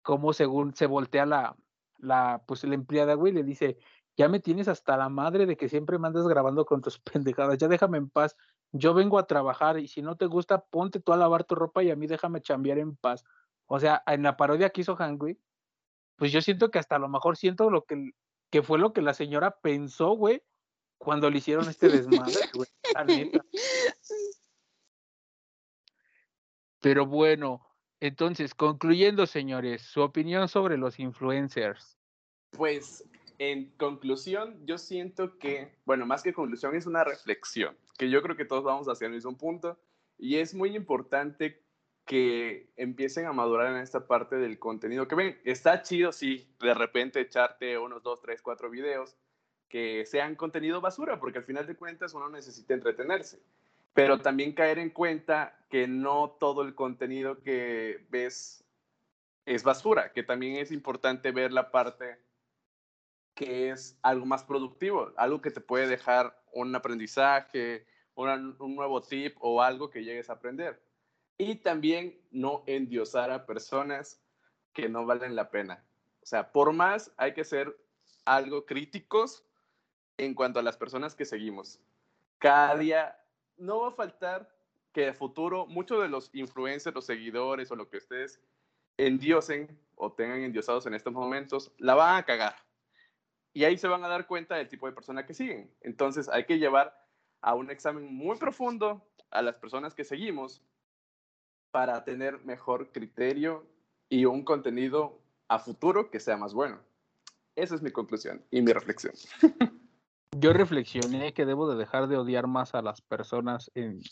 como 0.02 0.32
según 0.32 0.74
se 0.74 0.86
voltea 0.86 1.24
la, 1.24 1.56
la, 1.98 2.42
pues 2.46 2.64
la 2.64 2.74
empleada, 2.74 3.14
güey, 3.14 3.32
le 3.32 3.44
dice, 3.44 3.78
ya 4.16 4.28
me 4.28 4.40
tienes 4.40 4.68
hasta 4.68 4.96
la 4.96 5.08
madre 5.08 5.46
de 5.46 5.56
que 5.56 5.68
siempre 5.68 5.98
me 5.98 6.08
andas 6.08 6.26
grabando 6.26 6.66
con 6.66 6.82
tus 6.82 6.98
pendejadas, 7.00 7.58
ya 7.58 7.68
déjame 7.68 7.98
en 7.98 8.10
paz, 8.10 8.36
yo 8.78 8.94
vengo 8.94 9.18
a 9.18 9.26
trabajar 9.26 9.78
y 9.78 9.88
si 9.88 10.02
no 10.02 10.16
te 10.16 10.26
gusta, 10.26 10.64
ponte 10.64 11.00
tú 11.00 11.12
a 11.12 11.16
lavar 11.16 11.44
tu 11.44 11.54
ropa 11.54 11.82
y 11.82 11.90
a 11.90 11.96
mí 11.96 12.06
déjame 12.06 12.40
chambear 12.40 12.78
en 12.78 12.96
paz. 12.96 13.24
O 13.66 13.80
sea, 13.80 14.02
en 14.06 14.22
la 14.22 14.36
parodia 14.36 14.70
que 14.70 14.82
hizo 14.82 14.96
Hank, 14.96 15.18
güey, 15.18 15.38
pues 16.16 16.32
yo 16.32 16.40
siento 16.40 16.70
que 16.70 16.78
hasta 16.78 16.96
a 16.96 16.98
lo 16.98 17.08
mejor 17.08 17.36
siento 17.36 17.70
lo 17.70 17.84
que, 17.84 18.12
que 18.50 18.62
fue 18.62 18.78
lo 18.78 18.92
que 18.92 19.02
la 19.02 19.14
señora 19.14 19.58
pensó, 19.60 20.10
güey, 20.12 20.42
cuando 20.98 21.30
le 21.30 21.38
hicieron 21.38 21.68
este 21.68 21.88
desmadre, 21.88 22.34
güey. 22.54 22.68
Pero 26.80 27.06
bueno, 27.06 27.66
entonces, 28.00 28.54
concluyendo, 28.54 29.26
señores, 29.26 29.82
su 29.82 30.00
opinión 30.02 30.48
sobre 30.48 30.76
los 30.76 30.98
influencers. 30.98 31.98
Pues, 32.50 33.04
en 33.38 33.70
conclusión, 33.76 34.64
yo 34.66 34.78
siento 34.78 35.38
que, 35.38 35.76
bueno, 35.84 36.06
más 36.06 36.22
que 36.22 36.32
conclusión, 36.32 36.74
es 36.74 36.86
una 36.86 37.04
reflexión, 37.04 37.76
que 37.96 38.10
yo 38.10 38.22
creo 38.22 38.36
que 38.36 38.44
todos 38.44 38.64
vamos 38.64 38.88
hacia 38.88 39.06
el 39.06 39.12
mismo 39.12 39.36
punto, 39.36 39.78
y 40.18 40.36
es 40.36 40.54
muy 40.54 40.74
importante 40.76 41.62
que 42.04 42.70
empiecen 42.76 43.26
a 43.26 43.32
madurar 43.32 43.72
en 43.72 43.82
esta 43.82 44.06
parte 44.06 44.36
del 44.36 44.58
contenido. 44.58 45.08
Que 45.08 45.14
ven, 45.16 45.40
está 45.44 45.82
chido, 45.82 46.12
sí, 46.12 46.48
de 46.60 46.72
repente 46.72 47.20
echarte 47.20 47.76
unos 47.78 48.02
dos, 48.02 48.20
tres, 48.20 48.40
cuatro 48.42 48.70
videos 48.70 49.16
que 49.68 50.06
sean 50.06 50.36
contenido 50.36 50.80
basura, 50.80 51.18
porque 51.18 51.38
al 51.38 51.44
final 51.44 51.66
de 51.66 51.76
cuentas 51.76 52.14
uno 52.14 52.28
necesita 52.28 52.74
entretenerse 52.74 53.40
pero 53.96 54.20
también 54.20 54.52
caer 54.52 54.78
en 54.78 54.90
cuenta 54.90 55.58
que 55.70 55.88
no 55.88 56.36
todo 56.38 56.60
el 56.60 56.74
contenido 56.74 57.40
que 57.40 58.06
ves 58.10 58.62
es 59.46 59.62
basura, 59.62 60.12
que 60.12 60.22
también 60.22 60.56
es 60.56 60.70
importante 60.70 61.32
ver 61.32 61.50
la 61.50 61.70
parte 61.70 62.18
que 63.34 63.70
es 63.70 63.98
algo 64.02 64.26
más 64.26 64.44
productivo, 64.44 65.12
algo 65.16 65.40
que 65.40 65.50
te 65.50 65.62
puede 65.62 65.88
dejar 65.88 66.38
un 66.56 66.74
aprendizaje, 66.74 67.86
un 68.14 68.74
nuevo 68.74 69.02
tip 69.02 69.36
o 69.40 69.62
algo 69.62 69.90
que 69.90 70.04
llegues 70.04 70.30
a 70.30 70.34
aprender. 70.34 70.80
Y 71.38 71.56
también 71.56 72.18
no 72.30 72.64
endiosar 72.66 73.30
a 73.30 73.44
personas 73.44 74.20
que 74.72 74.88
no 74.88 75.04
valen 75.04 75.36
la 75.36 75.50
pena. 75.50 75.84
O 76.22 76.26
sea, 76.26 76.50
por 76.50 76.72
más 76.72 77.12
hay 77.16 77.34
que 77.34 77.44
ser 77.44 77.76
algo 78.24 78.64
críticos 78.64 79.44
en 80.16 80.34
cuanto 80.34 80.58
a 80.58 80.62
las 80.62 80.76
personas 80.76 81.14
que 81.14 81.24
seguimos. 81.24 81.78
Cada 82.38 82.76
día 82.76 83.18
no 83.58 83.80
va 83.80 83.88
a 83.88 83.92
faltar 83.92 84.50
que 84.92 85.08
a 85.08 85.14
futuro 85.14 85.66
muchos 85.66 86.00
de 86.00 86.08
los 86.08 86.30
influencers, 86.32 86.94
los 86.94 87.04
seguidores 87.04 87.70
o 87.70 87.76
lo 87.76 87.88
que 87.88 87.98
ustedes 87.98 88.40
endiosen 88.96 89.78
o 89.94 90.10
tengan 90.10 90.42
endiosados 90.42 90.86
en 90.86 90.94
estos 90.94 91.12
momentos, 91.12 91.70
la 91.76 91.94
van 91.94 92.16
a 92.16 92.22
cagar. 92.24 92.65
Y 93.56 93.64
ahí 93.64 93.78
se 93.78 93.88
van 93.88 94.04
a 94.04 94.08
dar 94.08 94.26
cuenta 94.26 94.56
del 94.56 94.68
tipo 94.68 94.86
de 94.86 94.92
persona 94.92 95.24
que 95.24 95.32
siguen. 95.32 95.70
Entonces 95.80 96.28
hay 96.28 96.44
que 96.44 96.58
llevar 96.58 96.94
a 97.40 97.54
un 97.54 97.70
examen 97.70 98.14
muy 98.14 98.36
profundo 98.36 99.08
a 99.30 99.40
las 99.40 99.56
personas 99.56 99.94
que 99.94 100.04
seguimos 100.04 100.60
para 101.70 102.04
tener 102.04 102.44
mejor 102.44 102.92
criterio 102.92 103.66
y 104.10 104.26
un 104.26 104.44
contenido 104.44 105.22
a 105.48 105.58
futuro 105.58 106.10
que 106.10 106.20
sea 106.20 106.36
más 106.36 106.52
bueno. 106.52 106.80
Esa 107.54 107.76
es 107.76 107.80
mi 107.80 107.90
conclusión 107.90 108.44
y 108.50 108.60
mi 108.60 108.74
reflexión. 108.74 109.14
yo 110.38 110.52
reflexioné 110.52 111.32
que 111.32 111.46
debo 111.46 111.66
de 111.66 111.78
dejar 111.78 112.08
de 112.08 112.18
odiar 112.18 112.48
más 112.48 112.74
a 112.74 112.82
las 112.82 113.00
personas 113.00 113.70
en 113.74 114.02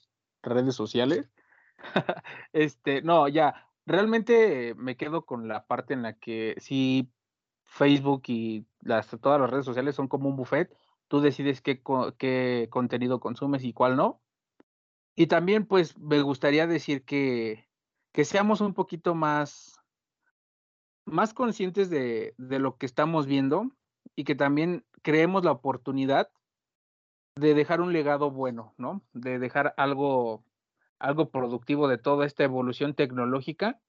redes 0.42 0.74
sociales. 0.74 1.28
este, 2.55 3.03
no, 3.03 3.28
ya, 3.28 3.68
realmente 3.84 4.74
me 4.78 4.97
quedo 4.97 5.26
con 5.26 5.49
la 5.49 5.66
parte 5.66 5.92
en 5.92 6.01
la 6.01 6.14
que 6.14 6.55
si 6.61 7.12
Facebook 7.64 8.22
y 8.28 8.66
las, 8.80 9.08
todas 9.08 9.40
las 9.40 9.50
redes 9.50 9.64
sociales 9.64 9.94
son 9.94 10.08
como 10.08 10.28
un 10.28 10.36
buffet, 10.36 10.74
tú 11.08 11.20
decides 11.20 11.60
qué, 11.60 11.82
qué 12.18 12.68
contenido 12.70 13.20
consumes 13.20 13.64
y 13.64 13.72
cuál 13.72 13.96
no. 13.96 14.20
Y 15.16 15.26
también, 15.26 15.66
pues, 15.66 15.98
me 15.98 16.22
gustaría 16.22 16.66
decir 16.66 17.04
que, 17.04 17.68
que 18.12 18.24
seamos 18.24 18.60
un 18.60 18.74
poquito 18.74 19.14
más, 19.14 19.80
más 21.04 21.34
conscientes 21.34 21.90
de, 21.90 22.34
de 22.36 22.58
lo 22.58 22.76
que 22.76 22.86
estamos 22.86 23.26
viendo 23.26 23.70
y 24.16 24.24
que 24.24 24.34
también 24.34 24.84
creemos 25.02 25.44
la 25.44 25.52
oportunidad 25.52 26.30
de 27.36 27.54
dejar 27.54 27.80
un 27.80 27.92
legado 27.92 28.30
bueno, 28.30 28.74
¿no? 28.76 29.02
De 29.12 29.38
dejar 29.38 29.74
algo, 29.76 30.44
algo 30.98 31.30
productivo 31.30 31.88
de 31.88 31.98
toda 31.98 32.26
esta 32.26 32.44
evolución 32.44 32.94
tecnológica 32.94 33.80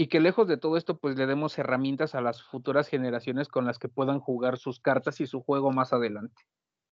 y 0.00 0.06
que 0.06 0.20
lejos 0.20 0.46
de 0.46 0.56
todo 0.56 0.76
esto, 0.76 0.96
pues 0.96 1.16
le 1.16 1.26
demos 1.26 1.58
herramientas 1.58 2.14
a 2.14 2.20
las 2.20 2.40
futuras 2.40 2.86
generaciones 2.86 3.48
con 3.48 3.66
las 3.66 3.80
que 3.80 3.88
puedan 3.88 4.20
jugar 4.20 4.56
sus 4.56 4.78
cartas 4.78 5.20
y 5.20 5.26
su 5.26 5.42
juego 5.42 5.72
más 5.72 5.92
adelante. 5.92 6.44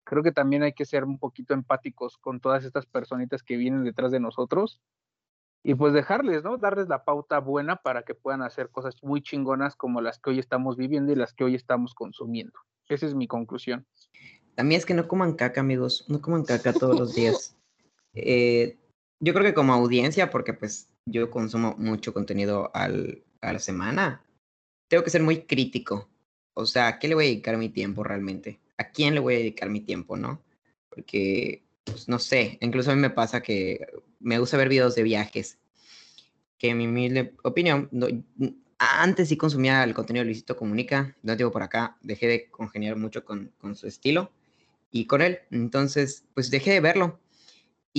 Creo 0.02 0.24
que 0.24 0.32
también 0.32 0.64
hay 0.64 0.72
que 0.72 0.84
ser 0.84 1.04
un 1.04 1.16
poquito 1.16 1.54
empáticos 1.54 2.18
con 2.18 2.40
todas 2.40 2.64
estas 2.64 2.86
personitas 2.86 3.44
que 3.44 3.56
vienen 3.56 3.84
detrás 3.84 4.10
de 4.10 4.18
nosotros 4.18 4.80
y 5.62 5.76
pues 5.76 5.92
dejarles, 5.92 6.42
¿no? 6.42 6.56
Darles 6.56 6.88
la 6.88 7.04
pauta 7.04 7.38
buena 7.38 7.76
para 7.76 8.02
que 8.02 8.16
puedan 8.16 8.42
hacer 8.42 8.68
cosas 8.70 8.96
muy 9.04 9.22
chingonas 9.22 9.76
como 9.76 10.00
las 10.00 10.18
que 10.18 10.30
hoy 10.30 10.40
estamos 10.40 10.76
viviendo 10.76 11.12
y 11.12 11.14
las 11.14 11.32
que 11.34 11.44
hoy 11.44 11.54
estamos 11.54 11.94
consumiendo. 11.94 12.58
Esa 12.88 13.06
es 13.06 13.14
mi 13.14 13.28
conclusión. 13.28 13.86
También 14.56 14.80
es 14.80 14.86
que 14.86 14.94
no 14.94 15.06
coman 15.06 15.34
caca, 15.34 15.60
amigos, 15.60 16.04
no 16.08 16.20
coman 16.20 16.42
caca 16.42 16.72
todos 16.72 16.98
los 16.98 17.14
días. 17.14 17.56
Eh, 18.14 18.76
yo 19.20 19.34
creo 19.34 19.44
que 19.44 19.54
como 19.54 19.72
audiencia, 19.72 20.30
porque 20.30 20.54
pues 20.54 20.88
yo 21.06 21.30
consumo 21.30 21.74
mucho 21.78 22.12
contenido 22.12 22.70
al, 22.74 23.24
a 23.40 23.52
la 23.52 23.58
semana, 23.58 24.24
tengo 24.88 25.04
que 25.04 25.10
ser 25.10 25.22
muy 25.22 25.42
crítico. 25.42 26.08
O 26.54 26.66
sea, 26.66 26.88
¿a 26.88 26.98
qué 26.98 27.08
le 27.08 27.14
voy 27.14 27.24
a 27.24 27.28
dedicar 27.28 27.56
mi 27.56 27.68
tiempo 27.68 28.04
realmente? 28.04 28.60
¿A 28.76 28.90
quién 28.90 29.14
le 29.14 29.20
voy 29.20 29.34
a 29.34 29.38
dedicar 29.38 29.70
mi 29.70 29.80
tiempo, 29.80 30.16
no? 30.16 30.42
Porque, 30.88 31.62
pues, 31.84 32.08
no 32.08 32.18
sé, 32.18 32.58
incluso 32.60 32.90
a 32.90 32.94
mí 32.94 33.00
me 33.00 33.10
pasa 33.10 33.42
que 33.42 33.86
me 34.20 34.38
gusta 34.38 34.56
ver 34.56 34.68
videos 34.68 34.94
de 34.94 35.02
viajes, 35.02 35.58
que 36.58 36.70
en 36.70 36.92
mi 36.92 37.30
opinión, 37.44 37.88
antes 38.78 39.28
sí 39.28 39.36
consumía 39.36 39.84
el 39.84 39.94
contenido 39.94 40.22
de 40.22 40.26
Luisito 40.26 40.56
Comunica, 40.56 41.16
no 41.22 41.36
digo 41.36 41.52
por 41.52 41.62
acá, 41.62 41.96
dejé 42.02 42.26
de 42.26 42.50
congeniar 42.50 42.96
mucho 42.96 43.24
con, 43.24 43.52
con 43.58 43.76
su 43.76 43.86
estilo 43.86 44.32
y 44.90 45.06
con 45.06 45.22
él, 45.22 45.40
entonces 45.50 46.24
pues 46.34 46.50
dejé 46.50 46.72
de 46.72 46.80
verlo 46.80 47.20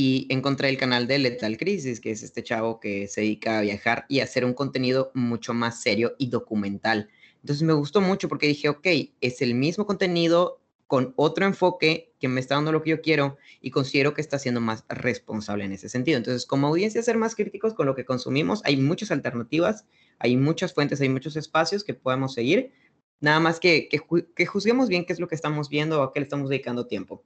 y 0.01 0.27
encontré 0.29 0.69
el 0.69 0.77
canal 0.77 1.07
de 1.07 1.19
Lethal 1.19 1.57
Crisis, 1.57 1.99
que 1.99 2.11
es 2.11 2.23
este 2.23 2.41
chavo 2.41 2.79
que 2.79 3.09
se 3.09 3.19
dedica 3.19 3.59
a 3.59 3.61
viajar 3.63 4.05
y 4.07 4.21
hacer 4.21 4.45
un 4.45 4.53
contenido 4.53 5.11
mucho 5.13 5.53
más 5.53 5.81
serio 5.81 6.15
y 6.17 6.29
documental. 6.29 7.09
Entonces 7.41 7.63
me 7.63 7.73
gustó 7.73 7.99
mucho 7.99 8.29
porque 8.29 8.47
dije, 8.47 8.69
ok, 8.69 8.87
es 9.19 9.41
el 9.41 9.55
mismo 9.55 9.85
contenido 9.85 10.61
con 10.87 11.13
otro 11.17 11.45
enfoque 11.45 12.13
que 12.17 12.29
me 12.29 12.39
está 12.39 12.55
dando 12.55 12.71
lo 12.71 12.81
que 12.81 12.91
yo 12.91 13.01
quiero 13.01 13.37
y 13.59 13.71
considero 13.71 14.13
que 14.13 14.21
está 14.21 14.39
siendo 14.39 14.61
más 14.61 14.85
responsable 14.87 15.65
en 15.65 15.73
ese 15.73 15.89
sentido. 15.89 16.17
Entonces, 16.17 16.45
como 16.45 16.67
audiencia, 16.67 17.03
ser 17.03 17.17
más 17.17 17.35
críticos 17.35 17.73
con 17.73 17.85
lo 17.85 17.93
que 17.93 18.05
consumimos. 18.05 18.61
Hay 18.63 18.77
muchas 18.77 19.11
alternativas, 19.11 19.83
hay 20.17 20.37
muchas 20.37 20.73
fuentes, 20.73 21.01
hay 21.01 21.09
muchos 21.09 21.35
espacios 21.35 21.83
que 21.83 21.93
podemos 21.93 22.33
seguir. 22.33 22.71
Nada 23.19 23.41
más 23.41 23.59
que, 23.59 23.89
que, 23.89 24.45
juzguemos 24.45 24.87
bien 24.87 25.03
qué 25.03 25.11
es 25.11 25.19
lo 25.19 25.27
que 25.27 25.35
estamos 25.35 25.67
viendo 25.67 25.99
o 25.99 26.03
a 26.03 26.13
qué 26.13 26.21
le 26.21 26.23
estamos 26.23 26.49
dedicando 26.49 26.87
tiempo. 26.87 27.21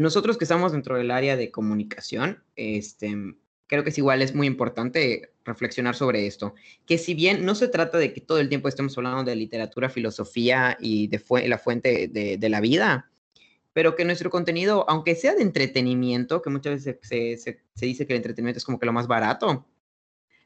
Nosotros 0.00 0.38
que 0.38 0.44
estamos 0.44 0.72
dentro 0.72 0.96
del 0.96 1.10
área 1.10 1.36
de 1.36 1.50
comunicación, 1.50 2.42
este, 2.56 3.14
creo 3.66 3.84
que 3.84 3.90
es 3.90 3.98
igual, 3.98 4.22
es 4.22 4.34
muy 4.34 4.46
importante 4.46 5.34
reflexionar 5.44 5.94
sobre 5.94 6.26
esto, 6.26 6.54
que 6.86 6.96
si 6.96 7.12
bien 7.12 7.44
no 7.44 7.54
se 7.54 7.68
trata 7.68 7.98
de 7.98 8.14
que 8.14 8.22
todo 8.22 8.38
el 8.38 8.48
tiempo 8.48 8.68
estemos 8.68 8.96
hablando 8.96 9.24
de 9.24 9.36
literatura, 9.36 9.90
filosofía 9.90 10.78
y 10.80 11.08
de 11.08 11.22
la 11.46 11.58
fuente 11.58 12.08
de, 12.08 12.48
la 12.48 12.62
vida, 12.62 13.10
pero 13.74 13.94
que 13.94 14.06
nuestro 14.06 14.30
contenido, 14.30 14.86
aunque 14.88 15.14
sea 15.14 15.34
de 15.34 15.42
entretenimiento, 15.42 16.40
que 16.40 16.48
muchas 16.48 16.82
veces 16.82 16.98
se, 17.44 17.60
dice 17.74 18.06
que 18.06 18.14
el 18.14 18.16
entretenimiento 18.16 18.56
es 18.56 18.64
como 18.64 18.78
que 18.78 18.86
lo 18.86 18.94
más 18.94 19.06
barato, 19.06 19.66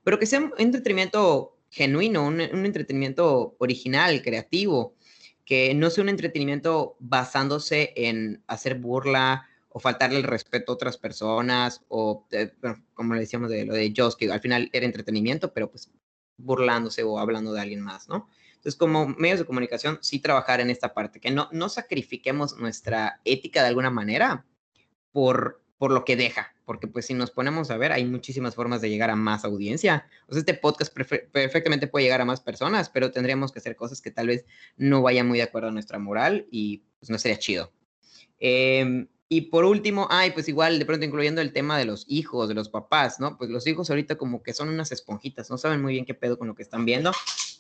pero 0.02 0.18
que 0.18 0.26
sea 0.26 0.40
un 0.40 0.52
entretenimiento 0.58 1.56
genuino, 1.70 2.26
un, 2.26 2.40
un 2.40 2.66
entretenimiento 2.66 3.54
original, 3.58 4.20
creativo, 4.20 4.96
que 5.44 5.74
no 5.74 5.90
sea 5.90 6.02
un 6.02 6.08
entretenimiento 6.08 6.96
basándose 7.00 7.92
en 7.96 8.42
hacer 8.46 8.76
burla 8.76 9.46
o 9.68 9.80
faltarle 9.80 10.18
el 10.18 10.24
respeto 10.24 10.72
a 10.72 10.74
otras 10.76 10.96
personas, 10.96 11.84
o 11.88 12.26
eh, 12.30 12.52
como 12.94 13.14
le 13.14 13.20
decíamos 13.20 13.50
de 13.50 13.64
lo 13.64 13.74
de 13.74 13.92
Joss, 13.94 14.16
que 14.16 14.30
al 14.30 14.40
final 14.40 14.70
era 14.72 14.86
entretenimiento, 14.86 15.52
pero 15.52 15.70
pues 15.70 15.90
burlándose 16.36 17.02
o 17.02 17.18
hablando 17.18 17.52
de 17.52 17.60
alguien 17.60 17.80
más, 17.80 18.08
¿no? 18.08 18.28
Entonces, 18.54 18.76
como 18.76 19.08
medios 19.08 19.40
de 19.40 19.44
comunicación, 19.44 19.98
sí 20.00 20.20
trabajar 20.20 20.60
en 20.60 20.70
esta 20.70 20.94
parte, 20.94 21.20
que 21.20 21.30
no, 21.30 21.48
no 21.52 21.68
sacrifiquemos 21.68 22.56
nuestra 22.56 23.20
ética 23.24 23.62
de 23.62 23.68
alguna 23.68 23.90
manera 23.90 24.46
por, 25.12 25.60
por 25.76 25.90
lo 25.90 26.04
que 26.04 26.16
deja, 26.16 26.53
porque 26.64 26.86
pues 26.86 27.06
si 27.06 27.14
nos 27.14 27.30
ponemos 27.30 27.70
a 27.70 27.76
ver, 27.76 27.92
hay 27.92 28.04
muchísimas 28.04 28.54
formas 28.54 28.80
de 28.80 28.90
llegar 28.90 29.10
a 29.10 29.16
más 29.16 29.44
audiencia. 29.44 30.06
O 30.26 30.32
sea, 30.32 30.40
este 30.40 30.54
podcast 30.54 30.94
perfectamente 30.94 31.86
puede 31.86 32.04
llegar 32.04 32.20
a 32.20 32.24
más 32.24 32.40
personas, 32.40 32.88
pero 32.88 33.10
tendríamos 33.10 33.52
que 33.52 33.58
hacer 33.58 33.76
cosas 33.76 34.00
que 34.00 34.10
tal 34.10 34.28
vez 34.28 34.44
no 34.76 35.02
vayan 35.02 35.28
muy 35.28 35.38
de 35.38 35.44
acuerdo 35.44 35.68
a 35.68 35.72
nuestra 35.72 35.98
moral 35.98 36.46
y 36.50 36.82
pues 36.98 37.10
no 37.10 37.18
sería 37.18 37.38
chido. 37.38 37.72
Eh, 38.38 39.06
y 39.28 39.42
por 39.42 39.64
último, 39.64 40.06
ay, 40.10 40.30
pues 40.30 40.48
igual, 40.48 40.78
de 40.78 40.84
pronto 40.84 41.04
incluyendo 41.04 41.40
el 41.40 41.52
tema 41.52 41.78
de 41.78 41.86
los 41.86 42.04
hijos, 42.08 42.48
de 42.48 42.54
los 42.54 42.68
papás, 42.68 43.18
¿no? 43.20 43.38
Pues 43.38 43.50
los 43.50 43.66
hijos 43.66 43.90
ahorita 43.90 44.16
como 44.16 44.42
que 44.42 44.52
son 44.52 44.68
unas 44.68 44.92
esponjitas, 44.92 45.50
no 45.50 45.58
saben 45.58 45.82
muy 45.82 45.94
bien 45.94 46.04
qué 46.04 46.14
pedo 46.14 46.38
con 46.38 46.46
lo 46.46 46.54
que 46.54 46.62
están 46.62 46.84
viendo. 46.84 47.10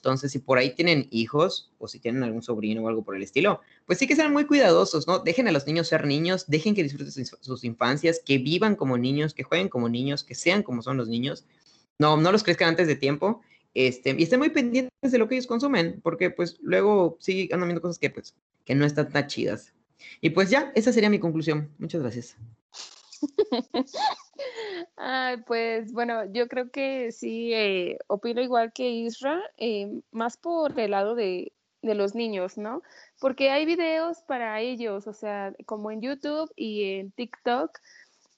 Entonces, 0.04 0.32
si 0.32 0.38
por 0.38 0.58
ahí 0.58 0.74
tienen 0.74 1.08
hijos 1.10 1.72
o 1.78 1.88
si 1.88 1.98
tienen 1.98 2.22
algún 2.22 2.42
sobrino 2.42 2.82
o 2.82 2.88
algo 2.88 3.02
por 3.02 3.16
el 3.16 3.22
estilo, 3.22 3.62
pues 3.86 3.98
sí 3.98 4.06
que 4.06 4.14
sean 4.14 4.32
muy 4.32 4.44
cuidadosos, 4.44 5.06
¿no? 5.06 5.18
Dejen 5.20 5.48
a 5.48 5.52
los 5.52 5.66
niños 5.66 5.88
ser 5.88 6.06
niños, 6.06 6.44
dejen 6.46 6.74
que 6.74 6.82
disfruten 6.82 7.10
sus 7.40 7.64
infancias, 7.64 8.20
que 8.24 8.36
vivan 8.38 8.76
como 8.76 8.98
niños, 8.98 9.32
que 9.32 9.44
jueguen 9.44 9.68
como 9.68 9.88
niños, 9.88 10.22
que 10.22 10.34
sean 10.34 10.62
como 10.62 10.82
son 10.82 10.98
los 10.98 11.08
niños. 11.08 11.46
No, 11.98 12.18
no 12.18 12.32
los 12.32 12.42
crezcan 12.42 12.68
antes 12.68 12.86
de 12.86 12.96
tiempo. 12.96 13.40
Este, 13.72 14.14
y 14.18 14.22
estén 14.22 14.40
muy 14.40 14.50
pendientes 14.50 15.10
de 15.10 15.18
lo 15.18 15.26
que 15.26 15.36
ellos 15.36 15.46
consumen, 15.46 16.00
porque 16.02 16.30
pues 16.30 16.58
luego 16.60 17.16
sí 17.20 17.48
andan 17.50 17.68
viendo 17.68 17.80
cosas 17.80 17.98
que 17.98 18.10
pues 18.10 18.34
que 18.64 18.74
no 18.74 18.84
están 18.84 19.10
tan 19.10 19.26
chidas. 19.26 19.72
Y 20.20 20.30
pues 20.30 20.50
ya, 20.50 20.70
esa 20.74 20.92
sería 20.92 21.08
mi 21.08 21.18
conclusión. 21.18 21.70
Muchas 21.78 22.02
gracias. 22.02 22.36
Pues 25.46 25.92
bueno, 25.92 26.24
yo 26.32 26.48
creo 26.48 26.70
que 26.70 27.12
sí, 27.12 27.52
eh, 27.52 27.98
opino 28.06 28.40
igual 28.40 28.72
que 28.72 28.88
Isra, 28.88 29.40
eh, 29.56 30.00
más 30.10 30.36
por 30.36 30.78
el 30.78 30.92
lado 30.92 31.14
de, 31.14 31.52
de, 31.82 31.94
los 31.94 32.14
niños, 32.14 32.56
¿no? 32.56 32.82
Porque 33.20 33.50
hay 33.50 33.66
videos 33.66 34.22
para 34.22 34.60
ellos, 34.60 35.06
o 35.06 35.12
sea, 35.12 35.52
como 35.66 35.90
en 35.90 36.00
YouTube 36.00 36.50
y 36.56 36.94
en 36.94 37.12
TikTok. 37.12 37.78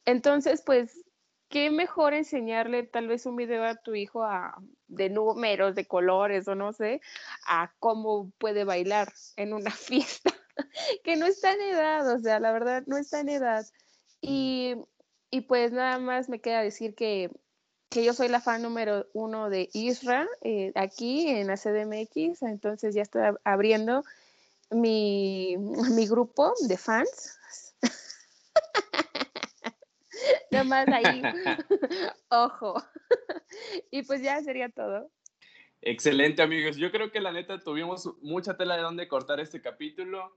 Entonces, 0.04 0.62
pues, 0.64 1.04
qué 1.48 1.70
mejor 1.70 2.14
enseñarle 2.14 2.82
tal 2.84 3.08
vez 3.08 3.26
un 3.26 3.36
video 3.36 3.64
a 3.64 3.76
tu 3.76 3.94
hijo 3.94 4.24
a, 4.24 4.56
de 4.88 5.10
números, 5.10 5.74
de 5.74 5.86
colores 5.86 6.48
o 6.48 6.54
no 6.54 6.72
sé, 6.72 7.00
a 7.46 7.72
cómo 7.78 8.30
puede 8.38 8.64
bailar 8.64 9.12
en 9.36 9.52
una 9.52 9.70
fiesta. 9.72 10.32
que 11.04 11.16
no 11.16 11.26
está 11.26 11.52
en 11.52 11.60
edad, 11.60 12.10
o 12.12 12.18
sea, 12.18 12.40
la 12.40 12.52
verdad 12.52 12.82
no 12.86 12.96
está 12.96 13.20
en 13.20 13.28
edad. 13.28 13.66
Y, 14.20 14.74
y 15.36 15.42
pues 15.42 15.70
nada 15.70 15.98
más 15.98 16.30
me 16.30 16.40
queda 16.40 16.62
decir 16.62 16.94
que, 16.94 17.30
que, 17.90 18.02
yo 18.02 18.14
soy 18.14 18.28
la 18.28 18.40
fan 18.40 18.62
número 18.62 19.06
uno 19.12 19.50
de 19.50 19.68
Isra 19.74 20.26
eh, 20.40 20.72
aquí 20.74 21.28
en 21.28 21.48
la 21.48 21.58
CDMX, 21.58 22.40
entonces 22.40 22.94
ya 22.94 23.02
estoy 23.02 23.20
abriendo 23.44 24.02
mi, 24.70 25.56
mi 25.94 26.06
grupo 26.06 26.54
de 26.66 26.78
fans. 26.78 27.38
nada 30.50 30.64
más 30.64 30.88
ahí, 30.88 31.20
ojo. 32.30 32.82
y 33.90 34.04
pues 34.04 34.22
ya 34.22 34.42
sería 34.42 34.70
todo. 34.70 35.10
Excelente 35.82 36.40
amigos, 36.40 36.78
yo 36.78 36.90
creo 36.90 37.12
que 37.12 37.20
la 37.20 37.32
neta 37.32 37.58
tuvimos 37.58 38.10
mucha 38.22 38.56
tela 38.56 38.76
de 38.76 38.82
donde 38.84 39.06
cortar 39.06 39.38
este 39.38 39.60
capítulo 39.60 40.34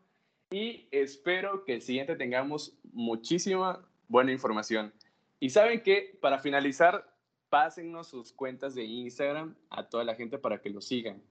y 0.52 0.90
espero 0.92 1.64
que 1.64 1.76
el 1.76 1.82
siguiente 1.82 2.18
tengamos 2.18 2.78
muchísima 2.92 3.89
buena 4.10 4.34
información. 4.34 4.94
Y 5.40 5.52
saben 5.52 5.82
que 5.82 6.18
para 6.22 6.40
finalizar, 6.40 7.10
pásennos 7.50 8.08
sus 8.08 8.34
cuentas 8.34 8.76
de 8.76 8.84
Instagram 8.84 9.56
a 9.70 9.88
toda 9.88 10.04
la 10.04 10.16
gente 10.16 10.38
para 10.38 10.60
que 10.60 10.70
lo 10.70 10.82
sigan. 10.82 11.22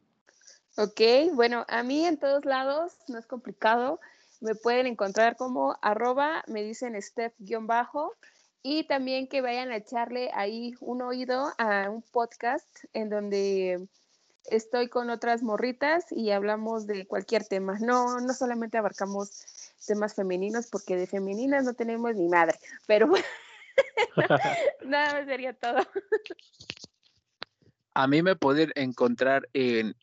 Ok, 0.79 1.01
bueno, 1.35 1.67
a 1.69 1.83
mí 1.83 2.07
en 2.07 2.19
todos 2.19 2.45
lados 2.45 2.95
no 3.09 3.19
es 3.19 3.27
complicado. 3.27 4.01
Me 4.41 4.55
pueden 4.55 4.87
encontrar 4.87 5.37
como 5.37 5.77
arroba, 5.83 6.45
me 6.47 6.63
dicen 6.63 7.01
step-bajo. 7.01 8.15
Y 8.63 8.85
también 8.85 9.29
que 9.29 9.41
vayan 9.41 9.71
a 9.71 9.77
echarle 9.77 10.31
ahí 10.35 10.75
un 10.81 11.03
oído 11.03 11.53
a 11.59 11.91
un 11.91 12.03
podcast 12.03 12.67
en 12.93 13.09
donde 13.09 13.89
estoy 14.51 14.89
con 14.89 15.11
otras 15.11 15.43
morritas 15.43 16.07
y 16.11 16.31
hablamos 16.31 16.87
de 16.87 17.07
cualquier 17.07 17.45
tema. 17.45 17.79
No, 17.81 18.21
no 18.21 18.33
solamente 18.35 18.79
abarcamos 18.79 19.45
temas 19.87 20.15
femeninos, 20.15 20.69
porque 20.71 20.97
de 20.97 21.07
femeninas 21.07 21.65
no 21.65 21.75
tenemos 21.75 22.15
ni 22.15 22.29
madre, 22.29 22.59
pero 22.87 23.09
nada 24.85 25.15
más 25.15 25.27
sería 25.27 25.53
todo. 25.55 25.79
A 27.95 28.07
mí 28.07 28.23
me 28.23 28.37
pueden 28.37 28.73
encontrar 28.75 29.49
en, 29.53 29.95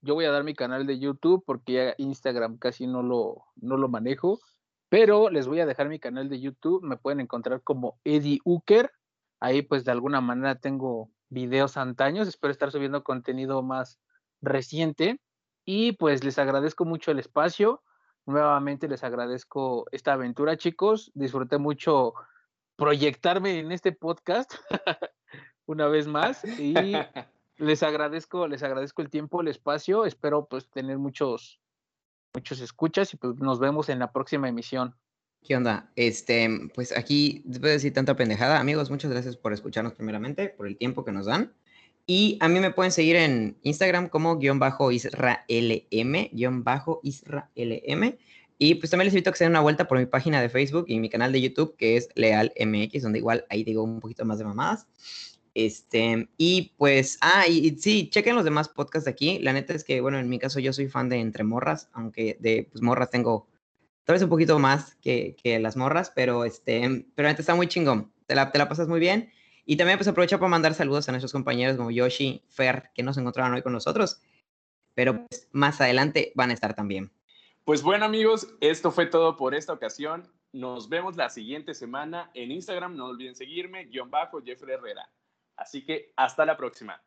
yo 0.00 0.14
voy 0.14 0.24
a 0.24 0.30
dar 0.30 0.44
mi 0.44 0.54
canal 0.54 0.86
de 0.86 0.98
YouTube 0.98 1.42
porque 1.44 1.72
ya 1.72 1.94
Instagram 1.98 2.58
casi 2.58 2.86
no 2.86 3.02
lo, 3.02 3.44
no 3.56 3.76
lo 3.76 3.88
manejo, 3.88 4.40
pero 4.88 5.30
les 5.30 5.46
voy 5.46 5.60
a 5.60 5.66
dejar 5.66 5.88
mi 5.88 5.98
canal 5.98 6.28
de 6.28 6.40
YouTube, 6.40 6.82
me 6.82 6.96
pueden 6.96 7.20
encontrar 7.20 7.62
como 7.62 7.98
Eddie 8.04 8.40
Uker, 8.44 8.90
ahí 9.40 9.62
pues 9.62 9.84
de 9.84 9.92
alguna 9.92 10.20
manera 10.20 10.54
tengo 10.54 11.10
videos 11.32 11.76
antaños. 11.76 12.28
Espero 12.28 12.52
estar 12.52 12.70
subiendo 12.70 13.02
contenido 13.02 13.62
más 13.62 13.98
reciente. 14.40 15.20
Y 15.64 15.92
pues 15.92 16.24
les 16.24 16.38
agradezco 16.38 16.84
mucho 16.84 17.10
el 17.10 17.18
espacio. 17.18 17.82
Nuevamente 18.26 18.88
les 18.88 19.02
agradezco 19.02 19.86
esta 19.90 20.12
aventura, 20.12 20.56
chicos. 20.56 21.10
Disfruté 21.14 21.58
mucho 21.58 22.14
proyectarme 22.76 23.58
en 23.58 23.72
este 23.72 23.92
podcast 23.92 24.54
una 25.66 25.88
vez 25.88 26.06
más. 26.06 26.44
Y 26.58 26.74
les 27.56 27.82
agradezco, 27.82 28.46
les 28.46 28.62
agradezco 28.62 29.02
el 29.02 29.10
tiempo, 29.10 29.40
el 29.40 29.48
espacio. 29.48 30.04
Espero 30.04 30.46
pues 30.46 30.70
tener 30.70 30.98
muchos, 30.98 31.60
muchos 32.34 32.60
escuchas 32.60 33.12
y 33.14 33.16
pues 33.16 33.36
nos 33.36 33.58
vemos 33.58 33.88
en 33.88 33.98
la 33.98 34.12
próxima 34.12 34.48
emisión. 34.48 34.94
¿Qué 35.42 35.56
onda? 35.56 35.90
Este, 35.96 36.48
pues 36.72 36.96
aquí, 36.96 37.42
después 37.44 37.70
de 37.70 37.72
decir 37.72 37.92
tanta 37.92 38.14
pendejada, 38.14 38.60
amigos, 38.60 38.90
muchas 38.90 39.10
gracias 39.10 39.36
por 39.36 39.52
escucharnos 39.52 39.94
primeramente, 39.94 40.48
por 40.48 40.68
el 40.68 40.78
tiempo 40.78 41.04
que 41.04 41.10
nos 41.10 41.26
dan. 41.26 41.52
Y 42.06 42.36
a 42.40 42.48
mí 42.48 42.60
me 42.60 42.70
pueden 42.70 42.92
seguir 42.92 43.16
en 43.16 43.56
Instagram 43.62 44.08
como 44.08 44.38
guion 44.38 44.58
bajo 44.58 44.90
israelm, 44.90 46.28
guion 46.32 46.64
bajo 46.64 47.00
israelm. 47.02 48.16
Y 48.58 48.76
pues 48.76 48.90
también 48.90 49.06
les 49.06 49.14
invito 49.14 49.30
a 49.30 49.32
que 49.32 49.38
se 49.38 49.44
den 49.44 49.52
una 49.52 49.60
vuelta 49.60 49.88
por 49.88 49.98
mi 49.98 50.06
página 50.06 50.40
de 50.40 50.48
Facebook 50.48 50.84
y 50.88 50.98
mi 50.98 51.08
canal 51.08 51.32
de 51.32 51.40
YouTube, 51.40 51.76
que 51.76 51.96
es 51.96 52.08
Leal 52.14 52.52
MX, 52.58 53.02
donde 53.02 53.18
igual 53.18 53.44
ahí 53.50 53.64
digo 53.64 53.82
un 53.82 54.00
poquito 54.00 54.24
más 54.24 54.38
de 54.38 54.44
mamadas. 54.44 54.86
Este, 55.54 56.28
y 56.36 56.72
pues, 56.76 57.18
ah, 57.20 57.44
y, 57.48 57.76
sí, 57.78 58.08
chequen 58.08 58.36
los 58.36 58.44
demás 58.44 58.68
podcasts 58.68 59.04
de 59.04 59.10
aquí. 59.10 59.38
La 59.40 59.52
neta 59.52 59.74
es 59.74 59.84
que, 59.84 60.00
bueno, 60.00 60.18
en 60.18 60.28
mi 60.28 60.38
caso 60.38 60.60
yo 60.60 60.72
soy 60.72 60.88
fan 60.88 61.08
de 61.08 61.18
Entre 61.18 61.44
Morras, 61.44 61.88
aunque 61.92 62.36
de 62.40 62.68
pues, 62.70 62.82
Morras 62.82 63.10
tengo 63.10 63.48
tal 64.04 64.14
vez 64.14 64.22
un 64.22 64.28
poquito 64.28 64.58
más 64.58 64.96
que, 64.96 65.36
que 65.42 65.58
las 65.58 65.76
morras, 65.76 66.12
pero 66.14 66.44
este, 66.44 67.06
pero 67.14 67.28
está 67.28 67.54
muy 67.54 67.66
chingón. 67.68 68.12
Te 68.26 68.34
la, 68.34 68.50
te 68.50 68.58
la 68.58 68.68
pasas 68.68 68.88
muy 68.88 69.00
bien. 69.00 69.30
Y 69.64 69.76
también 69.76 69.98
pues 69.98 70.08
aprovecha 70.08 70.38
para 70.38 70.48
mandar 70.48 70.74
saludos 70.74 71.08
a 71.08 71.12
nuestros 71.12 71.32
compañeros 71.32 71.76
como 71.76 71.90
Yoshi, 71.90 72.42
Fer, 72.48 72.90
que 72.94 73.02
nos 73.02 73.16
encontraron 73.16 73.54
hoy 73.54 73.62
con 73.62 73.72
nosotros. 73.72 74.20
Pero 74.94 75.26
pues, 75.26 75.48
más 75.52 75.80
adelante 75.80 76.32
van 76.34 76.50
a 76.50 76.54
estar 76.54 76.74
también. 76.74 77.12
Pues 77.64 77.82
bueno 77.82 78.04
amigos, 78.04 78.48
esto 78.60 78.90
fue 78.90 79.06
todo 79.06 79.36
por 79.36 79.54
esta 79.54 79.72
ocasión. 79.72 80.28
Nos 80.52 80.88
vemos 80.88 81.16
la 81.16 81.30
siguiente 81.30 81.74
semana 81.74 82.30
en 82.34 82.50
Instagram. 82.50 82.96
No 82.96 83.06
olviden 83.06 83.36
seguirme, 83.36 83.84
guion 83.84 84.10
bajo 84.10 84.42
Jeffrey 84.42 84.74
Herrera. 84.74 85.08
Así 85.56 85.84
que 85.84 86.12
hasta 86.16 86.44
la 86.44 86.56
próxima. 86.56 87.00